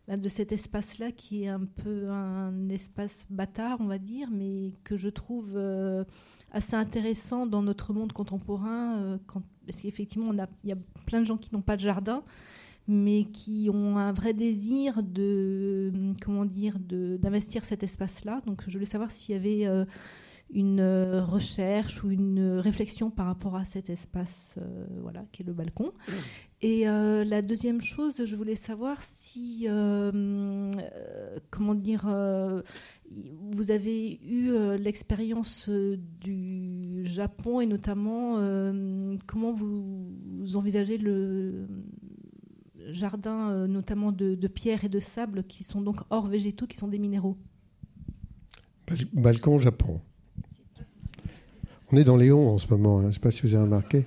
bah, 0.08 0.16
de 0.16 0.28
cet 0.28 0.52
espace-là 0.52 1.12
qui 1.12 1.44
est 1.44 1.48
un 1.48 1.66
peu 1.66 2.08
un 2.08 2.68
espace 2.70 3.26
bâtard, 3.28 3.78
on 3.80 3.86
va 3.86 3.98
dire, 3.98 4.28
mais 4.30 4.72
que 4.84 4.96
je 4.96 5.10
trouve 5.10 5.58
assez 6.50 6.74
intéressant 6.74 7.46
dans 7.46 7.62
notre 7.62 7.92
monde 7.92 8.12
contemporain, 8.12 9.18
parce 9.66 9.82
qu'effectivement, 9.82 10.32
il 10.32 10.68
y 10.68 10.72
a 10.72 10.78
plein 11.04 11.20
de 11.20 11.26
gens 11.26 11.36
qui 11.36 11.52
n'ont 11.52 11.62
pas 11.62 11.76
de 11.76 11.82
jardin, 11.82 12.24
mais 12.86 13.24
qui 13.24 13.70
ont 13.72 13.96
un 13.96 14.12
vrai 14.12 14.34
désir 14.34 15.02
de 15.02 15.92
comment 16.20 16.44
dire 16.44 16.78
d'investir 16.78 17.64
cet 17.64 17.82
espace-là. 17.82 18.42
Donc, 18.46 18.62
je 18.66 18.72
voulais 18.74 18.84
savoir 18.86 19.10
s'il 19.10 19.34
y 19.34 19.38
avait 19.38 19.66
euh, 19.66 19.86
une 20.52 20.80
euh, 20.80 21.24
recherche 21.24 22.04
ou 22.04 22.10
une 22.10 22.58
réflexion 22.58 23.10
par 23.10 23.26
rapport 23.26 23.56
à 23.56 23.64
cet 23.64 23.88
espace, 23.88 24.56
euh, 24.58 24.86
voilà, 25.00 25.24
qui 25.32 25.42
est 25.42 25.46
le 25.46 25.54
balcon. 25.54 25.92
Et 26.60 26.84
la 26.86 27.42
deuxième 27.42 27.82
chose, 27.82 28.24
je 28.24 28.36
voulais 28.36 28.54
savoir 28.54 29.02
si, 29.02 29.66
comment 31.50 31.74
dire, 31.74 32.06
vous 33.50 33.70
avez 33.70 34.18
eu 34.24 34.50
l'expérience 34.78 35.68
du 35.68 37.04
Japon 37.04 37.60
et 37.60 37.66
notamment 37.66 38.38
comment 39.26 39.52
vous 39.52 40.56
envisagez 40.56 40.96
le 40.96 41.68
jardins 42.92 43.50
euh, 43.50 43.66
notamment 43.66 44.12
de, 44.12 44.34
pierre 44.48 44.84
et 44.84 44.88
de 44.88 45.00
sable 45.00 45.44
qui 45.44 45.64
sont 45.64 45.80
donc 45.80 46.00
hors 46.10 46.26
végétaux, 46.26 46.66
qui 46.66 46.76
sont 46.76 46.88
des 46.88 46.98
minéraux. 46.98 47.36
Balcon 49.12 49.58
Japon. 49.58 50.00
On 51.92 51.96
est 51.96 52.04
dans 52.04 52.16
Léon 52.16 52.48
en 52.48 52.58
ce 52.58 52.68
moment, 52.68 52.98
hein. 52.98 53.02
je 53.02 53.06
ne 53.06 53.12
sais 53.12 53.20
pas 53.20 53.30
si 53.30 53.42
vous 53.42 53.54
avez 53.54 53.64
remarqué. 53.64 54.06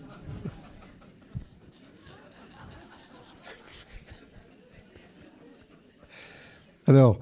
Alors, 6.86 7.20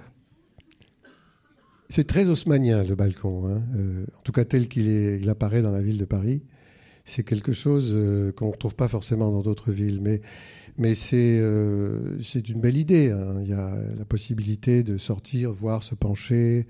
c'est 1.90 2.06
très 2.06 2.30
haussmanien 2.30 2.84
le 2.84 2.94
balcon, 2.94 3.48
hein. 3.48 3.64
euh, 3.76 4.06
en 4.18 4.22
tout 4.22 4.32
cas 4.32 4.46
tel 4.46 4.68
qu'il 4.68 5.28
apparaît 5.30 5.62
dans 5.62 5.72
la 5.72 5.82
ville 5.82 5.98
de 5.98 6.06
Paris. 6.06 6.44
C'est 7.04 7.24
quelque 7.24 7.54
chose 7.54 7.92
euh, 7.94 8.32
qu'on 8.32 8.48
ne 8.48 8.52
retrouve 8.52 8.76
pas 8.76 8.88
forcément 8.88 9.32
dans 9.32 9.42
d'autres 9.42 9.72
villes, 9.72 10.02
mais 10.02 10.22
mais 10.78 10.94
euh, 11.14 12.18
c'est 12.22 12.50
une 12.50 12.60
belle 12.60 12.78
idée. 12.78 13.12
Hein. 13.12 13.36
Il 13.42 13.50
y 13.50 13.54
a 13.54 13.78
la 13.98 14.06
possibilité 14.06 14.84
de 14.84 14.98
sortir, 14.98 15.52
voir, 15.52 15.84
se 15.84 15.96
pencher 15.96 16.68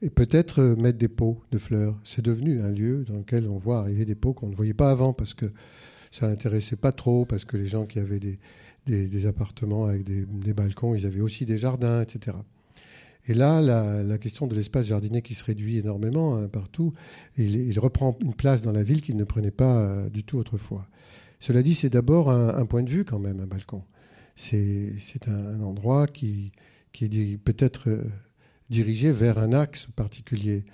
et 0.00 0.10
peut-être 0.10 0.60
euh, 0.60 0.76
mettre 0.76 0.98
des 0.98 1.08
pots 1.08 1.40
de 1.52 1.58
fleurs. 1.58 1.98
C'est 2.04 2.24
devenu 2.24 2.60
un 2.60 2.70
lieu 2.70 3.04
dans 3.04 3.16
lequel 3.16 3.46
on 3.48 3.58
voit 3.58 3.78
arriver 3.78 4.04
des 4.04 4.14
pots 4.14 4.32
qu'on 4.32 4.48
ne 4.48 4.54
voyait 4.54 4.74
pas 4.74 4.90
avant 4.90 5.12
parce 5.12 5.34
que 5.34 5.46
ça 6.10 6.28
n'intéressait 6.28 6.76
pas 6.76 6.92
trop, 6.92 7.24
parce 7.24 7.44
que 7.44 7.56
les 7.56 7.66
gens 7.66 7.86
qui 7.86 7.98
avaient 7.98 8.20
des, 8.20 8.38
des, 8.86 9.26
appartements 9.26 9.86
avec 9.86 10.04
des, 10.04 10.26
des, 10.26 10.52
balcons, 10.52 10.94
ils 10.94 11.06
avaient 11.06 11.20
aussi 11.20 11.46
des 11.46 11.56
jardins, 11.56 12.02
etc. 12.02 12.36
Et 13.28 13.34
là, 13.34 13.62
la, 13.62 14.02
la 14.02 14.18
question 14.18 14.46
de 14.46 14.54
l'espace 14.54 14.86
jardinier 14.86 15.22
qui 15.22 15.34
se 15.34 15.44
réduit 15.44 15.78
énormément 15.78 16.36
hein, 16.36 16.48
partout, 16.48 16.92
il, 17.38 17.54
il, 17.54 17.78
reprend 17.78 18.16
une 18.20 18.34
place 18.34 18.60
dans 18.60 18.72
la 18.72 18.82
ville 18.82 19.00
qu'il 19.00 19.16
ne 19.16 19.24
prenait 19.24 19.52
pas 19.52 19.78
euh, 19.78 20.10
du 20.10 20.24
tout 20.24 20.38
autrefois. 20.38 20.86
Cela 21.42 21.64
dit, 21.64 21.74
c'est 21.74 21.90
d'abord 21.90 22.30
un, 22.30 22.64
point 22.66 22.84
de 22.84 22.88
vue 22.88 23.04
quand 23.04 23.18
même, 23.18 23.40
un 23.40 23.48
balcon. 23.48 23.82
C'est 24.36 25.26
un, 25.26 25.60
endroit 25.60 26.06
qui, 26.06 26.52
peut-être 26.92 27.90
euh, 27.90 28.04
dirigé 28.70 29.10
vers 29.10 29.38
un 29.38 29.52
axe 29.52 29.88
particulier. 29.96 30.64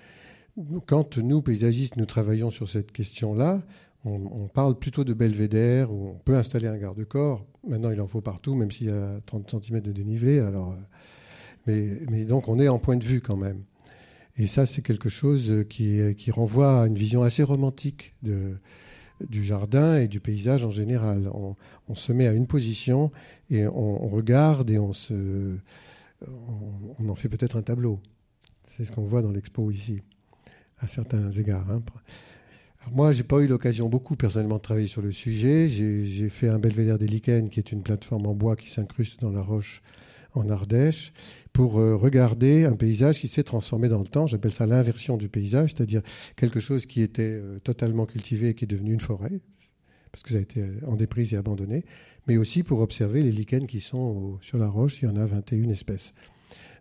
Quand 0.84 1.16
nous, 1.16 1.40
paysagistes, 1.40 1.96
nous 1.96 2.04
travaillons 2.04 2.50
sur 2.50 2.68
cette 2.68 2.92
question-là, 2.92 3.62
on, 4.04 4.46
parle 4.48 4.78
plutôt 4.78 5.04
de 5.04 5.14
belvédère, 5.14 5.90
où 5.90 6.06
on 6.06 6.18
peut 6.18 6.36
installer 6.36 6.66
un 6.66 6.76
garde-corps. 6.76 7.46
Maintenant, 7.66 7.90
il 7.90 8.02
en 8.02 8.06
faut 8.06 8.20
partout, 8.20 8.54
même 8.54 8.70
s'il 8.70 8.88
y 8.88 8.90
a 8.90 9.22
30 9.24 9.62
cm 9.64 9.80
de 9.80 9.92
dénivelé. 9.92 10.38
Alors, 10.38 10.76
euh, 11.66 11.98
mais, 12.10 12.26
donc, 12.26 12.46
on 12.46 12.58
est 12.58 12.68
en 12.68 12.78
point 12.78 12.96
de 12.96 13.04
vue 13.04 13.22
quand 13.22 13.38
même. 13.38 13.62
Et 14.36 14.46
ça, 14.46 14.66
c'est 14.66 14.82
quelque 14.82 15.08
chose 15.08 15.64
qui, 15.70 15.98
qui 16.18 16.30
renvoie 16.30 16.82
à 16.82 16.86
une 16.86 16.94
vision 16.94 17.22
assez 17.22 17.42
romantique 17.42 18.12
de, 18.22 18.58
du 19.26 19.44
jardin 19.44 19.98
et 19.98 20.08
du 20.08 20.20
paysage 20.20 20.64
en 20.64 20.70
général. 20.70 21.30
On, 21.88 21.94
se 21.94 22.12
met 22.12 22.26
à 22.26 22.32
une 22.32 22.46
position 22.46 23.10
et 23.50 23.66
on, 23.66 24.08
regarde 24.08 24.70
et 24.70 24.78
on, 24.78 24.92
se, 24.92 25.56
on, 26.98 27.08
en 27.08 27.14
fait 27.14 27.28
peut-être 27.28 27.56
un 27.56 27.62
tableau. 27.62 28.00
C'est 28.64 28.84
ce 28.84 28.92
qu'on 28.92 29.02
voit 29.02 29.22
dans 29.22 29.32
l'expo 29.32 29.70
ici, 29.70 30.02
à 30.78 30.86
certains 30.86 31.30
égards. 31.32 31.68
Hein. 31.70 31.82
Alors 32.80 32.94
moi, 32.94 33.12
j'ai 33.12 33.24
pas 33.24 33.40
eu 33.40 33.48
l'occasion 33.48 33.88
beaucoup 33.88 34.14
personnellement 34.14 34.56
de 34.56 34.62
travailler 34.62 34.86
sur 34.86 35.02
le 35.02 35.10
sujet. 35.10 35.68
J'ai 35.68 36.28
fait 36.28 36.48
un 36.48 36.58
belvédère 36.58 36.98
des 36.98 37.08
lichens, 37.08 37.48
qui 37.50 37.58
est 37.58 37.72
une 37.72 37.82
plateforme 37.82 38.26
en 38.26 38.34
bois 38.34 38.56
qui 38.56 38.70
s'incruste 38.70 39.20
dans 39.20 39.30
la 39.30 39.42
roche 39.42 39.82
en 40.38 40.48
Ardèche 40.48 41.12
pour 41.52 41.78
euh, 41.78 41.96
regarder 41.96 42.64
un 42.64 42.76
paysage 42.76 43.18
qui 43.18 43.28
s'est 43.28 43.42
transformé 43.42 43.88
dans 43.88 43.98
le 43.98 44.06
temps. 44.06 44.26
J'appelle 44.26 44.52
ça 44.52 44.66
l'inversion 44.66 45.16
du 45.16 45.28
paysage, 45.28 45.74
c'est-à-dire 45.74 46.02
quelque 46.36 46.60
chose 46.60 46.86
qui 46.86 47.02
était 47.02 47.22
euh, 47.22 47.58
totalement 47.58 48.06
cultivé 48.06 48.50
et 48.50 48.54
qui 48.54 48.64
est 48.64 48.68
devenu 48.68 48.92
une 48.92 49.00
forêt, 49.00 49.40
parce 50.12 50.22
que 50.22 50.30
ça 50.30 50.38
a 50.38 50.40
été 50.40 50.60
euh, 50.60 50.78
en 50.86 50.96
déprise 50.96 51.34
et 51.34 51.36
abandonné, 51.36 51.84
mais 52.26 52.36
aussi 52.36 52.62
pour 52.62 52.80
observer 52.80 53.22
les 53.22 53.32
lichens 53.32 53.66
qui 53.66 53.80
sont 53.80 54.38
sur 54.40 54.58
la 54.58 54.68
roche. 54.68 55.02
Il 55.02 55.06
y 55.06 55.08
en 55.08 55.16
a 55.16 55.26
21 55.26 55.70
espèces. 55.70 56.14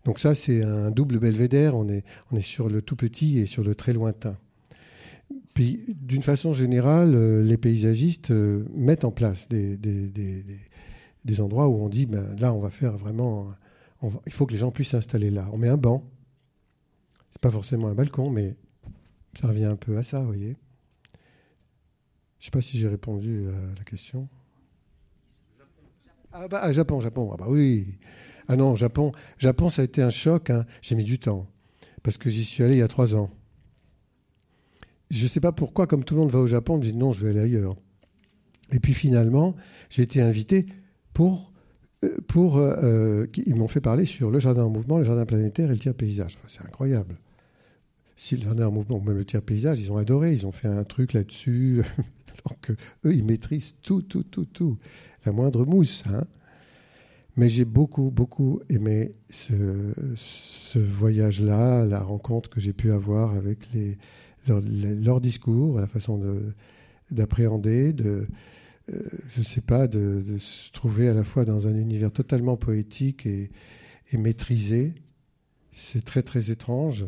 Donc 0.05 0.19
ça, 0.19 0.35
c'est 0.35 0.61
un 0.61 0.91
double 0.91 1.19
belvédère. 1.19 1.75
On 1.75 1.87
est, 1.89 2.03
sur 2.41 2.69
le 2.69 2.81
tout 2.81 2.95
petit 2.95 3.39
et 3.39 3.45
sur 3.45 3.63
le 3.63 3.75
très 3.75 3.93
lointain. 3.93 4.37
Puis, 5.53 5.83
d'une 5.87 6.23
façon 6.23 6.53
générale, 6.53 7.41
les 7.41 7.57
paysagistes 7.57 8.31
mettent 8.75 9.03
en 9.03 9.11
place 9.11 9.49
des, 9.49 9.77
des 11.27 11.41
endroits 11.41 11.67
où 11.67 11.83
on 11.83 11.89
dit, 11.89 12.05
ben, 12.05 12.35
là, 12.39 12.53
on 12.53 12.59
va 12.59 12.69
faire 12.69 12.97
vraiment... 12.97 13.51
il 14.25 14.31
faut 14.31 14.45
que 14.45 14.53
les 14.53 14.57
gens 14.57 14.71
puissent 14.71 14.89
s'installer 14.89 15.29
là. 15.29 15.49
On 15.51 15.57
met 15.57 15.67
un 15.67 15.77
banc. 15.77 16.03
C'est 17.31 17.41
pas 17.41 17.51
forcément 17.51 17.89
un 17.89 17.93
balcon, 17.93 18.31
mais 18.31 18.55
ça 19.39 19.47
revient 19.47 19.65
un 19.65 19.75
peu 19.75 19.97
à 19.97 20.03
ça, 20.03 20.21
vous 20.21 20.27
voyez. 20.27 20.55
Je 22.39 22.45
sais 22.45 22.51
pas 22.51 22.61
si 22.61 22.79
j'ai 22.79 22.87
répondu 22.87 23.47
à 23.49 23.77
la 23.77 23.83
question. 23.83 24.27
Ah 26.31 26.47
bah, 26.47 26.71
Japon, 26.71 27.01
Japon. 27.01 27.29
Ah 27.33 27.37
bah 27.37 27.47
oui. 27.49 27.99
Ah 28.47 28.55
non, 28.55 28.75
Japon, 28.75 29.11
Japon, 29.37 29.69
ça 29.69 29.81
a 29.81 29.85
été 29.85 30.01
un 30.01 30.09
choc. 30.09 30.49
Hein. 30.49 30.65
J'ai 30.81 30.95
mis 30.95 31.03
du 31.03 31.19
temps 31.19 31.47
parce 32.03 32.17
que 32.17 32.29
j'y 32.29 32.45
suis 32.45 32.63
allé 32.63 32.75
il 32.75 32.79
y 32.79 32.83
a 32.83 32.87
trois 32.87 33.15
ans. 33.15 33.29
Je 35.09 35.23
ne 35.23 35.27
sais 35.27 35.41
pas 35.41 35.51
pourquoi, 35.51 35.87
comme 35.87 36.03
tout 36.03 36.15
le 36.15 36.21
monde 36.21 36.31
va 36.31 36.39
au 36.39 36.47
Japon, 36.47 36.75
on 36.75 36.77
me 36.77 36.83
dit 36.83 36.93
non, 36.93 37.11
je 37.11 37.25
vais 37.25 37.31
aller 37.31 37.41
ailleurs. 37.41 37.75
Et 38.71 38.79
puis 38.79 38.93
finalement, 38.93 39.55
j'ai 39.89 40.03
été 40.03 40.21
invité 40.21 40.67
pour, 41.17 41.51
euh, 42.03 42.15
pour 42.27 42.57
euh, 42.57 42.75
euh, 42.83 43.27
ils 43.47 43.55
m'ont 43.55 43.67
fait 43.67 43.81
parler 43.81 44.05
sur 44.05 44.29
le 44.29 44.39
jardin 44.39 44.65
en 44.65 44.69
mouvement, 44.69 44.99
le 44.99 45.03
jardin 45.03 45.25
planétaire 45.25 45.71
et 45.71 45.73
le 45.73 45.79
tiers 45.79 45.95
paysage. 45.95 46.37
c'est 46.45 46.61
incroyable. 46.61 47.17
Si 48.15 48.37
le 48.37 48.43
jardin 48.43 48.67
en 48.67 48.71
mouvement, 48.71 48.99
même 48.99 49.17
le 49.17 49.25
tiers 49.25 49.41
paysage, 49.41 49.79
ils 49.79 49.91
ont 49.91 49.97
adoré, 49.97 50.31
ils 50.31 50.45
ont 50.45 50.51
fait 50.51 50.67
un 50.67 50.83
truc 50.83 51.13
là-dessus, 51.13 51.81
alors 52.45 52.61
que 52.61 52.73
eux, 53.03 53.15
ils 53.15 53.25
maîtrisent 53.25 53.77
tout, 53.81 54.03
tout, 54.03 54.21
tout, 54.21 54.45
tout, 54.45 54.77
la 55.25 55.31
moindre 55.31 55.65
mousse. 55.65 56.03
Hein. 56.07 56.25
Mais 57.35 57.49
j'ai 57.49 57.65
beaucoup, 57.65 58.11
beaucoup 58.11 58.59
aimé 58.69 59.15
ce, 59.31 60.77
voyage-là, 60.77 61.83
la 61.83 61.99
rencontre 61.99 62.47
que 62.51 62.59
j'ai 62.59 62.73
pu 62.73 62.91
avoir 62.91 63.33
avec 63.33 63.73
les, 63.73 63.97
leur, 64.47 65.19
discours, 65.19 65.79
la 65.79 65.87
façon 65.87 66.21
d'appréhender, 67.09 67.91
de, 67.93 68.27
euh, 68.93 69.01
je 69.29 69.39
ne 69.39 69.45
sais 69.45 69.61
pas, 69.61 69.87
de, 69.87 70.37
se 70.37 70.71
trouver 70.71 71.09
à 71.09 71.13
la 71.13 71.23
fois 71.23 71.45
dans 71.45 71.67
un 71.67 71.75
univers 71.75 72.11
totalement 72.11 72.57
poétique 72.57 73.25
et, 73.25 73.49
maîtrisé. 74.13 74.93
C'est 75.73 76.03
très 76.03 76.23
très 76.23 76.51
étrange. 76.51 77.05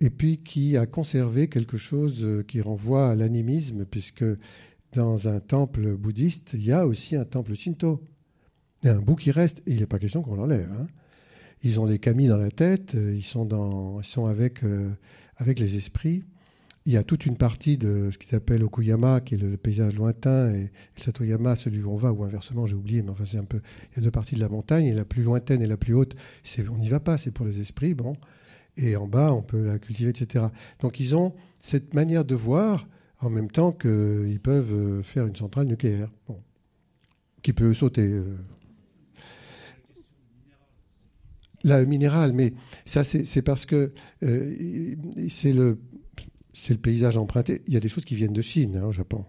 Et 0.00 0.10
puis 0.10 0.38
qui 0.38 0.76
a 0.76 0.84
conservé 0.84 1.48
quelque 1.48 1.78
chose 1.78 2.44
qui 2.46 2.60
renvoie 2.60 3.10
à 3.10 3.14
l'animisme, 3.14 3.86
puisque 3.86 4.24
dans 4.92 5.28
un 5.28 5.40
temple 5.40 5.96
bouddhiste, 5.96 6.50
il 6.52 6.64
y 6.64 6.72
a 6.72 6.86
aussi 6.86 7.16
un 7.16 7.24
temple 7.24 7.54
shinto. 7.54 8.02
Il 8.82 8.86
y 8.86 8.90
a 8.90 8.96
un 8.96 9.00
bout 9.00 9.16
qui 9.16 9.30
reste, 9.30 9.60
et 9.66 9.72
il 9.72 9.80
n'est 9.80 9.86
pas 9.86 9.98
question 9.98 10.22
qu'on 10.22 10.36
l'enlève. 10.36 10.70
Hein. 10.78 10.86
Ils 11.62 11.80
ont 11.80 11.86
les 11.86 11.98
kami 11.98 12.26
dans 12.26 12.36
la 12.36 12.50
tête, 12.50 12.94
ils 12.94 13.22
sont, 13.22 13.46
dans, 13.46 14.00
ils 14.00 14.04
sont 14.04 14.28
euh, 14.28 14.90
avec 15.38 15.58
les 15.58 15.76
esprits 15.76 16.22
il 16.86 16.92
y 16.92 16.96
a 16.96 17.02
toute 17.02 17.26
une 17.26 17.36
partie 17.36 17.76
de 17.76 18.10
ce 18.12 18.18
qui 18.18 18.28
s'appelle 18.28 18.62
Okuyama, 18.62 19.20
qui 19.20 19.34
est 19.34 19.38
le 19.38 19.56
paysage 19.56 19.96
lointain, 19.96 20.50
et 20.50 20.70
le 20.96 21.02
Satoyama, 21.02 21.56
celui 21.56 21.82
où 21.82 21.90
on 21.90 21.96
va, 21.96 22.12
ou 22.12 22.22
inversement, 22.22 22.64
j'ai 22.64 22.76
oublié, 22.76 23.02
mais 23.02 23.10
enfin 23.10 23.24
c'est 23.24 23.38
un 23.38 23.44
peu. 23.44 23.60
Il 23.92 23.96
y 23.96 24.00
a 24.00 24.04
deux 24.04 24.12
parties 24.12 24.36
de 24.36 24.40
la 24.40 24.48
montagne, 24.48 24.86
et 24.86 24.94
la 24.94 25.04
plus 25.04 25.24
lointaine 25.24 25.60
et 25.62 25.66
la 25.66 25.76
plus 25.76 25.94
haute, 25.94 26.14
on 26.70 26.78
n'y 26.78 26.88
va 26.88 27.00
pas, 27.00 27.18
c'est 27.18 27.32
pour 27.32 27.44
les 27.44 27.60
esprits, 27.60 27.94
bon. 27.94 28.16
Et 28.76 28.94
en 28.94 29.08
bas, 29.08 29.32
on 29.32 29.42
peut 29.42 29.64
la 29.64 29.78
cultiver, 29.80 30.10
etc. 30.10 30.46
Donc 30.80 31.00
ils 31.00 31.16
ont 31.16 31.34
cette 31.58 31.92
manière 31.92 32.24
de 32.24 32.36
voir 32.36 32.86
en 33.20 33.30
même 33.30 33.50
temps 33.50 33.72
qu'ils 33.72 34.40
peuvent 34.40 34.72
euh, 34.72 35.02
faire 35.02 35.26
une 35.26 35.34
centrale 35.34 35.66
nucléaire, 35.66 36.10
bon, 36.28 36.40
qui 37.42 37.52
peut 37.52 37.74
sauter. 37.74 38.06
Euh. 38.06 38.36
La 41.64 41.84
minérale, 41.84 42.32
mais 42.32 42.52
ça 42.84 43.02
c'est 43.02 43.42
parce 43.42 43.66
que 43.66 43.92
euh, 44.22 44.94
c'est 45.28 45.52
le 45.52 45.78
c'est 46.56 46.72
le 46.72 46.80
paysage 46.80 47.18
emprunté. 47.18 47.60
Il 47.66 47.74
y 47.74 47.76
a 47.76 47.80
des 47.80 47.88
choses 47.90 48.06
qui 48.06 48.14
viennent 48.14 48.32
de 48.32 48.42
Chine, 48.42 48.80
hein, 48.82 48.86
au 48.86 48.92
Japon. 48.92 49.26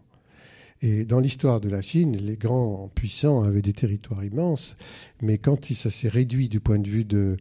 Et 0.82 1.04
dans 1.04 1.20
l'histoire 1.20 1.60
de 1.60 1.68
la 1.68 1.82
Chine, 1.82 2.16
les 2.16 2.38
grands 2.38 2.90
puissants 2.96 3.44
avaient 3.44 3.62
des 3.62 3.74
territoires 3.74 4.24
immenses, 4.24 4.78
mais 5.22 5.38
quand 5.38 5.66
ça 5.74 5.90
s'est 5.90 6.08
réduit 6.08 6.48
du 6.48 6.62
point 6.62 6.80
de 6.80 6.88
vue 6.88 7.04
de, 7.04 7.36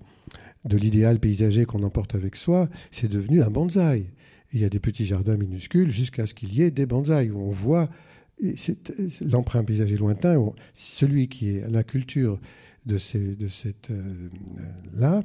de 0.64 0.76
l'idéal 0.76 1.20
paysager 1.20 1.66
qu'on 1.66 1.84
emporte 1.84 2.16
avec 2.16 2.34
soi, 2.34 2.68
c'est 2.90 3.08
devenu 3.08 3.42
un 3.42 3.50
bonsaï. 3.50 4.06
il 4.52 4.60
y 4.60 4.64
a 4.64 4.68
des 4.68 4.80
petits 4.80 5.06
jardins 5.06 5.36
minuscules 5.36 5.90
jusqu'à 5.90 6.26
ce 6.26 6.34
qu'il 6.34 6.52
y 6.52 6.62
ait 6.62 6.72
des 6.72 6.86
bonsaïs 6.86 7.30
où 7.30 7.38
on 7.38 7.50
voit 7.50 7.88
l'emprunt 9.20 9.62
paysager 9.62 9.96
lointain, 9.98 10.52
celui 10.74 11.28
qui 11.28 11.50
est 11.50 11.62
à 11.62 11.70
la 11.70 11.84
culture 11.84 12.40
de, 12.86 12.98
ces, 12.98 13.36
de 13.36 13.48
cette 13.48 13.90
euh, 13.90 14.28
là, 14.94 15.22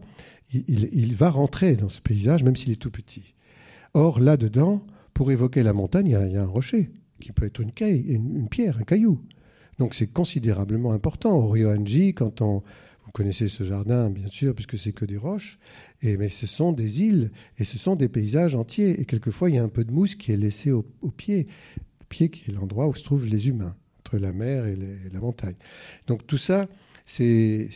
il, 0.53 0.89
il, 0.93 1.15
va 1.15 1.29
rentrer 1.29 1.75
dans 1.75 1.89
ce 1.89 2.01
paysage, 2.01 2.43
même 2.43 2.55
s'il 2.55 2.71
est 2.71 2.77
tout 2.77 2.91
petit. 2.91 3.33
Or, 3.93 4.19
là-dedans, 4.19 4.85
pour 5.13 5.31
évoquer 5.31 5.63
la 5.63 5.73
montagne, 5.73 6.07
il 6.07 6.31
y, 6.31 6.37
a 6.37 6.41
un 6.41 6.45
rocher, 6.45 6.89
qui 7.19 7.31
peut 7.31 7.45
être 7.45 7.59
une, 7.59 7.71
caille, 7.71 8.01
une, 8.07 8.47
pierre, 8.47 8.77
un 8.77 8.83
caillou. 8.83 9.21
Donc 9.79 9.93
c'est 9.93 10.07
considérablement 10.07 10.93
important. 10.93 11.37
Au 11.37 11.49
Ryoanji, 11.49 12.13
quand 12.13 12.41
on, 12.41 12.63
vous 13.05 13.11
connaissez 13.11 13.49
ce 13.49 13.63
jardin, 13.63 14.09
bien 14.09 14.29
sûr, 14.29 14.55
puisque 14.55 14.77
c'est 14.77 14.93
que 14.93 15.05
des 15.05 15.17
roches, 15.17 15.59
et, 16.01 16.15
mais 16.15 16.29
ce 16.29 16.47
sont 16.47 16.71
des 16.71 17.01
îles 17.01 17.31
et 17.57 17.63
ce 17.63 17.77
sont 17.77 17.95
des 17.95 18.07
paysages 18.07 18.55
entiers. 18.55 19.01
Et 19.01 19.05
quelquefois, 19.05 19.49
il 19.49 19.55
y 19.55 19.59
a 19.59 19.63
un 19.63 19.69
peu 19.69 19.83
de 19.83 19.91
mousse 19.91 20.15
qui 20.15 20.31
est 20.31 20.37
laissée 20.37 20.71
au, 20.71 20.83
pied, 21.15 21.47
le 21.77 22.05
pied 22.07 22.29
qui 22.29 22.49
est 22.49 22.53
l'endroit 22.53 22.87
où 22.87 22.95
se 22.95 23.03
trouvent 23.03 23.25
les 23.25 23.49
humains, 23.49 23.75
entre 23.99 24.17
la 24.17 24.31
mer 24.31 24.65
et, 24.65 24.77
la 25.11 25.19
montagne. 25.19 25.55
Donc 26.07 26.25
tout 26.25 26.37
ça, 26.37 26.69
c'est 27.05 27.69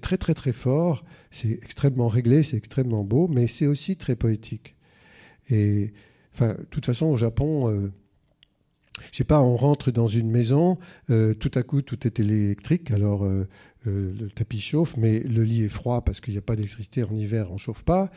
très 0.00 0.18
très 0.18 0.34
très 0.34 0.52
fort, 0.52 1.04
c'est 1.32 1.50
extrêmement 1.50 2.08
réglé, 2.08 2.44
c'est 2.44 2.56
extrêmement 2.56 3.02
beau, 3.02 3.26
mais 3.26 3.48
c'est 3.48 3.66
aussi 3.66 3.96
très 3.96 4.14
poétique. 4.14 4.76
Et 5.50 5.92
enfin, 6.34 6.54
de 6.54 6.66
toute 6.70 6.86
façon, 6.86 7.06
au 7.06 7.16
Japon, 7.16 7.68
euh, 7.70 7.92
je 9.10 9.16
sais 9.18 9.24
pas, 9.24 9.40
on 9.40 9.56
rentre 9.56 9.90
dans 9.90 10.08
une 10.08 10.30
maison, 10.30 10.78
euh, 11.10 11.34
tout 11.34 11.50
à 11.54 11.62
coup, 11.62 11.82
tout 11.82 12.06
est 12.06 12.20
électrique. 12.20 12.90
Alors, 12.90 13.24
euh, 13.24 13.46
le 13.86 14.28
tapis 14.28 14.60
chauffe, 14.60 14.96
mais 14.98 15.20
le 15.20 15.42
lit 15.42 15.64
est 15.64 15.70
froid 15.70 16.04
parce 16.04 16.20
qu'il 16.20 16.34
n'y 16.34 16.38
a 16.38 16.42
pas 16.42 16.54
d'électricité 16.54 17.02
en 17.02 17.16
hiver, 17.16 17.50
on 17.50 17.56
chauffe 17.56 17.82
pas. 17.82 18.10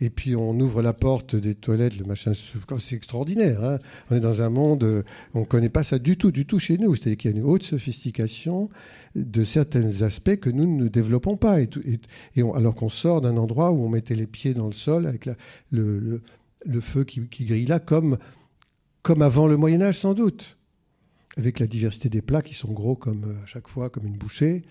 Et 0.00 0.10
puis, 0.10 0.36
on 0.36 0.58
ouvre 0.60 0.80
la 0.80 0.92
porte 0.92 1.34
des 1.34 1.56
toilettes, 1.56 1.98
le 1.98 2.04
machin, 2.04 2.32
c'est 2.34 2.96
extraordinaire. 2.96 3.64
Hein. 3.64 3.78
on 4.10 4.16
est 4.16 4.20
dans 4.20 4.42
un 4.42 4.48
monde, 4.48 5.04
on 5.34 5.44
connaît 5.44 5.70
pas 5.70 5.82
ça 5.82 5.98
du 5.98 6.16
tout, 6.16 6.30
du 6.30 6.46
tout 6.46 6.60
chez 6.60 6.78
nous. 6.78 6.94
C'est-à-dire 6.94 7.16
qu'il 7.16 7.30
y 7.32 7.34
a 7.34 7.36
une 7.36 7.44
haute 7.44 7.64
sophistication 7.64 8.70
de 9.16 9.42
certains 9.42 10.02
aspects 10.02 10.36
que 10.36 10.50
nous 10.50 10.66
ne 10.66 10.86
développons 10.86 11.36
pas. 11.36 11.60
Et, 11.60 11.68
alors 12.54 12.76
qu'on 12.76 12.88
sort 12.88 13.20
d'un 13.20 13.36
endroit 13.36 13.72
où 13.72 13.84
on 13.84 13.88
mettait 13.88 14.14
les 14.14 14.28
pieds 14.28 14.54
dans 14.54 14.66
le 14.66 14.72
sol 14.72 15.06
avec 15.06 15.28
le 15.72 16.22
feu 16.80 17.04
qui, 17.04 17.20
grille 17.44 17.66
là, 17.66 17.80
comme, 17.80 18.18
comme 19.02 19.22
avant 19.22 19.46
le 19.46 19.56
Moyen 19.56 19.82
Âge 19.82 19.98
sans 19.98 20.14
doute, 20.14 20.58
avec 21.36 21.58
la 21.58 21.66
diversité 21.66 22.08
des 22.08 22.22
plats 22.22 22.42
qui 22.42 22.54
sont 22.54 22.72
gros 22.72 22.96
comme 22.96 23.24
euh, 23.24 23.42
à 23.42 23.46
chaque 23.46 23.68
fois, 23.68 23.90
comme 23.90 24.06
une 24.06 24.16
bouchée, 24.16 24.64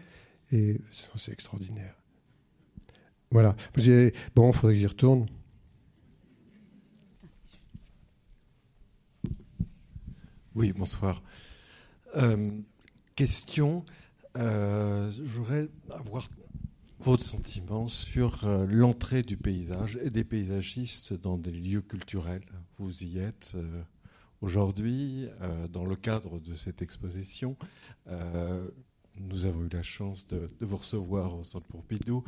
et 0.52 0.80
c'est 1.16 1.32
extraordinaire. 1.32 1.96
Voilà. 3.32 3.56
Bon, 4.36 4.50
il 4.50 4.54
faudrait 4.54 4.74
que 4.74 4.80
j'y 4.80 4.88
retourne. 4.88 5.26
Oui, 10.56 10.72
bonsoir. 10.72 11.22
Euh, 12.16 12.52
question, 13.16 13.86
euh, 14.38 15.12
j'aurais 15.26 15.68
avoir 15.92 16.30
votre 17.00 17.24
sentiment 17.24 17.88
sur 17.88 18.46
euh, 18.46 18.66
l'entrée 18.68 19.22
du 19.22 19.38
paysage 19.38 20.00
et 20.02 20.10
des 20.10 20.24
paysagistes 20.24 21.14
dans 21.14 21.38
des 21.38 21.52
lieux 21.52 21.82
culturels. 21.82 22.46
Vous 22.78 23.04
y 23.04 23.20
êtes 23.20 23.54
euh, 23.56 23.82
aujourd'hui 24.42 25.28
euh, 25.42 25.68
dans 25.68 25.86
le 25.86 25.96
cadre 25.96 26.40
de 26.40 26.56
cette 26.56 26.82
exposition. 26.82 27.56
nous 29.20 29.46
avons 29.46 29.64
eu 29.64 29.70
la 29.70 29.82
chance 29.82 30.28
de, 30.28 30.50
vous 30.60 30.78
recevoir 30.78 31.38
au 31.38 31.44
Centre 31.44 31.68
Pompidou. 31.68 32.24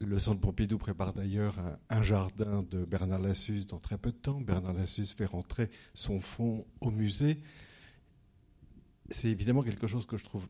Le 0.00 0.18
Centre 0.18 0.40
Pompidou 0.40 0.78
prépare 0.78 1.12
d'ailleurs 1.12 1.56
un, 1.88 2.02
jardin 2.02 2.62
de 2.70 2.84
Bernard 2.84 3.20
Lassus 3.20 3.64
dans 3.66 3.78
très 3.78 3.98
peu 3.98 4.12
de 4.12 4.16
temps. 4.16 4.40
Bernard 4.40 4.74
Lassus 4.74 5.06
fait 5.06 5.26
rentrer 5.26 5.70
son 5.94 6.20
fonds 6.20 6.66
au 6.80 6.90
musée. 6.90 7.40
C'est 9.10 9.28
évidemment 9.28 9.62
quelque 9.62 9.86
chose 9.86 10.06
que 10.06 10.16
je 10.16 10.24
trouve 10.24 10.48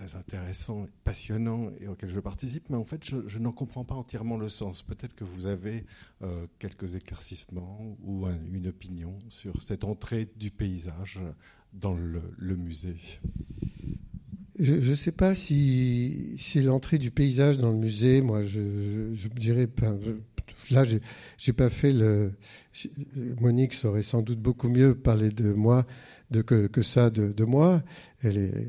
très 0.00 0.16
intéressant, 0.16 0.86
passionnant 1.04 1.70
et 1.78 1.86
auquel 1.86 2.08
je 2.08 2.20
participe, 2.20 2.70
mais 2.70 2.76
en 2.76 2.84
fait, 2.84 3.04
je, 3.04 3.38
n'en 3.38 3.52
comprends 3.52 3.84
pas 3.84 3.94
entièrement 3.94 4.38
le 4.38 4.48
sens. 4.48 4.82
Peut-être 4.82 5.14
que 5.14 5.24
vous 5.24 5.46
avez 5.46 5.84
euh, 6.22 6.46
quelques 6.58 6.94
éclaircissements 6.94 7.96
ou 8.02 8.26
une 8.50 8.68
opinion 8.68 9.18
sur 9.28 9.62
cette 9.62 9.84
entrée 9.84 10.28
du 10.36 10.50
paysage 10.50 11.20
dans 11.74 11.94
le, 11.94 12.56
musée. 12.56 12.96
Je 14.60 14.74
ne 14.74 14.94
sais 14.94 15.12
pas 15.12 15.34
si, 15.34 16.36
l'entrée 16.62 16.98
du 16.98 17.10
paysage 17.10 17.56
dans 17.56 17.70
le 17.70 17.78
musée, 17.78 18.20
moi, 18.20 18.42
je, 18.42 18.60
je, 19.14 19.28
dirais, 19.28 19.66
là, 20.70 20.84
j'ai, 20.84 21.00
j'ai 21.38 21.54
pas 21.54 21.70
fait 21.70 21.94
le. 21.94 22.32
Monique 23.40 23.72
saurait 23.72 24.02
sans 24.02 24.20
doute 24.20 24.38
beaucoup 24.38 24.68
mieux 24.68 24.94
parler 24.94 25.30
de 25.30 25.54
moi 25.54 25.86
de, 26.30 26.42
que, 26.42 26.82
ça 26.82 27.08
de, 27.08 27.44
moi. 27.44 27.82
Elle, 28.22 28.68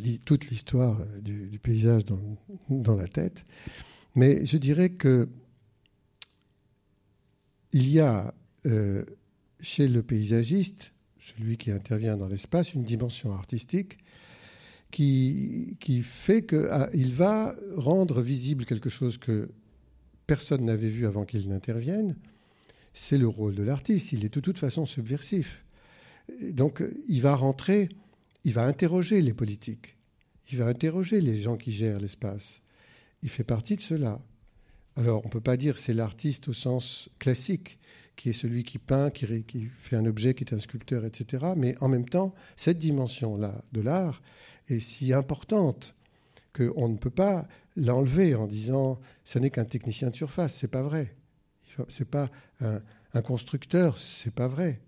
lit 0.00 0.18
toute 0.24 0.50
l'histoire 0.50 1.00
du, 1.22 1.60
paysage 1.62 2.04
dans, 2.04 2.20
dans, 2.68 2.96
la 2.96 3.06
tête. 3.06 3.46
Mais 4.16 4.44
je 4.44 4.58
dirais 4.58 4.90
que 4.90 5.28
il 7.72 7.88
y 7.88 8.00
a 8.00 8.34
euh, 8.66 9.04
chez 9.60 9.86
le 9.86 10.02
paysagiste, 10.02 10.92
celui 11.20 11.56
qui 11.58 11.70
intervient 11.70 12.16
dans 12.16 12.26
l'espace, 12.26 12.74
une 12.74 12.82
dimension 12.82 13.32
artistique 13.32 13.98
qui, 14.90 15.76
fait 16.02 16.44
qu'il 16.44 16.68
ah, 16.70 16.88
va 16.92 17.54
rendre 17.76 18.22
visible 18.22 18.64
quelque 18.64 18.88
chose 18.88 19.18
que 19.18 19.50
personne 20.26 20.64
n'avait 20.64 20.88
vu 20.88 21.06
avant 21.06 21.24
qu'il 21.24 21.48
n'intervienne, 21.48 22.16
c'est 22.92 23.18
le 23.18 23.28
rôle 23.28 23.54
de 23.54 23.62
l'artiste. 23.62 24.12
Il 24.12 24.24
est 24.24 24.34
de 24.34 24.40
toute 24.40 24.58
façon 24.58 24.86
subversif. 24.86 25.64
Donc 26.52 26.82
il 27.06 27.20
va 27.22 27.34
rentrer, 27.34 27.88
il 28.44 28.52
va 28.52 28.64
interroger 28.64 29.22
les 29.22 29.32
politiques, 29.32 29.96
il 30.50 30.58
va 30.58 30.66
interroger 30.66 31.20
les 31.20 31.40
gens 31.40 31.56
qui 31.56 31.72
gèrent 31.72 32.00
l'espace. 32.00 32.60
Il 33.22 33.28
fait 33.28 33.44
partie 33.44 33.76
de 33.76 33.80
cela. 33.80 34.20
Alors 34.96 35.22
on 35.24 35.28
ne 35.28 35.32
peut 35.32 35.40
pas 35.40 35.56
dire 35.56 35.78
c'est 35.78 35.94
l'artiste 35.94 36.48
au 36.48 36.52
sens 36.52 37.08
classique, 37.18 37.78
qui 38.16 38.30
est 38.30 38.34
celui 38.34 38.64
qui 38.64 38.78
peint, 38.78 39.10
qui, 39.10 39.26
fait 39.78 39.96
un 39.96 40.04
objet, 40.04 40.34
qui 40.34 40.44
est 40.44 40.52
un 40.52 40.58
sculpteur, 40.58 41.04
etc. 41.04 41.52
Mais 41.56 41.74
en 41.80 41.88
même 41.88 42.08
temps, 42.08 42.34
cette 42.56 42.78
dimension-là 42.78 43.62
de 43.72 43.80
l'art 43.80 44.20
est 44.68 44.80
si 44.80 45.12
importante 45.12 45.94
qu'on 46.54 46.88
ne 46.88 46.96
peut 46.96 47.10
pas 47.10 47.46
l'enlever 47.76 48.34
en 48.34 48.46
disant 48.46 48.98
ce 49.24 49.38
n'est 49.38 49.50
qu'un 49.50 49.64
technicien 49.64 50.10
de 50.10 50.16
surface. 50.16 50.54
C'est 50.54 50.68
pas 50.68 50.82
vrai. 50.82 51.14
C'est 51.88 52.10
pas 52.10 52.28
un, 52.60 52.80
un 53.14 53.22
constructeur. 53.22 53.96
C'est 53.98 54.34
pas 54.34 54.48
vrai. 54.48 54.80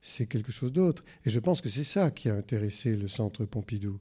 C'est 0.00 0.26
quelque 0.26 0.50
chose 0.50 0.72
d'autre. 0.72 1.04
Et 1.24 1.30
je 1.30 1.38
pense 1.38 1.60
que 1.60 1.68
c'est 1.68 1.84
ça 1.84 2.10
qui 2.10 2.28
a 2.28 2.34
intéressé 2.34 2.96
le 2.96 3.08
Centre 3.08 3.44
Pompidou 3.44 4.00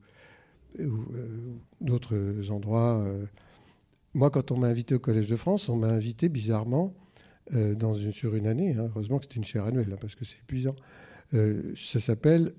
ou 0.80 0.84
euh, 0.84 1.56
d'autres 1.80 2.50
endroits. 2.50 3.04
Euh. 3.06 3.26
Moi, 4.14 4.30
quand 4.32 4.52
on 4.52 4.58
m'a 4.58 4.68
invité 4.68 4.96
au 4.96 5.00
Collège 5.00 5.28
de 5.28 5.36
France, 5.36 5.70
on 5.70 5.76
m'a 5.76 5.90
invité 5.90 6.30
bizarrement 6.30 6.94
sur 8.14 8.36
une 8.36 8.48
année. 8.48 8.74
Hein. 8.74 8.88
Heureusement 8.90 9.20
que 9.20 9.26
c'était 9.26 9.36
une 9.36 9.44
chaire 9.44 9.66
annuelle, 9.66 9.92
hein, 9.92 9.98
parce 10.00 10.16
que 10.16 10.26
c'est 10.26 10.40
épuisant. 10.40 10.76
ça 11.32 12.00
s'appelle 12.00 12.54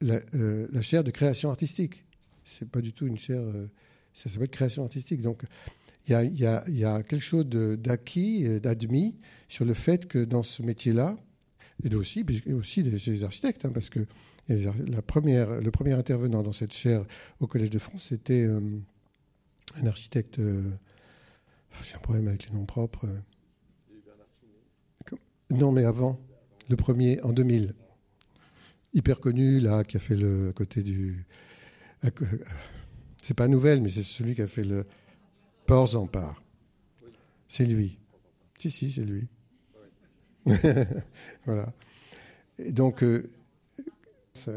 la, 0.00 0.82
chaire 0.82 1.04
de 1.04 1.10
création 1.10 1.50
artistique. 1.50 2.04
C'est 2.44 2.68
pas 2.68 2.80
du 2.80 2.92
tout 2.92 3.06
une 3.06 3.18
chaire. 3.18 3.42
ça 4.14 4.28
s'appelle 4.28 4.48
création 4.48 4.82
artistique. 4.84 5.22
Donc, 5.22 5.42
il 6.06 6.12
y, 6.38 6.46
a, 6.46 7.02
quelque 7.02 7.18
chose 7.18 7.46
d'acquis, 7.46 8.60
d'admis 8.60 9.16
sur 9.48 9.64
le 9.64 9.74
fait 9.74 10.06
que 10.06 10.24
dans 10.24 10.42
ce 10.42 10.62
métier-là, 10.62 11.16
et 11.84 11.94
aussi, 11.94 12.24
aussi 12.52 12.82
des, 12.82 13.24
architectes, 13.24 13.64
hein, 13.64 13.70
parce 13.72 13.90
que 13.90 14.00
la 14.48 15.02
première, 15.02 15.60
le 15.60 15.70
premier 15.70 15.92
intervenant 15.92 16.42
dans 16.42 16.52
cette 16.52 16.72
chaire 16.72 17.04
au 17.40 17.46
Collège 17.46 17.70
de 17.70 17.78
France, 17.78 18.06
c'était 18.08 18.44
euh, 18.44 18.60
un 19.80 19.86
architecte. 19.86 20.38
Euh, 20.38 20.62
j'ai 21.84 21.94
un 21.94 22.00
problème 22.00 22.28
avec 22.28 22.48
les 22.48 22.56
noms 22.56 22.64
propres. 22.64 23.06
Non, 25.50 25.72
mais 25.72 25.84
avant, 25.84 26.18
le 26.68 26.76
premier, 26.76 27.20
en 27.22 27.32
2000. 27.32 27.74
Hyper 28.94 29.20
connu, 29.20 29.60
là, 29.60 29.84
qui 29.84 29.96
a 29.96 30.00
fait 30.00 30.16
le 30.16 30.52
côté 30.52 30.82
du. 30.82 31.26
C'est 33.22 33.34
pas 33.34 33.48
nouvelle, 33.48 33.82
mais 33.82 33.88
c'est 33.88 34.02
celui 34.02 34.34
qui 34.34 34.42
a 34.42 34.46
fait 34.46 34.64
le 34.64 34.86
Port 35.66 35.88
Zampar. 35.88 36.42
C'est 37.48 37.66
lui. 37.66 37.98
Si, 38.56 38.70
si, 38.70 38.90
c'est 38.90 39.04
lui. 39.04 39.28
voilà. 41.44 41.72
Donc, 42.70 43.02
euh, 43.02 43.28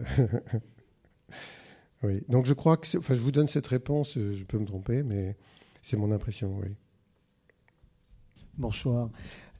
oui. 2.04 2.24
Donc 2.30 2.46
je 2.46 2.54
crois 2.54 2.78
que, 2.78 2.98
enfin, 2.98 3.14
je 3.14 3.22
vous 3.22 3.32
donne 3.32 3.48
cette 3.48 3.68
réponse. 3.68 4.18
Euh, 4.18 4.32
je 4.32 4.44
peux 4.44 4.58
me 4.58 4.66
tromper, 4.66 5.04
mais 5.04 5.36
c'est 5.82 5.98
mon 5.98 6.12
impression, 6.12 6.58
oui. 6.60 6.76
Bonsoir. 8.58 9.10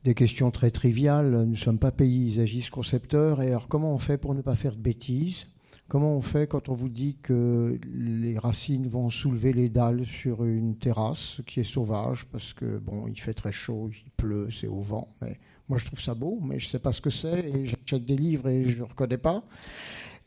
Des 0.04 0.16
questions 0.16 0.50
très 0.50 0.72
triviales. 0.72 1.32
Nous 1.32 1.46
ne 1.46 1.56
sommes 1.56 1.78
pas 1.78 1.92
paysagistes 1.92 2.72
concepteurs. 2.72 3.42
Et 3.42 3.48
alors, 3.48 3.68
comment 3.68 3.94
on 3.94 3.98
fait 3.98 4.18
pour 4.18 4.34
ne 4.34 4.42
pas 4.42 4.56
faire 4.56 4.76
de 4.76 4.82
bêtises? 4.82 5.48
Comment 5.88 6.16
on 6.16 6.22
fait 6.22 6.48
quand 6.48 6.70
on 6.70 6.74
vous 6.74 6.90
dit 6.90 7.18
que 7.22 7.78
les 7.94 8.40
racines 8.40 8.88
vont 8.88 9.10
soulever 9.10 9.52
les 9.52 9.68
dalles 9.68 10.06
sur 10.06 10.46
une 10.46 10.78
terrasse 10.78 11.42
qui 11.46 11.60
est 11.60 11.66
sauvage 11.66 12.26
parce 12.32 12.54
que 12.54 12.78
bon, 12.78 13.08
il 13.08 13.20
fait 13.20 13.34
très 13.34 13.52
chaud, 13.52 13.90
il 13.92 14.10
pleut, 14.12 14.48
c'est 14.52 14.68
au 14.68 14.80
vent. 14.80 15.14
Mais 15.22 15.38
moi, 15.68 15.78
je 15.78 15.86
trouve 15.86 16.00
ça 16.00 16.16
beau, 16.16 16.40
mais 16.42 16.60
je 16.60 16.68
ne 16.68 16.72
sais 16.72 16.80
pas 16.80 16.94
ce 16.94 17.02
que 17.02 17.10
c'est 17.10 17.40
et 17.40 17.66
j'achète 17.66 18.06
des 18.06 18.16
livres 18.16 18.48
et 18.48 18.70
je 18.70 18.80
ne 18.80 18.84
reconnais 18.84 19.18
pas. 19.18 19.44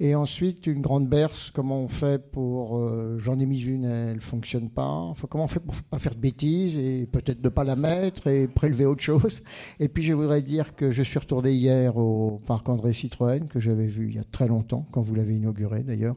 Et 0.01 0.17
ensuite, 0.17 0.67
une 0.67 0.81
grande 0.81 1.09
berce, 1.09 1.51
comment 1.55 1.81
on 1.81 1.89
fait 1.89 2.19
pour... 2.33 2.79
Euh, 2.79 3.17
j'en 3.21 3.39
ai 3.39 3.47
mis 3.47 3.63
une, 3.63 3.85
elle 3.85 4.17
ne 4.17 4.21
fonctionne 4.21 4.69
pas. 4.69 5.15
Comment 5.31 5.45
on 5.45 5.49
fait 5.49 5.61
pour 5.61 5.75
ne 5.75 5.81
pas 5.83 6.01
faire 6.01 6.17
de 6.17 6.21
bêtises 6.21 6.77
et 6.77 7.07
peut-être 7.07 7.43
ne 7.45 7.49
pas 7.49 7.63
la 7.63 7.77
mettre 7.77 8.27
et 8.27 8.49
prélever 8.49 8.87
autre 8.87 9.03
chose 9.03 9.43
Et 9.79 9.89
puis, 9.89 10.03
je 10.03 10.13
voudrais 10.13 10.43
dire 10.43 10.75
que 10.75 10.91
je 10.91 11.03
suis 11.05 11.19
retourné 11.19 11.53
hier 11.53 11.97
au 11.97 12.41
parc 12.45 12.69
André 12.69 12.93
Citroën, 12.93 13.49
que 13.49 13.61
j'avais 13.61 13.87
vu 13.87 14.09
il 14.09 14.17
y 14.17 14.19
a 14.19 14.25
très 14.25 14.49
longtemps, 14.49 14.85
quand 14.91 15.01
vous 15.01 15.15
l'avez 15.15 15.37
inauguré 15.37 15.85
d'ailleurs. 15.85 16.17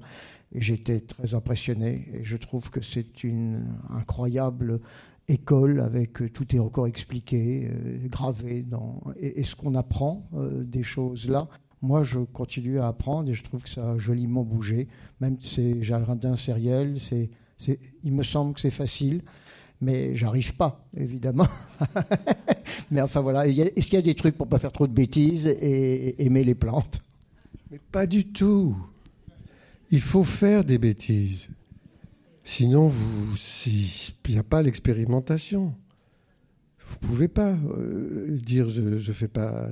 J'étais 0.55 1.01
très 1.01 1.35
impressionné. 1.35 2.07
Et 2.13 2.23
je 2.23 2.37
trouve 2.37 2.71
que 2.71 2.81
c'est 2.81 3.23
une 3.23 3.63
incroyable 3.89 4.79
école 5.27 5.81
avec 5.81 6.33
tout 6.33 6.55
est 6.55 6.59
encore 6.59 6.87
expliqué, 6.87 7.69
euh, 7.69 8.07
gravé 8.07 8.63
dans. 8.63 9.01
Et, 9.19 9.43
ce 9.43 9.55
qu'on 9.55 9.75
apprend 9.75 10.27
euh, 10.33 10.63
des 10.63 10.83
choses 10.83 11.29
là 11.29 11.47
moi, 11.81 12.03
je 12.03 12.19
continue 12.19 12.79
à 12.79 12.87
apprendre 12.87 13.29
et 13.29 13.33
je 13.33 13.43
trouve 13.43 13.63
que 13.63 13.69
ça 13.69 13.91
a 13.91 13.97
joliment 13.97 14.43
bougé. 14.43 14.87
Même 15.21 15.37
ces 15.41 15.83
jardins 15.83 16.35
sériels, 16.35 16.99
c'est, 16.99 17.29
il 18.03 18.13
me 18.13 18.23
semble 18.23 18.53
que 18.55 18.61
c'est 18.61 18.71
facile, 18.71 19.21
mais 19.79 20.15
j'arrive 20.15 20.55
pas, 20.55 20.87
évidemment. 20.95 21.47
mais 22.91 23.01
enfin 23.01 23.21
voilà, 23.21 23.47
est-ce 23.47 23.85
qu'il 23.85 23.93
y 23.93 23.97
a 23.97 24.01
des 24.01 24.15
trucs 24.15 24.35
pour 24.35 24.47
pas 24.47 24.57
faire 24.57 24.71
trop 24.71 24.87
de 24.87 24.93
bêtises 24.93 25.45
et, 25.45 26.25
aimer 26.25 26.43
les 26.43 26.55
plantes? 26.55 27.01
Mais 27.69 27.79
pas 27.91 28.07
du 28.07 28.25
tout. 28.25 28.75
Il 29.91 30.01
faut 30.01 30.23
faire 30.23 30.65
des 30.65 30.79
bêtises. 30.79 31.49
Sinon, 32.43 32.91
il 33.65 34.33
n'y 34.33 34.39
a 34.39 34.43
pas 34.43 34.61
l'expérimentation. 34.61 35.75
Vous 36.89 36.97
pouvez 36.99 37.27
pas 37.27 37.51
euh, 37.75 38.39
dire 38.41 38.69
je 38.69 38.81
ne 38.81 39.13
fais 39.13 39.27
pas 39.27 39.67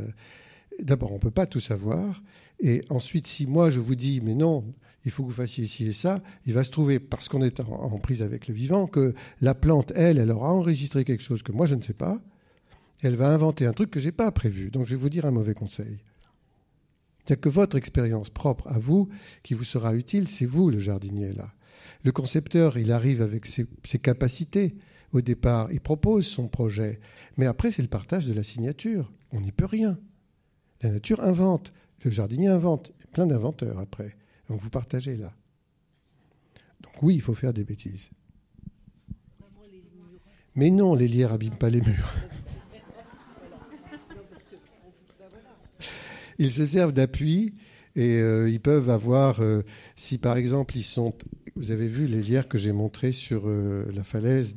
d'abord, 0.82 1.12
on 1.12 1.16
ne 1.16 1.20
peut 1.20 1.32
pas 1.32 1.46
tout 1.46 1.60
savoir. 1.60 2.22
Et 2.60 2.84
ensuite, 2.90 3.28
si 3.28 3.48
moi 3.48 3.70
je 3.70 3.80
vous 3.80 3.96
dis, 3.96 4.22
mais 4.22 4.36
non, 4.36 4.66
il 5.06 5.12
faut 5.12 5.24
que 5.24 5.30
vous 5.30 5.36
fassiez 5.36 5.68
ci 5.68 5.88
et 5.88 5.94
ça, 5.94 6.22
il 6.46 6.54
va 6.54 6.64
se 6.64 6.72
trouver, 6.72 7.00
parce 7.00 7.30
qu'on 7.30 7.44
est 7.44 7.60
en, 7.60 8.00
prise 8.00 8.24
avec 8.24 8.48
le 8.48 8.54
vivant, 8.54 8.88
que 8.88 9.14
la 9.42 9.54
plante, 9.54 9.92
elle, 9.96 10.18
elle 10.18 10.32
aura 10.32 10.52
enregistré 10.52 11.04
quelque 11.04 11.24
chose 11.24 11.44
que 11.44 11.52
moi 11.52 11.66
je 11.66 11.76
ne 11.76 11.82
sais 11.82 11.94
pas. 11.94 12.20
elle 13.02 13.16
va 13.16 13.30
inventer 13.30 13.66
un 13.66 13.74
truc 13.74 13.92
que 13.92 14.00
je 14.00 14.08
n'ai 14.08 14.12
pas 14.12 14.32
prévu. 14.32 14.72
Donc 14.72 14.86
je 14.86 14.92
vais 14.92 15.02
vous 15.02 15.10
dire 15.10 15.26
un 15.26 15.32
mauvais 15.32 15.54
conseil. 15.54 16.00
C'est-à-dire 17.20 17.42
que 17.42 17.50
votre 17.50 17.78
expérience 17.78 18.30
propre 18.30 18.68
à 18.68 18.80
vous, 18.80 19.10
qui 19.44 19.54
vous 19.54 19.64
sera 19.64 19.96
utile, 19.96 20.28
c'est 20.28 20.46
vous 20.46 20.70
le 20.70 20.80
jardinier 20.80 21.34
là. 21.34 21.54
Le 22.04 22.12
concepteur, 22.12 22.78
il 22.78 22.92
arrive 22.92 23.22
avec 23.22 23.46
ses, 23.46 23.66
ses 23.84 24.00
capacités. 24.00 24.76
Au 25.12 25.22
départ, 25.22 25.72
il 25.72 25.82
propose 25.82 26.28
son 26.28 26.48
projet. 26.48 27.00
Mais 27.38 27.46
après, 27.46 27.72
c'est 27.72 27.82
le 27.82 27.88
partage 27.88 28.28
de 28.28 28.34
la 28.34 28.44
signature. 28.44 29.12
On 29.32 29.42
n'y 29.42 29.52
peut 29.52 29.66
rien. 29.66 29.98
La 30.86 30.92
nature 30.92 31.24
invente, 31.24 31.74
le 32.04 32.12
jardinier 32.12 32.50
invente, 32.50 32.92
plein 33.12 33.26
d'inventeurs 33.26 33.80
après. 33.80 34.16
Donc 34.48 34.60
vous 34.60 34.70
partagez 34.70 35.18
là. 35.18 35.34
Donc 36.82 37.02
oui, 37.02 37.16
il 37.16 37.22
faut 37.22 37.34
faire 37.34 37.54
des 37.54 37.64
bêtises. 37.64 38.12
Mais 40.54 40.70
non, 40.70 40.94
les 40.94 41.08
lierres 41.08 41.32
n'abîment 41.32 41.58
pas 41.58 41.72
les 41.72 41.82
murs. 41.82 42.14
Ils 46.38 46.52
se 46.52 46.68
servent 46.68 46.94
d'appui 46.94 47.56
et 47.96 48.20
euh, 48.20 48.48
ils 48.48 48.62
peuvent 48.62 48.92
avoir, 48.92 49.42
euh, 49.42 49.64
si 49.96 50.20
par 50.20 50.38
exemple 50.38 50.78
ils 50.78 50.84
sont, 50.84 51.16
vous 51.56 51.72
avez 51.72 51.88
vu 51.88 52.08
les 52.08 52.22
lierres 52.22 52.48
que 52.48 52.58
j'ai 52.58 52.72
montrés 52.72 53.12
sur 53.12 53.44
euh, 53.46 53.86
la 53.94 54.04
falaise, 54.04 54.56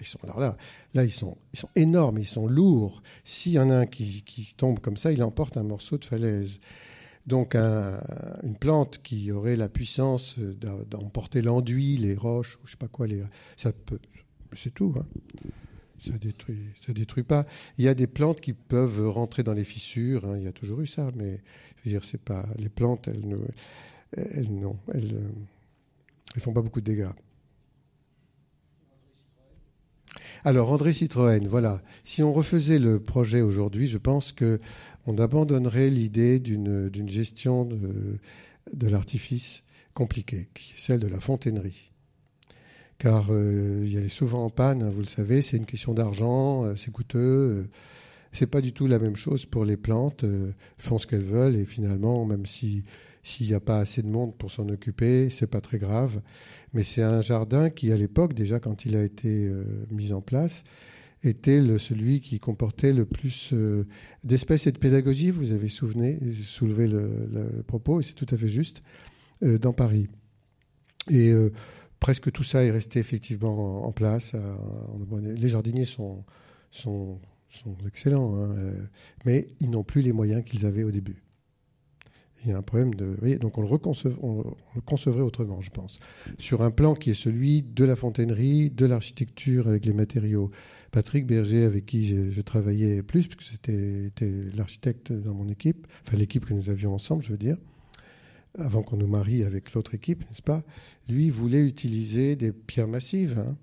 ils 0.00 0.06
sont, 0.06 0.18
alors 0.24 0.40
là, 0.40 0.56
là 0.92 1.04
ils 1.04 1.10
sont, 1.10 1.38
ils 1.52 1.58
sont 1.58 1.70
énormes, 1.74 2.18
ils 2.18 2.26
sont 2.26 2.46
lourds. 2.46 3.02
S'il 3.24 3.52
y 3.52 3.58
en 3.58 3.70
a 3.70 3.76
un 3.76 3.86
qui, 3.86 4.22
qui, 4.22 4.54
tombe 4.54 4.78
comme 4.80 4.96
ça, 4.96 5.12
il 5.12 5.22
emporte 5.22 5.56
un 5.56 5.62
morceau 5.62 5.96
de 5.96 6.04
falaise. 6.04 6.60
Donc 7.26 7.54
une 7.54 8.56
plante 8.60 9.00
qui 9.02 9.32
aurait 9.32 9.56
la 9.56 9.70
puissance 9.70 10.38
d'emporter 10.90 11.40
l'enduit, 11.40 11.96
les 11.96 12.14
roches, 12.14 12.58
je 12.66 12.72
sais 12.72 12.76
pas 12.76 12.88
quoi, 12.88 13.06
les, 13.06 13.22
ça 13.56 13.72
peut, 13.72 13.98
c'est 14.54 14.74
tout. 14.74 14.94
Hein 14.98 15.06
ça 15.98 16.12
détruit, 16.18 16.58
ça 16.84 16.92
détruit 16.92 17.22
pas. 17.22 17.46
Il 17.78 17.84
y 17.84 17.88
a 17.88 17.94
des 17.94 18.06
plantes 18.06 18.40
qui 18.40 18.52
peuvent 18.52 19.08
rentrer 19.08 19.42
dans 19.42 19.54
les 19.54 19.64
fissures. 19.64 20.26
Hein, 20.26 20.36
il 20.38 20.44
y 20.44 20.48
a 20.48 20.52
toujours 20.52 20.80
eu 20.80 20.86
ça, 20.86 21.10
mais 21.16 21.40
c'est 22.02 22.20
pas 22.20 22.46
les 22.58 22.68
plantes. 22.68 23.08
Elles, 23.08 23.26
ne, 23.26 23.38
elles 24.16 24.52
non, 24.52 24.76
elles, 24.92 25.18
elles 26.34 26.40
font 26.40 26.52
pas 26.52 26.62
beaucoup 26.62 26.80
de 26.80 26.90
dégâts. 26.90 27.10
Alors 30.44 30.72
André 30.72 30.92
Citroën, 30.92 31.46
voilà. 31.48 31.82
Si 32.04 32.22
on 32.22 32.32
refaisait 32.32 32.78
le 32.78 33.00
projet 33.00 33.40
aujourd'hui, 33.40 33.86
je 33.86 33.98
pense 33.98 34.32
que 34.32 34.60
on 35.06 35.16
abandonnerait 35.18 35.88
l'idée 35.88 36.38
d'une 36.38 37.08
gestion 37.08 37.64
de, 37.64 38.18
de 38.72 38.88
l'artifice 38.88 39.62
compliquée, 39.94 40.48
qui 40.54 40.74
est 40.74 40.78
celle 40.78 41.00
de 41.00 41.08
la 41.08 41.20
fontainerie 41.20 41.90
car 42.98 43.26
euh, 43.30 43.82
il 43.84 43.92
y 43.92 43.98
a 43.98 44.08
souvent 44.08 44.44
en 44.44 44.50
panne, 44.50 44.82
hein, 44.82 44.88
vous 44.88 45.02
le 45.02 45.08
savez, 45.08 45.42
c'est 45.42 45.56
une 45.56 45.66
question 45.66 45.94
d'argent, 45.94 46.64
euh, 46.64 46.76
c'est 46.76 46.90
coûteux. 46.90 47.18
Euh, 47.18 47.64
c'est 48.32 48.46
pas 48.46 48.60
du 48.60 48.72
tout 48.72 48.86
la 48.88 48.98
même 48.98 49.14
chose 49.14 49.46
pour 49.46 49.64
les 49.64 49.76
plantes. 49.76 50.24
elles 50.24 50.54
font 50.78 50.98
ce 50.98 51.06
qu'elles 51.06 51.22
veulent 51.22 51.54
et 51.54 51.64
finalement, 51.64 52.24
même 52.24 52.46
si 52.46 52.82
s'il 53.24 53.48
n'y 53.48 53.54
a 53.54 53.60
pas 53.60 53.80
assez 53.80 54.02
de 54.02 54.08
monde 54.08 54.36
pour 54.36 54.52
s'en 54.52 54.68
occuper, 54.68 55.30
c'est 55.30 55.48
pas 55.48 55.60
très 55.60 55.78
grave. 55.78 56.20
Mais 56.72 56.84
c'est 56.84 57.02
un 57.02 57.20
jardin 57.20 57.70
qui, 57.70 57.90
à 57.90 57.96
l'époque, 57.96 58.34
déjà 58.34 58.60
quand 58.60 58.84
il 58.84 58.94
a 58.94 59.02
été 59.02 59.50
mis 59.90 60.12
en 60.12 60.20
place, 60.20 60.62
était 61.24 61.60
le, 61.60 61.78
celui 61.78 62.20
qui 62.20 62.38
comportait 62.38 62.92
le 62.92 63.06
plus 63.06 63.52
d'espèces 64.22 64.66
et 64.66 64.72
de 64.72 64.78
pédagogie. 64.78 65.30
Vous 65.30 65.50
avez 65.50 65.68
soulevé 65.68 66.86
le, 66.86 67.62
propos, 67.66 68.00
et 68.00 68.02
c'est 68.04 68.14
tout 68.14 68.26
à 68.30 68.36
fait 68.36 68.48
juste, 68.48 68.82
dans 69.40 69.72
Paris. 69.72 70.06
Et 71.10 71.32
presque 72.04 72.30
tout 72.30 72.42
ça 72.42 72.62
est 72.62 72.70
resté 72.70 72.98
effectivement 73.00 73.86
en 73.86 73.90
place. 73.90 74.32
Euh, 74.34 74.54
les 75.22 75.48
jardiniers 75.48 75.86
sont, 75.86 76.22
sont, 76.70 77.18
sont 77.48 77.74
excellents, 77.86 78.36
hein, 78.36 78.54
euh, 78.58 78.78
mais 79.24 79.48
ils 79.60 79.70
n'ont 79.70 79.84
plus 79.84 80.02
les 80.02 80.12
moyens 80.12 80.44
qu'ils 80.44 80.66
avaient 80.66 80.82
au 80.82 80.90
début. 80.90 81.22
Il 82.44 82.50
y 82.50 82.52
a 82.52 82.58
un 82.58 82.62
problème 82.62 82.94
de. 82.94 83.16
donc 83.38 83.56
on 83.56 83.62
le, 83.62 84.80
concevrait 84.84 85.22
autrement, 85.22 85.60
je 85.60 85.70
pense, 85.70 85.98
sur 86.38 86.62
un 86.62 86.70
plan 86.70 86.94
qui 86.94 87.10
est 87.10 87.14
celui 87.14 87.62
de 87.62 87.84
la 87.84 87.96
fontainerie, 87.96 88.70
de 88.70 88.86
l'architecture 88.86 89.68
avec 89.68 89.86
les 89.86 89.92
matériaux. 89.92 90.50
Patrick 90.90 91.26
Berger, 91.26 91.64
avec 91.64 91.86
qui 91.86 92.06
je, 92.06 92.40
travaillais 92.42 93.02
plus, 93.02 93.26
puisque 93.26 93.50
c'était 93.50 94.20
l'architecte 94.54 95.12
dans 95.12 95.34
mon 95.34 95.48
équipe, 95.48 95.86
enfin 96.06 96.16
l'équipe 96.16 96.44
que 96.44 96.54
nous 96.54 96.68
avions 96.70 96.94
ensemble, 96.94 97.22
je 97.22 97.30
veux 97.30 97.38
dire, 97.38 97.56
avant 98.58 98.82
qu'on 98.82 98.96
nous 98.96 99.08
marie 99.08 99.42
avec 99.42 99.72
l'autre 99.72 99.94
équipe, 99.94 100.20
n'est-ce 100.28 100.42
pas? 100.42 100.62
Lui 101.08 101.30
voulait 101.30 101.66
utiliser 101.66 102.36
des 102.36 102.52
pierres 102.52 102.88
massives. 102.88 103.38
Hein. 103.38 103.56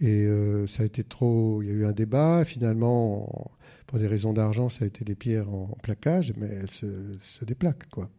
Et 0.00 0.26
euh, 0.26 0.66
ça 0.66 0.82
a 0.82 0.86
été 0.86 1.04
trop. 1.04 1.62
Il 1.62 1.68
y 1.68 1.70
a 1.70 1.74
eu 1.74 1.84
un 1.84 1.92
débat. 1.92 2.44
Finalement, 2.44 3.50
pour 3.86 3.98
des 3.98 4.06
raisons 4.06 4.32
d'argent, 4.32 4.68
ça 4.68 4.84
a 4.84 4.86
été 4.86 5.04
des 5.04 5.14
pierres 5.14 5.48
en 5.48 5.66
plaquage, 5.82 6.34
mais 6.36 6.46
elles 6.46 6.70
se, 6.70 6.86
se 7.20 7.44
déplaquent. 7.44 7.88
Quoi. 7.90 8.10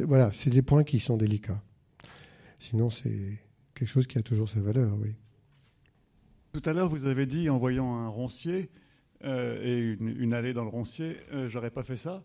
voilà, 0.00 0.32
c'est 0.32 0.50
des 0.50 0.62
points 0.62 0.84
qui 0.84 0.98
sont 0.98 1.16
délicats. 1.16 1.62
Sinon, 2.58 2.90
c'est 2.90 3.38
quelque 3.74 3.88
chose 3.88 4.06
qui 4.06 4.18
a 4.18 4.22
toujours 4.22 4.48
sa 4.48 4.60
valeur, 4.60 4.96
oui. 5.00 5.14
Tout 6.52 6.62
à 6.64 6.72
l'heure, 6.72 6.88
vous 6.88 7.06
avez 7.06 7.26
dit 7.26 7.48
en 7.48 7.58
voyant 7.58 7.94
un 7.94 8.08
roncier 8.08 8.70
euh, 9.24 9.62
et 9.62 9.96
une, 10.00 10.34
allée 10.34 10.52
dans 10.52 10.64
le 10.64 10.70
roncier, 10.70 11.16
euh, 11.32 11.48
j'aurais 11.48 11.70
pas 11.70 11.82
fait 11.82 11.96
ça. 11.96 12.22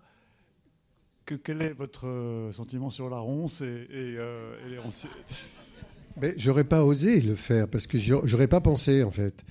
Que, 1.26 1.36
quel 1.36 1.62
est 1.62 1.74
votre 1.74 2.50
sentiment 2.54 2.90
sur 2.90 3.10
la 3.10 3.20
ronce 3.20 3.62
et 3.62 4.18
les 4.70 4.78
ronciers? 4.78 5.10
J'aurais 6.38 6.64
pas 6.64 6.84
osé 6.84 7.22
le 7.22 7.36
faire 7.36 7.68
parce 7.68 7.88
que 7.88 7.98
j'aurais 7.98 8.48
pas 8.48 8.62
pensé 8.62 9.04
en 9.04 9.12
fait. 9.12 9.44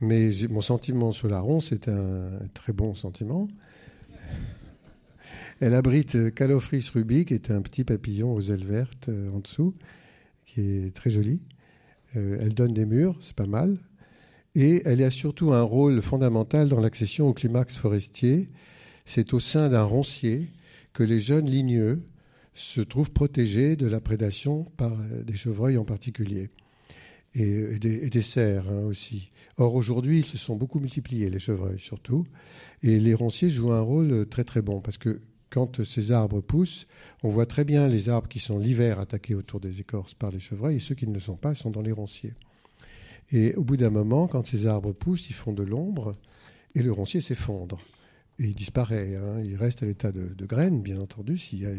Mais 0.00 0.30
mon 0.50 0.60
sentiment 0.60 1.12
sur 1.12 1.28
la 1.28 1.40
ronce 1.40 1.72
est 1.72 1.88
un 1.88 2.30
très 2.52 2.72
bon 2.72 2.94
sentiment. 2.94 3.48
Elle 5.60 5.74
abrite 5.74 6.34
Calophrys 6.34 6.90
rubis, 6.92 7.24
qui 7.24 7.34
est 7.34 7.50
un 7.50 7.62
petit 7.62 7.84
papillon 7.84 8.34
aux 8.34 8.40
ailes 8.40 8.64
vertes 8.64 9.08
euh, 9.08 9.30
en 9.30 9.38
dessous, 9.38 9.74
qui 10.46 10.60
est 10.60 10.94
très 10.94 11.10
joli. 11.10 11.42
Euh, 12.16 12.38
elle 12.40 12.54
donne 12.54 12.74
des 12.74 12.84
murs, 12.84 13.16
c'est 13.20 13.36
pas 13.36 13.46
mal. 13.46 13.78
Et 14.56 14.82
elle 14.84 15.02
a 15.02 15.10
surtout 15.10 15.52
un 15.52 15.62
rôle 15.62 16.02
fondamental 16.02 16.68
dans 16.68 16.80
l'accession 16.80 17.28
au 17.28 17.32
climax 17.32 17.76
forestier. 17.76 18.48
C'est 19.04 19.32
au 19.32 19.40
sein 19.40 19.68
d'un 19.68 19.84
roncier 19.84 20.50
que 20.92 21.02
les 21.02 21.20
jeunes 21.20 21.50
ligneux 21.50 22.00
se 22.54 22.80
trouvent 22.80 23.10
protégés 23.10 23.76
de 23.76 23.86
la 23.86 24.00
prédation 24.00 24.64
par 24.76 24.96
des 24.96 25.36
chevreuils 25.36 25.76
en 25.76 25.84
particulier. 25.84 26.50
Et, 27.36 27.78
des, 27.80 28.22
cerfs 28.22 28.68
hein, 28.68 28.84
aussi. 28.84 29.32
Or, 29.56 29.74
aujourd'hui, 29.74 30.20
ils 30.20 30.24
se 30.24 30.38
sont 30.38 30.54
beaucoup 30.54 30.78
multipliés, 30.78 31.30
les 31.30 31.40
chevreuils 31.40 31.80
surtout. 31.80 32.26
Et 32.84 33.00
les 33.00 33.12
ronciers 33.12 33.50
jouent 33.50 33.72
un 33.72 33.80
rôle 33.80 34.26
très 34.28 34.44
très 34.44 34.62
bon 34.62 34.80
parce 34.80 34.98
que 34.98 35.20
quand 35.50 35.82
ces 35.84 36.12
arbres 36.12 36.40
poussent, 36.40 36.86
on 37.24 37.28
voit 37.28 37.46
très 37.46 37.64
bien 37.64 37.88
les 37.88 38.08
arbres 38.08 38.28
qui 38.28 38.38
sont 38.38 38.58
l'hiver 38.58 39.00
attaqués 39.00 39.34
autour 39.34 39.58
des 39.58 39.80
écorces 39.80 40.14
par 40.14 40.30
les 40.30 40.38
chevreuils 40.38 40.76
et 40.76 40.80
ceux 40.80 40.94
qui 40.94 41.08
ne 41.08 41.14
le 41.14 41.20
sont 41.20 41.36
pas 41.36 41.54
sont 41.54 41.70
dans 41.70 41.82
les 41.82 41.92
ronciers. 41.92 42.34
Et 43.30 43.54
au 43.54 43.64
bout 43.64 43.76
d'un 43.76 43.90
moment, 43.90 44.28
quand 44.28 44.46
ces 44.46 44.66
arbres 44.66 44.92
poussent, 44.92 45.28
ils 45.28 45.34
font 45.34 45.52
de 45.52 45.62
l'ombre 45.62 46.16
et 46.74 46.82
le 46.82 46.92
roncier 46.92 47.20
s'effondre. 47.20 47.80
Et 48.38 48.44
il 48.44 48.54
disparaît. 48.54 49.16
Hein. 49.16 49.40
Il 49.42 49.56
reste 49.56 49.82
à 49.82 49.86
l'état 49.86 50.12
de, 50.12 50.26
de, 50.26 50.46
graine, 50.46 50.82
bien 50.82 51.00
entendu, 51.00 51.38
s'il 51.38 51.60
y 51.60 51.66
a 51.66 51.70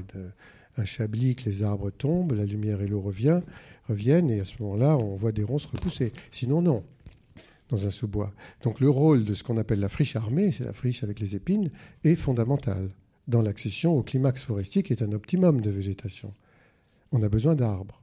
un 0.78 0.86
chablis, 0.86 1.36
que 1.36 1.46
les 1.46 1.64
arbres 1.64 1.90
tombent, 1.90 2.34
la 2.34 2.46
lumière 2.46 2.82
et 2.82 2.88
l'eau 2.88 3.02
reviennent, 3.02 3.44
reviennent, 3.88 4.30
et 4.30 4.40
à 4.40 4.46
ce 4.46 4.62
moment-là, 4.62 4.98
on 4.98 5.16
voit 5.16 5.32
des 5.32 5.44
ronces 5.44 5.66
repousser. 5.66 6.12
Sinon, 6.32 6.62
non, 6.62 6.84
dans 7.70 7.88
un 7.88 7.92
sous-bois. 7.92 8.34
Donc 8.64 8.80
le 8.80 8.90
rôle 8.90 9.26
de 9.26 9.34
ce 9.34 9.44
qu'on 9.44 9.58
appelle 9.58 9.80
la 9.80 9.90
friche 9.90 10.16
armée, 10.16 10.52
c'est 10.52 10.66
la 10.66 10.74
friche 10.74 11.04
avec 11.04 11.20
les 11.20 11.36
épines, 11.36 11.70
est 12.04 12.16
fondamental 12.16 12.90
dans 13.28 13.42
l'accession 13.42 13.98
au 13.98 14.04
climax 14.04 14.44
forestier 14.44 14.84
qui 14.84 14.94
est 14.94 15.02
un 15.02 15.12
optimum 15.12 15.62
de 15.62 15.72
végétation. 15.72 16.34
On 17.12 17.24
a 17.24 17.30
besoin 17.30 17.56
d'arbres. 17.56 18.02